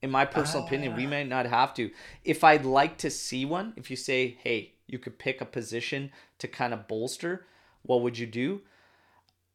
In 0.00 0.10
my 0.10 0.24
personal 0.24 0.64
opinion, 0.64 0.96
we 0.96 1.06
may 1.06 1.22
not 1.22 1.44
have 1.44 1.74
to. 1.74 1.90
If 2.24 2.42
I'd 2.42 2.64
like 2.64 2.96
to 2.98 3.10
see 3.10 3.44
one, 3.44 3.74
if 3.76 3.90
you 3.90 3.96
say, 3.96 4.38
hey, 4.42 4.72
you 4.86 4.98
could 4.98 5.18
pick 5.18 5.42
a 5.42 5.44
position 5.44 6.10
to 6.38 6.48
kind 6.48 6.72
of 6.72 6.88
bolster, 6.88 7.46
what 7.82 8.00
would 8.00 8.16
you 8.16 8.26
do? 8.26 8.62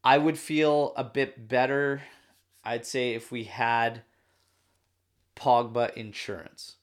I 0.04 0.16
would 0.16 0.38
feel 0.38 0.94
a 0.96 1.02
bit 1.02 1.48
better, 1.48 2.02
I'd 2.64 2.86
say, 2.86 3.14
if 3.14 3.32
we 3.32 3.44
had 3.44 4.02
Pogba 5.36 5.92
insurance 5.94 6.77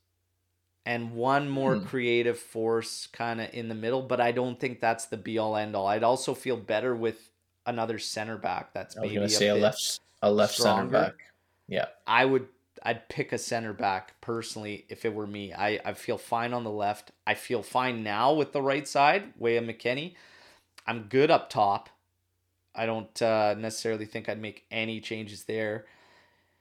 and 0.85 1.13
one 1.13 1.49
more 1.49 1.77
Hmm. 1.77 1.85
creative 1.85 2.37
force 2.39 3.07
kind 3.07 3.41
of 3.41 3.53
in 3.53 3.69
the 3.69 3.75
middle, 3.75 4.01
but 4.03 4.21
I 4.21 4.31
don't 4.31 4.59
think 4.59 4.79
that's 4.79 5.05
the 5.05 5.17
be 5.17 5.37
all 5.37 5.55
end 5.57 5.75
all. 5.75 5.87
I'd 5.87 6.03
also 6.03 6.33
feel 6.33 6.57
better 6.57 6.95
with 6.95 7.31
another 7.65 7.97
center 7.97 8.37
back 8.37 8.73
that's 8.73 8.95
I 8.95 9.01
was 9.01 9.09
maybe 9.11 9.25
a 9.25 9.29
say 9.29 9.47
a 9.49 9.55
bit 9.55 9.63
left 9.63 9.99
a 10.21 10.31
left 10.31 10.53
stronger. 10.53 10.91
center 10.95 11.05
back. 11.07 11.15
Yeah. 11.67 11.85
I 12.05 12.25
would 12.25 12.47
I'd 12.83 13.09
pick 13.09 13.33
a 13.33 13.37
center 13.39 13.73
back 13.73 14.21
personally 14.21 14.85
if 14.89 15.05
it 15.05 15.13
were 15.15 15.25
me. 15.25 15.51
I, 15.53 15.79
I 15.83 15.93
feel 15.93 16.19
fine 16.19 16.53
on 16.53 16.63
the 16.63 16.69
left. 16.71 17.11
I 17.25 17.33
feel 17.33 17.63
fine 17.63 18.03
now 18.03 18.33
with 18.33 18.51
the 18.53 18.61
right 18.61 18.87
side, 18.87 19.33
Way 19.39 19.57
of 19.57 19.63
McKennie. 19.63 20.13
I'm 20.85 21.03
good 21.03 21.31
up 21.31 21.49
top. 21.49 21.89
I 22.75 22.85
don't 22.85 23.19
uh, 23.23 23.55
necessarily 23.57 24.05
think 24.05 24.29
I'd 24.29 24.39
make 24.39 24.65
any 24.69 24.99
changes 25.01 25.45
there. 25.45 25.85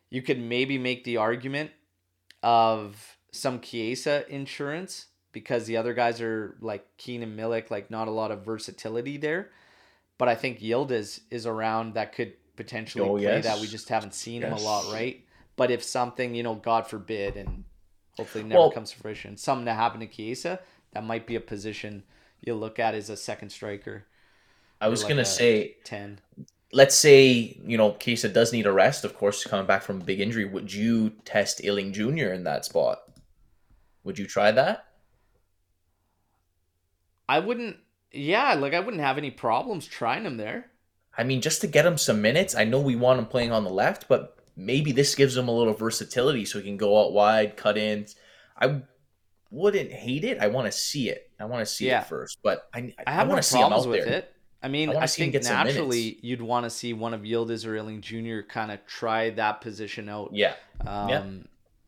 You 0.09 0.23
could 0.23 0.41
maybe 0.41 0.79
make 0.79 1.05
the 1.05 1.19
argument 1.19 1.73
of 2.43 3.14
some 3.35 3.61
Chiesa 3.61 4.25
insurance 4.33 5.07
because 5.33 5.67
the 5.67 5.77
other 5.77 5.95
guys 5.95 6.21
are 6.21 6.57
like 6.61 6.87
Keenan 6.97 7.37
Milik, 7.37 7.71
like 7.71 7.91
not 7.91 8.07
a 8.09 8.13
lot 8.13 8.31
of 8.31 8.45
versatility 8.45 9.17
there. 9.17 9.51
But 10.19 10.29
I 10.29 10.37
think 10.37 10.61
Yildiz 10.61 11.21
is 11.31 11.45
around 11.47 11.95
that 11.95 12.13
could 12.15 12.35
potentially 12.57 13.05
Oh, 13.09 13.15
play 13.15 13.23
yes. 13.25 13.45
that. 13.45 13.61
We 13.61 13.67
just 13.67 13.89
haven't 13.89 14.15
seen 14.15 14.43
him 14.43 14.53
a 14.53 14.61
lot, 14.61 14.93
right? 14.93 15.25
But 15.57 15.71
if 15.73 15.83
something, 15.83 16.35
you 16.35 16.45
know, 16.45 16.55
God 16.55 16.87
forbid, 16.87 17.37
and 17.37 17.65
hopefully 18.17 18.45
never 18.45 18.61
Well- 18.61 18.71
comes 18.71 18.93
to 18.93 18.99
fruition, 18.99 19.37
something 19.37 19.67
to 19.67 19.75
happen 19.75 20.01
to 20.01 20.07
Chiesa, 20.07 20.61
that 20.93 21.03
might 21.05 21.27
be 21.27 21.35
a 21.35 21.41
position 21.41 22.05
you 22.41 22.55
look 22.55 22.79
at 22.79 22.95
as 22.95 23.11
a 23.11 23.17
second 23.17 23.51
striker, 23.51 24.07
I 24.81 24.87
was 24.89 25.03
like 25.03 25.09
gonna 25.11 25.25
say, 25.25 25.77
10. 25.85 26.21
let's 26.73 26.95
say 26.95 27.59
you 27.67 27.77
know 27.77 27.97
Chiesa 27.99 28.29
does 28.29 28.53
need 28.53 28.67
a 28.67 28.73
rest. 28.73 29.05
Of 29.05 29.17
course, 29.17 29.45
coming 29.45 29.67
back 29.67 29.83
from 29.83 30.01
a 30.01 30.05
big 30.05 30.21
injury. 30.21 30.45
Would 30.45 30.73
you 30.73 31.11
test 31.25 31.61
Iling 31.65 31.93
Jr. 31.93 32.29
in 32.33 32.45
that 32.45 32.65
spot? 32.65 33.01
Would 34.05 34.19
you 34.19 34.27
try 34.27 34.53
that? 34.53 34.87
I 37.29 37.39
wouldn't, 37.39 37.77
yeah, 38.13 38.55
like 38.55 38.75
I 38.75 38.81
wouldn't 38.81 39.03
have 39.03 39.19
any 39.19 39.31
problems 39.31 39.87
trying 39.87 40.25
him 40.25 40.37
there. 40.37 40.67
I 41.17 41.25
mean, 41.25 41.41
just 41.41 41.61
to 41.63 41.67
get 41.67 41.87
him 41.87 41.97
some 41.97 42.21
minutes. 42.21 42.55
I 42.55 42.65
know 42.65 42.81
we 42.81 42.97
want 42.97 43.19
him 43.19 43.27
playing 43.27 43.53
on 43.53 43.65
the 43.65 43.71
left, 43.71 44.09
but 44.09 44.37
maybe 44.57 44.93
this 44.93 45.15
gives 45.15 45.37
him 45.37 45.49
a 45.49 45.53
little 45.53 45.73
versatility, 45.75 46.45
so 46.45 46.59
he 46.59 46.65
can 46.65 46.77
go 46.77 47.01
out 47.03 47.13
wide, 47.13 47.57
cut 47.57 47.79
in. 47.79 48.07
I 48.61 48.83
wouldn't 49.51 49.93
hate 49.93 50.25
it. 50.25 50.39
I 50.39 50.49
want 50.49 50.67
to 50.67 50.73
see 50.73 51.09
it. 51.09 51.31
I 51.39 51.45
want 51.45 51.61
to 51.61 51.67
see 51.73 51.87
Yeah. 51.87 52.01
it 52.03 52.09
first, 52.09 52.39
but 52.43 52.69
I 52.75 52.93
I 53.07 53.13
have 53.13 53.29
want 53.29 53.41
to 53.43 53.49
see 53.49 53.59
him 53.59 53.69
problems 53.69 53.87
out 53.87 53.91
with 53.91 54.05
there. 54.05 54.15
it. 54.19 54.31
I 54.63 54.69
mean, 54.69 54.91
I 54.91 55.01
I, 55.01 55.07
think 55.07 55.35
naturally 55.43 56.19
you'd 56.23 56.41
want 56.41 56.65
to 56.65 56.71
see 56.71 56.95
one 56.95 57.13
of 57.15 57.21
Yildiz 57.21 57.67
or 57.67 57.77
Iling 57.79 58.01
Jr. 58.01 58.41
kind 58.49 58.71
of 58.73 58.85
try 58.87 59.31
that 59.31 59.61
position 59.61 60.09
out. 60.09 60.31
Yeah, 60.33 60.55
Um, 60.87 61.09
Yeah. 61.09 61.25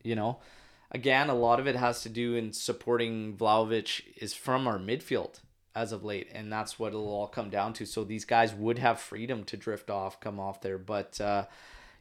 You 0.02 0.14
know, 0.14 0.38
again, 0.90 1.28
a 1.28 1.34
lot 1.34 1.60
of 1.60 1.66
it 1.66 1.76
has 1.76 2.02
to 2.02 2.08
do 2.08 2.34
in 2.34 2.52
supporting 2.52 3.36
Vlahovic 3.36 4.02
is 4.16 4.34
from 4.34 4.66
our 4.66 4.78
midfield 4.78 5.40
as 5.74 5.92
of 5.92 6.04
late, 6.04 6.28
and 6.32 6.50
that's 6.50 6.78
what 6.78 6.88
it'll 6.88 7.08
all 7.08 7.26
come 7.26 7.50
down 7.50 7.72
to. 7.74 7.84
So 7.84 8.02
these 8.04 8.24
guys 8.24 8.54
would 8.54 8.78
have 8.78 8.98
freedom 8.98 9.44
to 9.44 9.56
drift 9.56 9.90
off, 9.90 10.20
come 10.20 10.40
off 10.40 10.60
there, 10.60 10.78
but 10.78 11.20
uh, 11.20 11.44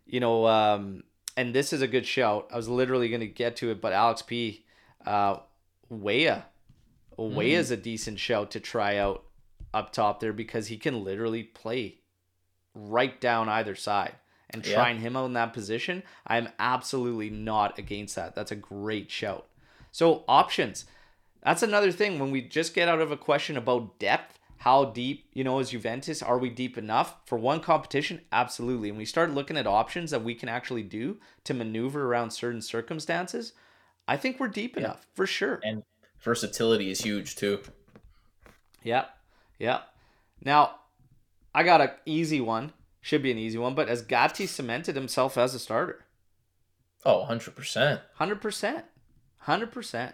you 0.06 0.20
know, 0.20 0.48
um, 0.48 1.04
and 1.36 1.54
this 1.54 1.74
is 1.74 1.82
a 1.82 1.88
good 1.88 2.06
shout. 2.06 2.48
I 2.52 2.56
was 2.56 2.70
literally 2.70 3.10
going 3.10 3.22
to 3.22 3.28
get 3.28 3.58
to 3.58 3.72
it, 3.72 3.82
but 3.82 3.92
Alex 3.94 4.22
P, 4.22 4.66
uh, 5.06 5.38
Weah, 5.90 6.46
Weah 7.18 7.60
is 7.60 7.72
a 7.72 7.78
decent 7.78 8.20
shout 8.20 8.52
to 8.52 8.60
try 8.60 8.98
out 8.98 9.24
up 9.74 9.92
top 9.92 10.20
there 10.22 10.34
because 10.34 10.68
he 10.68 10.78
can 10.78 11.04
literally 11.04 11.44
play 11.44 12.00
right 12.74 13.20
down 13.20 13.50
either 13.50 13.76
side 13.76 14.16
and 14.56 14.66
Yeah. 14.66 14.76
trying 14.76 15.00
him 15.02 15.16
out 15.16 15.26
in 15.26 15.34
that 15.34 15.54
position. 15.54 16.02
I'm 16.26 16.50
absolutely 16.58 17.30
not 17.30 17.78
against 17.78 18.16
that. 18.16 18.34
That's 18.36 18.52
a 18.52 18.56
great 18.56 19.12
shout. 19.12 19.48
So 19.92 20.24
options. 20.28 20.86
That's 21.44 21.62
another 21.62 21.92
thing 21.92 22.18
when 22.20 22.32
we 22.32 22.42
just 22.42 22.74
get 22.74 22.90
out 22.90 23.02
of 23.02 23.12
a 23.12 23.18
question 23.18 23.58
about 23.58 24.00
depth. 24.00 24.40
How 24.60 24.86
deep, 24.86 25.26
you 25.34 25.44
know, 25.44 25.60
is 25.60 25.70
Juventus? 25.70 26.24
Are 26.24 26.40
we 26.40 26.50
deep 26.50 26.76
enough 26.78 27.18
for 27.26 27.38
one 27.38 27.60
competition? 27.60 28.22
Absolutely. 28.32 28.90
And 28.90 28.98
we 28.98 29.06
start 29.06 29.30
looking 29.32 29.58
at 29.58 29.68
options 29.68 30.10
that 30.10 30.24
we 30.24 30.34
can 30.34 30.50
actually 30.50 30.82
do 30.82 31.20
to 31.44 31.54
maneuver 31.54 32.08
around 32.08 32.32
certain 32.32 32.62
circumstances. 32.62 33.54
I 34.08 34.18
think 34.18 34.40
we're 34.40 34.48
deep 34.48 34.76
enough 34.76 35.06
for 35.14 35.28
sure. 35.28 35.60
And 35.64 35.84
versatility 36.20 36.90
is 36.90 37.02
huge 37.02 37.36
too. 37.36 37.62
Yeah. 38.82 39.06
Yeah. 39.60 39.82
Now, 40.44 40.80
I 41.54 41.64
got 41.64 41.82
an 41.82 41.92
easy 42.06 42.42
one. 42.42 42.74
Should 43.06 43.22
be 43.22 43.30
an 43.30 43.38
easy 43.38 43.60
one, 43.60 43.76
but 43.76 43.88
as 43.88 44.02
Gatti 44.02 44.48
cemented 44.48 44.96
himself 44.96 45.38
as 45.38 45.54
a 45.54 45.60
starter. 45.60 46.06
Oh, 47.06 47.24
100%. 47.30 48.02
100%. 48.20 48.84
100%. 49.46 50.14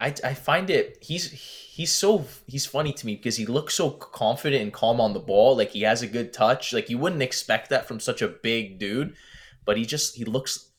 I, 0.00 0.14
I 0.24 0.34
find 0.34 0.70
it 0.70 0.98
he's 1.00 1.30
he's 1.30 1.92
so 1.92 2.24
he's 2.48 2.66
funny 2.66 2.92
to 2.94 3.06
me 3.06 3.14
because 3.14 3.36
he 3.36 3.46
looks 3.46 3.74
so 3.74 3.90
confident 3.90 4.60
and 4.60 4.72
calm 4.72 5.00
on 5.00 5.12
the 5.12 5.20
ball 5.20 5.56
like 5.56 5.70
he 5.70 5.82
has 5.82 6.02
a 6.02 6.08
good 6.08 6.32
touch 6.32 6.72
like 6.72 6.90
you 6.90 6.98
wouldn't 6.98 7.22
expect 7.22 7.68
that 7.70 7.86
from 7.86 8.00
such 8.00 8.22
a 8.22 8.28
big 8.28 8.80
dude 8.80 9.14
but 9.64 9.76
he 9.76 9.84
just 9.84 10.16
he 10.16 10.24
looks 10.24 10.70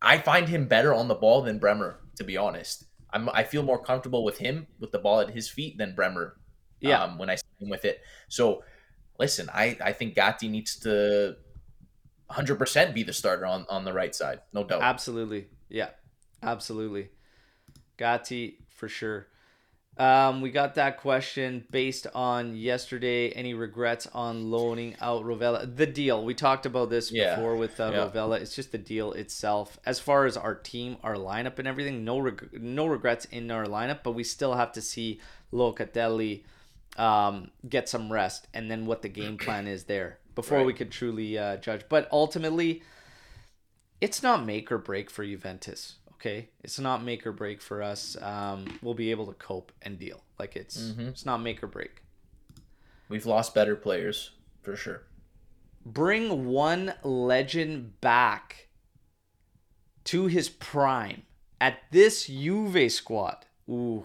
I 0.00 0.16
find 0.18 0.48
him 0.48 0.68
better 0.68 0.94
on 0.94 1.08
the 1.08 1.16
ball 1.16 1.42
than 1.42 1.58
Bremer 1.58 1.98
to 2.16 2.24
be 2.24 2.36
honest 2.38 2.84
I'm 3.12 3.28
I 3.30 3.42
feel 3.42 3.64
more 3.64 3.82
comfortable 3.82 4.24
with 4.24 4.38
him 4.38 4.68
with 4.80 4.92
the 4.92 5.00
ball 5.00 5.20
at 5.20 5.30
his 5.30 5.50
feet 5.50 5.76
than 5.76 5.94
Bremer 5.96 6.36
Yeah. 6.80 7.02
um, 7.02 7.18
when 7.18 7.28
I 7.28 7.34
see 7.34 7.42
him 7.60 7.68
with 7.68 7.84
it 7.84 8.00
so 8.28 8.62
listen 9.18 9.48
I 9.52 9.76
I 9.82 9.92
think 9.92 10.14
Gatti 10.14 10.48
needs 10.48 10.76
to 10.80 11.36
100% 12.30 12.94
be 12.94 13.02
the 13.02 13.12
starter 13.12 13.46
on 13.46 13.64
on 13.68 13.84
the 13.84 13.92
right 13.92 14.14
side 14.14 14.40
no 14.52 14.64
doubt 14.64 14.82
Absolutely. 14.82 15.46
Yeah. 15.68 15.90
Absolutely. 16.42 17.08
Gatti 17.96 18.58
for 18.68 18.88
sure. 18.88 19.26
Um, 19.96 20.40
we 20.40 20.50
got 20.52 20.76
that 20.76 20.98
question 20.98 21.64
based 21.72 22.06
on 22.14 22.54
yesterday. 22.56 23.30
Any 23.30 23.52
regrets 23.54 24.06
on 24.14 24.48
loaning 24.50 24.94
out 25.00 25.24
Rovella? 25.24 25.74
The 25.76 25.86
deal. 25.86 26.24
We 26.24 26.34
talked 26.34 26.64
about 26.66 26.88
this 26.90 27.10
Yeah. 27.10 27.34
before 27.34 27.56
with 27.56 27.80
uh, 27.80 27.90
Yeah. 27.92 28.06
Rovella. 28.08 28.40
It's 28.40 28.54
just 28.54 28.70
the 28.70 28.78
deal 28.78 29.10
itself. 29.12 29.78
As 29.84 29.98
far 29.98 30.24
as 30.26 30.36
our 30.36 30.54
team, 30.54 30.98
our 31.02 31.16
lineup, 31.16 31.58
and 31.58 31.66
everything, 31.66 32.04
no 32.04 32.20
reg- 32.20 32.50
no 32.52 32.86
regrets 32.86 33.24
in 33.26 33.50
our 33.50 33.64
lineup, 33.66 34.04
but 34.04 34.12
we 34.12 34.22
still 34.22 34.54
have 34.54 34.70
to 34.72 34.80
see 34.80 35.20
Locatelli 35.52 36.44
um, 36.96 37.50
get 37.68 37.88
some 37.88 38.10
rest, 38.12 38.48
and 38.54 38.70
then 38.70 38.86
what 38.86 39.02
the 39.02 39.08
game 39.08 39.36
plan 39.38 39.66
is 39.66 39.84
there 39.84 40.18
before 40.34 40.58
Right. 40.58 40.66
we 40.66 40.72
could 40.72 40.90
truly 40.90 41.36
uh, 41.38 41.56
judge. 41.58 41.82
But 41.88 42.08
ultimately, 42.12 42.82
it's 44.00 44.22
not 44.22 44.44
make 44.46 44.70
or 44.72 44.78
break 44.78 45.10
for 45.10 45.24
Juventus. 45.24 45.96
Okay, 46.14 46.48
it's 46.64 46.78
not 46.80 47.04
make 47.04 47.24
or 47.26 47.32
break 47.32 47.62
for 47.62 47.80
us. 47.82 48.16
Um, 48.20 48.78
we'll 48.82 48.94
be 48.94 49.10
able 49.12 49.26
to 49.26 49.34
cope 49.34 49.70
and 49.82 49.98
deal. 49.98 50.22
Like 50.38 50.56
it's 50.56 50.90
Mhm. 50.92 51.08
it's 51.08 51.24
not 51.26 51.38
make 51.38 51.62
or 51.62 51.66
break. 51.68 52.02
we've 53.08 53.24
lost 53.26 53.54
better 53.54 53.74
players 53.76 54.32
for 54.62 54.76
sure 54.76 55.02
Bring 55.86 56.46
one 56.46 56.92
legend 57.02 57.98
back 58.02 58.68
to 60.04 60.26
his 60.26 60.48
prime 60.48 61.22
at 61.60 61.78
this 61.90 62.26
Juve 62.26 62.90
squad. 62.92 63.46
Ooh, 63.70 64.04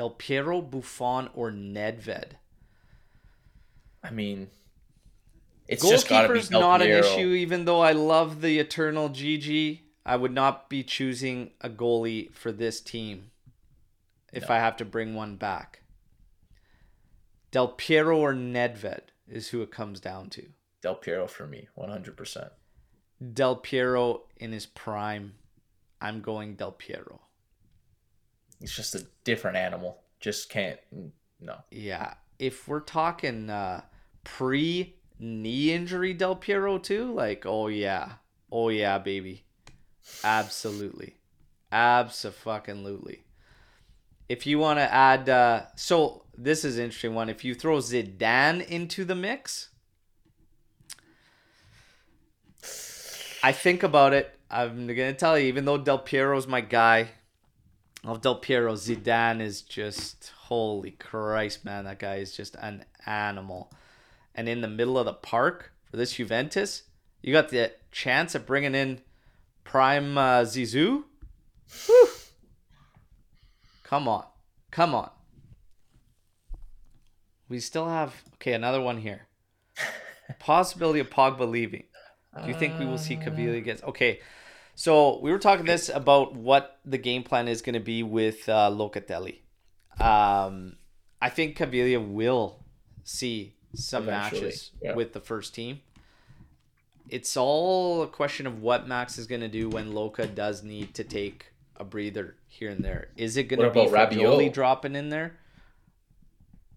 Del 0.00 0.08
Piero, 0.08 0.62
Buffon, 0.62 1.28
or 1.34 1.50
Nedved. 1.50 2.30
I 4.02 4.10
mean, 4.10 4.48
it's 5.68 5.86
just 5.86 6.08
got 6.08 6.22
to 6.22 6.28
be 6.28 6.38
Goalkeeper's 6.38 6.48
Del 6.48 6.60
not 6.62 6.80
an 6.80 6.88
issue, 6.88 7.32
even 7.32 7.66
though 7.66 7.82
I 7.82 7.92
love 7.92 8.40
the 8.40 8.58
eternal 8.58 9.10
GG. 9.10 9.80
I 10.06 10.16
would 10.16 10.32
not 10.32 10.70
be 10.70 10.82
choosing 10.82 11.50
a 11.60 11.68
goalie 11.68 12.32
for 12.32 12.50
this 12.50 12.80
team 12.80 13.30
if 14.32 14.48
No. 14.48 14.54
I 14.54 14.58
have 14.60 14.78
to 14.78 14.86
bring 14.86 15.14
one 15.14 15.36
back. 15.36 15.82
Del 17.50 17.68
Piero 17.68 18.20
or 18.20 18.32
Nedved 18.32 19.02
is 19.28 19.48
who 19.48 19.60
it 19.60 19.70
comes 19.70 20.00
down 20.00 20.30
to. 20.30 20.46
Del 20.80 20.94
Piero 20.94 21.26
for 21.26 21.46
me, 21.46 21.68
one 21.74 21.90
hundred 21.90 22.16
percent. 22.16 22.52
Del 23.34 23.56
Piero 23.56 24.22
in 24.38 24.52
his 24.52 24.64
prime. 24.64 25.34
I'm 26.00 26.22
going 26.22 26.54
Del 26.54 26.72
Piero. 26.72 27.20
He's 28.60 28.72
just 28.72 28.94
a 28.94 29.06
different 29.24 29.56
animal. 29.56 30.02
Just 30.20 30.50
can't. 30.50 30.78
No, 31.40 31.56
Yeah. 31.70 32.14
If 32.38 32.68
we're 32.68 32.80
talking 32.80 33.50
uh, 33.50 33.82
pre 34.24 34.96
knee 35.18 35.72
injury 35.72 36.14
Del 36.14 36.36
Piero 36.36 36.78
too, 36.78 37.12
like, 37.12 37.44
oh 37.46 37.68
yeah. 37.68 38.12
Oh 38.52 38.68
yeah, 38.68 38.98
baby. 38.98 39.44
Absolutely. 40.24 41.16
Absolutely. 41.72 43.24
If 44.28 44.46
you 44.46 44.58
want 44.58 44.78
to 44.78 44.92
add 44.92 45.28
uh 45.28 45.62
so 45.76 46.24
this 46.36 46.64
is 46.64 46.78
interesting 46.78 47.14
one. 47.14 47.28
If 47.28 47.44
you 47.44 47.54
throw 47.54 47.78
Zidane 47.78 48.66
into 48.66 49.04
the 49.04 49.14
mix, 49.14 49.68
I 53.42 53.52
think 53.52 53.82
about 53.82 54.12
it. 54.12 54.38
I'm 54.50 54.86
gonna 54.86 55.12
tell 55.14 55.38
you, 55.38 55.46
even 55.46 55.64
though 55.64 55.78
Del 55.78 55.98
Piero's 55.98 56.46
my 56.46 56.60
guy, 56.60 57.10
of 58.04 58.20
Del 58.22 58.36
Piero, 58.36 58.74
Zidane 58.74 59.40
is 59.40 59.62
just 59.62 60.32
holy 60.44 60.92
Christ, 60.92 61.64
man. 61.64 61.84
That 61.84 61.98
guy 61.98 62.16
is 62.16 62.34
just 62.34 62.54
an 62.56 62.84
animal. 63.06 63.70
And 64.34 64.48
in 64.48 64.60
the 64.60 64.68
middle 64.68 64.98
of 64.98 65.06
the 65.06 65.12
park 65.12 65.72
for 65.90 65.96
this 65.96 66.12
Juventus, 66.12 66.84
you 67.22 67.32
got 67.32 67.50
the 67.50 67.72
chance 67.92 68.34
of 68.34 68.46
bringing 68.46 68.74
in 68.74 69.00
prime 69.64 70.16
uh, 70.16 70.42
Zizou. 70.42 71.04
Whew. 71.86 72.08
Come 73.82 74.08
on, 74.08 74.24
come 74.70 74.94
on. 74.94 75.10
We 77.48 77.58
still 77.58 77.88
have 77.88 78.14
okay 78.34 78.52
another 78.52 78.80
one 78.80 78.98
here. 78.98 79.26
Possibility 80.38 81.00
of 81.00 81.10
Pogba 81.10 81.48
leaving. 81.50 81.84
Do 82.40 82.48
you 82.48 82.54
think 82.54 82.78
we 82.78 82.86
will 82.86 82.98
see 82.98 83.16
Caviglia 83.16 83.58
against? 83.58 83.82
Okay, 83.82 84.20
so 84.80 85.18
we 85.20 85.30
were 85.30 85.38
talking 85.38 85.66
this 85.66 85.90
about 85.90 86.34
what 86.34 86.78
the 86.86 86.96
game 86.96 87.22
plan 87.22 87.48
is 87.48 87.60
going 87.60 87.74
to 87.74 87.80
be 87.80 88.02
with 88.02 88.48
uh, 88.48 88.70
Locatelli. 88.70 89.40
Um, 90.00 90.76
I 91.20 91.28
think 91.28 91.58
Caviglia 91.58 92.02
will 92.02 92.64
see 93.04 93.56
some 93.74 94.04
Eventually, 94.04 94.40
matches 94.40 94.70
yeah. 94.80 94.94
with 94.94 95.12
the 95.12 95.20
first 95.20 95.54
team. 95.54 95.80
It's 97.10 97.36
all 97.36 98.04
a 98.04 98.06
question 98.06 98.46
of 98.46 98.62
what 98.62 98.88
Max 98.88 99.18
is 99.18 99.26
going 99.26 99.42
to 99.42 99.48
do 99.48 99.68
when 99.68 99.92
Loca 99.92 100.26
does 100.26 100.62
need 100.62 100.94
to 100.94 101.04
take 101.04 101.52
a 101.76 101.84
breather 101.84 102.36
here 102.48 102.70
and 102.70 102.82
there. 102.82 103.08
Is 103.18 103.36
it 103.36 103.48
going 103.48 103.60
to 103.60 103.68
be 103.68 103.80
Rabiot? 103.80 104.54
dropping 104.54 104.96
in 104.96 105.10
there? 105.10 105.36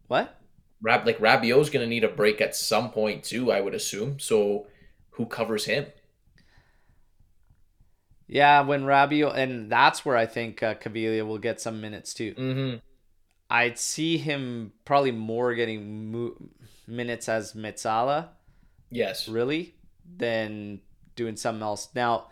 What? 0.09 0.41
Rab 0.81 1.05
like 1.05 1.19
Rabiot's 1.19 1.69
gonna 1.69 1.87
need 1.87 2.03
a 2.03 2.09
break 2.09 2.41
at 2.41 2.53
some 2.53 2.91
point 2.91 3.23
too. 3.23 3.49
I 3.49 3.61
would 3.61 3.73
assume. 3.73 4.19
So, 4.19 4.67
who 5.11 5.25
covers 5.25 5.63
him? 5.63 5.85
Yeah, 8.27 8.61
when 8.61 8.83
Rabiot, 8.83 9.35
and 9.35 9.71
that's 9.71 10.05
where 10.05 10.15
I 10.17 10.25
think 10.25 10.63
uh, 10.63 10.75
Caviglia 10.75 11.25
will 11.25 11.37
get 11.37 11.59
some 11.61 11.81
minutes 11.81 12.13
too. 12.13 12.33
Mm-hmm. 12.33 12.77
I'd 13.49 13.77
see 13.77 14.17
him 14.17 14.71
probably 14.85 15.11
more 15.11 15.53
getting 15.53 16.11
mo- 16.11 16.37
minutes 16.87 17.29
as 17.29 17.53
mezzala, 17.53 18.29
Yes. 18.89 19.27
really, 19.27 19.75
than 20.17 20.81
doing 21.15 21.35
something 21.35 21.61
else. 21.61 21.89
Now, 21.93 22.27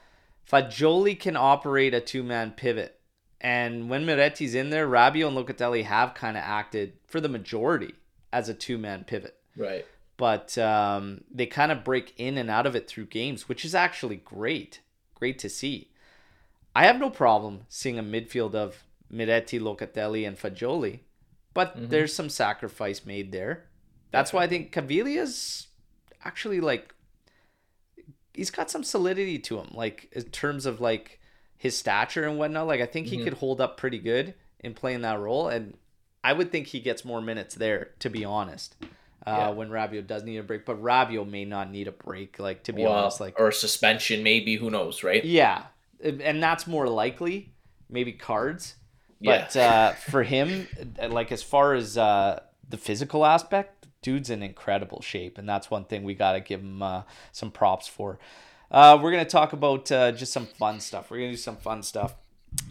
Fagioli 0.49 1.19
can 1.19 1.35
operate 1.35 1.93
a 1.93 2.01
two 2.01 2.23
man 2.23 2.51
pivot. 2.51 2.97
And 3.39 3.89
when 3.89 4.05
Miretti's 4.05 4.55
in 4.55 4.69
there, 4.69 4.88
Rabiot 4.88 5.27
and 5.27 5.38
Locatelli 5.38 5.84
have 5.84 6.13
kind 6.13 6.38
of 6.38 6.43
acted 6.43 6.93
for 7.07 7.19
the 7.19 7.30
majority 7.30 7.93
as 8.31 8.49
a 8.49 8.53
two 8.53 8.77
man 8.77 9.03
pivot. 9.03 9.35
Right. 9.57 9.85
But 10.18 10.57
um, 10.57 11.23
they 11.31 11.47
kind 11.47 11.72
of 11.72 11.84
break 11.84 12.13
in 12.18 12.38
and 12.38 12.49
out 12.49 12.65
of 12.68 12.76
it 12.76 12.88
through 12.88 13.07
games, 13.07 13.49
which 13.49 13.65
is 13.65 13.73
actually 13.73 14.18
great. 14.18 14.81
Great 15.22 15.38
to 15.38 15.49
see. 15.49 15.91
I 16.76 16.88
have 16.88 16.99
no 16.99 17.11
problem 17.11 17.68
seeing 17.69 17.99
a 17.99 18.03
midfield 18.03 18.56
of 18.56 18.84
Miretti, 19.14 19.60
Locatelli, 19.61 20.27
and 20.27 20.35
Fagioli, 20.35 21.02
but 21.53 21.77
Mhm. 21.77 21.89
there's 21.89 22.11
some 22.11 22.27
sacrifice 22.27 23.06
made 23.06 23.31
there. 23.31 23.69
That's 24.10 24.34
why 24.34 24.43
I 24.43 24.48
think 24.48 24.72
Caviglia's 24.73 25.68
actually 26.26 26.60
like 26.60 26.95
he's 28.34 28.49
got 28.49 28.72
some 28.72 28.84
solidity 28.84 29.38
to 29.38 29.60
him, 29.60 29.69
like 29.73 30.10
in 30.14 30.23
terms 30.31 30.65
of 30.65 30.81
like 30.81 31.19
his 31.56 31.77
stature 31.77 32.27
and 32.27 32.39
whatnot. 32.39 32.65
Like 32.65 32.81
I 32.81 32.88
think 32.88 33.07
he 33.07 33.19
Mhm. 33.19 33.23
could 33.26 33.34
hold 33.35 33.61
up 33.61 33.77
pretty 33.77 33.99
good 33.99 34.34
in 34.60 34.73
playing 34.73 35.02
that 35.02 35.19
role, 35.19 35.49
and 35.49 35.77
I 36.23 36.34
would 36.34 36.52
think 36.52 36.68
he 36.68 36.80
gets 36.80 37.06
more 37.06 37.22
minutes 37.22 37.53
there. 37.53 37.93
To 37.99 38.10
be 38.10 38.26
honest, 38.26 38.76
uh, 39.26 39.31
Yeah. 39.38 39.49
when 39.49 39.69
Rabiot 39.69 40.07
does 40.07 40.23
need 40.23 40.38
a 40.38 40.43
break, 40.43 40.65
but 40.65 40.81
Rabiot 40.81 41.30
may 41.30 41.45
not 41.45 41.69
need 41.69 41.88
a 41.88 41.91
break. 41.91 42.39
Like 42.39 42.64
to 42.64 42.73
be 42.73 42.84
well, 42.84 42.93
honest, 42.93 43.19
like 43.19 43.39
or 43.39 43.52
suspension, 43.52 44.23
maybe. 44.23 44.56
Who 44.56 44.69
knows, 44.69 45.03
right? 45.03 45.23
yeah, 45.23 45.64
and 46.03 46.41
that's 46.41 46.68
more 46.68 46.88
likely. 46.88 47.53
Maybe 47.89 48.14
cards, 48.14 48.76
Yeah. 49.19 49.41
but 49.41 49.57
uh, 49.57 49.91
for 49.93 50.23
him, 50.23 50.68
like 51.10 51.31
as 51.31 51.43
far 51.43 51.73
as 51.73 51.98
uh, 51.98 52.39
the 52.69 52.77
physical 52.77 53.26
aspect, 53.26 53.88
dude's 54.02 54.30
in 54.30 54.41
incredible 54.41 55.02
shape, 55.02 55.38
and 55.38 55.48
that's 55.48 55.69
one 55.69 55.84
thing 55.85 56.03
we 56.03 56.14
got 56.15 56.31
to 56.34 56.39
give 56.39 56.61
him 56.61 56.81
uh, 56.81 57.03
some 57.34 57.52
props 57.52 57.88
for. 57.88 58.18
Uh, 58.72 58.98
we're 59.02 59.11
gonna 59.11 59.26
talk 59.26 59.52
about 59.52 59.91
uh, 59.91 60.14
just 60.14 60.31
some 60.31 60.45
fun 60.45 60.80
stuff. 60.80 61.11
We're 61.11 61.18
gonna 61.18 61.31
do 61.31 61.38
some 61.38 61.57
fun 61.57 61.84
stuff. 61.84 62.15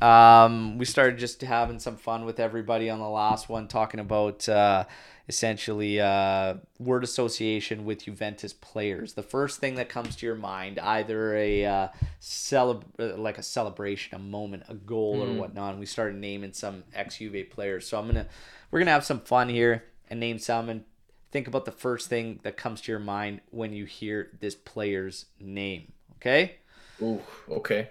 Um, 0.03 0.79
we 0.79 0.85
started 0.85 1.19
just 1.19 1.41
having 1.43 1.79
some 1.79 1.97
fun 1.97 2.25
with 2.25 2.41
everybody 2.41 2.89
on 2.91 2.99
the 3.01 3.09
last 3.09 3.49
one, 3.49 3.69
talking 3.69 4.01
about 4.01 4.49
uh, 4.49 4.85
essentially 5.29 6.01
uh, 6.01 6.55
word 6.79 7.05
association 7.05 7.85
with 7.85 8.05
Juventus 8.05 8.53
players. 8.53 9.13
The 9.15 9.23
first 9.23 9.59
thing 9.59 9.75
that 9.77 9.89
comes 9.89 10.17
to 10.17 10.27
your 10.27 10.35
mind, 10.37 10.79
either 10.79 11.35
a 11.37 11.65
uh, 11.67 11.89
celeb- 12.21 12.85
uh, 12.99 13.17
like 13.17 13.39
a 13.39 13.43
celebration, 13.43 14.15
a 14.15 14.19
moment, 14.19 14.65
a 14.69 14.75
goal, 14.75 15.23
or 15.23 15.27
Mm. 15.29 15.37
whatnot. 15.39 15.71
And 15.73 15.81
we 15.81 15.87
started 15.87 16.17
naming 16.17 16.53
some 16.53 16.85
ex 16.95 17.19
Juve 17.19 17.51
players. 17.51 17.87
So 17.87 17.99
I'm 17.99 18.07
gonna 18.07 18.27
we're 18.71 18.79
gonna 18.81 18.91
have 18.93 19.05
some 19.05 19.21
fun 19.21 19.49
here 19.49 19.85
and 20.09 20.19
name 20.21 20.39
some 20.39 20.69
and 20.69 20.85
think 21.31 21.47
about 21.47 21.65
the 21.65 21.73
first 21.73 22.09
thing 22.09 22.41
that 22.43 22.57
comes 22.57 22.81
to 22.83 22.93
your 22.93 22.99
mind 23.01 23.41
when 23.51 23.73
you 23.73 23.85
hear 23.85 24.31
this 24.41 24.55
player's 24.55 25.27
name. 25.39 25.93
Okay, 26.17 26.57
Ooh, 27.03 27.23
okay. 27.51 27.91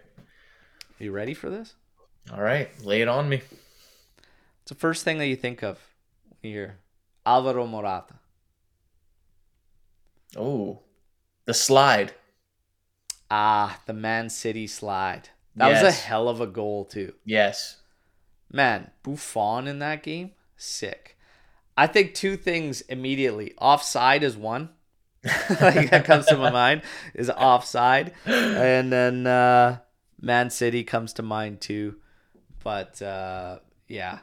you 0.99 1.11
ready 1.11 1.33
for 1.33 1.49
this? 1.49 1.73
All 2.31 2.41
right, 2.41 2.69
lay 2.83 3.01
it 3.01 3.07
on 3.07 3.27
me. 3.29 3.41
It's 4.61 4.69
the 4.69 4.75
first 4.75 5.03
thing 5.03 5.17
that 5.17 5.27
you 5.27 5.35
think 5.35 5.63
of 5.63 5.79
when 6.41 6.51
you 6.53 6.71
Alvaro 7.25 7.65
Morata. 7.65 8.15
Oh, 10.37 10.79
the 11.45 11.53
slide. 11.53 12.13
Ah, 13.31 13.79
the 13.85 13.93
Man 13.93 14.29
City 14.29 14.67
slide. 14.67 15.29
That 15.55 15.69
was 15.71 15.81
a 15.81 15.91
hell 15.91 16.29
of 16.29 16.39
a 16.39 16.47
goal 16.47 16.85
too. 16.85 17.13
Yes. 17.25 17.77
Man, 18.51 18.91
Buffon 19.03 19.67
in 19.67 19.79
that 19.79 20.03
game, 20.03 20.31
sick. 20.55 21.17
I 21.77 21.87
think 21.87 22.13
two 22.13 22.37
things 22.37 22.81
immediately. 22.81 23.53
Offside 23.59 24.23
is 24.23 24.35
one. 24.35 24.69
like 25.61 25.89
that 25.89 26.05
comes 26.05 26.25
to 26.27 26.37
my 26.37 26.49
mind 26.49 26.81
is 27.13 27.29
offside, 27.29 28.13
and 28.25 28.91
then 28.91 29.27
uh, 29.27 29.79
Man 30.21 30.49
City 30.49 30.83
comes 30.83 31.13
to 31.13 31.21
mind 31.21 31.59
too. 31.59 31.95
But 32.63 33.01
uh, 33.01 33.59
yeah, 33.87 34.19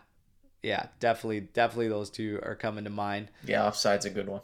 yeah, 0.62 0.86
definitely, 1.00 1.40
definitely 1.40 1.88
those 1.88 2.10
two 2.10 2.40
are 2.42 2.54
coming 2.54 2.84
to 2.84 2.90
mind. 2.90 3.28
Yeah, 3.46 3.62
offside's 3.62 4.04
a 4.04 4.10
good 4.10 4.28
one. 4.28 4.40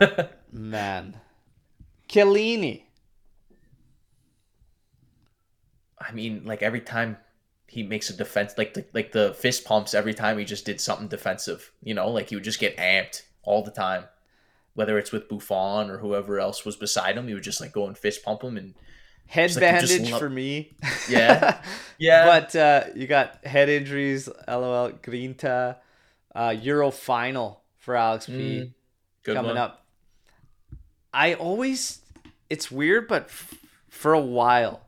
Man, 0.52 1.16
Chiellini. 2.08 2.82
I 5.98 6.12
mean, 6.12 6.42
like 6.44 6.62
every 6.62 6.80
time 6.80 7.16
he 7.66 7.82
makes 7.82 8.10
a 8.10 8.16
defense, 8.16 8.54
like 8.56 8.74
the 8.74 8.84
like 8.92 9.12
the 9.12 9.34
fist 9.34 9.64
pumps 9.64 9.94
every 9.94 10.14
time 10.14 10.38
he 10.38 10.44
just 10.44 10.64
did 10.64 10.80
something 10.80 11.08
defensive. 11.08 11.72
You 11.82 11.94
know, 11.94 12.08
like 12.08 12.28
he 12.28 12.36
would 12.36 12.44
just 12.44 12.60
get 12.60 12.76
amped 12.76 13.22
all 13.42 13.64
the 13.64 13.70
time. 13.70 14.04
Whether 14.74 14.98
it's 14.98 15.12
with 15.12 15.28
Buffon 15.28 15.90
or 15.90 15.98
whoever 15.98 16.40
else 16.40 16.64
was 16.64 16.76
beside 16.76 17.16
him, 17.16 17.28
he 17.28 17.34
would 17.34 17.44
just 17.44 17.60
like 17.60 17.72
go 17.72 17.86
and 17.86 17.96
fist 17.96 18.24
pump 18.24 18.42
him 18.42 18.56
and 18.56 18.74
Head 19.26 19.48
just 19.48 19.60
bandage 19.60 20.10
lo- 20.12 20.18
for 20.18 20.30
me. 20.30 20.74
Yeah. 21.08 21.60
yeah. 21.98 22.24
But 22.40 22.56
uh, 22.56 22.84
you 22.94 23.06
got 23.06 23.44
head 23.44 23.68
injuries, 23.68 24.28
lol, 24.48 24.90
Grinta, 25.02 25.76
uh, 26.34 26.54
Euro 26.62 26.90
final 26.90 27.62
for 27.78 27.96
Alex 27.96 28.26
P 28.26 28.32
Mm, 28.32 28.72
coming 29.24 29.44
one. 29.46 29.56
up. 29.56 29.86
I 31.12 31.34
always, 31.34 32.00
it's 32.50 32.70
weird, 32.70 33.06
but 33.08 33.24
f- 33.24 33.54
for 33.88 34.12
a 34.12 34.20
while, 34.20 34.82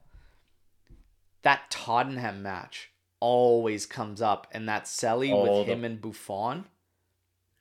that 1.42 1.70
Tottenham 1.70 2.42
match 2.42 2.90
always 3.20 3.86
comes 3.86 4.20
up, 4.20 4.46
and 4.52 4.68
that 4.68 4.84
Selly 4.84 5.32
Oh, 5.32 5.42
with 5.42 5.66
the- 5.66 5.72
him 5.72 5.84
and 5.84 6.00
Buffon, 6.00 6.64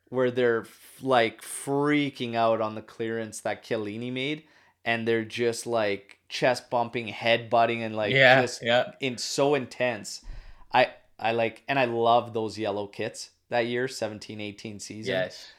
where 0.09 0.31
they're 0.31 0.65
like 1.01 1.41
freaking 1.41 2.35
out 2.35 2.61
on 2.61 2.75
the 2.75 2.81
clearance 2.81 3.39
that 3.41 3.63
Chiellini 3.63 4.11
made, 4.11 4.43
and 4.83 5.07
they're 5.07 5.25
just 5.25 5.65
like 5.67 6.14
chest 6.29 6.69
bumping, 6.69 7.07
head 7.07 7.49
butting, 7.49 7.83
and 7.83 7.95
like 7.95 8.13
yeah, 8.13 8.41
just 8.41 8.63
yeah. 8.63 8.91
in 8.99 9.17
so 9.17 9.55
intense. 9.55 10.21
I 10.73 10.89
I 11.19 11.31
like 11.31 11.63
and 11.67 11.79
I 11.79 11.85
love 11.85 12.33
those 12.33 12.57
yellow 12.57 12.87
kits 12.87 13.31
that 13.49 13.67
year, 13.67 13.85
17-18 13.87 14.81
season. 14.81 15.13
Yes. 15.13 15.51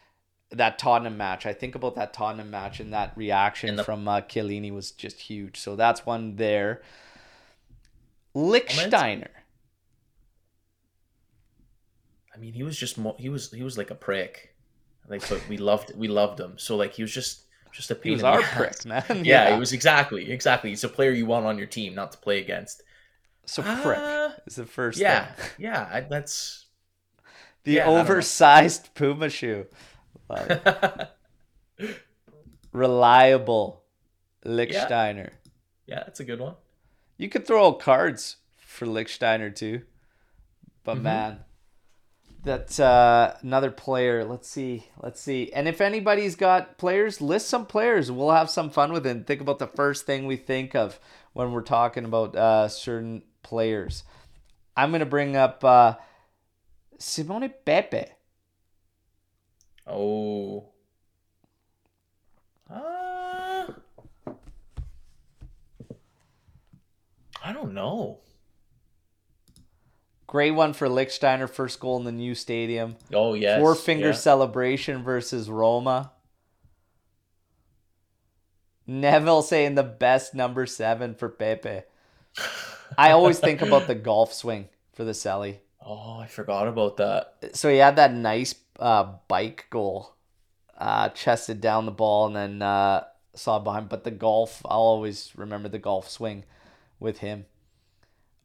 That 0.51 0.78
Tottenham 0.78 1.16
match. 1.16 1.47
I 1.47 1.52
think 1.52 1.74
about 1.74 1.97
that 1.97 2.12
Tottenham 2.12 2.51
match 2.51 2.78
and 2.80 2.93
that 2.93 3.12
reaction 3.16 3.70
And 3.70 3.78
the- 3.78 3.84
from 3.84 4.06
uh, 4.06 4.20
Chiellini 4.22 4.72
was 4.72 4.90
just 4.93 5.20
huge. 5.20 5.59
So 5.59 5.76
that's 5.76 6.05
one 6.06 6.36
there. 6.36 6.82
Lichtsteiner. 8.34 9.28
I 12.34 12.38
mean, 12.38 12.52
he 12.52 12.62
was 12.62 12.78
just 12.78 12.98
mo- 12.98 13.16
he 13.18 13.28
was 13.28 13.51
he 13.51 13.62
was 13.62 13.78
like 13.78 13.90
a 13.90 13.94
prick. 13.94 14.55
Like, 15.09 15.26
but 15.28 15.43
we 15.48 15.56
loved 15.56 15.97
we 15.97 16.09
loved 16.09 16.38
him. 16.38 16.55
So 16.59 16.76
like 16.76 16.94
he 16.94 17.02
was 17.02 17.12
just 17.12 17.43
just 17.77 17.90
a 17.90 17.94
pain 17.94 18.11
He 18.11 18.12
was 18.12 18.23
in 18.23 18.31
the 18.31 18.39
our 18.39 18.43
prick, 18.43 18.85
man. 18.85 19.05
Yeah, 19.23 19.51
he 19.51 19.59
was 19.59 19.73
exactly 19.73 20.31
exactly. 20.31 20.70
He's 20.70 20.85
a 20.85 20.89
player 20.89 21.11
you 21.12 21.27
want 21.27 21.47
on 21.47 21.59
your 21.59 21.66
team, 21.66 21.94
not 21.94 22.12
to 22.12 22.19
play 22.19 22.40
against. 22.40 22.82
So 23.47 23.62
prick 23.62 24.05
Ah, 24.05 24.35
is 24.47 24.57
the 24.57 24.66
first 24.66 24.98
yeah, 25.01 25.07
thing. 25.07 25.35
yeah. 25.59 25.89
I, 25.93 26.01
that's 26.03 26.66
The 27.65 27.81
Yeah, 27.81 27.90
I 27.94 28.03
don't 28.03 28.16
know. 28.16 28.27
oversized 28.27 28.94
Puma 28.94 29.28
shoe. 29.28 29.66
Reliable, 32.73 33.82
it. 34.66 34.73
yeah, 34.74 34.93
Lichtsteiner. 34.94 35.31
that's 35.86 36.20
a 36.20 36.24
good 36.24 36.40
one. 36.40 36.57
You 37.19 37.28
could 37.28 37.47
throw 37.47 37.66
cards 37.74 38.36
for 38.57 38.86
Lichtsteiner 38.86 39.55
too. 39.55 39.82
But 40.85 40.97
Mhm. 40.97 41.03
man, 41.03 41.45
that's 42.47 42.78
uh, 42.78 43.36
another 43.43 43.73
player. 43.73 44.24
Let's 44.24 44.48
see. 44.48 44.86
Let's 45.02 45.20
see. 45.20 45.52
And 45.52 45.66
if 45.66 45.81
anybody's 45.81 46.36
got 46.36 46.78
players, 46.78 47.20
list 47.20 47.48
some 47.48 47.66
players. 47.66 48.12
We'll 48.12 48.31
have 48.31 48.48
some 48.48 48.70
fun 48.70 48.93
with 48.93 49.05
it. 49.05 49.10
And 49.10 49.27
think 49.27 49.40
about 49.40 49.59
the 49.59 49.66
first 49.66 50.06
thing 50.06 50.27
we 50.27 50.36
think 50.36 50.77
of 50.77 51.01
when 51.32 51.51
we're 51.51 51.62
talking 51.62 52.05
about 52.05 52.36
uh, 52.36 52.68
certain 52.68 53.24
players. 53.43 54.05
I'm 54.77 54.93
to 54.93 55.06
bring 55.06 55.35
up 55.35 55.64
uh, 55.64 55.94
Simone 56.98 57.52
Pepe. 57.64 58.05
Oh. 59.85 60.68
Uh, 62.70 63.66
I 67.44 67.52
don't 67.52 67.74
know. 67.74 68.20
Great 70.27 70.53
one 70.53 70.73
for 70.73 70.89
Lichtsteiner. 70.89 71.48
First 71.48 71.78
goal 71.78 71.98
in 71.98 72.05
the 72.05 72.12
new 72.12 72.35
stadium. 72.35 72.97
Oh 73.12 73.35
yes. 73.35 73.61
Four 73.61 73.74
finger 73.74 74.09
yeah. 74.09 74.12
celebration 74.12 75.03
versus 75.03 75.48
Roma. 75.48 76.12
Neville 78.86 79.43
saying 79.43 79.74
the 79.74 79.82
best 79.82 80.35
number 80.35 80.66
seven 80.66 81.15
for 81.15 81.28
Pepe. 81.28 81.82
I 82.97 83.11
always 83.11 83.39
think 83.39 83.62
about 83.62 83.86
the 83.86 83.94
golf 83.97 84.32
swing 84.32 84.69
for 84.93 85.05
the 85.05 85.12
Selly. 85.12 85.59
Oh, 85.85 86.19
I 86.19 86.27
forgot 86.27 86.69
about 86.69 86.97
that. 86.98 87.35
So 87.53 87.69
he 87.69 87.78
had 87.78 87.97
that 87.97 88.12
nice 88.12 88.55
uh, 88.78 89.15
bike 89.28 89.66
goal, 89.70 90.15
uh, 90.78 91.09
chested 91.11 91.61
down 91.61 91.86
the 91.86 91.93
ball 91.93 92.27
and 92.27 92.36
then 92.36 92.62
uh, 92.62 93.05
saw 93.35 93.59
behind. 93.59 93.89
But 93.89 94.05
the 94.05 94.11
golf, 94.11 94.62
I'll 94.65 94.78
always 94.81 95.32
remember 95.36 95.69
the 95.69 95.78
golf 95.78 96.09
swing 96.09 96.44
with 96.98 97.19
him. 97.19 97.47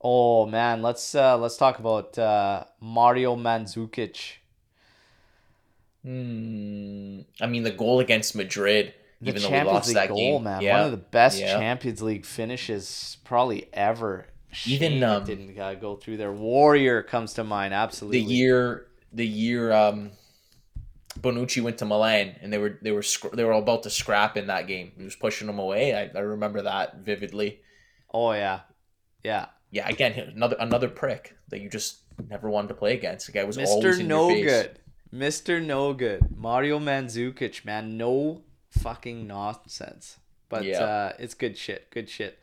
Oh 0.03 0.45
man, 0.48 0.82
let's 0.82 1.14
uh, 1.14 1.38
let's 1.38 1.57
talk 1.57 1.80
about 1.80 2.18
uh, 2.18 2.64
Mario 2.80 3.36
Mandzukic. 3.36 4.38
Hmm. 6.03 7.22
I 7.40 7.45
mean, 7.48 7.64
the 7.64 7.72
goal 7.72 7.99
against 7.99 8.36
Madrid, 8.36 8.94
The 9.22 9.30
even 9.30 9.41
though 9.44 9.52
we 9.52 9.61
lost 9.61 9.88
League 9.90 9.95
that 9.95 10.07
goal, 10.07 10.18
game, 10.18 10.44
man. 10.44 10.61
yeah, 10.61 10.78
One 10.78 10.86
of 10.86 10.91
the 10.91 10.98
best 10.98 11.40
yeah. 11.40 11.53
Champions 11.57 12.02
League 12.02 12.26
finishes 12.26 13.18
probably 13.23 13.69
ever. 13.73 14.26
Even, 14.65 14.94
Shame 14.94 15.03
it 15.03 15.03
um, 15.03 15.23
didn't 15.23 15.60
uh, 15.60 15.76
go 15.76 15.95
through 15.95 16.18
there. 16.18 16.32
Warrior 16.32 17.03
comes 17.03 17.34
to 17.34 17.44
mind, 17.44 17.73
absolutely. 17.73 18.19
the 18.22 18.34
year, 18.34 18.88
the 19.14 19.28
year, 19.28 19.72
um, 19.72 20.11
Bonucci 21.19 21.61
went 21.61 21.78
to 21.78 21.86
Milan, 21.86 22.36
and 22.41 22.52
they 22.52 22.57
were 22.57 22.80
they 22.82 22.91
were 22.91 23.03
scr- 23.03 23.34
they 23.34 23.44
were 23.44 23.53
all 23.53 23.61
about 23.61 23.84
to 23.84 23.90
scrap 23.90 24.36
in 24.38 24.48
that 24.48 24.68
game. 24.68 24.91
He 24.98 25.03
was 25.03 25.15
pushing 25.15 25.48
them 25.48 25.60
away. 25.60 25.94
I, 25.95 26.18
I 26.18 26.22
remember 26.22 26.64
that 26.64 26.98
vividly. 26.98 27.61
Oh 28.14 28.32
yeah, 28.32 28.61
yeah. 29.23 29.48
Yeah, 29.72 29.88
again, 29.88 30.14
another 30.35 30.57
another 30.60 30.89
prick 30.89 31.35
that 31.49 31.61
you 31.61 31.69
just 31.69 31.99
never 32.30 32.49
wanted 32.49 32.68
to 32.69 32.73
play 32.73 32.93
against. 32.93 33.26
The 33.26 33.31
guy 33.31 33.43
was 33.45 33.57
always 33.57 33.84
Mister 33.85 34.02
in 34.02 34.07
No 34.07 34.30
your 34.30 34.35
face. 34.38 34.45
Good, 34.45 34.80
Mister 35.11 35.60
No 35.61 35.93
Good, 35.93 36.38
Mario 36.38 36.77
Mandzukic, 36.80 37.64
man, 37.65 37.98
no 37.98 38.41
fucking 38.69 39.26
nonsense. 39.27 40.18
But 40.49 40.65
Yeah. 40.65 40.84
uh, 40.84 41.14
it's 41.19 41.34
good 41.34 41.57
shit. 41.57 41.89
Good 41.91 42.10
shit. 42.10 42.38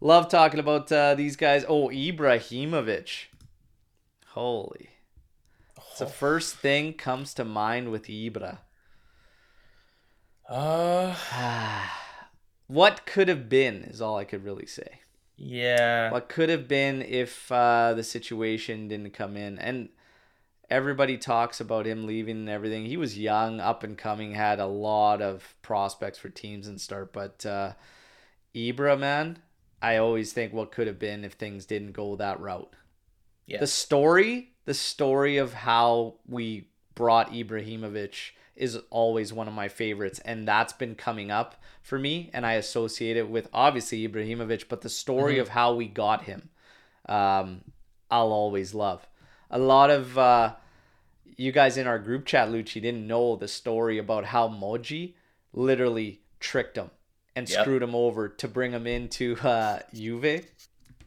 Love 0.00 0.28
talking 0.30 0.58
about 0.58 0.90
uh, 0.90 1.14
these 1.14 1.36
guys. 1.36 1.64
Oh, 1.68 1.88
Ibrahimovic. 1.88 3.26
Holy. 4.28 4.88
It's 5.90 5.98
the 5.98 6.06
first 6.06 6.56
thing 6.56 6.94
comes 6.94 7.34
to 7.34 7.44
mind 7.44 7.90
with 7.90 8.04
Ibra. 8.06 8.60
Uh, 10.48 11.14
What 12.66 13.04
could 13.04 13.28
have 13.28 13.50
been 13.50 13.82
is 13.82 14.00
all 14.00 14.16
I 14.16 14.24
could 14.24 14.44
really 14.44 14.64
say. 14.66 15.00
Yeah. 15.42 16.10
What 16.12 16.28
could 16.28 16.48
have 16.48 16.68
been 16.68 17.02
if 17.02 17.50
uh, 17.50 17.94
the 17.94 18.04
situation 18.04 18.88
didn't 18.88 19.12
come 19.12 19.36
in? 19.36 19.58
And 19.58 19.88
everybody 20.70 21.18
talks 21.18 21.60
about 21.60 21.84
him 21.84 22.06
leaving 22.06 22.36
and 22.36 22.48
everything. 22.48 22.86
He 22.86 22.96
was 22.96 23.18
young, 23.18 23.58
up 23.58 23.82
and 23.82 23.98
coming, 23.98 24.34
had 24.34 24.60
a 24.60 24.66
lot 24.66 25.20
of 25.20 25.56
prospects 25.60 26.18
for 26.18 26.28
teams 26.28 26.68
and 26.68 26.80
start. 26.80 27.12
But 27.12 27.44
uh, 27.44 27.72
Ibra, 28.54 28.98
man, 28.98 29.38
I 29.82 29.96
always 29.96 30.32
think 30.32 30.52
what 30.52 30.70
could 30.70 30.86
have 30.86 31.00
been 31.00 31.24
if 31.24 31.32
things 31.32 31.66
didn't 31.66 31.92
go 31.92 32.14
that 32.16 32.38
route. 32.38 32.72
Yeah. 33.46 33.58
The 33.58 33.66
story, 33.66 34.52
the 34.64 34.74
story 34.74 35.38
of 35.38 35.52
how 35.52 36.14
we 36.28 36.68
brought 36.94 37.32
Ibrahimovic 37.32 38.30
is 38.56 38.78
always 38.90 39.32
one 39.32 39.48
of 39.48 39.54
my 39.54 39.68
favorites, 39.68 40.20
and 40.24 40.46
that's 40.46 40.72
been 40.72 40.94
coming 40.94 41.30
up 41.30 41.60
for 41.82 41.98
me. 41.98 42.30
And 42.32 42.44
I 42.44 42.54
associate 42.54 43.16
it 43.16 43.28
with 43.28 43.48
obviously 43.52 44.06
Ibrahimovic, 44.06 44.64
but 44.68 44.82
the 44.82 44.88
story 44.88 45.38
of 45.38 45.48
how 45.48 45.74
we 45.74 45.88
got 45.88 46.24
him, 46.24 46.50
um, 47.08 47.62
I'll 48.10 48.32
always 48.32 48.74
love. 48.74 49.06
A 49.50 49.58
lot 49.58 49.90
of 49.90 50.16
uh, 50.18 50.54
you 51.36 51.50
guys 51.52 51.76
in 51.76 51.86
our 51.86 51.98
group 51.98 52.26
chat, 52.26 52.48
Lucci, 52.48 52.80
didn't 52.80 53.06
know 53.06 53.36
the 53.36 53.48
story 53.48 53.98
about 53.98 54.26
how 54.26 54.48
Moggi 54.48 55.14
literally 55.52 56.20
tricked 56.40 56.76
him 56.76 56.90
and 57.34 57.48
Yep. 57.48 57.60
screwed 57.60 57.82
him 57.82 57.94
over 57.94 58.28
to 58.28 58.48
bring 58.48 58.72
him 58.72 58.86
into 58.86 59.36
uh, 59.38 59.80
Juve. 59.94 60.46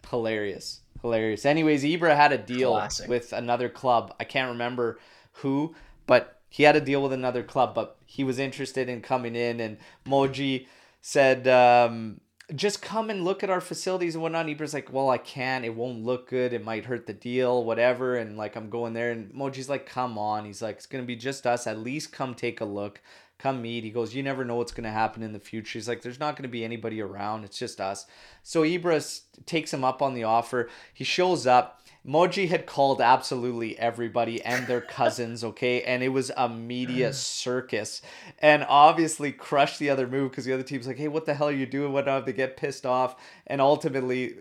Hilarious. 0.10 0.82
Hilarious. 1.02 1.46
Anyways, 1.46 1.84
Ibra 1.84 2.16
had 2.16 2.32
a 2.32 2.38
deal 2.38 2.72
Classic. 2.74 3.08
with 3.08 3.34
another 3.34 3.70
club. 3.70 4.16
I 4.20 4.24
can't 4.24 4.50
remember 4.52 5.00
who, 5.34 5.76
but 6.08 6.35
he 6.50 6.64
had 6.64 6.76
a 6.76 6.82
deal 6.82 7.02
with 7.02 7.14
another 7.14 7.44
club, 7.44 7.76
but 7.76 7.98
he 8.06 8.24
was 8.24 8.40
interested 8.40 8.88
in 8.90 9.02
coming 9.02 9.36
in 9.36 9.60
and 9.60 9.78
Moggi 10.06 10.68
said, 11.02 11.48
um, 11.48 12.22
just 12.54 12.82
come 12.82 13.10
and 13.10 13.24
look 13.24 13.44
at 13.44 13.50
our 13.50 13.62
facilities 13.62 14.14
and 14.14 14.22
whatnot. 14.22 14.46
And 14.46 14.56
Ibra's 14.56 14.74
like, 14.74 14.94
well, 14.94 15.10
I 15.10 15.18
can't. 15.18 15.66
It 15.66 15.76
won't 15.76 16.04
look 16.04 16.30
good. 16.30 16.54
It 16.54 16.64
might 16.64 16.86
hurt 16.86 17.08
the 17.08 17.14
deal, 17.14 17.64
whatever. 17.64 18.16
And 18.16 18.38
like, 18.38 18.56
I'm 18.56 18.70
going 18.70 18.94
there. 18.94 19.12
And 19.12 19.34
Moggi's 19.34 19.70
like, 19.70 19.88
come 19.88 20.18
on. 20.18 20.46
He's 20.46 20.62
like, 20.62 20.76
it's 20.78 20.86
going 20.86 21.04
to 21.04 21.08
be 21.08 21.16
just 21.16 21.48
us. 21.48 21.66
At 21.66 21.80
least 21.80 22.12
come 22.12 22.36
take 22.36 22.62
a 22.62 22.66
look. 22.66 23.02
Come 23.40 23.62
meet. 23.62 23.84
He 23.84 23.90
goes, 23.90 24.14
you 24.14 24.22
never 24.22 24.46
know 24.46 24.56
what's 24.56 24.72
going 24.72 24.84
to 24.84 24.92
happen 24.92 25.24
in 25.24 25.34
the 25.34 25.40
future. 25.40 25.80
He's 25.80 25.88
like, 25.88 26.04
there's 26.04 26.20
not 26.20 26.36
going 26.36 26.44
to 26.44 26.50
be 26.50 26.64
anybody 26.64 27.02
around. 27.02 27.44
It's 27.46 27.58
just 27.58 27.82
us. 27.82 28.06
So 28.44 28.62
Ibra 28.62 29.22
takes 29.46 29.74
him 29.74 29.84
up 29.84 30.02
on 30.02 30.14
the 30.14 30.24
offer. 30.24 30.70
He 30.94 31.04
shows 31.04 31.48
up. 31.48 31.82
Moggi 32.08 32.48
had 32.48 32.68
called 32.68 33.02
absolutely 33.02 33.78
everybody 33.80 34.42
and 34.44 34.68
their 34.68 34.82
cousins, 34.82 35.44
okay? 35.44 35.82
And 35.82 36.04
it 36.04 36.10
was 36.10 36.32
a 36.38 36.48
media 36.48 37.12
circus. 37.14 38.02
And 38.40 38.64
obviously 38.70 39.32
crushed 39.32 39.80
the 39.80 39.90
other 39.90 40.08
move 40.08 40.32
because 40.32 40.46
the 40.46 40.54
other 40.54 40.64
team's 40.64 40.86
like, 40.86 40.98
hey, 40.98 41.08
what 41.08 41.26
the 41.26 41.34
hell 41.34 41.48
are 41.48 41.54
you 41.54 41.66
doing? 41.66 41.94
What 41.94 42.06
not? 42.06 42.26
They 42.26 42.34
get 42.34 42.58
pissed 42.58 42.86
off. 42.86 43.16
And 43.48 43.60
ultimately, 43.60 44.36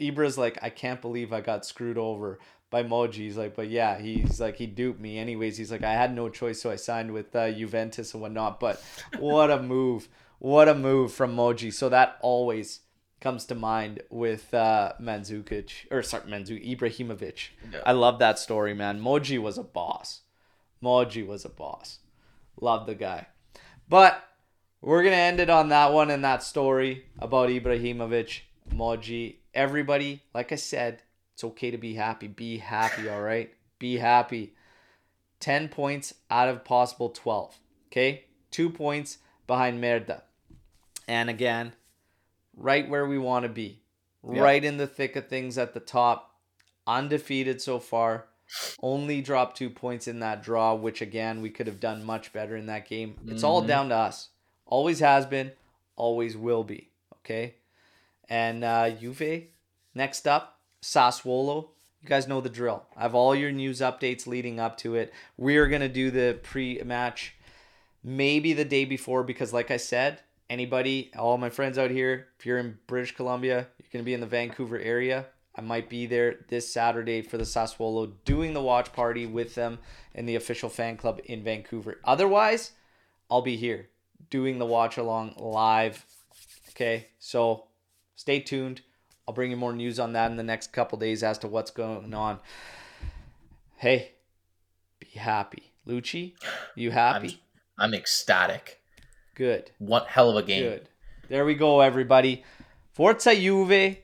Ibra's 0.00 0.36
like, 0.36 0.58
I 0.60 0.68
can't 0.68 1.00
believe 1.00 1.32
I 1.32 1.40
got 1.40 1.64
screwed 1.64 1.96
over 1.96 2.38
by 2.70 2.82
Moggi. 2.82 3.14
He's 3.14 3.36
like, 3.38 3.56
but 3.56 3.68
yeah, 3.68 3.98
he's 3.98 4.38
like, 4.38 4.56
he 4.56 4.66
duped 4.66 5.00
me. 5.00 5.18
Anyways, 5.18 5.56
he's 5.56 5.70
like, 5.70 5.84
I 5.84 5.92
had 5.92 6.14
no 6.14 6.28
choice, 6.28 6.60
so 6.60 6.70
I 6.70 6.76
signed 6.76 7.12
with 7.12 7.34
uh, 7.34 7.50
Juventus 7.50 8.12
and 8.12 8.22
whatnot. 8.22 8.60
But 8.60 8.82
what 9.18 9.50
a 9.50 9.62
move. 9.62 10.08
What 10.38 10.68
a 10.68 10.74
move 10.74 11.12
from 11.12 11.34
Moggi. 11.34 11.72
So 11.72 11.88
that 11.88 12.18
always 12.20 12.80
comes 13.20 13.46
to 13.46 13.54
mind 13.54 14.02
with 14.10 14.52
uh, 14.52 14.92
Mandzukic, 15.00 15.90
or 15.90 16.02
sorry, 16.02 16.30
Mandzukic, 16.30 16.76
Ibrahimovic. 16.76 17.48
Yeah. 17.72 17.80
I 17.84 17.92
love 17.92 18.18
that 18.18 18.38
story, 18.38 18.74
man. 18.74 19.00
Moggi 19.00 19.38
was 19.38 19.58
a 19.58 19.62
boss. 19.62 20.22
Moggi 20.82 21.26
was 21.26 21.44
a 21.44 21.48
boss. 21.48 22.00
Love 22.60 22.86
the 22.86 22.94
guy. 22.94 23.26
But 23.88 24.22
we're 24.80 25.02
to 25.02 25.12
end 25.12 25.40
it 25.40 25.50
on 25.50 25.68
that 25.70 25.92
one 25.92 26.10
and 26.10 26.24
that 26.24 26.42
story 26.42 27.06
about 27.18 27.48
Ibrahimovic, 27.48 28.40
Moggi. 28.70 29.36
Everybody, 29.54 30.22
like 30.34 30.52
I 30.52 30.56
said, 30.56 31.02
it's 31.34 31.44
okay 31.44 31.70
to 31.70 31.78
be 31.78 31.94
happy. 31.94 32.28
Be 32.28 32.58
happy, 32.58 33.08
all 33.08 33.22
right? 33.22 33.52
Be 33.78 33.96
happy. 33.96 34.54
10 35.40 35.68
points 35.68 36.14
out 36.30 36.48
of 36.48 36.64
possible 36.64 37.10
12. 37.10 37.58
Okay? 37.88 38.24
Two 38.50 38.70
points 38.70 39.18
behind 39.46 39.82
Merda. 39.82 40.22
And 41.08 41.30
again, 41.30 41.74
right 42.56 42.88
where 42.88 43.06
we 43.06 43.18
want 43.18 43.44
to 43.44 43.48
be. 43.48 43.80
Yeah. 44.28 44.40
Right 44.42 44.64
in 44.64 44.76
the 44.76 44.86
thick 44.86 45.14
of 45.16 45.28
things 45.28 45.56
at 45.58 45.74
the 45.74 45.80
top. 45.80 46.34
Undefeated 46.86 47.60
so 47.60 47.78
far. 47.78 48.26
Only 48.80 49.20
dropped 49.22 49.56
two 49.56 49.70
points 49.70 50.06
in 50.08 50.20
that 50.20 50.42
draw, 50.42 50.74
which 50.74 51.00
again, 51.02 51.42
we 51.42 51.50
could 51.50 51.66
have 51.66 51.80
done 51.80 52.04
much 52.04 52.32
better 52.32 52.56
in 52.56 52.66
that 52.66 52.88
game. 52.88 53.16
It's 53.26 53.42
all 53.42 53.62
Mhm. 53.62 53.66
down 53.66 53.88
to 53.90 53.96
us. 53.96 54.28
Always 54.66 55.00
has 55.00 55.26
been, 55.26 55.52
always 55.96 56.36
will 56.36 56.62
be. 56.64 56.90
Okay? 57.18 57.56
And 58.28 58.62
uh, 58.64 58.90
Juve, 58.90 59.44
next 59.94 60.26
up, 60.28 60.60
Sassuolo. 60.82 61.70
You 62.02 62.08
guys 62.08 62.28
know 62.28 62.40
the 62.40 62.48
drill. 62.48 62.86
I 62.96 63.02
have 63.02 63.14
all 63.16 63.34
your 63.34 63.50
news 63.50 63.80
updates 63.80 64.26
leading 64.28 64.60
up 64.60 64.76
to 64.78 64.94
it. 64.94 65.12
We're 65.36 65.66
going 65.66 65.80
to 65.82 65.88
do 65.88 66.10
the 66.12 66.38
pre 66.40 66.80
match 66.84 67.34
maybe 68.04 68.52
the 68.52 68.64
day 68.64 68.84
before 68.84 69.24
because, 69.24 69.52
like 69.52 69.72
I 69.72 69.76
said, 69.76 70.20
anybody, 70.48 71.10
all 71.16 71.38
my 71.38 71.50
friends 71.50 71.78
out 71.78 71.90
here, 71.90 72.28
if 72.38 72.46
you're 72.46 72.58
in 72.58 72.78
British 72.86 73.14
Columbia, 73.14 73.66
you're 73.78 73.88
going 73.92 74.04
to 74.04 74.06
be 74.06 74.14
in 74.14 74.20
the 74.20 74.26
Vancouver 74.26 74.78
area. 74.78 75.26
I 75.54 75.62
might 75.62 75.88
be 75.88 76.06
there 76.06 76.44
this 76.48 76.70
Saturday 76.70 77.22
for 77.22 77.38
the 77.38 77.44
Sassuolo 77.44 78.12
doing 78.24 78.52
the 78.52 78.62
watch 78.62 78.92
party 78.92 79.24
with 79.24 79.54
them 79.54 79.78
in 80.14 80.26
the 80.26 80.36
official 80.36 80.68
fan 80.68 80.96
club 80.96 81.20
in 81.24 81.42
Vancouver. 81.42 81.98
Otherwise, 82.04 82.72
I'll 83.30 83.42
be 83.42 83.56
here 83.56 83.88
doing 84.28 84.58
the 84.58 84.66
watch 84.66 84.98
along 84.98 85.34
live. 85.38 86.04
Okay, 86.70 87.08
so 87.18 87.64
stay 88.16 88.40
tuned. 88.40 88.82
I'll 89.26 89.34
bring 89.34 89.50
you 89.50 89.56
more 89.56 89.72
news 89.72 89.98
on 89.98 90.12
that 90.12 90.30
in 90.30 90.36
the 90.36 90.42
next 90.42 90.72
couple 90.72 90.98
days 90.98 91.22
as 91.22 91.38
to 91.38 91.48
what's 91.48 91.70
going 91.70 92.12
on. 92.12 92.38
Hey, 93.76 94.12
be 94.98 95.18
happy. 95.18 95.72
Lucci, 95.86 96.34
you 96.74 96.90
happy? 96.90 97.40
I'm 97.78 97.94
ecstatic. 97.94 98.80
Good. 99.36 99.70
What 99.78 100.06
hell 100.08 100.30
of 100.30 100.36
a 100.36 100.42
game. 100.42 100.62
Good. 100.62 100.88
There 101.28 101.44
we 101.44 101.54
go, 101.54 101.80
everybody. 101.80 102.42
Forza 102.92 103.36
Juve. 103.36 103.98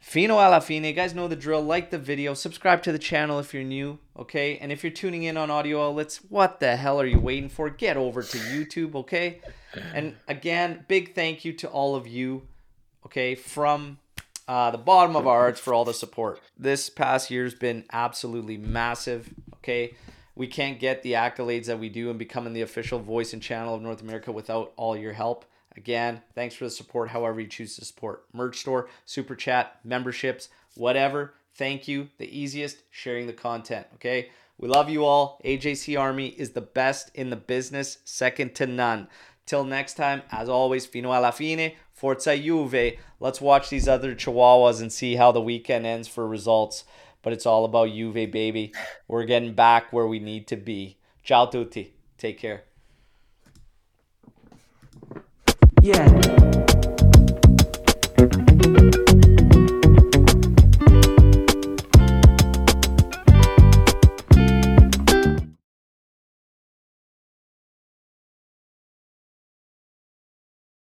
Fino 0.00 0.38
alla 0.38 0.62
fine. 0.62 0.84
You 0.84 0.94
guys 0.94 1.14
know 1.14 1.28
the 1.28 1.36
drill. 1.36 1.60
Like 1.60 1.90
the 1.90 1.98
video. 1.98 2.32
Subscribe 2.32 2.82
to 2.84 2.90
the 2.90 2.98
channel 2.98 3.38
if 3.38 3.52
you're 3.52 3.62
new. 3.62 3.98
Okay. 4.18 4.56
And 4.56 4.72
if 4.72 4.82
you're 4.82 4.90
tuning 4.90 5.24
in 5.24 5.36
on 5.36 5.50
audio 5.50 5.88
outlets, 5.88 6.16
what 6.30 6.58
the 6.58 6.76
hell 6.76 6.98
are 6.98 7.06
you 7.06 7.20
waiting 7.20 7.50
for? 7.50 7.68
Get 7.68 7.98
over 7.98 8.22
to 8.22 8.38
YouTube. 8.38 8.94
Okay. 8.94 9.42
And 9.94 10.16
again, 10.26 10.86
big 10.88 11.14
thank 11.14 11.44
you 11.44 11.52
to 11.52 11.68
all 11.68 11.94
of 11.94 12.08
you. 12.08 12.48
Okay. 13.04 13.34
From 13.34 13.98
uh, 14.48 14.70
the 14.70 14.78
bottom 14.78 15.16
of 15.16 15.26
our 15.26 15.40
hearts 15.40 15.60
for 15.60 15.74
all 15.74 15.84
the 15.84 15.92
support. 15.94 16.40
This 16.58 16.88
past 16.88 17.30
year's 17.30 17.54
been 17.54 17.84
absolutely 17.92 18.56
massive. 18.56 19.28
Okay. 19.56 19.94
We 20.34 20.46
can't 20.46 20.80
get 20.80 21.02
the 21.02 21.12
accolades 21.12 21.66
that 21.66 21.78
we 21.78 21.88
do 21.88 22.10
in 22.10 22.18
becoming 22.18 22.52
the 22.52 22.62
official 22.62 22.98
voice 22.98 23.32
and 23.32 23.42
channel 23.42 23.74
of 23.74 23.82
North 23.82 24.02
America 24.02 24.32
without 24.32 24.72
all 24.76 24.96
your 24.96 25.12
help. 25.12 25.44
Again, 25.76 26.22
thanks 26.34 26.54
for 26.54 26.64
the 26.64 26.70
support, 26.70 27.10
however 27.10 27.40
you 27.40 27.46
choose 27.46 27.76
to 27.76 27.84
support. 27.84 28.24
Merch 28.32 28.58
store, 28.58 28.88
super 29.04 29.34
chat, 29.34 29.78
memberships, 29.84 30.48
whatever. 30.74 31.34
Thank 31.54 31.86
you. 31.86 32.08
The 32.18 32.38
easiest, 32.38 32.78
sharing 32.90 33.26
the 33.26 33.32
content. 33.32 33.86
Okay. 33.94 34.30
We 34.58 34.68
love 34.68 34.88
you 34.88 35.04
all. 35.04 35.40
AJC 35.44 35.98
Army 35.98 36.28
is 36.28 36.50
the 36.50 36.60
best 36.60 37.10
in 37.14 37.30
the 37.30 37.36
business, 37.36 37.98
second 38.04 38.54
to 38.56 38.66
none. 38.66 39.08
Till 39.44 39.64
next 39.64 39.94
time, 39.94 40.22
as 40.30 40.48
always, 40.48 40.86
fino 40.86 41.10
alla 41.10 41.32
fine, 41.32 41.72
forza 41.92 42.38
Juve. 42.38 42.92
Let's 43.18 43.40
watch 43.40 43.70
these 43.70 43.88
other 43.88 44.14
Chihuahuas 44.14 44.80
and 44.80 44.92
see 44.92 45.16
how 45.16 45.32
the 45.32 45.40
weekend 45.40 45.84
ends 45.84 46.06
for 46.06 46.26
results. 46.28 46.84
But 47.22 47.32
it's 47.32 47.46
all 47.46 47.64
about 47.64 47.90
Juve, 47.90 48.30
baby. 48.30 48.72
We're 49.08 49.24
getting 49.24 49.54
back 49.54 49.92
where 49.92 50.06
we 50.06 50.18
need 50.18 50.46
to 50.48 50.56
be. 50.56 50.98
Ciao 51.22 51.46
tutti. 51.46 51.94
Take 52.18 52.38
care. 52.38 52.64
Yeah. 55.80 56.66